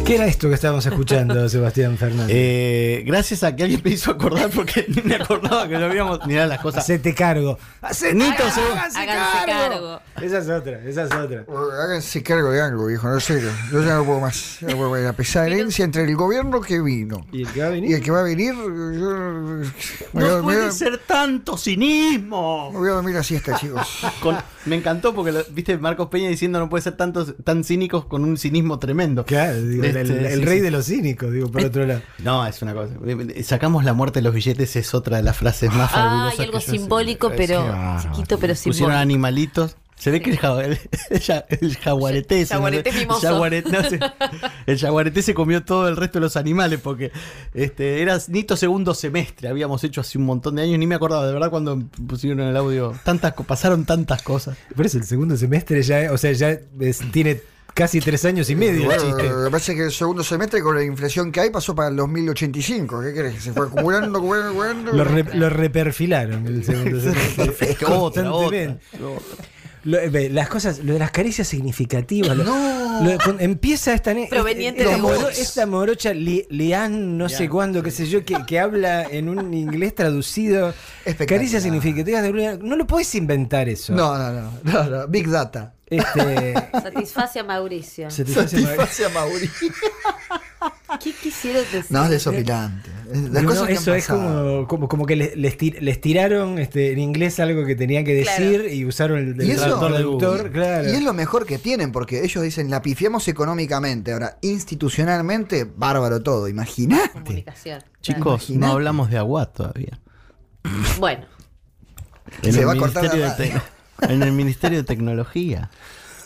¿Qué 0.07 0.15
era 0.15 0.25
esto 0.25 0.47
que 0.47 0.55
estábamos 0.55 0.85
escuchando, 0.85 1.49
Sebastián 1.49 1.97
Fernández? 1.97 2.33
Eh, 2.33 3.03
gracias 3.05 3.43
a 3.43 3.53
que 3.55 3.63
alguien 3.63 3.81
me 3.83 3.91
hizo 3.91 4.11
acordar 4.11 4.49
porque 4.49 4.85
ni 4.87 5.01
me 5.01 5.15
acordaba 5.15 5.67
que 5.67 5.77
lo 5.77 5.85
habíamos. 5.85 6.25
Mirá 6.25 6.47
las 6.47 6.59
cosas. 6.59 6.83
Hacete 6.85 7.13
cargo. 7.13 7.59
Nito, 8.13 8.43
se- 8.49 8.61
Háganse 8.61 9.45
cargo. 9.45 9.99
Esa 10.21 10.37
es 10.39 10.49
otra, 10.49 10.79
esa 10.85 11.03
es 11.03 11.11
otra. 11.13 11.45
Háganse 11.83 12.23
cargo 12.23 12.51
de 12.51 12.61
algo, 12.61 12.85
viejo, 12.87 13.09
no 13.09 13.19
sé. 13.19 13.41
Yo 13.71 13.83
ya 13.83 13.95
no 13.95 14.05
puedo 14.05 14.21
más. 14.21 14.59
No 14.61 14.77
puedo 14.77 14.91
más. 14.91 15.01
La 15.01 15.13
pesada 15.13 15.47
herencia 15.47 15.83
entre 15.83 16.03
el 16.05 16.15
gobierno 16.15 16.61
que 16.61 16.79
vino 16.81 17.25
¿Y 17.33 17.43
el 17.43 17.51
que 17.51 17.59
va 17.61 17.67
a 17.67 17.69
venir? 17.71 17.91
y 17.91 17.93
el 17.95 18.01
que 18.01 18.11
va 18.11 18.19
a 18.21 18.23
venir. 18.23 18.53
Yo, 18.55 18.63
voy 20.13 20.23
No 20.23 20.33
voy 20.35 20.41
puede 20.43 20.67
a- 20.67 20.71
ser 20.71 20.99
tanto 21.05 21.57
cinismo. 21.57 22.71
me 22.71 22.79
voy 22.79 22.89
a 22.89 22.93
dormir 22.93 23.15
la 23.15 23.23
siesta, 23.23 23.57
chicos. 23.59 23.85
Con- 24.21 24.37
me 24.65 24.75
encantó 24.77 25.13
porque 25.13 25.31
lo- 25.33 25.43
viste 25.51 25.77
Marcos 25.77 26.07
Peña 26.09 26.29
diciendo 26.29 26.59
no 26.59 26.69
puede 26.69 26.81
ser 26.81 26.95
tantos 26.97 27.35
tan 27.43 27.63
cínicos 27.63 28.05
con 28.05 28.23
un 28.23 28.37
cinismo 28.37 28.79
tremendo. 28.79 29.25
Claro, 29.25 29.61
digo, 29.61 29.83
el, 30.01 30.11
Este, 30.11 30.33
el 30.33 30.39
sí, 30.39 30.45
rey 30.45 30.57
sí. 30.57 30.63
de 30.63 30.71
los 30.71 30.85
cínicos, 30.85 31.31
digo, 31.33 31.51
por 31.51 31.63
otro 31.65 31.85
lado. 31.85 32.01
No, 32.19 32.45
es 32.45 32.61
una 32.61 32.73
cosa. 32.73 32.93
Sacamos 33.43 33.83
la 33.85 33.93
muerte 33.93 34.19
de 34.19 34.23
los 34.23 34.33
billetes, 34.33 34.75
es 34.75 34.93
otra 34.93 35.17
de 35.17 35.23
las 35.23 35.37
frases 35.37 35.71
más 35.73 35.91
Ah, 35.93 35.95
fabulosas. 36.09 36.39
y 36.39 36.41
algo 36.43 36.59
que 36.59 36.65
yo 36.65 36.71
sé. 36.71 36.77
simbólico, 36.77 37.29
Es 37.31 37.37
pero 37.37 37.61
ah, 37.67 37.99
chiquito, 38.01 38.37
pero 38.39 38.53
Pusieron 38.53 38.73
simbólico. 38.75 38.99
animalitos. 38.99 39.75
Se 39.99 40.11
ve 40.11 40.21
que 40.21 40.29
el, 40.29 40.37
ja- 40.37 40.63
el, 40.63 40.77
ja- 41.21 41.45
el 41.49 41.75
jaguarete, 41.77 42.45
Jaguarete 42.45 43.05
no 43.07 43.15
jaguarete, 43.15 43.71
no 43.99 44.07
el 44.67 44.77
jaguarete 44.77 45.23
se 45.23 45.33
comió 45.33 45.65
todo 45.65 45.87
el 45.87 45.97
resto 45.97 46.19
de 46.19 46.21
los 46.21 46.37
animales 46.37 46.79
porque 46.83 47.11
este 47.55 47.99
era 48.03 48.19
Nito 48.27 48.55
segundo 48.55 48.93
semestre, 48.93 49.49
habíamos 49.49 49.83
hecho 49.83 50.01
hace 50.01 50.19
un 50.19 50.25
montón 50.25 50.55
de 50.57 50.61
años, 50.61 50.77
ni 50.77 50.85
me 50.85 50.93
acordaba, 50.93 51.25
de 51.25 51.33
verdad 51.33 51.49
cuando 51.49 51.81
pusieron 52.07 52.41
el 52.41 52.55
audio, 52.55 52.93
tantas 53.03 53.33
pasaron 53.33 53.85
tantas 53.85 54.21
cosas. 54.21 54.55
Por 54.75 54.85
eso 54.85 54.99
el 54.99 55.03
segundo 55.03 55.35
semestre 55.35 55.81
ya, 55.81 56.11
o 56.11 56.17
sea, 56.19 56.31
ya 56.31 56.51
es- 56.79 56.99
tiene 57.11 57.41
casi 57.73 57.99
tres 57.99 58.25
años 58.25 58.49
y 58.49 58.55
medio 58.55 58.81
el 58.81 58.85
Bueno, 58.85 59.03
chiste. 59.03 59.29
lo 59.29 59.43
que 59.45 59.51
pasa 59.51 59.71
es 59.71 59.77
que 59.77 59.83
el 59.85 59.91
segundo 59.91 60.23
semestre, 60.23 60.61
con 60.61 60.75
la 60.75 60.83
inflación 60.83 61.31
que 61.31 61.41
hay, 61.41 61.49
pasó 61.49 61.75
para 61.75 61.89
el 61.89 61.95
2085. 61.95 63.01
¿Qué 63.01 63.13
crees? 63.13 63.43
Se 63.43 63.53
fue 63.53 63.67
acumulando, 63.67 64.17
acumulando, 64.17 64.49
acumulando. 64.49 64.91
Lo, 64.93 65.03
re- 65.03 65.35
lo 65.35 65.49
reperfilaron 65.49 66.45
el 66.47 66.63
segundo 66.63 66.99
semestre. 67.01 67.75
Constantemente. 67.85 68.79
otra. 69.03 69.09
Lo- 69.83 70.01
las 70.31 70.49
cosas, 70.49 70.79
lo 70.79 70.93
de 70.93 70.99
las 70.99 71.11
caricias 71.11 71.47
significativas. 71.47 72.35
lo- 72.35 72.43
lo 72.43 73.09
de 73.11 73.17
cuando 73.23 73.43
empieza 73.43 73.93
esta, 73.93 74.13
Proveniente 74.29 74.81
esta, 74.81 74.95
de 74.95 75.01
moro- 75.01 75.29
esta 75.29 75.65
morocha 75.65 76.13
Li- 76.13 76.45
Lian, 76.49 77.17
no 77.17 77.29
sé 77.29 77.47
cuándo, 77.47 77.83
qué 77.83 77.91
sé 77.91 78.07
yo, 78.07 78.25
que, 78.25 78.35
que 78.47 78.59
habla 78.59 79.03
en 79.03 79.29
un 79.29 79.53
inglés 79.53 79.93
traducido. 79.95 80.73
Caricias 81.27 81.63
significativas 81.63 82.23
de. 82.23 82.57
No 82.61 82.75
lo 82.75 82.85
puedes 82.87 83.13
inventar 83.15 83.69
eso. 83.69 83.93
No, 83.93 84.17
no, 84.17 84.31
no, 84.33 84.51
no, 84.63 84.83
no, 84.89 85.07
Big 85.07 85.29
Data. 85.29 85.73
Este, 85.89 86.53
Satisface 86.73 87.39
a 87.39 87.43
Mauricio. 87.43 88.11
Satisface 88.11 88.57
a 88.57 88.59
Satisface 88.61 89.05
a 89.05 89.09
Mauricio. 89.09 89.69
¿Qué 91.03 91.13
quisieron 91.13 91.61
decir? 91.71 91.85
No, 91.89 92.03
es 92.05 92.09
desopilante. 92.09 92.89
Es- 93.11 93.21
Las 93.31 93.43
No, 93.43 93.49
cosas 93.49 93.61
no, 93.61 93.67
que 93.67 93.73
han 93.73 93.79
eso 93.79 93.93
es 93.95 94.07
como, 94.07 94.67
como, 94.67 94.87
como 94.89 95.05
que 95.05 95.15
les, 95.15 95.37
les 95.37 95.57
tir- 95.57 95.79
les 95.79 96.01
tiraron 96.01 96.57
este, 96.59 96.91
en 96.91 96.99
inglés 96.99 97.39
algo 97.39 97.65
que 97.65 97.75
tenían 97.75 98.03
que 98.03 98.15
decir 98.15 98.67
y 98.71 98.83
usaron 98.85 99.19
el, 99.19 99.39
el 99.41 99.47
Y 99.47 99.51
eso- 99.51 99.61
traductor 99.61 99.93
del 99.93 100.03
doctor, 100.03 100.51
claro. 100.51 100.89
Y 100.89 100.95
es 100.95 101.03
lo 101.03 101.13
mejor 101.13 101.45
que 101.45 101.57
tienen, 101.57 101.91
porque 101.91 102.23
ellos 102.23 102.43
dicen, 102.43 102.69
la 102.69 102.81
pifiamos 102.81 103.27
económicamente. 103.27 104.11
Ahora, 104.11 104.37
institucionalmente, 104.41 105.63
bárbaro 105.75 106.21
todo. 106.21 106.47
Imagínate. 106.47 107.45
Chicos, 108.01 108.49
no 108.49 108.67
hablamos 108.71 109.09
de 109.09 109.17
Aguad 109.19 109.49
todavía. 109.49 109.99
Bueno, 110.99 111.25
En 112.41 112.51
Se 112.53 112.65
va 112.65 112.73
a 112.73 112.77
cortar 112.77 113.03
la 113.15 113.37
En 114.01 114.23
el 114.23 114.31
Ministerio 114.31 114.79
de 114.79 114.83
Tecnología. 114.83 115.69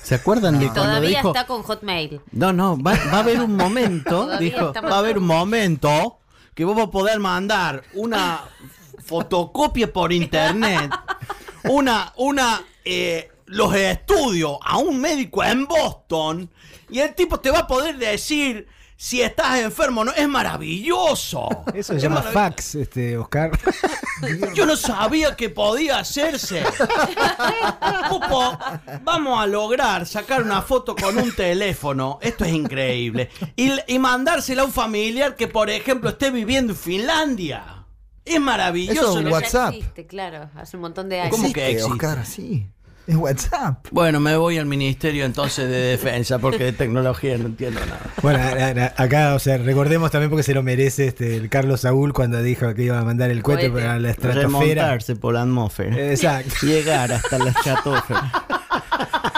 ¿Se 0.02 0.16
acuerdan 0.16 0.60
de 0.60 0.66
cuando 0.66 0.84
todavía 0.84 1.10
dijo... 1.10 1.28
está 1.30 1.46
con 1.46 1.64
Hotmail. 1.64 2.22
No, 2.32 2.52
no, 2.52 2.82
va, 2.82 2.94
va 2.94 3.18
a 3.18 3.20
haber 3.20 3.40
un 3.40 3.56
momento, 3.56 4.38
dijo, 4.40 4.74
va 4.74 4.96
a 4.96 5.00
haber 5.00 5.18
un 5.18 5.28
momento 5.28 6.20
que 6.56 6.66
vos 6.66 6.76
vas 6.76 6.88
a 6.88 6.92
poder 6.92 7.20
mandar 7.20 7.84
una 7.94 8.42
fotocopia 9.06 9.92
por 9.92 10.12
internet, 10.12 10.92
una, 11.66 12.14
una, 12.18 12.62
eh, 12.84 13.32
los 13.46 13.76
estudios 13.76 14.58
a 14.64 14.78
un 14.78 15.00
médico 15.00 15.44
en 15.44 15.66
Boston 15.66 16.50
y 16.90 17.00
el 17.00 17.14
tipo 17.14 17.40
te 17.40 17.52
va 17.52 17.60
a 17.60 17.68
poder 17.68 17.98
decir 17.98 18.68
si 19.04 19.20
estás 19.24 19.58
enfermo 19.58 20.02
o 20.02 20.04
no. 20.06 20.12
Es 20.14 20.28
maravilloso. 20.28 21.50
Eso 21.74 21.94
se 21.94 21.98
Es 21.98 22.04
llama 22.04 22.22
fax, 22.22 22.76
este, 22.76 23.18
Oscar. 23.18 23.50
Yo 24.54 24.68
no 24.68 24.76
sabía 24.76 25.36
que 25.36 25.50
podía 25.50 25.98
hacerse. 25.98 26.64
Vos 28.10 28.22
po- 28.30 28.60
Vamos 29.02 29.42
a 29.42 29.48
lograr 29.48 30.06
sacar 30.06 30.44
una 30.44 30.62
foto 30.62 30.96
con 30.96 31.18
un 31.18 31.32
teléfono. 31.36 32.20
Esto 32.22 32.46
es 32.46 32.54
increíble. 32.54 33.32
Y, 33.56 33.72
y 33.88 33.98
mandársela 33.98 34.62
a 34.62 34.66
un 34.66 34.72
familiar 34.72 35.36
que, 35.36 35.48
por 35.48 35.72
ejemplo, 35.72 36.12
esté 36.12 36.30
viviendo 36.30 36.74
en 36.74 36.78
Finlandia. 36.80 37.86
Es 38.24 38.40
maravilloso. 38.40 39.02
Eso 39.10 39.18
es 39.20 39.26
lo- 39.26 39.32
WhatsApp. 39.32 39.72
Ya 39.72 39.78
existe, 39.80 40.06
claro, 40.06 40.50
hace 40.56 40.78
un 40.78 40.82
montón 40.82 41.10
de 41.10 41.22
años. 41.22 41.36
¿Cómo 41.36 41.52
que 41.52 41.70
existe? 41.72 41.92
Oscar, 41.92 42.24
sí. 42.24 42.68
Es 43.12 43.18
WhatsApp. 43.18 43.88
Bueno, 43.92 44.22
me 44.22 44.38
voy 44.38 44.58
al 44.58 44.66
Ministerio 44.66 45.26
entonces 45.26 45.70
de 45.70 45.76
Defensa 45.76 46.40
porque 46.40 46.64
de 46.64 46.72
tecnología 46.72 47.38
no 47.38 47.48
entiendo 47.48 47.82
nada. 47.82 48.00
Bueno, 48.22 48.40
acá, 48.96 49.36
o 49.36 49.40
sea, 49.40 49.58
recordemos 49.58 50.12
también 50.12 50.30
porque 50.30 50.44
se 50.44 50.54
lo 50.54 50.64
merece 50.64 51.08
este, 51.08 51.36
el 51.36 51.50
Carlos 51.50 51.82
Saúl 51.82 52.14
cuando 52.14 52.42
dijo 52.42 52.74
que 52.74 52.84
iba 52.84 52.98
a 52.98 53.04
mandar 53.04 53.30
el 53.30 53.44
cohete 53.44 53.70
Cohete. 53.70 53.86
para 53.86 54.00
la 54.00 54.12
estratosfera. 54.12 54.48
Remontarse 54.48 55.18
por 55.18 55.34
la 55.34 55.42
atmósfera. 55.42 56.10
Exacto. 56.10 56.54
Llegar 56.62 57.12
hasta 57.12 57.38
la 57.38 57.50
estratosfera. 57.50 58.32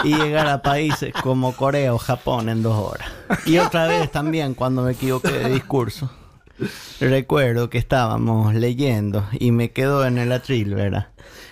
Y 0.04 0.14
llegar 0.14 0.46
a 0.46 0.62
países 0.62 1.12
como 1.20 1.56
Corea 1.56 1.94
o 1.94 1.98
Japón 1.98 2.48
en 2.48 2.62
dos 2.62 2.76
horas. 2.78 3.08
Y 3.44 3.58
otra 3.58 3.88
vez 3.88 4.08
también 4.12 4.54
cuando 4.54 4.82
me 4.82 4.92
equivoqué 4.92 5.32
de 5.32 5.48
discurso. 5.48 6.10
Recuerdo 7.00 7.70
que 7.70 7.78
estábamos 7.78 8.54
leyendo 8.54 9.26
y 9.38 9.50
me 9.50 9.72
quedó 9.72 10.06
en 10.06 10.18
el 10.18 10.32
atril, 10.32 10.74
¿verdad? 10.74 11.08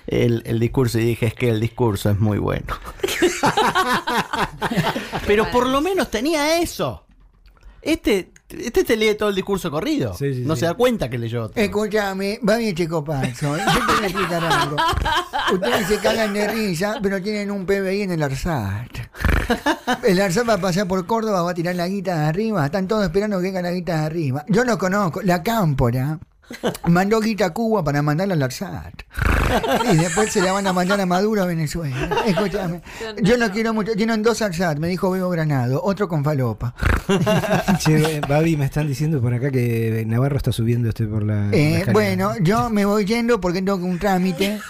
El, 0.07 0.43
el 0.47 0.59
discurso 0.59 0.99
y 0.99 1.05
dije 1.05 1.27
es 1.27 1.35
que 1.35 1.51
el 1.51 1.61
discurso 1.61 2.11
es 2.11 2.19
muy 2.19 2.39
bueno. 2.39 2.66
Pero 5.27 5.51
por 5.51 5.66
lo 5.66 5.81
menos 5.81 6.11
tenía 6.11 6.61
eso. 6.61 7.05
Este, 7.83 8.32
este 8.61 8.85
te 8.85 8.97
lee 8.97 9.15
todo 9.15 9.29
el 9.29 9.35
discurso 9.35 9.70
corrido. 9.70 10.16
no 10.20 10.57
se 10.57 10.66
da 10.66 10.74
cuenta 10.74 11.09
que 11.09 11.19
leyó 11.19 11.45
otro. 11.45 11.62
Escúchame, 11.62 12.41
va 12.47 12.57
bien 12.57 12.74
chico 12.74 13.05
Pazo. 13.05 13.57
Yo 13.57 13.65
te 13.65 13.93
voy 13.93 14.03
a 14.03 14.07
explicar 14.07 14.45
algo. 14.45 14.77
Ustedes 15.53 15.87
se 15.87 15.99
cagan 15.99 16.33
de 16.35 16.49
risa, 16.49 16.99
pero 17.03 17.20
tienen 17.23 17.51
un 17.51 17.66
PBI 17.66 18.03
en 18.03 18.11
el 18.12 18.23
ARSAT. 18.23 18.89
El 20.05 20.20
ARSAT 20.20 20.49
va 20.49 20.55
a 20.55 20.59
pasar 20.59 20.87
por 20.87 21.05
Córdoba, 21.07 21.43
va 21.43 21.51
a 21.51 21.55
tirar 21.55 21.74
la 21.74 21.89
guita 21.89 22.19
de 22.19 22.24
arriba. 22.27 22.65
Están 22.65 22.89
todos 22.89 23.05
esperando 23.05 23.39
que 23.39 23.45
caiga 23.45 23.62
la 23.62 23.73
guita 23.73 24.01
de 24.01 24.07
arriba. 24.07 24.45
Yo 24.49 24.65
lo 24.65 24.79
conozco. 24.79 25.23
La 25.23 25.43
Cámpora 25.43 26.19
mandó 26.87 27.20
guita 27.20 27.47
a 27.47 27.51
Cuba 27.51 27.85
para 27.85 28.03
mandarla 28.03 28.35
al 28.35 28.43
ARSAT. 28.43 28.95
Y 29.93 29.97
después 29.97 30.33
se 30.33 30.41
la 30.41 30.53
van 30.53 30.66
a 30.66 30.73
mandar 30.73 31.01
a 31.01 31.07
Maduro 31.07 31.43
a 31.43 31.47
Venezuela. 31.47 32.23
Escúchame. 32.27 32.81
Yo 33.23 33.37
no 33.37 33.51
quiero 33.51 33.74
mucho. 33.74 33.93
Tienen 33.93 34.23
dos 34.23 34.41
ARSAT, 34.43 34.79
me 34.79 34.89
dijo 34.89 35.11
Bebo 35.11 35.29
Granado. 35.31 35.83
Otro 35.83 36.09
con 36.09 36.24
falopa. 36.24 36.74
Che, 37.79 38.20
Babi, 38.27 38.57
me 38.57 38.66
están 38.66 38.87
diciendo 38.87 39.20
por 39.20 39.35
acá 39.35 39.51
que 39.51 40.05
Navarro 40.07 40.37
está 40.37 40.53
subiendo 40.53 40.89
este 40.89 41.07
por 41.07 41.23
la. 41.24 41.47
la 41.47 41.57
Eh, 41.57 41.85
bueno, 41.93 42.33
yo 42.41 42.70
me 42.70 42.85
voy 42.85 43.05
yendo 43.05 43.41
porque 43.41 43.61
tengo 43.61 43.85
un 43.85 43.99
trámite. 43.99 44.61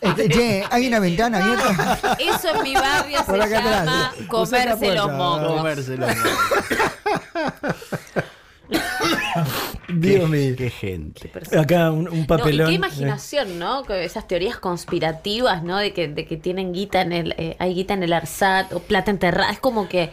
Este, 0.00 0.28
che, 0.28 0.64
hay 0.70 0.86
una 0.86 1.00
ventana 1.00 1.38
abierta. 1.38 2.16
Eso 2.18 2.54
en 2.56 2.62
mi 2.62 2.74
barrio 2.74 3.18
Por 3.26 3.36
se 3.36 3.42
acá 3.42 3.58
atrás. 3.58 3.84
llama 3.84 4.12
comerse 4.28 4.94
los 4.94 5.12
mocos. 5.12 5.56
Comerse 5.56 5.96
los 5.96 6.10
Dios 9.88 10.28
mío. 10.28 10.54
Qué 10.56 10.70
gente. 10.70 11.30
Acá 11.58 11.90
un, 11.90 12.08
un 12.08 12.18
No, 12.18 12.22
y 12.22 12.26
papelón. 12.26 12.68
qué 12.68 12.74
imaginación, 12.74 13.58
¿no? 13.58 13.84
Esas 13.88 14.26
teorías 14.28 14.58
conspirativas, 14.58 15.62
¿no? 15.62 15.78
De 15.78 15.92
que, 15.92 16.08
de 16.08 16.26
que 16.26 16.36
tienen 16.36 16.72
guita 16.72 17.00
en 17.00 17.12
el, 17.12 17.34
eh, 17.38 17.56
hay 17.58 17.74
guita 17.74 17.94
en 17.94 18.02
el 18.02 18.12
ARSAT 18.12 18.72
o 18.72 18.80
plata 18.80 19.10
enterrada. 19.10 19.50
Es 19.50 19.60
como 19.60 19.88
que 19.88 20.10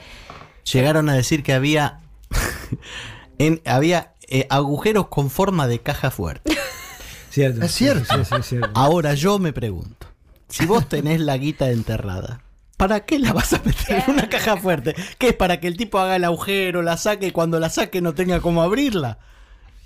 Llegaron 0.71 1.09
a 1.09 1.13
decir 1.13 1.43
que 1.43 1.53
había 1.53 1.99
en, 3.37 3.61
había 3.65 4.13
eh, 4.27 4.47
agujeros 4.49 5.07
con 5.09 5.29
forma 5.29 5.67
de 5.67 5.79
caja 5.79 6.09
fuerte. 6.11 6.57
Cierto. 7.29 7.65
Es 7.65 7.71
cierto. 7.73 8.15
Sí, 8.15 8.23
sí, 8.23 8.35
es 8.39 8.45
cierto. 8.45 8.69
Ahora 8.75 9.13
yo 9.13 9.39
me 9.39 9.51
pregunto, 9.51 10.07
si 10.47 10.65
vos 10.65 10.87
tenés 10.87 11.19
la 11.19 11.35
guita 11.35 11.69
enterrada, 11.69 12.41
¿para 12.77 13.01
qué 13.01 13.19
la 13.19 13.33
vas 13.33 13.53
a 13.53 13.61
meter 13.63 14.03
en 14.07 14.13
una 14.15 14.29
caja 14.29 14.57
fuerte? 14.57 14.95
¿Qué 15.17 15.29
es 15.29 15.33
para 15.33 15.59
que 15.59 15.67
el 15.67 15.77
tipo 15.77 15.99
haga 15.99 16.15
el 16.15 16.23
agujero, 16.23 16.81
la 16.81 16.97
saque 16.97 17.27
y 17.27 17.31
cuando 17.31 17.59
la 17.59 17.69
saque 17.69 18.01
no 18.01 18.13
tenga 18.13 18.39
cómo 18.41 18.61
abrirla? 18.63 19.17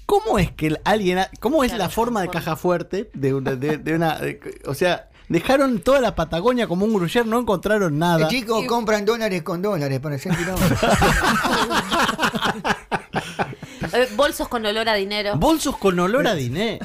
¿Cómo 0.05 0.39
es 0.39 0.51
que 0.51 0.75
alguien, 0.85 1.19
ha- 1.19 1.29
cómo 1.39 1.63
es 1.63 1.75
la 1.77 1.87
forma 1.89 2.21
de 2.21 2.29
caja 2.29 2.55
fuerte 2.55 3.11
de 3.13 3.33
una, 3.35 3.55
de, 3.55 3.77
de 3.77 3.93
una, 3.93 4.15
de- 4.17 4.39
o 4.65 4.73
sea, 4.73 5.07
dejaron 5.27 5.81
toda 5.81 6.01
la 6.01 6.15
Patagonia 6.15 6.67
como 6.67 6.85
un 6.85 6.95
gruyer, 6.95 7.27
no 7.27 7.39
encontraron 7.39 7.99
nada. 7.99 8.27
Chicos, 8.27 8.65
compran 8.65 9.05
dólares 9.05 9.43
con 9.43 9.61
dólares 9.61 9.99
para 9.99 10.17
kilómetros. 10.17 10.79
eh, 13.93 14.07
bolsos 14.15 14.47
con 14.47 14.65
olor 14.65 14.89
a 14.89 14.95
dinero. 14.95 15.35
Bolsos 15.37 15.77
con 15.77 15.99
olor 15.99 16.25
a 16.27 16.33
dinero. 16.33 16.83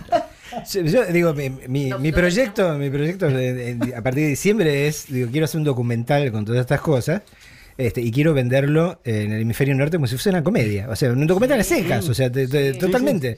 Sí, 0.67 0.81
Yo 0.85 1.05
digo, 1.07 1.35
mi, 1.35 1.51
mi- 1.51 1.93
mi 1.99 2.13
proyecto, 2.13 2.75
mi 2.79 2.91
proyecto 2.91 3.27
de- 3.29 3.75
de- 3.75 3.95
a 3.97 4.03
partir 4.03 4.23
de 4.25 4.29
diciembre 4.31 4.87
es, 4.87 5.07
digo, 5.09 5.31
quiero 5.31 5.45
hacer 5.47 5.59
un 5.59 5.65
documental 5.65 6.31
con 6.33 6.45
todas 6.45 6.61
estas 6.61 6.81
cosas. 6.81 7.23
Este, 7.77 8.01
y 8.01 8.13
quiero 8.13 8.35
venderlo 8.35 9.01
en 9.05 9.33
el 9.33 9.43
hemisferio 9.43 9.75
norte 9.75 9.97
como 9.97 10.07
si 10.07 10.15
fuese 10.15 10.31
una 10.31 10.45
comedia. 10.45 10.89
O 10.89 10.95
sea, 10.97 11.11
un 11.11 11.27
documental 11.27 11.59
a 11.61 11.65
secas. 11.65 12.09
O 12.09 12.15
sea, 12.15 12.31
te- 12.31 12.47
te- 12.47 12.75
totalmente. 12.75 13.37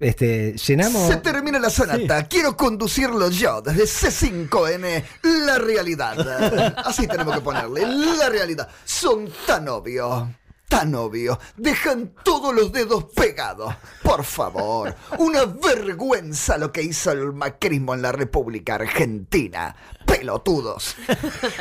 Este, 0.00 0.54
llenamos. 0.54 1.08
Se 1.08 1.16
termina 1.16 1.58
la 1.58 1.70
sonata. 1.70 2.26
Quiero 2.28 2.56
conducirlo 2.56 3.30
yo 3.30 3.60
desde 3.62 3.84
C5N. 3.84 5.02
La 5.46 5.58
realidad. 5.58 6.74
Así 6.84 7.06
tenemos 7.08 7.34
que 7.34 7.40
ponerle. 7.40 7.82
La 8.16 8.28
realidad. 8.28 8.68
Son 8.84 9.28
tan 9.46 9.68
obvios. 9.68 10.28
Tan 10.68 10.94
obvios. 10.94 11.38
Dejan 11.56 12.12
todos 12.22 12.54
los 12.54 12.70
dedos 12.72 13.04
pegados. 13.14 13.74
Por 14.02 14.22
favor. 14.22 14.94
Una 15.18 15.44
vergüenza 15.46 16.58
lo 16.58 16.70
que 16.72 16.82
hizo 16.82 17.10
el 17.10 17.32
macrismo 17.32 17.94
en 17.94 18.02
la 18.02 18.12
República 18.12 18.74
Argentina. 18.74 19.74
Pelotudos. 20.06 20.94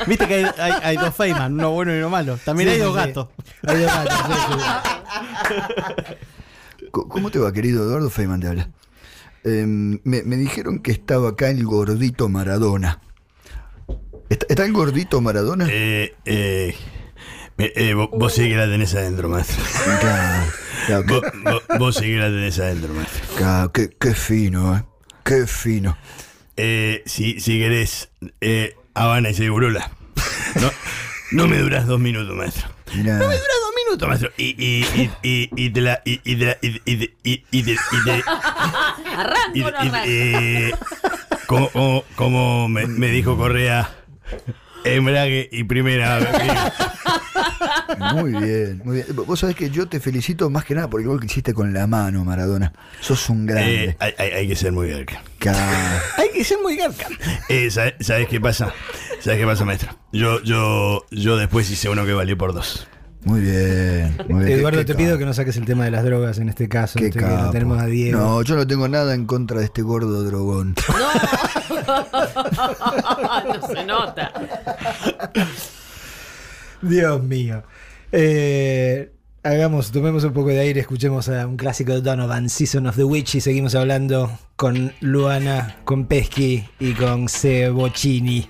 Viste 0.08 0.28
que 0.28 0.36
hay, 0.36 0.46
hay- 0.58 0.74
hay 0.84 0.98
dos 0.98 1.16
Feynman, 1.16 1.54
uno 1.54 1.72
bueno 1.72 1.94
y 1.96 2.00
uno 2.00 2.10
malo. 2.10 2.38
También 2.44 2.70
Sí, 2.70 2.76
hay 2.76 2.82
dos 2.82 2.92
sí. 2.94 2.98
gatos. 3.08 3.28
Hay 3.66 3.82
dos 3.82 3.92
gatos, 3.94 4.18
Eh, 15.70 16.14
eh, 16.26 16.76
eh, 16.76 16.76
eh, 17.58 17.94
vos, 17.94 18.10
vos 18.12 18.34
sí 18.34 18.48
que 18.50 18.56
la 18.56 18.66
tenés 18.66 18.94
adentro, 18.96 19.30
maestro. 19.30 19.64
Claro, 20.00 21.04
Vos, 21.08 21.22
vos- 21.44 21.64
vos 21.80 21.96
sí 21.96 22.06
que 22.06 22.18
la 22.18 22.26
tenés 22.28 22.60
adentro, 22.60 22.94
maestro. 22.94 23.36
Claro, 23.36 23.72
qué, 23.72 23.90
qué 24.00 24.14
fino, 24.14 24.78
¿eh? 24.78 24.84
Qué 25.24 25.46
fino. 25.48 25.98
Eh, 26.56 27.04
si, 27.06 27.40
si 27.40 27.60
querés, 27.60 28.10
eh, 28.42 28.76
Habana 28.94 29.30
y 29.30 29.34
Segurola. 29.34 29.92
No, 30.62 30.72
no 31.32 31.48
me 31.48 31.58
duras 31.60 31.86
dos 31.88 32.00
minutos, 32.00 32.36
maestro. 32.36 32.70
Mirá. 32.96 33.14
No 33.18 33.28
me 33.28 33.36
duras 33.36 33.58
dos 33.62 33.74
minutos, 33.86 34.08
maestro. 34.08 34.32
Y, 34.38 34.56
y, 34.58 34.86
y, 34.96 35.12
y, 35.24 35.50
y 35.56 35.70
te 35.72 35.82
la. 35.82 36.02
Y, 36.06 36.22
y 36.24 36.36
te 36.38 36.46
la. 36.46 36.58
Y, 36.62 36.82
y, 36.86 36.94
y, 36.94 37.14
y, 37.24 37.44
y 37.52 37.64
te- 37.64 37.72
y 37.74 38.04
te- 38.06 38.24
¿Arranco 39.18 39.72
no 39.72 40.04
eh, 40.06 40.72
como, 41.48 41.70
como, 41.72 42.04
como 42.16 42.68
me, 42.70 42.88
me 42.88 43.08
dijo 43.10 43.36
Correa, 43.38 43.90
Embrague 44.84 45.50
y 45.52 45.64
primera. 45.64 46.20
Muy 48.14 48.32
bien, 48.32 48.82
muy 48.84 48.96
bien. 48.98 49.08
Vos 49.26 49.40
sabés 49.40 49.56
que 49.56 49.70
yo 49.70 49.88
te 49.88 50.00
felicito 50.00 50.50
más 50.50 50.66
que 50.66 50.76
nada 50.76 50.90
por 50.90 51.02
el 51.02 51.08
gol 51.08 51.20
que 51.20 51.26
hiciste 51.26 51.54
con 51.54 51.74
la 51.74 51.88
mano, 51.88 52.24
Maradona. 52.26 52.74
Sos 53.00 53.30
un 53.30 53.46
grande. 53.46 53.84
Eh, 53.86 53.96
hay, 54.00 54.14
hay- 54.18 54.32
hay 54.32 54.48
que 54.48 54.56
ser 54.56 54.72
muy 54.72 54.90
garca. 54.90 55.22
Ca- 55.40 56.02
Hay 56.18 56.30
que 56.34 56.44
ser 56.44 56.58
muy 56.62 56.76
garca. 56.76 57.08
Eh, 57.50 57.72
¿sabes, 57.72 57.94
sabes 58.02 58.28
qué 58.28 58.40
pasa? 58.42 58.74
¿Sabes 59.20 59.40
qué 59.40 59.46
pasa, 59.46 59.66
maestro? 59.66 59.98
Yo, 60.12 60.42
yo, 60.44 61.06
yo 61.12 61.38
después 61.38 61.70
hice 61.72 61.90
uno 61.90 62.06
que 62.06 62.14
valió 62.14 62.38
por 62.38 62.54
dos. 62.54 62.88
Muy 63.24 63.42
bien, 63.42 64.16
muy 64.30 64.46
bien. 64.46 64.60
Eduardo, 64.60 64.86
te 64.86 64.96
pido 64.96 65.18
que 65.18 65.26
no 65.26 65.34
saques 65.34 65.58
el 65.58 65.66
tema 65.66 65.86
de 65.86 65.92
las 65.92 66.04
drogas 66.04 66.38
en 66.38 66.50
este 66.50 66.70
caso. 66.70 67.00
Qué 67.00 67.08
este, 67.08 67.20
que 67.20 67.26
lo 67.26 67.36
capo. 67.36 67.52
tenemos 67.52 67.82
a 67.82 67.86
Diego. 67.86 68.20
No, 68.20 68.42
yo 68.42 68.56
no 68.56 68.66
tengo 68.66 68.88
nada 68.88 69.14
en 69.14 69.26
contra 69.26 69.60
de 69.60 69.66
este 69.66 69.82
gordo 69.82 70.24
drogón. 70.24 70.76
no 73.48 73.68
se 73.68 73.86
nota. 73.86 74.32
Dios 76.82 77.24
mío. 77.24 77.64
Eh, 78.12 79.12
hagamos, 79.44 79.92
tomemos 79.92 80.24
un 80.24 80.34
poco 80.34 80.50
de 80.50 80.60
aire, 80.60 80.82
escuchemos 80.82 81.28
a 81.30 81.48
un 81.48 81.58
clásico 81.58 81.94
de 81.94 82.02
Donovan, 82.02 82.50
Season 82.50 82.88
of 82.88 82.96
the 82.96 83.04
Witch, 83.04 83.36
y 83.36 83.42
seguimos 83.42 83.76
hablando 83.76 84.38
con 84.56 84.94
Luana, 85.02 85.78
con 85.84 86.06
Pesky 86.06 86.66
y 86.80 86.94
con 86.94 87.28
Cebochini. 87.28 88.50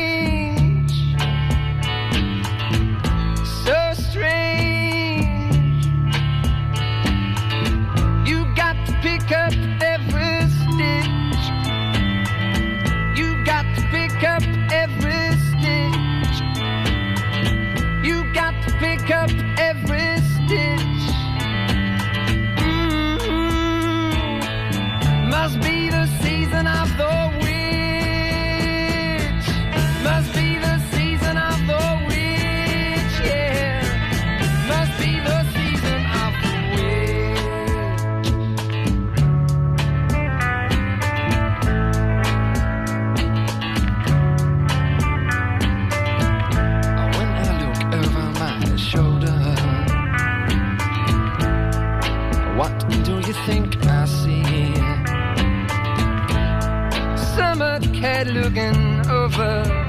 looking 58.27 59.09
over 59.09 59.80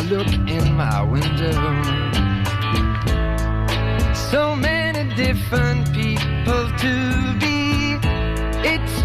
I 0.00 0.02
look 0.04 0.28
in 0.48 0.76
my 0.76 1.02
window, 1.02 1.52
so 4.14 4.56
many 4.56 5.14
different 5.14 5.92
people 5.92 6.70
to 6.78 7.36
be. 7.38 7.98
It's 8.66 8.99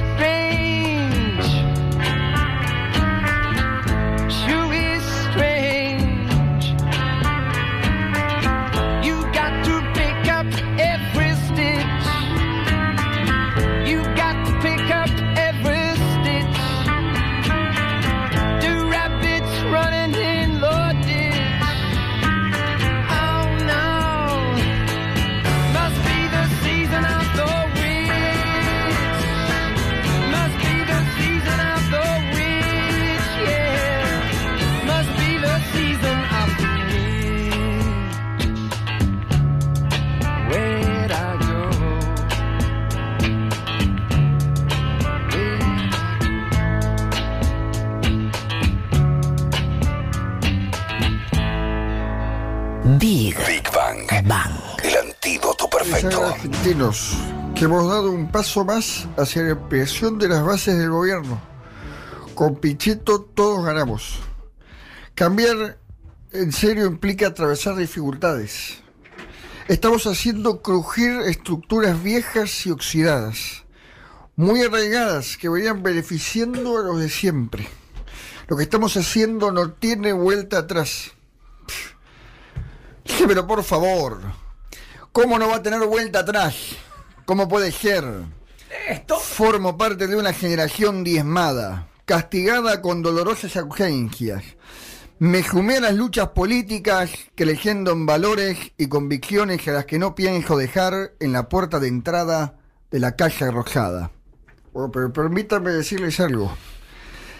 argentinos, 56.13 57.17
que 57.55 57.65
hemos 57.65 57.89
dado 57.89 58.11
un 58.11 58.31
paso 58.31 58.63
más 58.63 59.07
hacia 59.17 59.41
la 59.43 59.51
ampliación 59.53 60.19
de 60.19 60.27
las 60.27 60.43
bases 60.43 60.77
del 60.77 60.91
gobierno. 60.91 61.41
Con 62.35 62.57
Pichetto 62.57 63.21
todos 63.21 63.65
ganamos. 63.65 64.19
Cambiar 65.15 65.79
en 66.31 66.51
serio 66.51 66.85
implica 66.85 67.27
atravesar 67.27 67.75
dificultades. 67.75 68.81
Estamos 69.67 70.05
haciendo 70.05 70.61
crujir 70.61 71.21
estructuras 71.21 72.01
viejas 72.03 72.65
y 72.67 72.71
oxidadas, 72.71 73.63
muy 74.35 74.61
arraigadas 74.61 75.37
que 75.37 75.49
venían 75.49 75.81
beneficiando 75.81 76.77
a 76.77 76.83
los 76.83 76.99
de 76.99 77.09
siempre. 77.09 77.67
Lo 78.47 78.57
que 78.57 78.63
estamos 78.63 78.95
haciendo 78.95 79.51
no 79.51 79.71
tiene 79.71 80.13
vuelta 80.13 80.59
atrás. 80.59 81.11
Dígamelo 83.05 83.47
por 83.47 83.63
favor. 83.63 84.44
¿Cómo 85.15 85.39
no 85.39 85.47
va 85.47 85.55
a 85.55 85.63
tener 85.63 85.79
vuelta 85.87 86.19
atrás? 86.19 86.75
¿Cómo 87.23 87.47
puede 87.47 87.71
ser? 87.71 88.03
Formo 89.21 89.77
parte 89.77 90.07
de 90.07 90.17
una 90.17 90.33
generación 90.33 91.05
diezmada, 91.05 91.87
castigada 92.03 92.81
con 92.81 93.01
dolorosas 93.01 93.55
ausencias. 93.55 94.43
Me 95.19 95.41
jumé 95.41 95.77
a 95.77 95.79
las 95.79 95.95
luchas 95.95 96.27
políticas, 96.31 97.11
creyendo 97.33 97.93
en 97.93 98.05
valores 98.05 98.57
y 98.77 98.87
convicciones 98.87 99.65
a 99.69 99.71
las 99.71 99.85
que 99.85 99.99
no 99.99 100.15
pienso 100.15 100.57
dejar 100.57 101.13
en 101.21 101.31
la 101.31 101.47
puerta 101.47 101.79
de 101.79 101.87
entrada 101.87 102.57
de 102.91 102.99
la 102.99 103.15
calle 103.15 103.49
rosada. 103.51 104.11
Bueno, 104.73 104.91
pero 104.91 105.13
permítame 105.13 105.71
decirles 105.71 106.19
algo. 106.19 106.53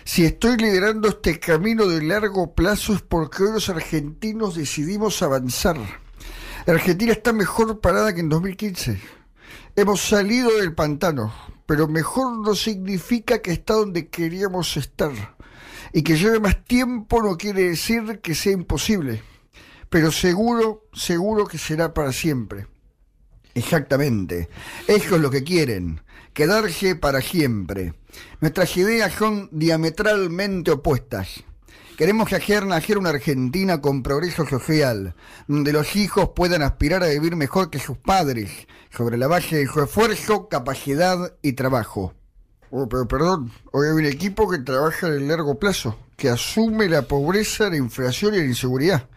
Si 0.05 0.23
estoy 0.23 0.55
liderando 0.55 1.09
este 1.09 1.41
camino 1.41 1.87
de 1.87 2.01
largo 2.03 2.53
plazo 2.53 2.93
es 2.93 3.01
porque 3.01 3.43
hoy 3.43 3.51
los 3.51 3.67
argentinos 3.67 4.55
decidimos 4.55 5.21
avanzar. 5.21 6.04
Argentina 6.67 7.11
está 7.11 7.31
mejor 7.31 7.79
parada 7.79 8.13
que 8.13 8.21
en 8.21 8.29
2015. 8.29 8.99
Hemos 9.75 10.01
salido 10.01 10.49
del 10.57 10.73
pantano, 10.73 11.31
pero 11.67 11.87
mejor 11.87 12.39
no 12.39 12.55
significa 12.55 13.39
que 13.39 13.51
está 13.51 13.75
donde 13.75 14.07
queríamos 14.07 14.75
estar. 14.75 15.11
Y 15.93 16.01
que 16.01 16.17
lleve 16.17 16.39
más 16.39 16.63
tiempo 16.63 17.21
no 17.21 17.37
quiere 17.37 17.69
decir 17.69 18.19
que 18.21 18.33
sea 18.33 18.53
imposible. 18.53 19.21
Pero 19.89 20.11
seguro, 20.11 20.87
seguro 20.91 21.45
que 21.45 21.59
será 21.59 21.93
para 21.93 22.11
siempre. 22.11 22.65
Exactamente. 23.53 24.49
Eso 24.87 25.15
es 25.15 25.21
lo 25.21 25.29
que 25.29 25.43
quieren. 25.43 26.01
Quedarse 26.33 26.95
para 26.95 27.21
siempre. 27.21 27.93
Nuestras 28.41 28.75
ideas 28.75 29.13
son 29.13 29.49
diametralmente 29.51 30.71
opuestas. 30.71 31.43
Queremos 31.97 32.33
hacer 32.33 32.65
nacer 32.65 32.97
una 32.97 33.11
Argentina 33.11 33.79
con 33.79 34.03
progreso 34.03 34.45
social, 34.45 35.15
donde 35.47 35.71
los 35.71 35.95
hijos 35.95 36.31
puedan 36.35 36.61
aspirar 36.61 37.01
a 37.03 37.07
vivir 37.07 37.37
mejor 37.37 37.69
que 37.69 37.79
sus 37.79 37.97
padres, 37.97 38.67
sobre 38.89 39.17
la 39.17 39.27
base 39.27 39.55
de 39.55 39.67
su 39.67 39.81
esfuerzo, 39.81 40.49
capacidad 40.49 41.33
y 41.41 41.53
trabajo. 41.53 42.13
Oh, 42.69 42.89
pero 42.89 43.07
perdón, 43.07 43.49
hoy 43.71 43.87
hay 43.87 43.93
un 43.93 44.05
equipo 44.07 44.49
que 44.49 44.57
trabaja 44.57 45.07
en 45.07 45.13
el 45.13 45.27
largo 45.29 45.57
plazo, 45.57 45.97
que 46.17 46.29
asume 46.29 46.89
la 46.89 47.03
pobreza, 47.03 47.69
la 47.69 47.77
inflación 47.77 48.33
y 48.33 48.39
la 48.39 48.45
inseguridad. 48.45 49.07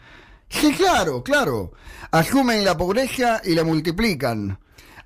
Sí, 0.48 0.72
claro, 0.72 1.24
claro. 1.24 1.72
Asumen 2.12 2.64
la 2.64 2.76
pobreza 2.76 3.40
y 3.44 3.56
la 3.56 3.64
multiplican. 3.64 4.56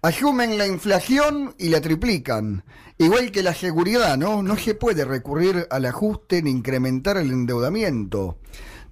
Asumen 0.05 0.59
la 0.59 0.67
inflación 0.67 1.55
y 1.59 1.69
la 1.69 1.81
triplican. 1.81 2.65
Igual 2.99 3.31
que 3.31 3.45
la 3.45 3.55
seguridad, 3.55 4.19
¿no? 4.19 4.43
No 4.43 4.57
se 4.57 4.75
puede 4.75 5.05
recurrir 5.05 5.69
al 5.71 5.85
ajuste 5.87 6.43
ni 6.43 6.51
incrementar 6.51 7.19
el 7.19 7.31
endeudamiento. 7.31 8.39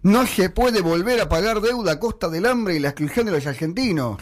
No 0.02 0.24
se 0.24 0.50
puede 0.50 0.82
volver 0.82 1.20
a 1.20 1.28
pagar 1.28 1.62
deuda 1.62 1.94
a 1.94 1.98
costa 1.98 2.28
del 2.28 2.46
hambre 2.46 2.76
y 2.76 2.78
la 2.78 2.90
exclusión 2.90 3.26
de 3.26 3.32
los 3.32 3.44
argentinos. 3.44 4.18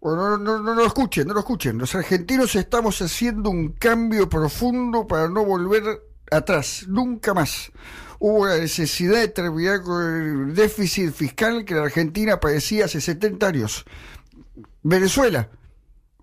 Bueno, 0.00 0.38
no, 0.38 0.38
no, 0.38 0.62
no 0.62 0.74
lo 0.76 0.86
escuchen, 0.86 1.26
no 1.26 1.34
lo 1.34 1.40
escuchen. 1.40 1.76
Los 1.76 1.92
argentinos 1.96 2.54
estamos 2.54 3.02
haciendo 3.02 3.50
un 3.50 3.72
cambio 3.72 4.28
profundo 4.28 5.08
para 5.08 5.28
no 5.28 5.44
volver 5.44 5.82
atrás, 6.30 6.84
nunca 6.86 7.34
más. 7.34 7.72
Hubo 8.20 8.46
la 8.46 8.58
necesidad 8.58 9.18
de 9.18 9.26
terminar 9.26 9.82
con 9.82 10.04
el 10.04 10.54
déficit 10.54 11.12
fiscal 11.12 11.64
que 11.64 11.74
la 11.74 11.82
Argentina 11.82 12.38
padecía 12.38 12.84
hace 12.84 13.00
70 13.00 13.44
años. 13.44 13.84
Venezuela. 14.84 15.50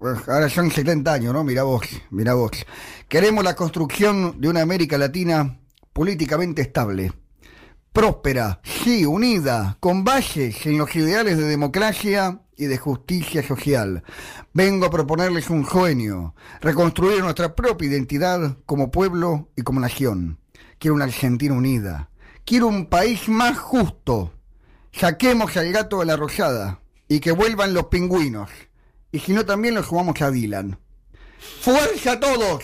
Ahora 0.04 0.50
son 0.50 0.70
70 0.70 1.14
años, 1.14 1.34
¿no? 1.34 1.46
Mira 1.46 1.64
vos, 1.64 1.88
mira 2.10 2.34
vos. 2.34 2.52
Queremos 3.08 3.42
la 3.42 3.56
construcción 3.56 4.42
de 4.42 4.50
una 4.50 4.62
América 4.62 4.98
Latina 4.98 5.62
políticamente 5.94 6.62
estable, 6.62 7.14
próspera, 7.94 8.60
sí, 8.64 9.06
unida, 9.06 9.78
con 9.80 10.04
bases 10.04 10.66
en 10.66 10.78
los 10.78 10.94
ideales 10.98 11.38
de 11.38 11.46
democracia 11.46 12.42
y 12.58 12.66
de 12.66 12.78
justicia 12.78 13.48
social. 13.48 14.04
Vengo 14.54 14.88
a 14.88 14.92
proponerles 14.92 15.50
un 15.50 15.66
sueño, 15.66 16.36
reconstruir 16.60 17.22
nuestra 17.22 17.56
propia 17.56 17.88
identidad 17.88 18.58
como 18.66 18.92
pueblo 18.92 19.52
y 19.56 19.62
como 19.62 19.80
nación. 19.80 20.38
Quiero 20.80 20.96
una 20.96 21.06
Argentina 21.06 21.54
unida. 21.54 22.10
Quiero 22.44 22.68
un 22.68 22.88
país 22.88 23.30
más 23.30 23.58
justo. 23.58 24.34
Saquemos 24.92 25.56
al 25.56 25.72
gato 25.72 26.00
de 26.00 26.08
la 26.08 26.18
rosada 26.18 26.82
y 27.08 27.22
que 27.22 27.32
vuelvan 27.32 27.74
los 27.74 27.86
pingüinos. 27.86 28.50
Y 29.14 29.20
si 29.20 29.32
no, 29.32 29.46
también 29.46 29.76
los 29.76 29.86
jugamos 29.86 30.20
a 30.24 30.32
Dylan. 30.32 30.80
¡Fuerza 31.62 32.14
a 32.14 32.20
todos! 32.20 32.64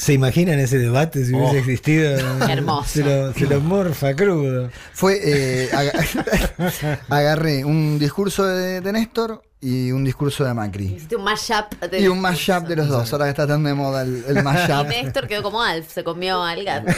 ¿Se 0.00 0.14
imaginan 0.14 0.58
ese 0.58 0.78
debate 0.78 1.26
si 1.26 1.34
hubiese 1.34 1.56
Oh. 1.56 1.58
existido? 1.60 2.16
Hermoso. 2.48 2.88
Se 2.88 3.04
lo, 3.04 3.34
se 3.34 3.46
lo 3.46 3.60
morfa 3.60 4.14
crudo. 4.16 4.70
Fue, 4.94 5.20
eh, 5.22 5.68
aga- 5.74 6.98
agarré 7.10 7.66
un 7.66 7.98
discurso 7.98 8.46
de, 8.46 8.80
de 8.80 8.92
Néstor 8.92 9.42
y 9.60 9.92
un 9.92 10.02
discurso 10.02 10.42
de 10.44 10.54
Macri. 10.54 10.86
Hiciste 10.94 11.16
un 11.16 11.24
mashup 11.24 11.78
de 11.90 12.00
Y 12.00 12.08
un 12.08 12.18
mashup 12.18 12.66
de 12.66 12.76
los 12.76 12.88
dos, 12.88 13.12
ahora 13.12 13.26
que 13.26 13.30
está 13.32 13.46
tan 13.46 13.62
de 13.62 13.74
moda 13.74 14.00
el, 14.00 14.24
el 14.26 14.38
Y 14.38 14.42
mashup. 14.42 14.88
Néstor 14.88 15.28
quedó 15.28 15.42
como 15.42 15.60
Alf, 15.62 15.92
se 15.92 16.02
comió 16.02 16.42
al 16.42 16.64
gato. 16.64 16.90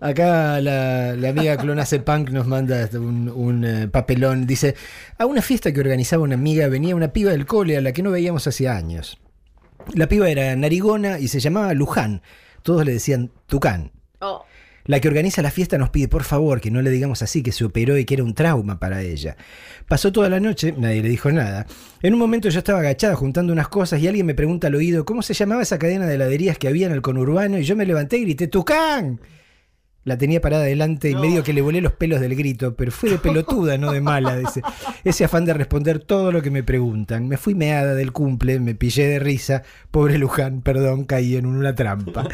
Acá 0.00 0.60
la, 0.60 1.14
la 1.14 1.28
amiga 1.28 1.56
Clonace 1.56 2.00
Punk 2.00 2.30
nos 2.30 2.48
manda 2.48 2.88
un, 2.94 3.28
un, 3.32 3.64
eh, 3.64 3.86
papelón. 3.88 4.48
Dice: 4.48 4.74
A 5.16 5.26
una 5.26 5.42
fiesta 5.42 5.72
que 5.72 5.78
organizaba 5.78 6.24
una 6.24 6.34
amiga 6.34 6.66
venía 6.66 6.96
una 6.96 7.12
piba 7.12 7.30
del 7.30 7.46
cole 7.46 7.76
a 7.76 7.80
la 7.80 7.92
que 7.92 8.02
no 8.02 8.10
veíamos 8.10 8.48
hacía 8.48 8.74
años. 8.74 9.18
La 9.94 10.08
piba 10.08 10.30
era 10.30 10.54
narigona 10.56 11.18
y 11.18 11.28
se 11.28 11.40
llamaba 11.40 11.74
Luján. 11.74 12.22
Todos 12.62 12.84
le 12.84 12.92
decían 12.92 13.30
Tucán. 13.46 13.92
Oh. 14.20 14.44
La 14.84 14.98
que 14.98 15.06
organiza 15.06 15.42
la 15.42 15.52
fiesta 15.52 15.78
nos 15.78 15.90
pide 15.90 16.08
por 16.08 16.24
favor 16.24 16.60
que 16.60 16.70
no 16.70 16.82
le 16.82 16.90
digamos 16.90 17.22
así, 17.22 17.42
que 17.42 17.52
se 17.52 17.64
operó 17.64 17.96
y 17.98 18.04
que 18.04 18.14
era 18.14 18.24
un 18.24 18.34
trauma 18.34 18.80
para 18.80 19.02
ella. 19.02 19.36
Pasó 19.86 20.10
toda 20.10 20.28
la 20.28 20.40
noche, 20.40 20.74
nadie 20.76 21.02
le 21.02 21.08
dijo 21.08 21.30
nada. 21.30 21.66
En 22.02 22.14
un 22.14 22.18
momento 22.18 22.48
yo 22.48 22.58
estaba 22.58 22.80
agachada 22.80 23.14
juntando 23.14 23.52
unas 23.52 23.68
cosas 23.68 24.00
y 24.00 24.08
alguien 24.08 24.26
me 24.26 24.34
pregunta 24.34 24.66
al 24.66 24.74
oído 24.74 25.04
cómo 25.04 25.22
se 25.22 25.34
llamaba 25.34 25.62
esa 25.62 25.78
cadena 25.78 26.06
de 26.06 26.16
heladerías 26.16 26.58
que 26.58 26.66
había 26.66 26.86
en 26.86 26.92
el 26.92 27.02
conurbano 27.02 27.58
y 27.58 27.64
yo 27.64 27.76
me 27.76 27.86
levanté 27.86 28.18
y 28.18 28.22
grité 28.22 28.48
¡Tucán! 28.48 29.20
La 30.04 30.18
tenía 30.18 30.40
parada 30.40 30.64
delante 30.64 31.10
y 31.10 31.14
medio 31.14 31.44
que 31.44 31.52
le 31.52 31.62
volé 31.62 31.80
los 31.80 31.92
pelos 31.92 32.20
del 32.20 32.34
grito, 32.34 32.74
pero 32.74 32.90
fue 32.90 33.10
de 33.10 33.18
pelotuda, 33.18 33.78
no 33.78 33.92
de 33.92 34.00
mala. 34.00 34.40
Ese 35.04 35.24
afán 35.24 35.44
de 35.44 35.54
responder 35.54 36.00
todo 36.00 36.32
lo 36.32 36.42
que 36.42 36.50
me 36.50 36.64
preguntan. 36.64 37.28
Me 37.28 37.36
fui 37.36 37.54
meada 37.54 37.94
del 37.94 38.10
cumple, 38.10 38.58
me 38.58 38.74
pillé 38.74 39.06
de 39.06 39.20
risa. 39.20 39.62
Pobre 39.92 40.18
Luján, 40.18 40.60
perdón, 40.62 41.04
caí 41.04 41.36
en 41.36 41.46
una 41.46 41.74
trampa. 41.76 42.26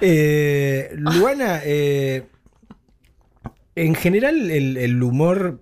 Eh, 0.00 0.90
Luana, 0.96 1.60
eh, 1.64 2.24
en 3.76 3.94
general 3.94 4.50
el, 4.50 4.76
el 4.76 5.00
humor 5.02 5.60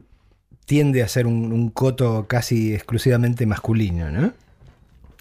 tiende 0.64 1.02
a 1.02 1.08
ser 1.08 1.26
un, 1.26 1.52
un 1.52 1.68
coto 1.68 2.26
casi 2.26 2.72
exclusivamente 2.72 3.44
masculino, 3.44 4.10
¿no? 4.10 4.32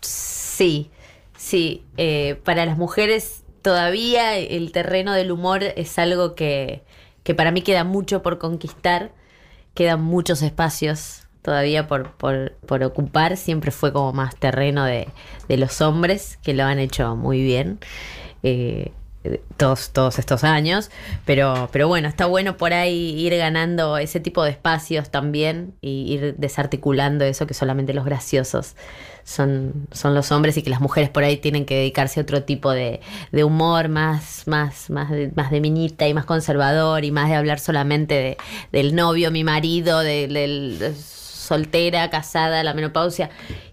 Sí, 0.02 0.90
sí. 1.38 1.84
eh, 1.98 2.40
para 2.46 2.66
las 2.66 2.78
mujeres 2.78 3.43
todavía 3.64 4.38
el 4.38 4.72
terreno 4.72 5.14
del 5.14 5.32
humor 5.32 5.64
es 5.64 5.98
algo 5.98 6.36
que, 6.36 6.84
que 7.24 7.34
para 7.34 7.52
mí 7.52 7.64
queda 7.64 7.84
mucho 7.84 8.22
por 8.22 8.38
conquistar. 8.38 9.12
Quedan 9.74 10.04
muchos 10.04 10.44
espacios 10.44 11.28
todavía 11.42 11.88
por, 11.88 12.12
por, 12.12 12.54
por 12.68 12.84
ocupar. 12.84 13.38
Siempre 13.38 13.72
fue 13.72 13.92
como 13.92 14.14
más 14.14 14.36
terreno 14.36 14.86
de, 14.86 15.08
de 15.48 15.58
los 15.58 15.82
hombres 15.82 16.38
que 16.44 16.54
lo 16.54 16.64
han 16.64 16.78
hecho 16.78 17.16
muy 17.16 17.42
bien. 17.42 17.80
eh, 18.44 18.92
todos, 19.58 19.92
todos 19.92 20.20
estos 20.20 20.44
años. 20.44 20.92
Pero, 21.26 21.70
pero 21.72 21.88
bueno, 21.88 22.08
está 22.08 22.26
bueno 22.26 22.58
por 22.58 22.74
ahí 22.74 23.16
ir 23.20 23.36
ganando 23.38 23.98
ese 23.98 24.20
tipo 24.20 24.44
de 24.44 24.52
espacios 24.52 25.10
también 25.10 25.76
y 25.82 26.14
ir 26.14 26.36
desarticulando 26.38 27.26
eso 27.26 27.48
que 27.48 27.54
solamente 27.54 27.94
los 27.94 28.06
graciosos 28.06 28.76
son, 29.24 29.88
son 29.92 30.14
los 30.14 30.32
hombres 30.32 30.58
y 30.58 30.64
que 30.64 30.70
las 30.70 30.82
mujeres 30.82 31.10
por 31.10 31.24
ahí 31.24 31.38
tienen 31.38 31.66
que 31.66 31.76
dedicarse 31.76 32.20
a 32.20 32.24
otro 32.24 32.44
tipo 32.44 32.72
de, 32.72 33.00
humor 33.44 33.90
más, 33.90 34.44
más, 34.48 34.90
más, 34.90 35.10
de, 35.12 35.32
más 35.36 35.52
de 35.52 35.62
minita 35.62 36.08
y 36.08 36.14
más 36.14 36.26
conservador 36.26 37.04
y 37.06 37.12
más 37.12 37.30
de 37.30 37.36
hablar 37.36 37.60
solamente 37.60 38.14
de- 38.16 38.38
del 38.72 38.96
novio, 38.96 39.32
mi 39.32 39.44
marido, 39.44 40.00
de- 40.00 40.28
del 40.28 40.80
de 40.80 40.94
soltera, 40.96 42.10
casada, 42.10 42.64
la 42.64 42.74
menopausia, 42.74 43.30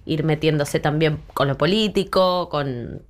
ir 0.07 0.25
metiéndose 0.25 0.81
también 0.81 1.19
con 1.35 1.49
lo 1.49 1.57
político, 1.59 2.49
con 2.49 3.03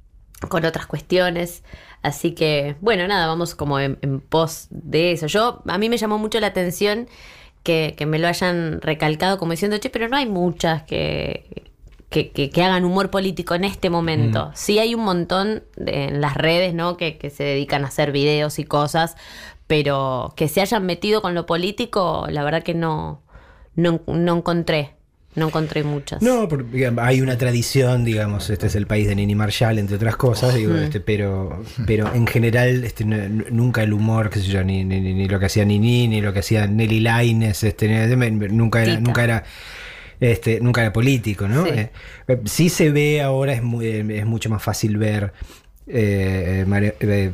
con 0.48 0.64
otras 0.64 0.86
cuestiones. 0.86 1.62
Así 2.02 2.32
que, 2.32 2.74
bueno, 2.80 3.06
nada, 3.06 3.26
vamos 3.26 3.54
como 3.54 3.78
en, 3.78 3.98
en 4.00 4.20
pos 4.20 4.68
de 4.70 5.12
eso. 5.12 5.26
Yo, 5.26 5.62
a 5.66 5.76
mí 5.76 5.90
me 5.90 5.98
llamó 5.98 6.16
mucho 6.16 6.40
la 6.40 6.46
atención 6.46 7.08
que, 7.62 7.94
que 7.98 8.06
me 8.06 8.18
lo 8.18 8.26
hayan 8.26 8.80
recalcado 8.80 9.36
como 9.38 9.52
diciendo, 9.52 9.76
che, 9.78 9.90
pero 9.90 10.08
no 10.08 10.16
hay 10.16 10.26
muchas 10.26 10.82
que, 10.84 11.69
que, 12.10 12.30
que- 12.30 12.50
que 12.50 12.62
hagan 12.62 12.84
humor 12.84 13.10
político 13.10 13.54
en 13.54 13.64
este 13.64 13.88
momento. 13.88 14.46
Mm. 14.48 14.50
Sí 14.54 14.78
hay 14.78 14.94
un 14.94 15.04
montón 15.04 15.62
de- 15.76 16.04
en 16.08 16.20
las 16.20 16.34
redes, 16.36 16.74
¿no? 16.74 16.96
Que, 16.96 17.16
que 17.18 17.30
se 17.30 17.44
dedican 17.44 17.84
a 17.84 17.88
hacer 17.88 18.12
videos 18.12 18.58
y 18.58 18.64
cosas, 18.64 19.16
pero 19.66 20.32
que 20.36 20.48
se 20.48 20.60
hayan 20.60 20.84
metido 20.84 21.22
con 21.22 21.34
lo 21.34 21.46
político, 21.46 22.26
la 22.28 22.42
verdad 22.42 22.62
que 22.62 22.74
no, 22.74 23.22
no, 23.76 24.00
no 24.06 24.36
encontré. 24.36 24.94
No 25.36 25.46
encontré 25.46 25.84
muchas. 25.84 26.20
No, 26.22 26.48
porque 26.48 26.92
hay 27.00 27.20
una 27.20 27.38
tradición, 27.38 28.04
digamos, 28.04 28.50
este 28.50 28.66
es 28.66 28.74
el 28.74 28.88
país 28.88 29.06
de 29.06 29.14
Nini 29.14 29.36
Marshall, 29.36 29.78
entre 29.78 29.94
otras 29.94 30.16
cosas, 30.16 30.56
digo, 30.56 30.72
Mm. 30.72 30.78
este, 30.78 30.98
pero, 30.98 31.62
pero 31.86 32.12
en 32.12 32.26
general 32.26 32.82
este, 32.82 33.04
no- 33.04 33.44
nunca 33.48 33.84
el 33.84 33.92
humor, 33.92 34.28
qué 34.30 34.40
sé 34.40 34.46
yo, 34.48 34.64
ni, 34.64 34.82
ni, 34.84 35.00
ni- 35.00 35.28
lo 35.28 35.38
que 35.38 35.46
hacía 35.46 35.64
Nini, 35.64 36.08
ni 36.08 36.20
lo 36.20 36.32
que 36.32 36.40
hacía 36.40 36.66
Nelly 36.66 36.98
Laines, 36.98 37.62
este, 37.62 37.86
nunca 38.50 38.82
era, 38.82 38.90
Tita. 38.96 39.00
nunca 39.06 39.22
era 39.22 39.44
este, 40.20 40.60
nunca 40.60 40.82
era 40.82 40.92
político, 40.92 41.48
¿no? 41.48 41.64
Sí. 41.64 41.70
Eh, 41.74 41.90
eh, 42.28 42.38
sí 42.44 42.68
se 42.68 42.90
ve 42.90 43.22
ahora, 43.22 43.52
es, 43.54 43.62
muy- 43.62 43.86
eh, 43.86 44.04
es 44.18 44.26
mucho 44.26 44.50
más 44.50 44.62
fácil 44.62 44.96
ver. 44.98 45.32
eh, 45.92 46.64
María- 46.68 46.94
eh, 47.00 47.32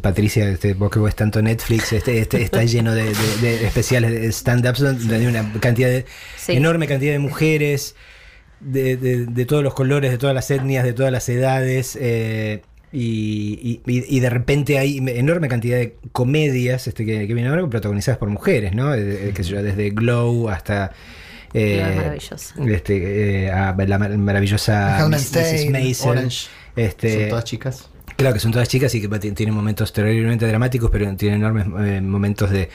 Patricia, 0.00 0.48
este, 0.48 0.74
vos 0.74 0.90
que 0.92 1.00
ves 1.00 1.16
tanto 1.16 1.42
Netflix, 1.42 1.92
este, 1.92 2.18
este, 2.20 2.40
está 2.40 2.62
lleno 2.64 2.94
de, 2.94 3.02
de- 3.04 3.12
de 3.40 3.66
especiales 3.66 4.12
de 4.12 4.28
stand-ups 4.32 4.78
donde 4.80 5.16
hay 5.16 5.26
una 5.26 5.50
cantidad 5.60 5.88
de, 5.88 6.04
Sí. 6.36 6.52
enorme 6.52 6.86
cantidad 6.86 7.12
de 7.12 7.18
mujeres 7.18 7.96
de, 8.60 9.44
todos 9.46 9.62
los 9.64 9.74
colores, 9.74 10.10
de 10.12 10.18
todas 10.18 10.34
las 10.34 10.50
etnias, 10.50 10.84
de 10.84 10.92
todas 10.92 11.10
las 11.12 11.28
edades. 11.28 11.98
eh, 12.00 12.62
y, 12.92 13.80
y- 13.84 14.04
y 14.16 14.20
de 14.20 14.30
repente 14.30 14.78
hay 14.78 14.98
enorme 14.98 15.48
cantidad 15.48 15.76
de 15.76 15.96
comedias 16.12 16.86
este, 16.86 17.04
que, 17.04 17.26
que 17.26 17.34
vienen 17.34 17.48
ahora 17.52 17.68
protagonizadas 17.68 18.18
por 18.18 18.30
mujeres, 18.30 18.72
¿no? 18.74 18.94
Yo, 18.96 19.62
desde 19.62 19.90
Glow 19.90 20.48
hasta. 20.48 20.92
Eh, 21.56 21.94
maravillosa. 21.96 22.54
este, 22.68 23.44
eh, 23.46 23.50
a 23.50 23.74
la 23.76 23.98
mar- 23.98 24.16
maravillosa 24.18 25.06
Mrs. 25.08 25.70
Maisel. 25.70 26.08
Orange. 26.10 26.48
Este, 26.76 27.20
Son 27.20 27.28
todas 27.30 27.44
chicas. 27.44 27.88
Claro 28.16 28.32
que 28.34 28.40
son 28.40 28.52
todas 28.52 28.68
chicas 28.68 28.94
y 28.94 29.00
que 29.02 29.08
tienen 29.32 29.54
momentos 29.54 29.92
terriblemente 29.92 30.46
dramáticos, 30.46 30.90
pero 30.90 31.14
tienen 31.16 31.40
enormes 31.40 31.66
eh, 31.86 32.00
momentos 32.00 32.48
de, 32.50 32.70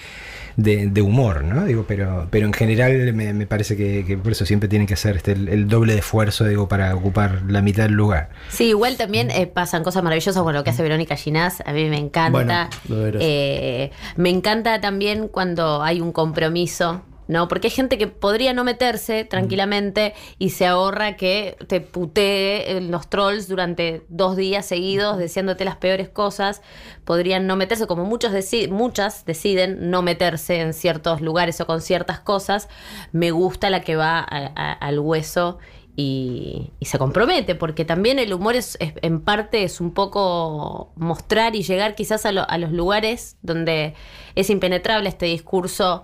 de- 0.56 0.86
de 0.88 1.02
humor, 1.02 1.44
¿no? 1.44 1.66
Digo, 1.66 1.86
pero, 1.88 2.28
pero 2.30 2.45
en 2.45 2.53
general 2.53 3.12
me, 3.14 3.34
me 3.34 3.48
parece 3.48 3.76
que, 3.76 4.06
que 4.06 4.18
por 4.20 4.34
eso 4.34 4.45
siempre 4.45 4.70
tienen 4.70 4.88
que 4.88 4.94
hacer 4.94 5.16
este, 5.18 5.32
el, 5.32 5.48
el 5.49 5.68
doble 5.68 5.94
de 5.94 5.99
esfuerzo, 5.99 6.45
digo, 6.45 6.68
para 6.68 6.94
ocupar 6.95 7.41
la 7.48 7.64
mitad 7.64 7.84
del 7.84 7.94
lugar. 7.94 8.30
Sí, 8.49 8.66
igual 8.66 8.98
también 8.98 9.32
eh, 9.32 9.48
pasan 9.48 9.84
cosas 9.84 10.03
maravillosas 10.03 10.44
con 10.44 10.53
lo 10.53 10.64
que 10.64 10.70
hace 10.70 10.84
Verónica 10.84 11.16
Ginás. 11.16 11.64
A 11.66 11.74
mí 11.74 11.90
me 11.90 11.98
encanta. 11.98 12.70
Bueno. 12.88 13.18
Eh, 13.20 13.90
me 14.18 14.30
encanta 14.30 14.80
también 14.80 15.28
cuando 15.28 15.82
hay 15.82 16.02
un 16.02 16.12
compromiso. 16.12 17.02
¿No? 17.32 17.48
Porque 17.48 17.68
hay 17.68 17.72
gente 17.72 17.98
que 17.98 18.08
podría 18.08 18.52
no 18.52 18.66
meterse 18.66 19.24
tranquilamente 19.24 20.14
y 20.38 20.49
se 20.49 20.68
ahorra 20.68 21.16
que 21.16 21.56
te 21.68 21.80
putee 21.80 22.82
los 22.82 23.10
trolls 23.10 23.48
durante 23.48 24.06
dos 24.10 24.36
días 24.36 24.66
seguidos 24.66 25.18
diciéndote 25.18 25.64
las 25.64 25.78
peores 25.78 26.10
cosas. 26.10 26.62
Podrían 27.06 27.48
no 27.48 27.56
meterse, 27.56 27.88
como 27.88 28.03
muchos 28.03 28.34
deci- 28.34 28.70
muchas 28.70 29.24
deciden 29.24 29.90
no 29.90 30.02
meterse 30.02 30.60
en 30.60 30.74
ciertos 30.74 31.22
lugares 31.22 31.62
o 31.62 31.66
con 31.66 31.80
ciertas 31.80 32.20
cosas. 32.20 32.68
Me 33.14 33.32
gusta 33.32 33.70
la 33.70 33.80
que 33.80 33.95
va 33.95 34.20
a- 34.20 34.52
a- 34.53 34.74
al 34.74 34.99
hueso 34.99 35.58
y, 35.95 36.72
y 36.82 36.86
se 36.86 36.98
compromete, 36.98 37.56
porque 37.56 37.86
también 37.86 38.20
el 38.20 38.34
humor 38.34 38.58
es, 38.58 38.76
es- 38.82 38.94
en 39.02 39.22
parte 39.22 39.64
es 39.64 39.80
un 39.80 39.94
poco 39.94 40.91
mostrar 40.98 41.56
y 41.56 41.64
llegar 41.64 41.95
quizás 41.95 42.26
a, 42.26 42.34
lo- 42.34 42.49
a 42.49 42.58
los 42.58 42.74
lugares 42.74 43.38
donde 43.41 43.94
es 44.36 44.49
impenetrable 44.49 45.08
este 45.08 45.28
discurso 45.28 46.03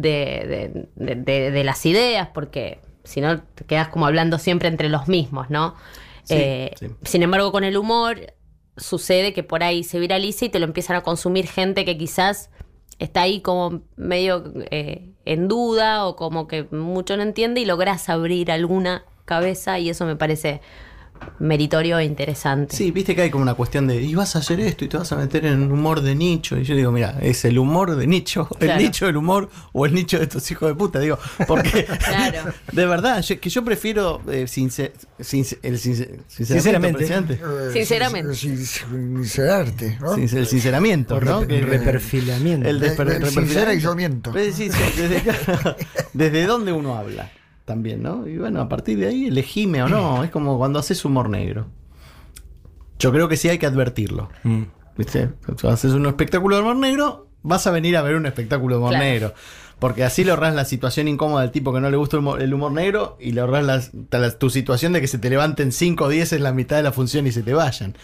de, 0.00 0.86
de- 0.96 1.14
de- 1.16 1.50
de- 1.50 1.64
las 1.64 1.84
ideas, 1.86 2.28
porque 2.34 2.80
si 3.04 3.20
no 3.20 3.40
te 3.42 3.64
quedas 3.64 3.88
como 3.88 4.06
hablando 4.06 4.38
siempre 4.38 4.68
entre 4.68 4.88
los 4.88 5.08
mismos, 5.08 5.50
¿no? 5.50 5.74
Sí, 6.24 6.34
Eh, 6.36 6.70
sí. 6.78 6.86
Sin 7.04 7.22
embargo, 7.22 7.52
con 7.52 7.64
el 7.64 7.76
humor 7.76 8.34
sucede 8.76 9.32
que 9.32 9.42
por 9.42 9.62
ahí 9.62 9.82
se 9.84 9.98
viraliza 9.98 10.44
y 10.44 10.48
te 10.50 10.58
lo 10.58 10.66
empiezan 10.66 10.96
a 10.96 11.02
consumir 11.02 11.46
gente 11.46 11.84
que 11.84 11.96
quizás 11.98 12.50
está 12.98 13.22
ahí 13.22 13.40
como 13.40 13.82
medio 13.96 14.52
eh, 14.70 15.10
en 15.24 15.48
duda 15.48 16.04
o 16.06 16.16
como 16.16 16.46
que 16.48 16.64
mucho 16.70 17.16
no 17.16 17.22
entiende 17.22 17.60
y 17.60 17.64
logras 17.64 18.08
abrir 18.08 18.50
alguna 18.50 19.04
cabeza 19.24 19.78
y 19.78 19.88
eso 19.90 20.04
me 20.06 20.16
parece 20.16 20.60
meritorio 21.38 21.98
e 21.98 22.04
interesante. 22.04 22.74
Sí, 22.76 22.90
viste 22.90 23.14
que 23.14 23.22
hay 23.22 23.30
como 23.30 23.42
una 23.42 23.54
cuestión 23.54 23.86
de, 23.86 24.02
y 24.02 24.14
vas 24.14 24.34
a 24.36 24.40
hacer 24.40 24.60
esto 24.60 24.84
y 24.84 24.88
te 24.88 24.96
vas 24.96 25.10
a 25.12 25.16
meter 25.16 25.44
en 25.46 25.62
un 25.62 25.72
humor 25.72 26.00
de 26.00 26.14
nicho. 26.14 26.56
Y 26.58 26.64
yo 26.64 26.74
digo, 26.74 26.90
mira, 26.92 27.16
es 27.20 27.44
el 27.44 27.58
humor 27.58 27.96
de 27.96 28.06
nicho, 28.06 28.48
el 28.60 28.66
Claro. 28.66 28.80
nicho 28.80 29.06
del 29.06 29.16
humor 29.16 29.48
o 29.72 29.86
el 29.86 29.94
nicho 29.94 30.18
de 30.18 30.24
estos 30.24 30.50
hijos 30.50 30.68
de 30.68 30.74
puta. 30.74 30.98
Digo, 31.00 31.18
porque 31.46 31.84
Claro. 32.04 32.52
de 32.72 32.86
verdad, 32.86 33.22
yo- 33.22 33.38
que 33.40 33.50
yo 33.50 33.64
prefiero 33.64 34.20
eh, 34.30 34.46
sincer- 34.48 34.92
sincer- 35.20 35.58
el 35.62 35.78
sincer- 35.78 36.20
Sinceramente. 36.28 36.98
presidente. 36.98 37.34
Eh, 37.34 37.70
Sinceramente. 37.72 38.34
Sincerarte, 38.34 39.98
el 40.16 40.46
sinceramiento, 40.46 41.20
¿no? 41.20 41.46
Que- 41.46 41.60
reperfilamiento. 41.60 42.68
El 42.68 42.80
De- 42.80 42.90
desper- 42.90 43.04
del 43.06 43.20
reperfilamiento. 43.22 43.52
sinceramiento. 43.52 44.32
Pues 44.32 44.54
sí, 44.54 44.68
desde, 44.68 45.22
desde 46.12 46.46
dónde 46.46 46.72
uno 46.72 46.96
habla 46.96 47.30
también, 47.68 48.02
¿no? 48.02 48.26
Y 48.26 48.36
bueno, 48.38 48.60
a 48.60 48.68
partir 48.68 48.98
de 48.98 49.06
ahí 49.06 49.26
elegime 49.26 49.82
o 49.84 49.88
no. 49.88 50.24
Es 50.24 50.30
como 50.32 50.58
cuando 50.58 50.80
haces 50.80 51.04
humor 51.04 51.28
negro. 51.28 51.66
Yo 52.98 53.12
creo 53.12 53.28
que 53.28 53.36
sí 53.36 53.48
hay 53.48 53.58
que 53.58 53.66
advertirlo. 53.66 54.28
Mm. 54.42 54.62
¿Viste? 54.96 55.30
Cuando 55.44 55.68
haces 55.70 55.92
un 55.92 56.06
espectáculo 56.06 56.56
de 56.56 56.62
humor 56.62 56.76
negro, 56.76 57.28
vas 57.42 57.66
a 57.68 57.70
venir 57.70 57.96
a 57.96 58.02
ver 58.02 58.16
un 58.16 58.26
espectáculo 58.26 58.74
de 58.74 58.78
humor 58.80 58.90
Claro. 58.90 59.04
negro. 59.04 59.34
Porque 59.78 60.02
así 60.02 60.24
le 60.24 60.32
ahorras 60.32 60.56
la 60.56 60.64
situación 60.64 61.06
incómoda 61.06 61.42
del 61.42 61.52
tipo 61.52 61.72
que 61.72 61.80
no 61.80 61.88
le 61.88 61.96
gusta 61.96 62.16
el 62.16 62.20
humor, 62.20 62.42
el 62.42 62.52
humor 62.52 62.72
negro 62.72 63.16
y 63.20 63.30
le 63.30 63.42
ahorras 63.42 63.92
tu 64.40 64.50
situación 64.50 64.92
de 64.92 65.00
que 65.00 65.06
se 65.06 65.18
te 65.18 65.30
levanten 65.30 65.70
5 65.70 66.04
o 66.04 66.08
10 66.08 66.32
en 66.32 66.42
la 66.42 66.52
mitad 66.52 66.76
de 66.78 66.82
la 66.82 66.90
función 66.90 67.28
y 67.28 67.32
se 67.32 67.44
te 67.44 67.54
vayan. 67.54 67.94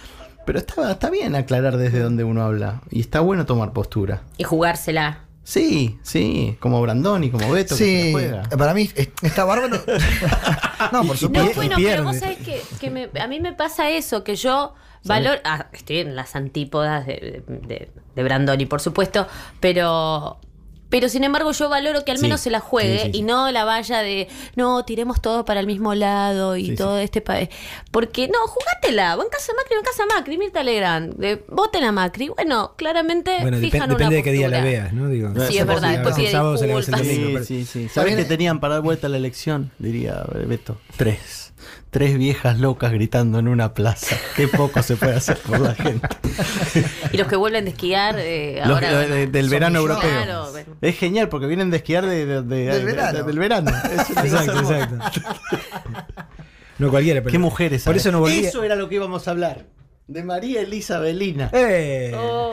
Pero 0.46 0.58
está, 0.60 0.92
está 0.92 1.10
bien 1.10 1.34
aclarar 1.34 1.76
desde 1.78 1.98
dónde 1.98 2.22
uno 2.22 2.42
habla. 2.42 2.82
Y 2.90 3.00
está 3.00 3.18
bueno 3.20 3.44
tomar 3.46 3.72
postura. 3.72 4.22
Y 4.36 4.44
jugársela. 4.44 5.23
Sí, 5.44 5.98
sí, 6.02 6.56
como 6.58 6.80
Brandoni, 6.80 7.30
como 7.30 7.50
Beto, 7.52 7.76
que 7.76 7.84
se 7.84 8.02
Sí, 8.04 8.12
juega. 8.12 8.42
para 8.44 8.72
mí 8.72 8.90
es- 8.94 9.10
está 9.22 9.44
bárbaro. 9.44 9.76
no, 10.92 10.98
por 11.00 11.04
No, 11.08 11.14
supuesto. 11.16 11.52
bueno, 11.56 11.76
pero 11.76 12.02
vos 12.04 12.16
sabés 12.16 12.38
que, 12.38 12.60
que 12.80 12.90
me- 12.90 13.10
a 13.20 13.26
mí 13.28 13.40
me 13.40 13.52
pasa 13.52 13.90
eso, 13.90 14.24
que 14.24 14.36
yo 14.36 14.74
valoro. 15.04 15.38
Ah, 15.44 15.66
estoy 15.72 15.98
en 15.98 16.16
las 16.16 16.34
antípodas 16.34 17.06
de, 17.06 17.42
de, 17.46 17.90
de 18.16 18.22
Brandoni, 18.22 18.66
por 18.66 18.80
supuesto, 18.80 19.26
pero. 19.60 20.38
Pero 20.94 21.08
sin 21.08 21.24
embargo, 21.24 21.50
yo 21.50 21.68
valoro 21.68 22.04
que 22.04 22.12
al 22.12 22.18
Sí, 22.18 22.22
menos 22.22 22.40
se 22.40 22.50
la 22.50 22.60
juegue 22.60 22.98
sí, 23.00 23.04
sí, 23.06 23.12
sí. 23.14 23.18
y 23.18 23.22
no 23.22 23.50
la 23.50 23.64
vaya 23.64 23.98
de 23.98 24.28
no, 24.54 24.84
tiremos 24.84 25.20
todo 25.20 25.44
para 25.44 25.58
el 25.58 25.66
mismo 25.66 25.92
lado 25.92 26.56
y 26.56 26.66
Sí, 26.66 26.74
todo 26.76 26.98
este 27.00 27.20
país. 27.20 27.48
Porque 27.90 28.28
no, 28.28 28.38
jugátela, 28.46 29.16
bancás 29.16 29.50
a 29.50 29.54
Macri, 29.54 29.74
bancás 29.74 29.98
a 29.98 30.06
Macri, 30.06 30.38
Mirta 30.38 30.62
Legrand, 30.62 31.20
eh, 31.24 31.44
voten 31.48 31.82
a 31.82 31.90
Macri. 31.90 32.28
Bueno, 32.28 32.74
claramente 32.76 33.38
Bueno, 33.40 33.58
fijan 33.58 33.82
una 33.90 33.94
depende 33.94 34.14
de 34.14 34.22
qué 34.22 34.30
día 34.30 34.48
la 34.48 34.58
postura. 34.58 34.70
veas, 34.82 34.92
¿no? 34.92 35.08
Digo, 35.08 35.30
Sí, 35.48 35.58
es 35.58 35.66
verdad, 35.66 35.90
después 35.90 36.14
pide 36.14 36.26
el 36.26 36.32
sábado, 36.32 36.56
se 36.58 36.66
le 36.68 36.74
hace 36.74 36.90
el 36.92 36.96
disculpas. 36.96 37.08
domingo, 37.08 37.26
Sí, 37.26 37.32
pero- 37.32 37.44
sí, 37.44 37.64
sí. 37.64 37.88
¿Sabés 37.88 38.14
que 38.14 38.24
tenían 38.26 38.60
para 38.60 38.74
dar 38.74 38.82
vuelta 38.84 39.08
a 39.08 39.10
la 39.10 39.16
elección? 39.16 39.72
Diría 39.80 40.24
Beto. 40.46 40.78
Tres. 40.96 41.43
Tres 41.94 42.18
viejas 42.18 42.58
locas 42.58 42.90
gritando 42.90 43.38
en 43.38 43.46
una 43.46 43.72
plaza. 43.72 44.16
Qué 44.34 44.48
poco 44.48 44.82
se 44.82 44.96
puede 44.96 45.14
hacer 45.14 45.38
por 45.38 45.60
la 45.60 45.76
gente. 45.76 46.08
Y 47.12 47.16
los 47.18 47.28
que 47.28 47.36
vuelven 47.36 47.64
de 47.66 47.70
esquiar 47.70 48.16
eh, 48.18 48.56
Los- 48.66 48.74
ahora. 48.82 48.98
de- 48.98 49.08
de- 49.08 49.26
del 49.28 49.48
verano 49.48 49.78
europeo. 49.78 50.10
Claro, 50.10 50.50
bueno. 50.50 50.74
Es 50.80 50.98
genial 50.98 51.28
porque 51.28 51.46
vienen 51.46 51.70
de 51.70 51.76
esquiar 51.76 52.04
de, 52.04 52.26
de- 52.26 52.42
de- 52.42 52.64
Del 52.64 52.78
de- 52.80 52.84
verano. 52.84 53.24
del 53.24 53.38
Exacto, 54.24 54.58
exacto. 54.58 55.20
No 56.78 56.90
cualquiera, 56.90 57.20
pero. 57.20 57.30
Qué 57.30 57.38
mujeres. 57.38 57.84
Por 57.84 57.96
eso 57.96 58.10
no 58.10 58.18
volvía. 58.18 58.48
Eso 58.48 58.64
era 58.64 58.74
lo 58.74 58.88
que 58.88 58.96
íbamos 58.96 59.28
a 59.28 59.30
hablar. 59.30 59.66
De 60.06 60.22
María 60.22 60.60
Elisa 60.60 60.98
Belina. 60.98 61.50
¡Eh! 61.52 62.12
Oh. 62.14 62.52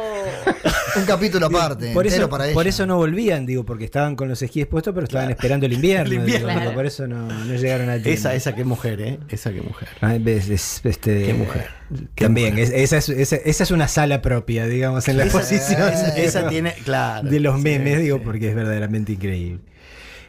Un 0.98 1.06
capítulo 1.06 1.45
aparte, 1.48 1.94
por 1.94 2.06
entero 2.06 2.23
eso, 2.23 2.30
para 2.30 2.45
ella. 2.45 2.53
por 2.53 2.68
eso 2.68 2.86
no 2.86 2.98
volvían, 2.98 3.45
digo, 3.45 3.65
porque 3.65 3.86
estaban 3.86 4.15
con 4.18 4.28
los 4.28 4.41
esquíes 4.41 4.68
puestos, 4.68 4.94
pero 4.94 5.06
estaban 5.06 5.30
esperando 5.30 5.65
el 5.65 5.73
invierno. 5.73 6.06
El 6.07 6.14
invierno. 6.14 6.48
digo, 6.49 6.60
Claro. 6.61 6.73
Por 6.76 6.86
eso 6.86 7.07
no, 7.07 7.28
no 7.28 7.56
llegaron 7.56 7.90
a 7.90 7.94
tiempo. 7.94 8.10
Esa, 8.10 8.36
esa 8.36 8.56
que 8.56 8.64
mujer, 8.65 9.02
¿eh? 9.02 9.19
Esa 9.30 9.52
que 9.53 9.61
mujer. 9.61 9.88
Ah, 10.02 10.15
es- 10.15 10.82
este, 10.84 11.23
Qué 11.23 11.34
mujer. 11.34 11.68
Qué 12.15 12.26
también, 12.26 12.52
mujer. 12.56 12.73
es- 12.73 12.91
esa, 12.94 12.98
es, 12.98 13.10
esa, 13.10 13.36
esa 13.38 13.64
es 13.64 13.72
una 13.72 13.88
sala 13.88 14.22
propia, 14.22 14.65
digamos, 14.65 15.07
en 15.07 15.18
la 15.18 15.26
Esa- 15.26 15.38
exposición. 15.40 15.94
esa- 15.94 16.11
digo, 16.14 16.28
esa 16.28 16.48
tiene- 16.49 16.73
claro. 16.86 17.30
De 17.30 17.40
los 17.40 17.57
Sí, 17.57 17.61
memes, 17.64 17.99
digo, 18.02 18.18
sí. 18.18 18.23
porque 18.26 18.49
es 18.49 18.56
verdaderamente 18.56 19.14
increíble. 19.14 19.60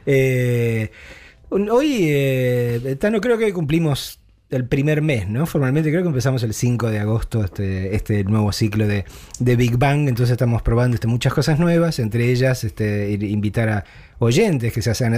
Eh, 0.06 0.90
hoy, 1.50 1.98
eh, 2.08 2.96
Tano, 3.00 3.20
creo 3.20 3.36
que 3.38 3.44
hoy 3.46 3.52
cumplimos 3.52 4.20
el 4.52 4.66
primer 4.66 5.00
mes, 5.00 5.28
¿no? 5.28 5.46
Formalmente 5.46 5.90
creo 5.90 6.02
que 6.02 6.08
empezamos 6.08 6.42
el 6.42 6.52
5 6.52 6.90
de 6.90 7.00
agosto 7.00 7.42
este, 7.42 7.96
este 7.96 8.22
nuevo 8.24 8.52
ciclo 8.52 8.86
de, 8.86 9.04
de 9.38 9.56
Big 9.56 9.78
Bang, 9.78 10.08
entonces 10.08 10.32
estamos 10.32 10.62
probando 10.62 10.94
este, 10.94 11.06
muchas 11.06 11.32
cosas 11.32 11.58
nuevas, 11.58 11.98
entre 11.98 12.30
ellas 12.30 12.62
este, 12.62 13.10
invitar 13.12 13.68
a, 13.70 13.84
oyentes 14.18 14.72
que 14.72 14.82
se 14.82 14.90
hacen, 14.90 15.14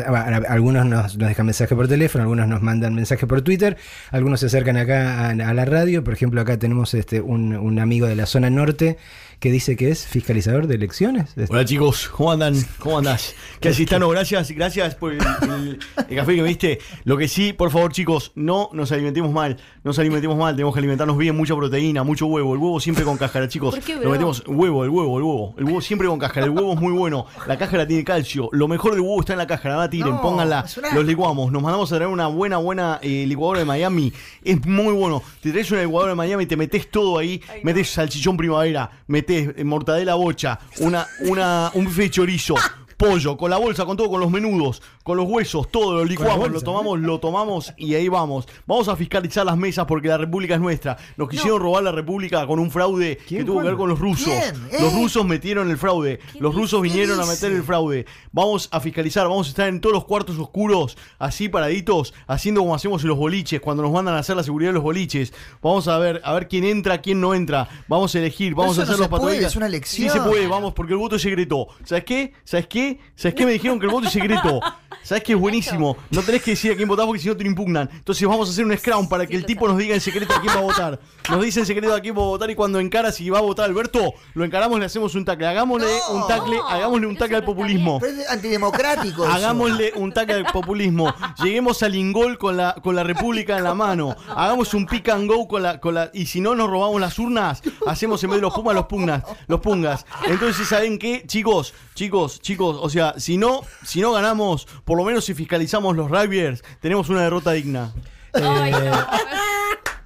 algunos 0.49 0.87
nos, 0.87 1.19
nos 1.19 1.29
dejan 1.29 1.45
mensaje 1.45 1.77
por 1.77 1.89
teléfono, 1.89 2.23
algunos 2.23 2.49
nos 2.49 2.63
mandan 2.63 2.95
mensaje 2.95 3.27
por 3.27 3.43
Twitter, 3.43 3.77
algunos 4.11 4.41
se 4.41 4.47
acercan 4.47 4.79
acá 4.79 5.29
a, 5.29 5.35
la 5.35 5.65
radio, 5.67 6.03
por 6.03 6.15
ejemplo 6.15 6.41
acá 6.41 6.59
tenemos 6.59 6.95
este 6.95 7.21
un 7.21 7.79
amigo 7.79 8.07
de 8.07 8.17
la 8.17 8.25
zona 8.25 8.49
norte 8.49 8.97
que 9.45 9.53
dice 9.53 9.77
que 9.77 9.91
es 9.91 10.07
fiscalizador 10.07 10.67
de 10.69 10.77
elecciones. 10.77 11.35
Hola 11.51 11.67
chicos, 11.67 12.09
¿cómo 12.09 12.33
andan? 12.33 12.55
¿Cómo 12.79 12.97
andás? 12.97 13.35
¿Qué 13.61 13.75
Tano? 13.85 14.09
Gracias, 14.09 14.51
gracias 14.53 14.95
por 14.95 15.13
el, 15.13 15.19
el- 15.21 15.79
el 16.09 16.17
café 16.17 16.35
que 16.35 16.41
me 16.41 16.49
diste. 16.49 16.79
Lo 17.05 17.19
que 17.19 17.29
sí, 17.29 17.53
por 17.53 17.71
favor, 17.71 17.93
chicos, 17.93 18.33
no 18.37 18.71
nos 18.73 18.91
alimentemos 18.91 19.31
mal. 19.33 19.59
No 19.83 19.91
nos 19.91 19.99
alimentemos 19.99 20.39
mal, 20.39 20.55
tenemos 20.55 20.73
que 20.73 20.79
alimentarnos 20.81 21.19
bien, 21.19 21.37
mucha 21.37 21.55
proteína, 21.55 22.03
mucho 22.05 22.25
huevo. 22.25 22.55
El 22.55 22.59
huevo 22.59 22.81
siempre 22.81 23.05
con 23.05 23.19
cáscara, 23.19 23.47
chicos. 23.47 23.75
¿Por 23.75 23.85
qué, 23.85 23.97
Lo 23.97 24.09
metemos 24.13 24.43
huevo, 24.47 24.83
el 24.83 24.89
huevo, 24.89 25.19
el 25.19 25.25
huevo. 25.25 25.55
El 25.59 25.65
huevo 25.65 25.81
siempre 25.83 26.09
con 26.09 26.19
cáscara. 26.19 26.47
El 26.47 26.53
huevo 26.53 26.73
es 26.73 26.81
muy 26.81 26.95
bueno. 26.95 27.27
La 27.47 27.59
cáscara 27.59 27.87
tiene 27.87 28.03
calcio. 28.03 28.49
Lo 28.53 28.67
mejor 28.67 28.93
del 28.93 29.03
huevo 29.03 29.21
está 29.21 29.35
en 29.35 29.41
la 29.41 29.47
cáscara. 29.47 29.75
No 29.75 29.81
la 29.83 29.91
tiren, 29.91 30.09
No, 30.15 30.23
pónganla. 30.23 30.65
Los 30.95 31.05
licuamos. 31.05 31.53
Nos 31.53 31.61
mandamos 31.63 31.93
a 31.93 31.97
traer 31.97 32.11
una 32.11 32.29
buena, 32.29 32.57
buena 32.57 32.99
eh, 33.03 33.27
licuadora 33.29 33.59
de 33.59 33.67
Miami. 33.67 34.11
Es 34.43 34.65
muy 34.67 34.95
bueno. 34.95 35.23
Te 35.43 35.51
traes 35.53 35.71
una 35.71 35.83
licuadora 35.83 36.13
de 36.13 36.17
Miami 36.17 36.45
y 36.45 36.47
te 36.47 36.57
metes 36.57 36.91
todo 36.91 37.19
ahí. 37.19 37.43
Metes 37.63 37.91
salchichón 37.91 38.39
primavera, 38.39 38.91
metes 39.07 39.34
mortadela 39.65 40.15
bocha, 40.15 40.59
una, 40.81 41.07
una, 41.21 41.71
un 41.75 41.85
bife 41.85 42.11
chorizo. 42.11 42.55
Pollo, 42.97 43.37
con 43.37 43.51
la 43.51 43.59
bolsa, 43.59 43.85
con 43.85 43.97
todo, 43.97 44.11
con 44.11 44.21
los 44.21 44.31
menudos, 44.31 44.83
con 45.03 45.17
los 45.17 45.29
huesos, 45.29 45.71
todo, 45.71 45.95
lo 45.95 46.05
licuamos, 46.05 46.39
bolsa, 46.39 46.55
lo 46.55 46.61
tomamos, 46.61 47.01
lo 47.01 47.21
tomamos 47.21 47.75
y 47.77 47.95
ahí 47.95 48.09
vamos. 48.09 48.47
Vamos 48.67 48.89
a 48.89 48.97
fiscalizar 48.97 49.45
las 49.45 49.57
mesas 49.57 49.87
porque 49.87 50.09
la 50.09 50.19
república 50.19 50.55
es 50.55 50.61
nuestra. 50.61 50.97
Nos 51.17 51.29
quisieron 51.29 51.61
robar 51.61 51.83
la 51.83 51.93
república 51.93 52.47
con 52.47 52.59
un 52.59 52.71
fraude 52.71 53.17
que 53.17 53.45
tuvo 53.45 53.61
que 53.61 53.69
ver 53.69 53.77
con 53.77 53.89
los 53.89 53.99
rusos. 53.99 54.33
Los 54.81 54.93
rusos 54.95 55.25
metieron 55.27 55.71
el 55.71 55.79
fraude. 55.79 56.21
Los 56.39 56.55
rusos 56.55 56.81
vinieron 56.83 57.21
a 57.21 57.27
meter 57.27 57.53
el 57.53 57.63
fraude. 57.63 58.07
Vamos 58.33 58.69
a 58.71 58.81
fiscalizar, 58.81 59.29
vamos 59.29 59.47
a 59.47 59.51
estar 59.51 59.69
en 59.69 59.81
todos 59.81 59.95
los 59.95 60.05
cuartos 60.05 60.39
oscuros, 60.39 60.97
así 61.19 61.49
paraditos, 61.49 62.15
haciendo 62.27 62.61
como 62.61 62.75
hacemos 62.75 63.03
en 63.03 63.09
los 63.09 63.19
boliches, 63.19 63.61
cuando 63.61 63.83
nos 63.83 63.93
mandan 63.93 64.15
a 64.15 64.19
hacer 64.19 64.37
la 64.37 64.43
seguridad 64.43 64.71
de 64.71 64.75
los 64.75 64.83
boliches. 64.83 65.33
Vamos 65.63 65.89
a 65.89 65.99
ver, 65.99 66.21
a 66.25 66.33
ver 66.35 66.49
quién 66.49 66.65
entra, 66.65 67.01
quién 67.01 67.21
no 67.21 67.35
entra. 67.35 67.69
Vamos 67.89 68.15
a 68.15 68.19
elegir, 68.19 68.55
vamos 68.55 68.79
a 68.79 68.83
hacer 68.83 68.95
no 68.95 69.03
los 69.03 69.09
patrullas. 69.09 69.45
es 69.45 69.57
una 69.57 69.67
elección. 69.67 70.09
Sí 70.09 70.13
se 70.13 70.21
puede, 70.21 70.47
vamos, 70.47 70.75
porque 70.75 70.93
el 70.93 70.99
voto 70.99 71.17
es 71.17 71.23
secreto. 71.23 71.69
¿Sabes 71.85 72.05
qué? 72.05 72.33
¿Sabes 72.45 72.67
qué? 72.67 72.94
¿Sabes 73.17 73.35
qué? 73.35 73.47
Me 73.47 73.53
dijeron 73.53 73.79
que 73.79 73.87
el 73.87 73.93
voto 73.93 74.07
es 74.07 74.13
secreto. 74.13 74.61
¿Sabes 75.03 75.23
qué? 75.23 75.35
Es 75.35 75.39
buenísimo. 75.39 75.97
No 76.11 76.23
tenés 76.23 76.43
que 76.43 76.53
decir 76.53 76.73
a 76.73 76.77
quién 76.77 76.89
votás 76.89 77.05
porque 77.07 77.21
si 77.21 77.29
no 77.29 77.37
te 77.37 77.45
lo 77.45 77.51
impugnan. 77.51 77.91
Entonces 77.93 78.27
vamos 78.27 78.49
a 78.49 78.53
hacer 78.53 78.65
un 78.65 78.77
scrum 78.77 79.09
para 79.09 79.27
que 79.27 79.37
el 79.37 79.45
tipo 79.45 79.69
nos 79.69 79.77
diga 79.77 79.95
en 79.95 80.01
secreto 80.01 80.35
a 80.35 80.41
quién 80.41 80.55
va 80.55 80.61
a 80.61 80.63
votar. 80.63 81.01
Nos 81.29 81.45
dice 81.45 81.61
en 81.61 81.67
secreto 81.67 81.95
a 81.95 82.01
quién 82.01 82.17
va 82.17 82.23
a 82.23 82.27
votar 82.27 82.51
y 82.51 82.55
cuando 82.55 82.81
encara 82.81 83.13
si 83.13 83.29
va 83.29 83.39
a 83.39 83.43
votar 83.43 83.67
Alberto, 83.67 84.15
lo 84.35 84.45
encaramos, 84.45 84.79
le 84.79 84.87
hacemos 84.87 85.15
un 85.15 85.25
tackle. 85.25 85.47
Hagámosle 85.47 85.89
un 86.11 86.27
tackle, 86.27 86.57
hagámosle 86.69 87.07
un 87.07 87.17
tackle 87.17 87.37
al 87.37 87.45
populismo. 87.45 87.99
Pero 88.01 88.21
es 88.21 88.31
antidemocrático. 88.31 89.25
eso. 89.25 89.33
Hagámosle 89.33 89.93
un 89.97 90.13
tackle 90.13 90.37
al 90.37 90.47
populismo. 90.47 91.13
Lleguemos 91.43 91.83
al 91.83 91.95
ingol 91.95 92.39
con 92.39 92.57
la, 92.57 92.75
con 92.83 92.97
la 92.97 93.05
República 93.05 93.59
en 93.59 93.65
la 93.65 93.75
mano. 93.75 94.17
Hagamos 94.29 94.73
un 94.75 94.87
pick 94.87 95.09
and 95.11 95.29
go 95.31 95.47
con 95.47 95.63
la, 95.63 95.81
con 95.81 95.95
la. 95.95 96.11
Y 96.15 96.27
si 96.27 96.41
no 96.41 96.55
nos 96.55 96.71
robamos 96.71 97.01
las 97.01 97.19
urnas, 97.19 97.63
hacemos 97.87 98.23
en 98.25 98.31
vez 98.31 98.39
de 98.39 98.43
los 98.43 98.55
pumas 98.55 98.75
los 98.75 98.87
pugnas, 98.87 99.23
los 99.47 99.61
pungas. 99.61 100.07
Entonces, 100.27 100.67
¿saben 100.67 100.99
qué? 100.99 101.25
Chicos, 101.27 101.75
chicos, 101.95 102.41
chicos, 102.41 102.74
o 102.81 102.91
sea, 102.91 103.15
si 103.19 103.37
no, 103.37 103.63
si 103.85 104.01
no 104.01 104.13
ganamos, 104.13 104.67
por 104.85 104.97
lo 104.99 105.05
menos 105.05 105.25
si 105.25 105.35
fiscalizamos 105.35 105.97
los 105.97 106.11
rugbyers, 106.11 106.63
tenemos 106.81 107.09
una 107.09 107.23
derrota 107.23 107.53
digna. 107.53 107.93
Eh, 108.35 108.91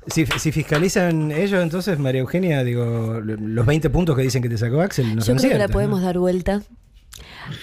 si, 0.07 0.27
si 0.27 0.53
fiscalizan 0.53 1.33
ellos, 1.33 1.63
entonces, 1.63 1.99
María 1.99 2.21
Eugenia, 2.21 2.65
digo, 2.65 3.21
los 3.23 3.67
20 3.67 3.91
puntos 3.91 4.17
que 4.17 4.23
dicen 4.23 4.43
que 4.43 4.49
te 4.49 4.59
sacó 4.59 4.81
Axel, 4.81 5.15
no 5.15 5.23
Yo 5.23 5.37
creo 5.37 5.51
que 5.51 5.59
la 5.59 5.69
podemos 5.69 6.01
¿no? 6.01 6.07
dar 6.07 6.19
vuelta. 6.19 6.63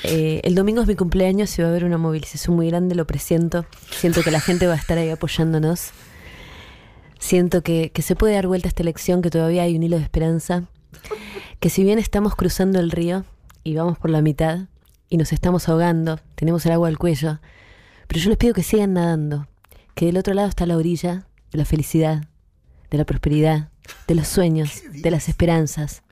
Eh, 0.03 0.41
el 0.43 0.55
domingo 0.55 0.81
es 0.81 0.87
mi 0.87 0.95
cumpleaños 0.95 1.57
y 1.57 1.61
va 1.61 1.67
a 1.67 1.71
haber 1.71 1.85
una 1.85 1.97
movilización 1.97 2.55
muy 2.55 2.67
grande, 2.67 2.95
lo 2.95 3.05
presiento. 3.05 3.65
Siento 3.91 4.21
que 4.23 4.31
la 4.31 4.39
gente 4.39 4.67
va 4.67 4.73
a 4.73 4.77
estar 4.77 4.97
ahí 4.97 5.09
apoyándonos. 5.09 5.91
Siento 7.19 7.61
que, 7.61 7.91
que 7.93 8.01
se 8.01 8.15
puede 8.15 8.33
dar 8.33 8.47
vuelta 8.47 8.67
a 8.67 8.69
esta 8.69 8.83
elección, 8.83 9.21
que 9.21 9.29
todavía 9.29 9.63
hay 9.63 9.75
un 9.75 9.83
hilo 9.83 9.97
de 9.97 10.03
esperanza. 10.03 10.63
Que 11.59 11.69
si 11.69 11.83
bien 11.83 11.99
estamos 11.99 12.35
cruzando 12.35 12.79
el 12.79 12.91
río 12.91 13.25
y 13.63 13.75
vamos 13.75 13.97
por 13.97 14.09
la 14.09 14.21
mitad 14.21 14.67
y 15.09 15.17
nos 15.17 15.33
estamos 15.33 15.69
ahogando, 15.69 16.19
tenemos 16.35 16.65
el 16.65 16.71
agua 16.71 16.87
al 16.87 16.97
cuello, 16.97 17.39
pero 18.07 18.19
yo 18.19 18.29
les 18.29 18.37
pido 18.37 18.53
que 18.53 18.63
sigan 18.63 18.93
nadando, 18.93 19.47
que 19.93 20.05
del 20.05 20.17
otro 20.17 20.33
lado 20.33 20.47
está 20.47 20.65
la 20.65 20.77
orilla 20.77 21.27
de 21.51 21.57
la 21.57 21.65
felicidad, 21.65 22.25
de 22.89 22.97
la 22.97 23.05
prosperidad, 23.05 23.69
de 24.07 24.15
los 24.15 24.27
sueños, 24.27 24.81
de 24.91 25.11
las 25.11 25.29
esperanzas 25.29 26.03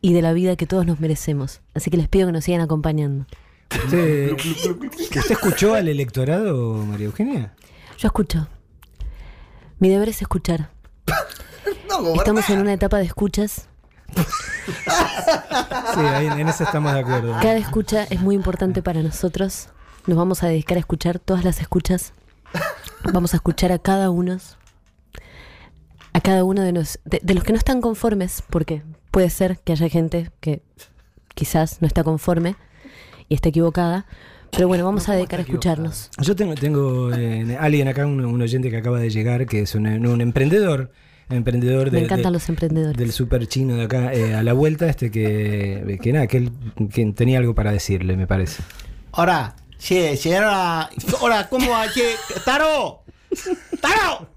y 0.00 0.12
de 0.12 0.22
la 0.22 0.32
vida 0.32 0.56
que 0.56 0.66
todos 0.66 0.86
nos 0.86 1.00
merecemos. 1.00 1.60
Así 1.74 1.90
que 1.90 1.96
les 1.96 2.08
pido 2.08 2.26
que 2.26 2.32
nos 2.32 2.44
sigan 2.44 2.60
acompañando. 2.60 3.26
¿Usted, 3.72 4.32
¿Usted 4.32 5.30
escuchó 5.30 5.74
al 5.74 5.88
electorado, 5.88 6.74
María 6.84 7.06
Eugenia? 7.06 7.54
Yo 7.98 8.08
escucho. 8.08 8.48
Mi 9.78 9.88
deber 9.88 10.08
es 10.08 10.20
escuchar. 10.20 10.70
Estamos 12.16 12.50
en 12.50 12.60
una 12.60 12.72
etapa 12.72 12.98
de 12.98 13.04
escuchas. 13.04 13.69
Sí, 15.94 16.00
ahí 16.00 16.26
en, 16.26 16.48
eso 16.48 16.64
estamos 16.64 16.92
de 16.92 17.00
acuerdo. 17.00 17.32
Cada 17.40 17.56
escucha 17.56 18.04
es 18.04 18.20
muy 18.20 18.34
importante 18.34 18.82
para 18.82 19.02
nosotros. 19.02 19.68
Nos 20.06 20.16
vamos 20.16 20.42
a 20.42 20.48
dedicar 20.48 20.76
a 20.76 20.80
escuchar 20.80 21.18
todas 21.18 21.44
las 21.44 21.60
escuchas. 21.60 22.12
Vamos 23.12 23.34
a 23.34 23.36
escuchar 23.36 23.72
a 23.72 23.78
cada 23.78 24.10
uno. 24.10 24.38
A 26.12 26.20
cada 26.20 26.44
uno 26.44 26.62
de, 26.62 26.72
nos, 26.72 26.98
de, 27.04 27.20
de 27.22 27.34
los 27.34 27.44
que 27.44 27.52
no 27.52 27.58
están 27.58 27.80
conformes, 27.80 28.42
porque 28.50 28.82
puede 29.10 29.30
ser 29.30 29.58
que 29.58 29.72
haya 29.72 29.88
gente 29.88 30.30
que 30.40 30.62
quizás 31.34 31.80
no 31.80 31.86
está 31.86 32.04
conforme 32.04 32.56
y 33.28 33.34
está 33.34 33.48
equivocada. 33.48 34.06
Pero 34.50 34.66
bueno, 34.68 34.84
vamos 34.84 35.08
a 35.08 35.14
dedicar 35.14 35.38
a 35.40 35.42
escucharnos. 35.42 36.10
Yo 36.18 36.34
tengo, 36.34 36.54
tengo 36.54 37.12
eh, 37.14 37.56
alguien 37.60 37.88
acá, 37.88 38.06
un, 38.06 38.24
un 38.24 38.42
oyente 38.42 38.70
que 38.70 38.76
acaba 38.76 38.98
de 38.98 39.10
llegar, 39.10 39.46
que 39.46 39.62
es 39.62 39.74
un, 39.74 39.86
un 39.86 40.20
emprendedor. 40.20 40.90
Emprendedor 41.30 41.86
Me 41.92 41.98
de- 41.98 42.04
encantan 42.04 42.32
de- 42.32 42.38
los 42.38 42.48
emprendedores. 42.48 42.96
del 42.96 43.12
super 43.12 43.46
chino 43.46 43.76
de 43.76 43.84
acá 43.84 44.12
eh, 44.12 44.34
a 44.34 44.42
la 44.42 44.52
vuelta, 44.52 44.88
este 44.88 45.10
que, 45.10 45.98
que 46.02 46.12
nada, 46.12 46.26
que 46.26 46.36
él 46.38 46.50
que 46.92 47.04
tenía 47.12 47.38
algo 47.38 47.54
para 47.54 47.72
decirle, 47.72 48.16
me 48.16 48.26
parece. 48.26 48.62
Ahora, 49.12 49.54
sí, 49.78 50.16
señora. 50.16 50.90
Ahora, 51.20 51.48
¿cómo 51.48 51.70
va? 51.70 51.90
Che, 51.92 52.14
¡Taro! 52.44 53.02
¡Taro! 53.80 54.28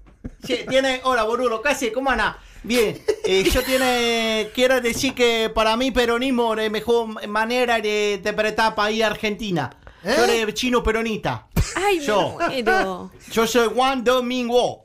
Sí, 0.42 0.58
tiene. 0.68 1.00
Hola, 1.04 1.24
boludo, 1.24 1.60
casi, 1.62 1.90
¿cómo 1.90 2.10
anda? 2.10 2.38
Bien, 2.62 2.98
eh, 3.24 3.44
yo 3.52 3.62
tiene. 3.62 4.48
Quiero 4.54 4.80
decir 4.80 5.14
que 5.14 5.50
para 5.54 5.76
mí, 5.76 5.90
peronismo 5.90 6.54
es 6.54 6.64
la 6.64 6.70
mejor 6.70 7.26
manera 7.28 7.80
de 7.80 8.14
interpretar 8.14 8.74
país 8.74 9.02
Argentina. 9.02 9.70
Yo 10.02 10.10
¿Eh? 10.10 10.42
soy 10.44 10.52
chino 10.54 10.82
peronista. 10.82 11.46
Ay, 11.76 12.00
yo. 12.00 12.36
muero. 12.38 13.10
Yo 13.32 13.46
soy 13.46 13.68
Juan 13.74 14.04
Domingo. 14.04 14.83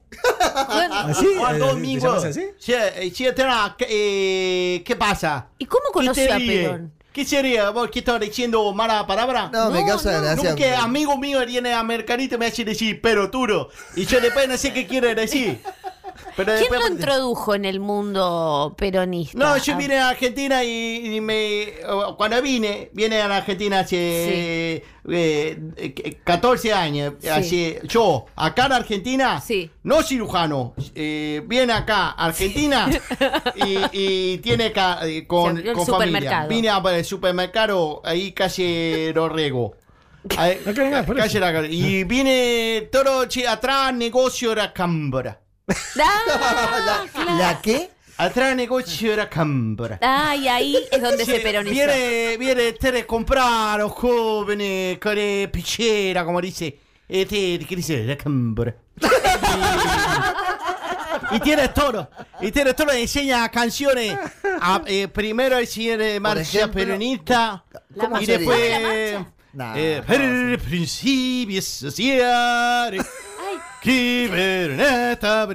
¿Ah, 0.56 1.12
sí? 1.18 1.28
Juan 1.38 1.56
Eh, 1.56 1.60
Domingo. 1.60 2.02
¿te 2.02 2.08
llamas 2.08 2.26
así? 2.26 2.46
Sí, 2.58 2.74
eh, 2.74 3.12
¿qué, 3.78 3.88
eh, 3.90 4.84
¿qué 4.84 4.96
pasa? 4.96 5.48
¿Y 5.58 5.66
cómo 5.66 5.84
¿Qué 5.88 5.92
conoce 5.94 6.28
te 6.28 6.34
a? 6.34 6.38
Perón? 6.38 6.94
¿Qué 7.12 7.26
sería? 7.26 7.72
¿Vos 7.72 7.90
qué 7.92 8.00
estás 8.00 8.20
diciendo 8.20 8.72
mala 8.72 9.06
palabra? 9.08 9.50
No, 9.52 9.72
me 9.72 9.84
causa 9.86 10.22
gracia. 10.22 10.52
No, 10.52 10.56
que 10.56 10.76
amigo 10.76 11.18
mío 11.18 11.44
viene 11.46 11.74
a 11.74 11.82
Mercadito 11.84 12.36
y 12.36 12.38
me 12.38 12.46
hace 12.46 12.64
decir, 12.64 13.02
pero 13.02 13.32
Turo. 13.32 13.70
Y 13.96 14.06
yo 14.06 14.22
después 14.22 14.48
no 14.48 14.56
sé 14.58 14.72
qué 14.72 14.86
quiere 14.86 15.16
decir. 15.16 15.60
Pero 16.36 16.52
¿Quién 16.54 16.60
después- 16.60 16.82
lo 16.82 16.88
introdujo 16.88 17.56
en 17.56 17.66
el 17.66 17.80
mundo 17.80 18.74
peronista? 18.78 19.38
No, 19.38 19.58
yo 19.58 19.76
vine 19.78 19.98
a 19.98 20.10
Argentina 20.10 20.64
y, 20.64 21.16
y 21.18 21.22
me. 21.22 21.74
Cuando 22.18 22.42
vine, 22.42 22.90
vine 22.94 23.22
a 23.22 23.28
la 23.28 23.38
Argentina 23.38 23.80
hace 23.80 24.84
eh, 25.08 25.60
eh, 25.78 26.18
14 26.24 26.74
años. 26.74 27.14
Sí. 27.20 27.28
Hace, 27.28 27.80
yo, 27.84 28.26
acá 28.36 28.68
en 28.68 28.74
Argentina, 28.74 29.42
no 29.84 30.02
cirujano, 30.04 30.74
eh, 30.96 31.42
viene 31.46 31.74
acá 31.74 32.10
a 32.12 32.26
Argentina 32.26 32.88
y, 33.56 33.78
y 33.92 34.38
tiene 34.40 34.72
ca- 34.72 35.00
eh, 35.08 35.22
Se 35.22 35.28
con, 35.28 35.56
con 35.56 35.64
familia. 35.64 35.86
supermercado. 35.86 36.48
Vine 36.50 36.70
al 36.70 37.06
supermercado, 37.06 38.02
ahí 38.06 38.32
casi 38.32 39.12
lo 39.14 39.30
rego. 39.30 39.74
Ahí, 40.38 40.60
calle 41.16 41.40
la- 41.40 41.66
y 41.66 42.04
vine 42.04 42.90
todo 42.92 43.26
atrás, 43.48 43.94
negocio 43.94 44.50
de 44.50 44.56
la 44.58 44.74
cámara. 44.74 45.40
Ah, 46.02 47.04
¿La 47.38 47.60
qué? 47.62 47.90
Atrás, 48.18 48.54
negocio 48.56 49.12
de 49.12 49.18
la 49.18 49.30
cámara. 49.30 49.98
Ay, 50.02 50.48
ahí 50.50 50.78
es 50.92 51.02
donde 51.02 51.24
Sí, 51.24 51.32
se 51.32 51.40
peronizó. 51.40 51.74
Viene, 51.74 52.36
viene 52.38 52.68
este 52.70 53.06
comprar 53.06 53.80
los 53.80 53.92
jóvenes 53.94 55.00
con 55.00 55.18
eh, 55.18 55.48
pichera, 55.52 56.26
como 56.26 56.42
dice. 56.42 56.78
Este, 57.08 57.60
¿qué 57.60 57.76
dice? 57.78 58.04
La 58.04 58.18
cámara. 58.18 58.76
y, 61.32 61.36
y 61.36 61.40
tiene 61.40 61.70
todo. 61.70 62.10
Y 62.42 62.52
tiene 62.52 62.74
todo. 62.74 62.92
Enseña 62.92 63.48
canciones. 63.50 64.18
A- 64.62 64.82
eh, 64.86 65.08
primero 65.08 65.58
el 65.58 65.68
marcha 66.20 66.42
ejemplo, 66.42 66.74
peronista. 66.84 67.64
¿cómo 67.98 68.20
y 68.20 68.26
después. 68.26 68.74
¿Cómo 68.74 68.88
la? 68.90 69.26
Nah, 69.54 69.74
eh, 69.78 70.04
per 70.06 70.60
principios 70.60 71.66
sociales. 71.66 73.06
En 73.84 74.80
esta 74.80 75.46
La, 75.48 75.54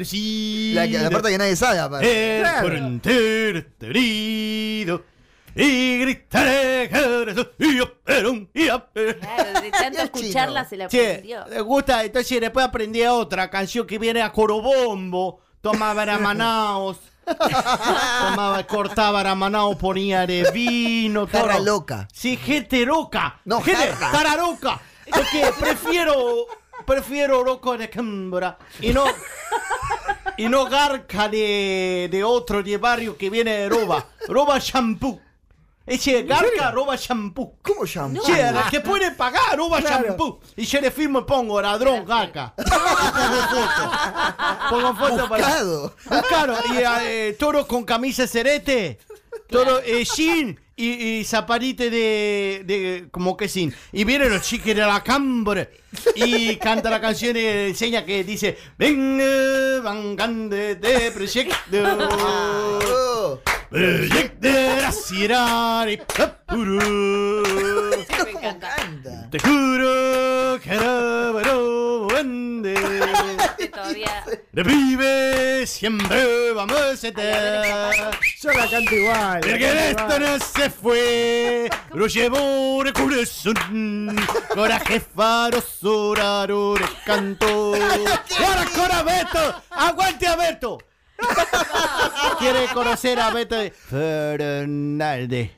que- 0.89 0.99
la 0.99 1.11
parte 1.11 1.29
que 1.31 1.39
nadie 1.39 1.57
sabe, 1.57 1.79
aparte. 1.79 2.37
el 2.37 2.43
Claro. 2.43 2.69
frontero 2.69 3.63
herido. 3.81 5.05
y 5.57 5.99
gritaré 6.01 6.89
que 6.89 6.99
eres 7.23 7.35
tú, 7.37 7.47
y 7.61 7.77
yo 7.77 7.85
pero 8.03 8.33
un 8.33 8.51
y 8.53 8.67
yo 8.67 8.85
Claro, 8.93 9.61
de 9.61 9.71
tanto 9.71 10.03
escucharla 10.03 10.65
se 10.65 10.77
la 10.77 10.89
Che, 10.89 11.11
aprendió. 11.13 11.45
le 11.49 11.61
gusta, 11.61 12.03
entonces 12.03 12.41
después 12.41 12.67
aprendí 12.67 13.03
otra 13.05 13.49
canción 13.51 13.87
que 13.87 13.99
viene 13.99 14.21
a 14.23 14.33
Corobombo, 14.33 15.41
tomaba 15.61 16.03
Manaos, 16.19 16.99
tomaba, 17.27 18.67
cortaba 18.67 19.21
era 19.21 19.35
Manaos, 19.37 19.77
ponía 19.77 20.27
de 20.27 20.51
vino, 20.53 21.27
todo. 21.29 21.43
Jarra 21.43 21.61
loca. 21.61 22.09
Sí, 22.13 22.37
gente 22.37 22.85
loca. 22.85 23.41
No, 23.45 23.61
gente, 23.61 23.91
cara 24.11 24.37
loca. 24.37 24.81
Porque 25.09 25.51
prefiero, 25.61 26.47
prefiero 26.86 27.43
loco 27.43 27.77
de 27.77 27.89
Cambra 27.90 28.59
y 28.81 28.93
no, 28.93 29.05
y 30.36 30.48
no 30.48 30.66
garca 30.66 31.28
de, 31.28 32.09
de 32.11 32.24
otro 32.24 32.62
de 32.62 32.77
barrio 32.78 33.16
que 33.16 33.31
viene 33.31 33.52
de 33.52 33.69
roba, 33.69 34.06
roba 34.28 34.59
shampoo. 34.59 35.20
Ese 35.86 36.23
garca 36.23 36.70
roba 36.70 36.97
shampoo. 36.97 37.59
¿Cómo 37.61 37.85
shampoo? 37.85 38.24
Sí, 38.24 38.32
la 38.32 38.66
que 38.70 38.81
puede 38.81 39.11
pagar 39.11 39.55
roba 39.56 39.81
Claro. 39.82 40.05
shampoo. 40.09 40.40
Y 40.56 40.65
yo 40.65 40.81
le 40.81 40.90
firmo 40.90 41.19
y 41.20 41.24
pongo 41.24 41.61
ladrón, 41.61 42.06
garca. 42.06 42.55
Pongo 42.56 43.43
foto. 43.51 43.90
Pongo 44.70 44.94
foto 44.94 45.28
para. 45.28 45.47
Buscado. 45.47 45.94
Buscado. 46.09 46.56
Y 46.73 46.78
eh, 47.02 47.36
toro 47.39 47.66
con 47.66 47.85
camisa 47.85 48.27
cerete. 48.27 48.98
Toro 49.48 49.81
eh, 49.81 50.05
jean 50.05 50.59
y, 50.77 51.19
y 51.19 51.25
zaparite 51.25 51.91
de, 51.91 52.63
de. 52.65 53.09
como 53.11 53.37
que 53.37 53.49
sin. 53.49 53.75
Y 53.93 54.05
vienen 54.05 54.31
los 54.31 54.43
chiques 54.43 54.75
de 54.75 54.83
la 54.83 55.03
cambra. 55.03 55.69
Y 56.17 56.57
canta 56.57 56.91
la 56.91 57.01
canción 57.01 57.37
y 57.37 57.45
enseña 57.45 58.05
que 58.05 58.25
dice: 58.25 58.59
Venga, 58.79 59.81
van 59.83 60.17
grande 60.17 60.75
de 60.77 61.11
proyecto. 61.13 61.55
Proyecto 63.71 64.49
de 64.49 64.83
la 64.83 64.93
ciudad 64.93 65.89
y 65.89 65.97
papurú. 65.97 67.43
Me 68.25 68.49
encanta. 68.49 69.31
Te 69.31 69.39
juro 69.41 70.61
que 70.63 70.71
era 70.71 71.31
bueno 71.33 72.07
Todavía. 73.73 74.24
De 74.53 74.62
vive 74.62 75.66
siempre 75.66 76.53
vamos 76.53 76.77
a 76.77 76.93
estar. 76.93 78.19
Yo 78.41 78.53
la 78.53 78.70
canto 78.70 78.95
igual. 78.95 79.41
Porque 79.41 79.91
esto 79.91 80.19
no 80.19 80.39
se 80.39 80.70
fue, 80.70 81.70
lo 81.95 82.07
llevo 82.07 82.82
de 82.85 82.93
corazón. 82.93 84.16
Coraje 84.55 85.01
faroso, 85.01 86.15
raro 86.15 86.74
de 86.74 86.85
canto. 87.05 87.74
Ahora 88.39 88.65
con 88.74 89.07
Beto, 89.07 89.62
aguante 89.70 90.27
a 90.27 90.36
Beto. 90.36 90.78
Quiere 92.39 92.66
conocer 92.73 93.19
a 93.20 93.31
Beto 93.31 93.57
Fernández. 93.89 95.53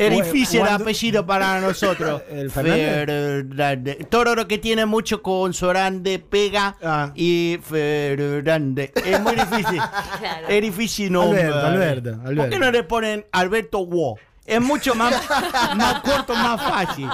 Es 0.00 0.10
difícil 0.10 0.60
el 0.60 0.68
apellido 0.68 1.26
para 1.26 1.60
nosotros. 1.60 2.22
¿El 2.30 2.50
Fernández? 2.50 3.98
Lo 4.36 4.48
que 4.48 4.58
tiene 4.58 4.86
mucho 4.86 5.22
consonante 5.22 6.18
pega 6.18 6.76
Ah. 6.82 7.12
y 7.14 7.58
Fernández. 7.62 8.92
Es 9.04 9.20
muy 9.20 9.34
difícil. 9.34 9.80
Claro. 10.20 10.48
Es 10.48 10.62
difícil 10.62 11.12
nombre. 11.12 11.44
Alberto, 11.44 12.10
Alberto, 12.24 12.34
¿Por 12.36 12.50
qué 12.50 12.58
no 12.58 12.70
le 12.70 12.82
ponen 12.82 13.26
Alberto 13.32 13.86
Wo? 13.86 14.18
Es 14.44 14.60
mucho 14.60 14.94
más, 14.94 15.14
más 15.76 16.00
corto, 16.00 16.34
más 16.34 16.60
fácil. 16.60 17.08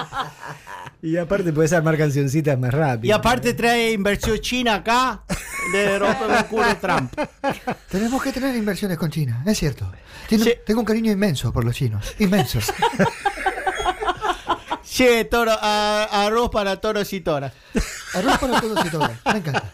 Y 1.01 1.15
aparte 1.17 1.53
puedes 1.53 1.73
armar 1.73 1.97
cancioncitas 1.97 2.57
más 2.57 2.73
rápido. 2.73 3.07
Y 3.07 3.11
aparte 3.11 3.53
trae 3.53 3.91
inversión 3.91 4.39
china 4.39 4.75
acá 4.75 5.23
de 5.71 5.99
romper 5.99 6.31
el 6.31 6.45
culo 6.45 6.75
Trump. 6.81 7.13
Tenemos 7.89 8.21
que 8.23 8.31
tener 8.31 8.55
inversiones 8.55 8.97
con 8.97 9.09
China, 9.11 9.43
es 9.45 9.57
cierto. 9.59 9.91
Tiene- 10.27 10.59
Tengo 10.65 10.79
un 10.81 10.85
cariño 10.85 11.11
inmenso 11.11 11.53
por 11.53 11.63
los 11.63 11.75
chinos. 11.75 12.15
Inmenso. 12.19 12.59
Sí, 14.89 15.05
toro, 15.29 15.51
a- 15.51 16.25
arroz 16.25 16.49
para 16.49 16.77
toros 16.77 17.11
y 17.13 17.19
toras. 17.21 17.53
Arroz 18.15 18.37
para 18.39 18.59
todos 18.61 18.83
y 18.85 18.89
todas. 18.89 19.11
Me 19.31 19.37
encanta. 19.39 19.71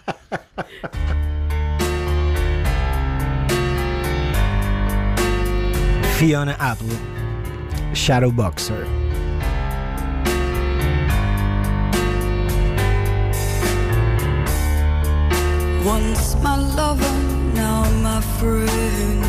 Fiona 6.17 6.55
Apple. 6.59 6.87
Shadow 7.93 8.31
Once 15.85 16.35
my 16.41 16.55
lover, 16.55 17.13
now 17.53 17.83
my 18.01 18.21
friend. 18.39 19.21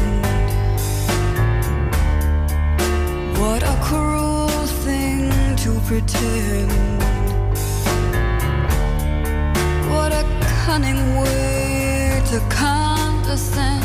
What 3.41 3.65
a 3.65 3.77
cruel 3.83 4.47
thing 4.85 5.33
to 5.57 5.81
pretend. 5.81 6.71
What 9.91 10.13
a 10.13 10.25
cunning 10.65 11.17
way 11.17 12.23
to 12.27 12.39
condescend. 12.51 13.85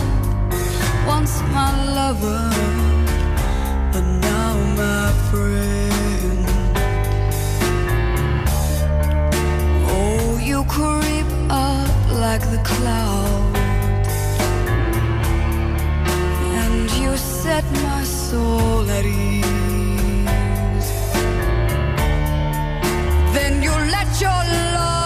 Once 1.07 1.41
my 1.51 1.71
lover, 1.95 2.51
but 3.91 4.05
now 4.21 4.53
my 4.77 5.11
friend. 5.31 6.45
Oh, 9.89 10.37
you 10.37 10.63
creep 10.65 11.25
up 11.49 11.98
like 12.19 12.41
the 12.51 12.61
clouds, 12.63 14.09
and 16.61 16.91
you 16.99 17.15
set 17.15 17.63
my 17.83 18.03
soul 18.03 18.89
at 18.89 19.05
ease. 19.05 20.91
Then 23.33 23.63
you 23.63 23.71
let 23.95 24.09
your 24.19 24.41
love 24.75 24.98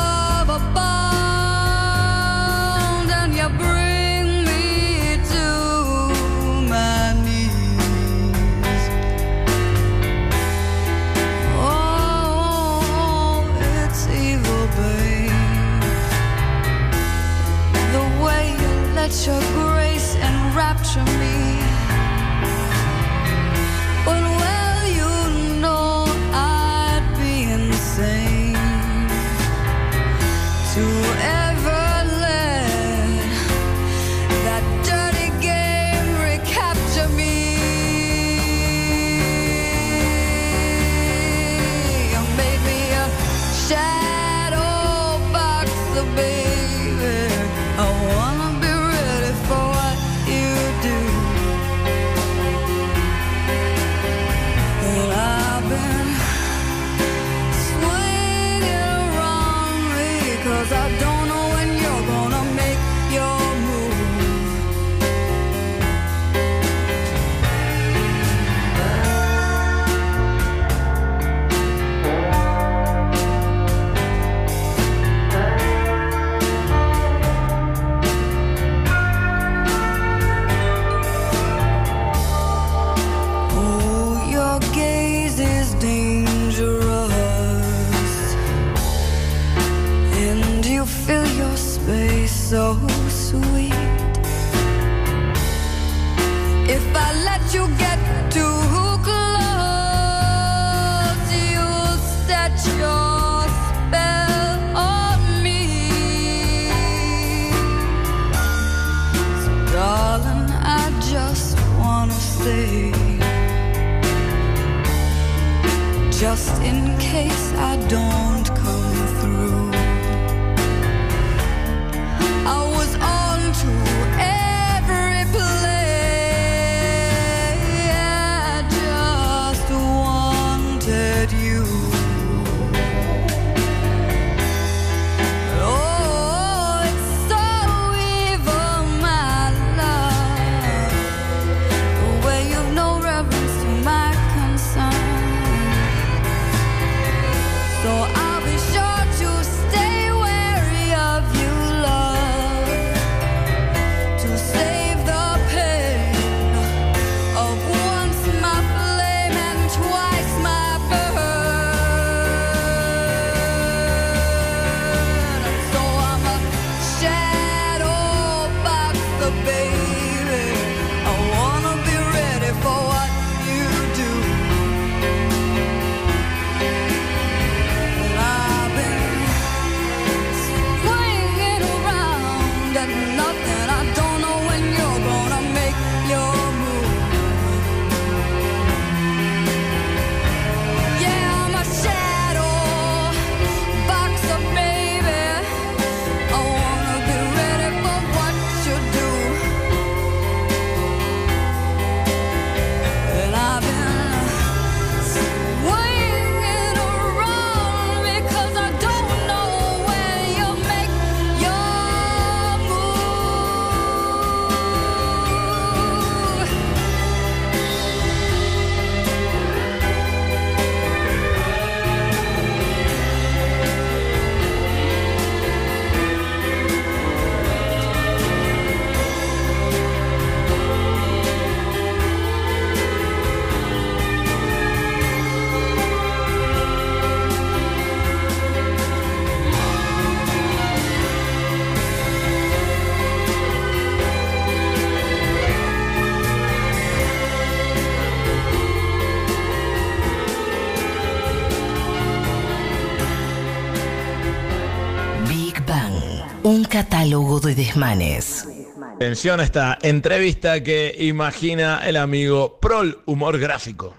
catálogo 257.04 257.42
de 257.42 257.54
desmanes. 257.54 258.48
Atención 258.96 259.42
a 259.42 259.44
esta 259.44 259.78
entrevista 259.82 260.64
que 260.64 260.96
imagina 261.00 261.82
el 261.86 261.98
amigo 261.98 262.62
Prol 262.62 263.02
Humor 263.06 263.40
Gráfico. 263.40 263.94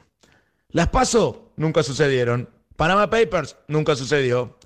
Las 0.70 0.88
PASO 0.88 1.52
nunca 1.56 1.82
sucedieron. 1.82 2.48
Panama 2.76 3.10
Papers 3.10 3.56
nunca 3.68 3.94
sucedió. 3.94 4.56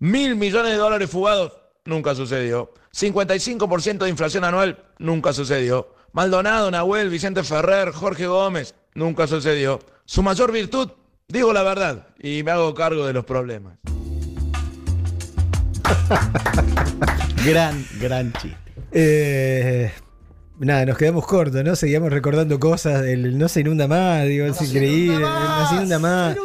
Mil 0.00 0.34
millones 0.34 0.72
de 0.72 0.78
dólares 0.78 1.08
fugados 1.08 1.52
nunca 1.84 2.16
sucedió. 2.16 2.74
55% 2.92 3.98
de 3.98 4.10
inflación 4.10 4.42
anual 4.42 4.82
nunca 4.98 5.32
sucedió. 5.32 5.94
Maldonado, 6.10 6.72
Nahuel, 6.72 7.10
Vicente 7.10 7.44
Ferrer, 7.44 7.92
Jorge 7.92 8.26
Gómez 8.26 8.74
nunca 8.94 9.28
sucedió. 9.28 9.78
Su 10.04 10.24
mayor 10.24 10.50
virtud, 10.50 10.90
digo 11.28 11.52
la 11.52 11.62
verdad 11.62 12.08
y 12.18 12.42
me 12.42 12.50
hago 12.50 12.74
cargo 12.74 13.06
de 13.06 13.12
los 13.12 13.24
problemas. 13.24 13.78
Gran, 17.44 17.84
gran 18.00 18.32
chiste. 18.32 18.72
Eh, 18.90 19.92
nada, 20.58 20.86
nos 20.86 20.96
quedamos 20.96 21.26
cortos, 21.26 21.62
¿no? 21.62 21.76
Seguíamos 21.76 22.10
recordando 22.10 22.58
cosas 22.58 23.02
del 23.02 23.36
no 23.36 23.48
se 23.48 23.60
inunda 23.60 23.86
más, 23.86 24.24
digo, 24.24 24.46
es 24.46 24.62
increíble, 24.62 25.18
no 25.20 25.68
se 25.68 25.74
inunda 25.74 25.98
más. 25.98 26.36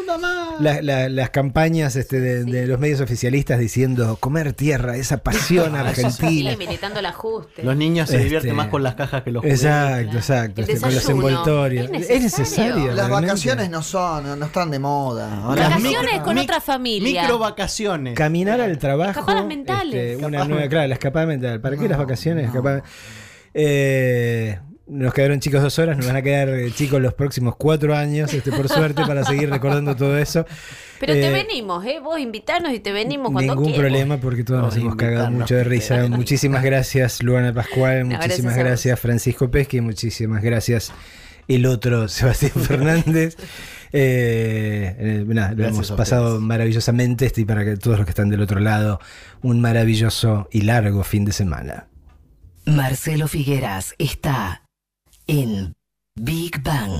La- 0.59 0.81
la- 0.81 1.09
las 1.09 1.29
campañas 1.29 1.95
este, 1.95 2.19
de, 2.19 2.43
de 2.43 2.67
los 2.67 2.79
medios 2.79 2.99
oficialistas 3.01 3.59
diciendo 3.59 4.17
comer 4.19 4.53
tierra, 4.53 4.97
esa 4.97 5.17
pasión 5.19 5.71
Sí, 5.71 5.77
argentina. 5.77 6.55
militando 6.57 6.99
el 6.99 7.05
ajuste. 7.05 7.63
Los 7.63 7.75
niños 7.75 8.09
se 8.09 8.15
Este, 8.15 8.23
divierten 8.25 8.55
más 8.55 8.67
con 8.67 8.83
las 8.83 8.95
cajas 8.95 9.23
que 9.23 9.31
los 9.31 9.43
Exacto, 9.45 10.17
exacto, 10.17 10.61
este, 10.61 10.79
con 10.79 10.93
los 10.93 11.09
envoltorios. 11.09 11.89
¿Es 11.93 12.09
Es 12.09 12.21
necesario? 12.23 12.87
Las 12.87 12.95
realmente? 13.07 13.27
vacaciones 13.27 13.69
no 13.69 13.81
son, 13.83 14.23
no, 14.25 14.35
no 14.35 14.45
están 14.47 14.69
de 14.71 14.79
moda. 14.79 15.43
Ahora- 15.43 15.69
Vacaciones 15.69 16.19
con 16.21 16.37
otra 16.37 16.59
familia. 16.61 17.21
Micro 17.23 17.37
vacaciones. 17.39 18.15
Caminar 18.15 18.59
al 18.61 18.77
trabajo. 18.77 19.11
Escapadas 19.19 19.45
mentales. 19.45 19.95
este, 20.13 20.25
una 20.25 20.43
nueva, 20.45 20.67
claro, 20.67 20.87
la 20.87 20.93
escapada 20.95 21.25
mental. 21.25 21.61
¿Para 21.61 21.77
qué 21.77 21.87
las 21.87 21.97
vacaciones? 21.97 22.45
Escapada- 22.47 22.83
Eh, 23.53 24.59
nos 24.89 25.13
quedaron 25.13 25.39
chicos 25.39 25.61
dos 25.61 25.77
horas, 25.79 25.95
nos 25.97 26.05
van 26.07 26.15
a 26.15 26.21
quedar 26.21 26.49
eh, 26.49 26.71
chicos 26.71 27.01
los 27.01 27.13
próximos 27.13 27.55
cuatro 27.55 27.95
años, 27.95 28.33
este, 28.33 28.51
por 28.51 28.67
suerte, 28.67 29.03
para 29.05 29.23
seguir 29.23 29.49
recordando 29.49 29.95
todo 29.95 30.17
eso. 30.17 30.45
Pero 30.99 31.13
te 31.13 31.27
Eh, 31.27 31.31
venimos, 31.31 31.85
¿eh? 31.85 31.99
Vos 32.03 32.19
invitarnos 32.19 32.73
y 32.73 32.79
te 32.79 32.91
venimos 32.91 33.31
cuando 33.31 33.53
Ningún 33.53 33.65
quieras. 33.71 33.79
problema 33.81 34.17
porque 34.17 34.43
todos 34.43 34.61
nos 34.61 34.75
hemos 34.75 34.95
cagado 34.95 35.31
mucho 35.31 35.55
de 35.55 35.63
risa. 35.63 36.07
Muchísimas 36.09 36.63
gracias, 36.63 37.23
Luana 37.23 37.53
Pascual. 37.53 38.07
No, 38.09 38.17
Muchísimas 38.17 38.57
gracias 38.57 38.99
Francisco 38.99 39.49
Pesque. 39.49 39.81
Muchísimas 39.81 40.41
gracias, 40.43 40.91
el 41.47 41.65
otro 41.65 42.07
Sebastián 42.09 42.51
Fernández. 42.55 43.37
Eh, 43.91 44.95
eh, 44.99 45.23
nada, 45.27 45.53
lo 45.53 45.65
hemos 45.67 45.91
pasado 45.93 46.39
maravillosamente. 46.41 47.25
este, 47.25 47.41
Y 47.41 47.45
para 47.45 47.63
que 47.65 47.77
todos 47.77 47.97
los 47.97 48.05
que 48.05 48.11
están 48.11 48.29
del 48.29 48.41
otro 48.41 48.59
lado, 48.59 48.99
un 49.41 49.61
maravilloso 49.61 50.47
y 50.51 50.61
largo 50.61 51.03
fin 51.03 51.25
de 51.25 51.31
semana. 51.31 51.87
Marcelo 52.65 53.27
Figueras 53.27 53.95
está 53.97 54.61
en 55.29 55.75
Big 56.15 56.59
Bang. 56.63 56.91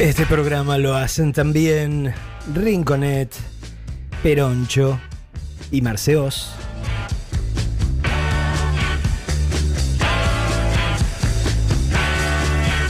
Este 0.00 0.26
programa 0.26 0.78
lo 0.78 0.96
hacen 0.96 1.32
también 1.32 2.12
Rinconet, 2.52 3.32
Peroncho 4.24 4.98
y 5.70 5.80
Marceos. 5.80 6.56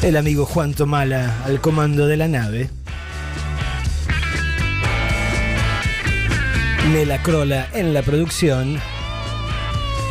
El 0.03 0.17
amigo 0.17 0.45
Juan 0.45 0.75
Tomala 0.75 1.45
al 1.45 1.61
comando 1.61 2.09
de 2.09 2.17
la 2.17 2.27
nave. 2.27 2.69
Nela 6.91 7.23
Crola 7.23 7.69
en 7.73 7.95
la 7.95 8.03
producción. 8.03 8.81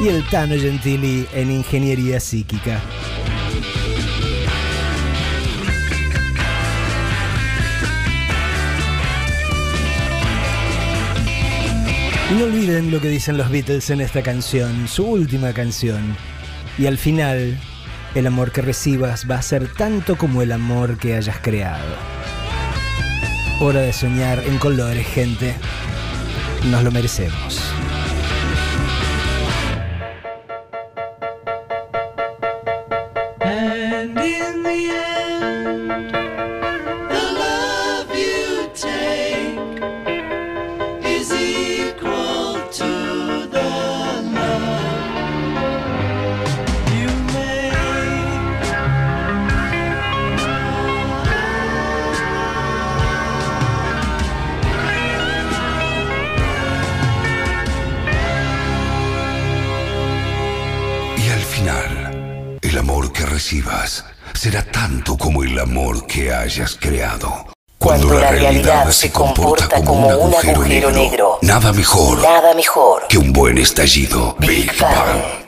Y 0.02 0.08
el 0.08 0.26
Tano 0.30 0.56
Gentili 0.56 1.28
en 1.34 1.52
ingeniería 1.52 2.22
psíquica. 2.22 2.80
Y 12.32 12.34
no 12.36 12.46
olviden 12.46 12.92
lo 12.92 13.02
que 13.02 13.10
dicen 13.10 13.38
los 13.38 13.50
Beatles 13.50 13.90
en 13.90 14.00
esta 14.00 14.24
canción, 14.24 14.88
su 14.88 15.06
última 15.06 15.52
canción. 15.52 16.16
Y 16.78 16.86
al 16.86 16.98
final, 16.98 17.60
el 18.16 18.28
amor 18.28 18.52
que 18.52 18.62
recibas 18.62 19.30
va 19.30 19.36
a 19.36 19.42
ser 19.42 19.68
tanto 19.68 20.18
como 20.18 20.42
el 20.42 20.52
amor 20.52 20.98
que 20.98 21.16
hayas 21.16 21.38
creado. 21.40 21.96
Hora 23.60 23.82
de 23.82 23.94
soñar 23.94 24.44
en 24.44 24.58
colores, 24.58 25.08
gente. 25.08 25.56
Nos 26.70 26.84
lo 26.84 26.92
merecemos. 26.92 27.62
Hayas 66.42 66.76
creado. 66.76 67.46
Cuando 67.78 68.14
la 68.20 68.32
realidad 68.32 68.90
se 68.92 69.12
comporta 69.12 69.82
como 69.84 70.08
un 70.08 70.34
agujero 70.36 70.92
negro. 70.92 71.40
Nada 71.42 71.74
mejor 71.74 72.22
Nada 72.22 72.54
mejor. 72.54 73.08
que 73.08 73.18
un 73.18 73.34
buen 73.34 73.58
estallido. 73.58 74.36
Big 74.40 74.72
Bang. 74.80 75.41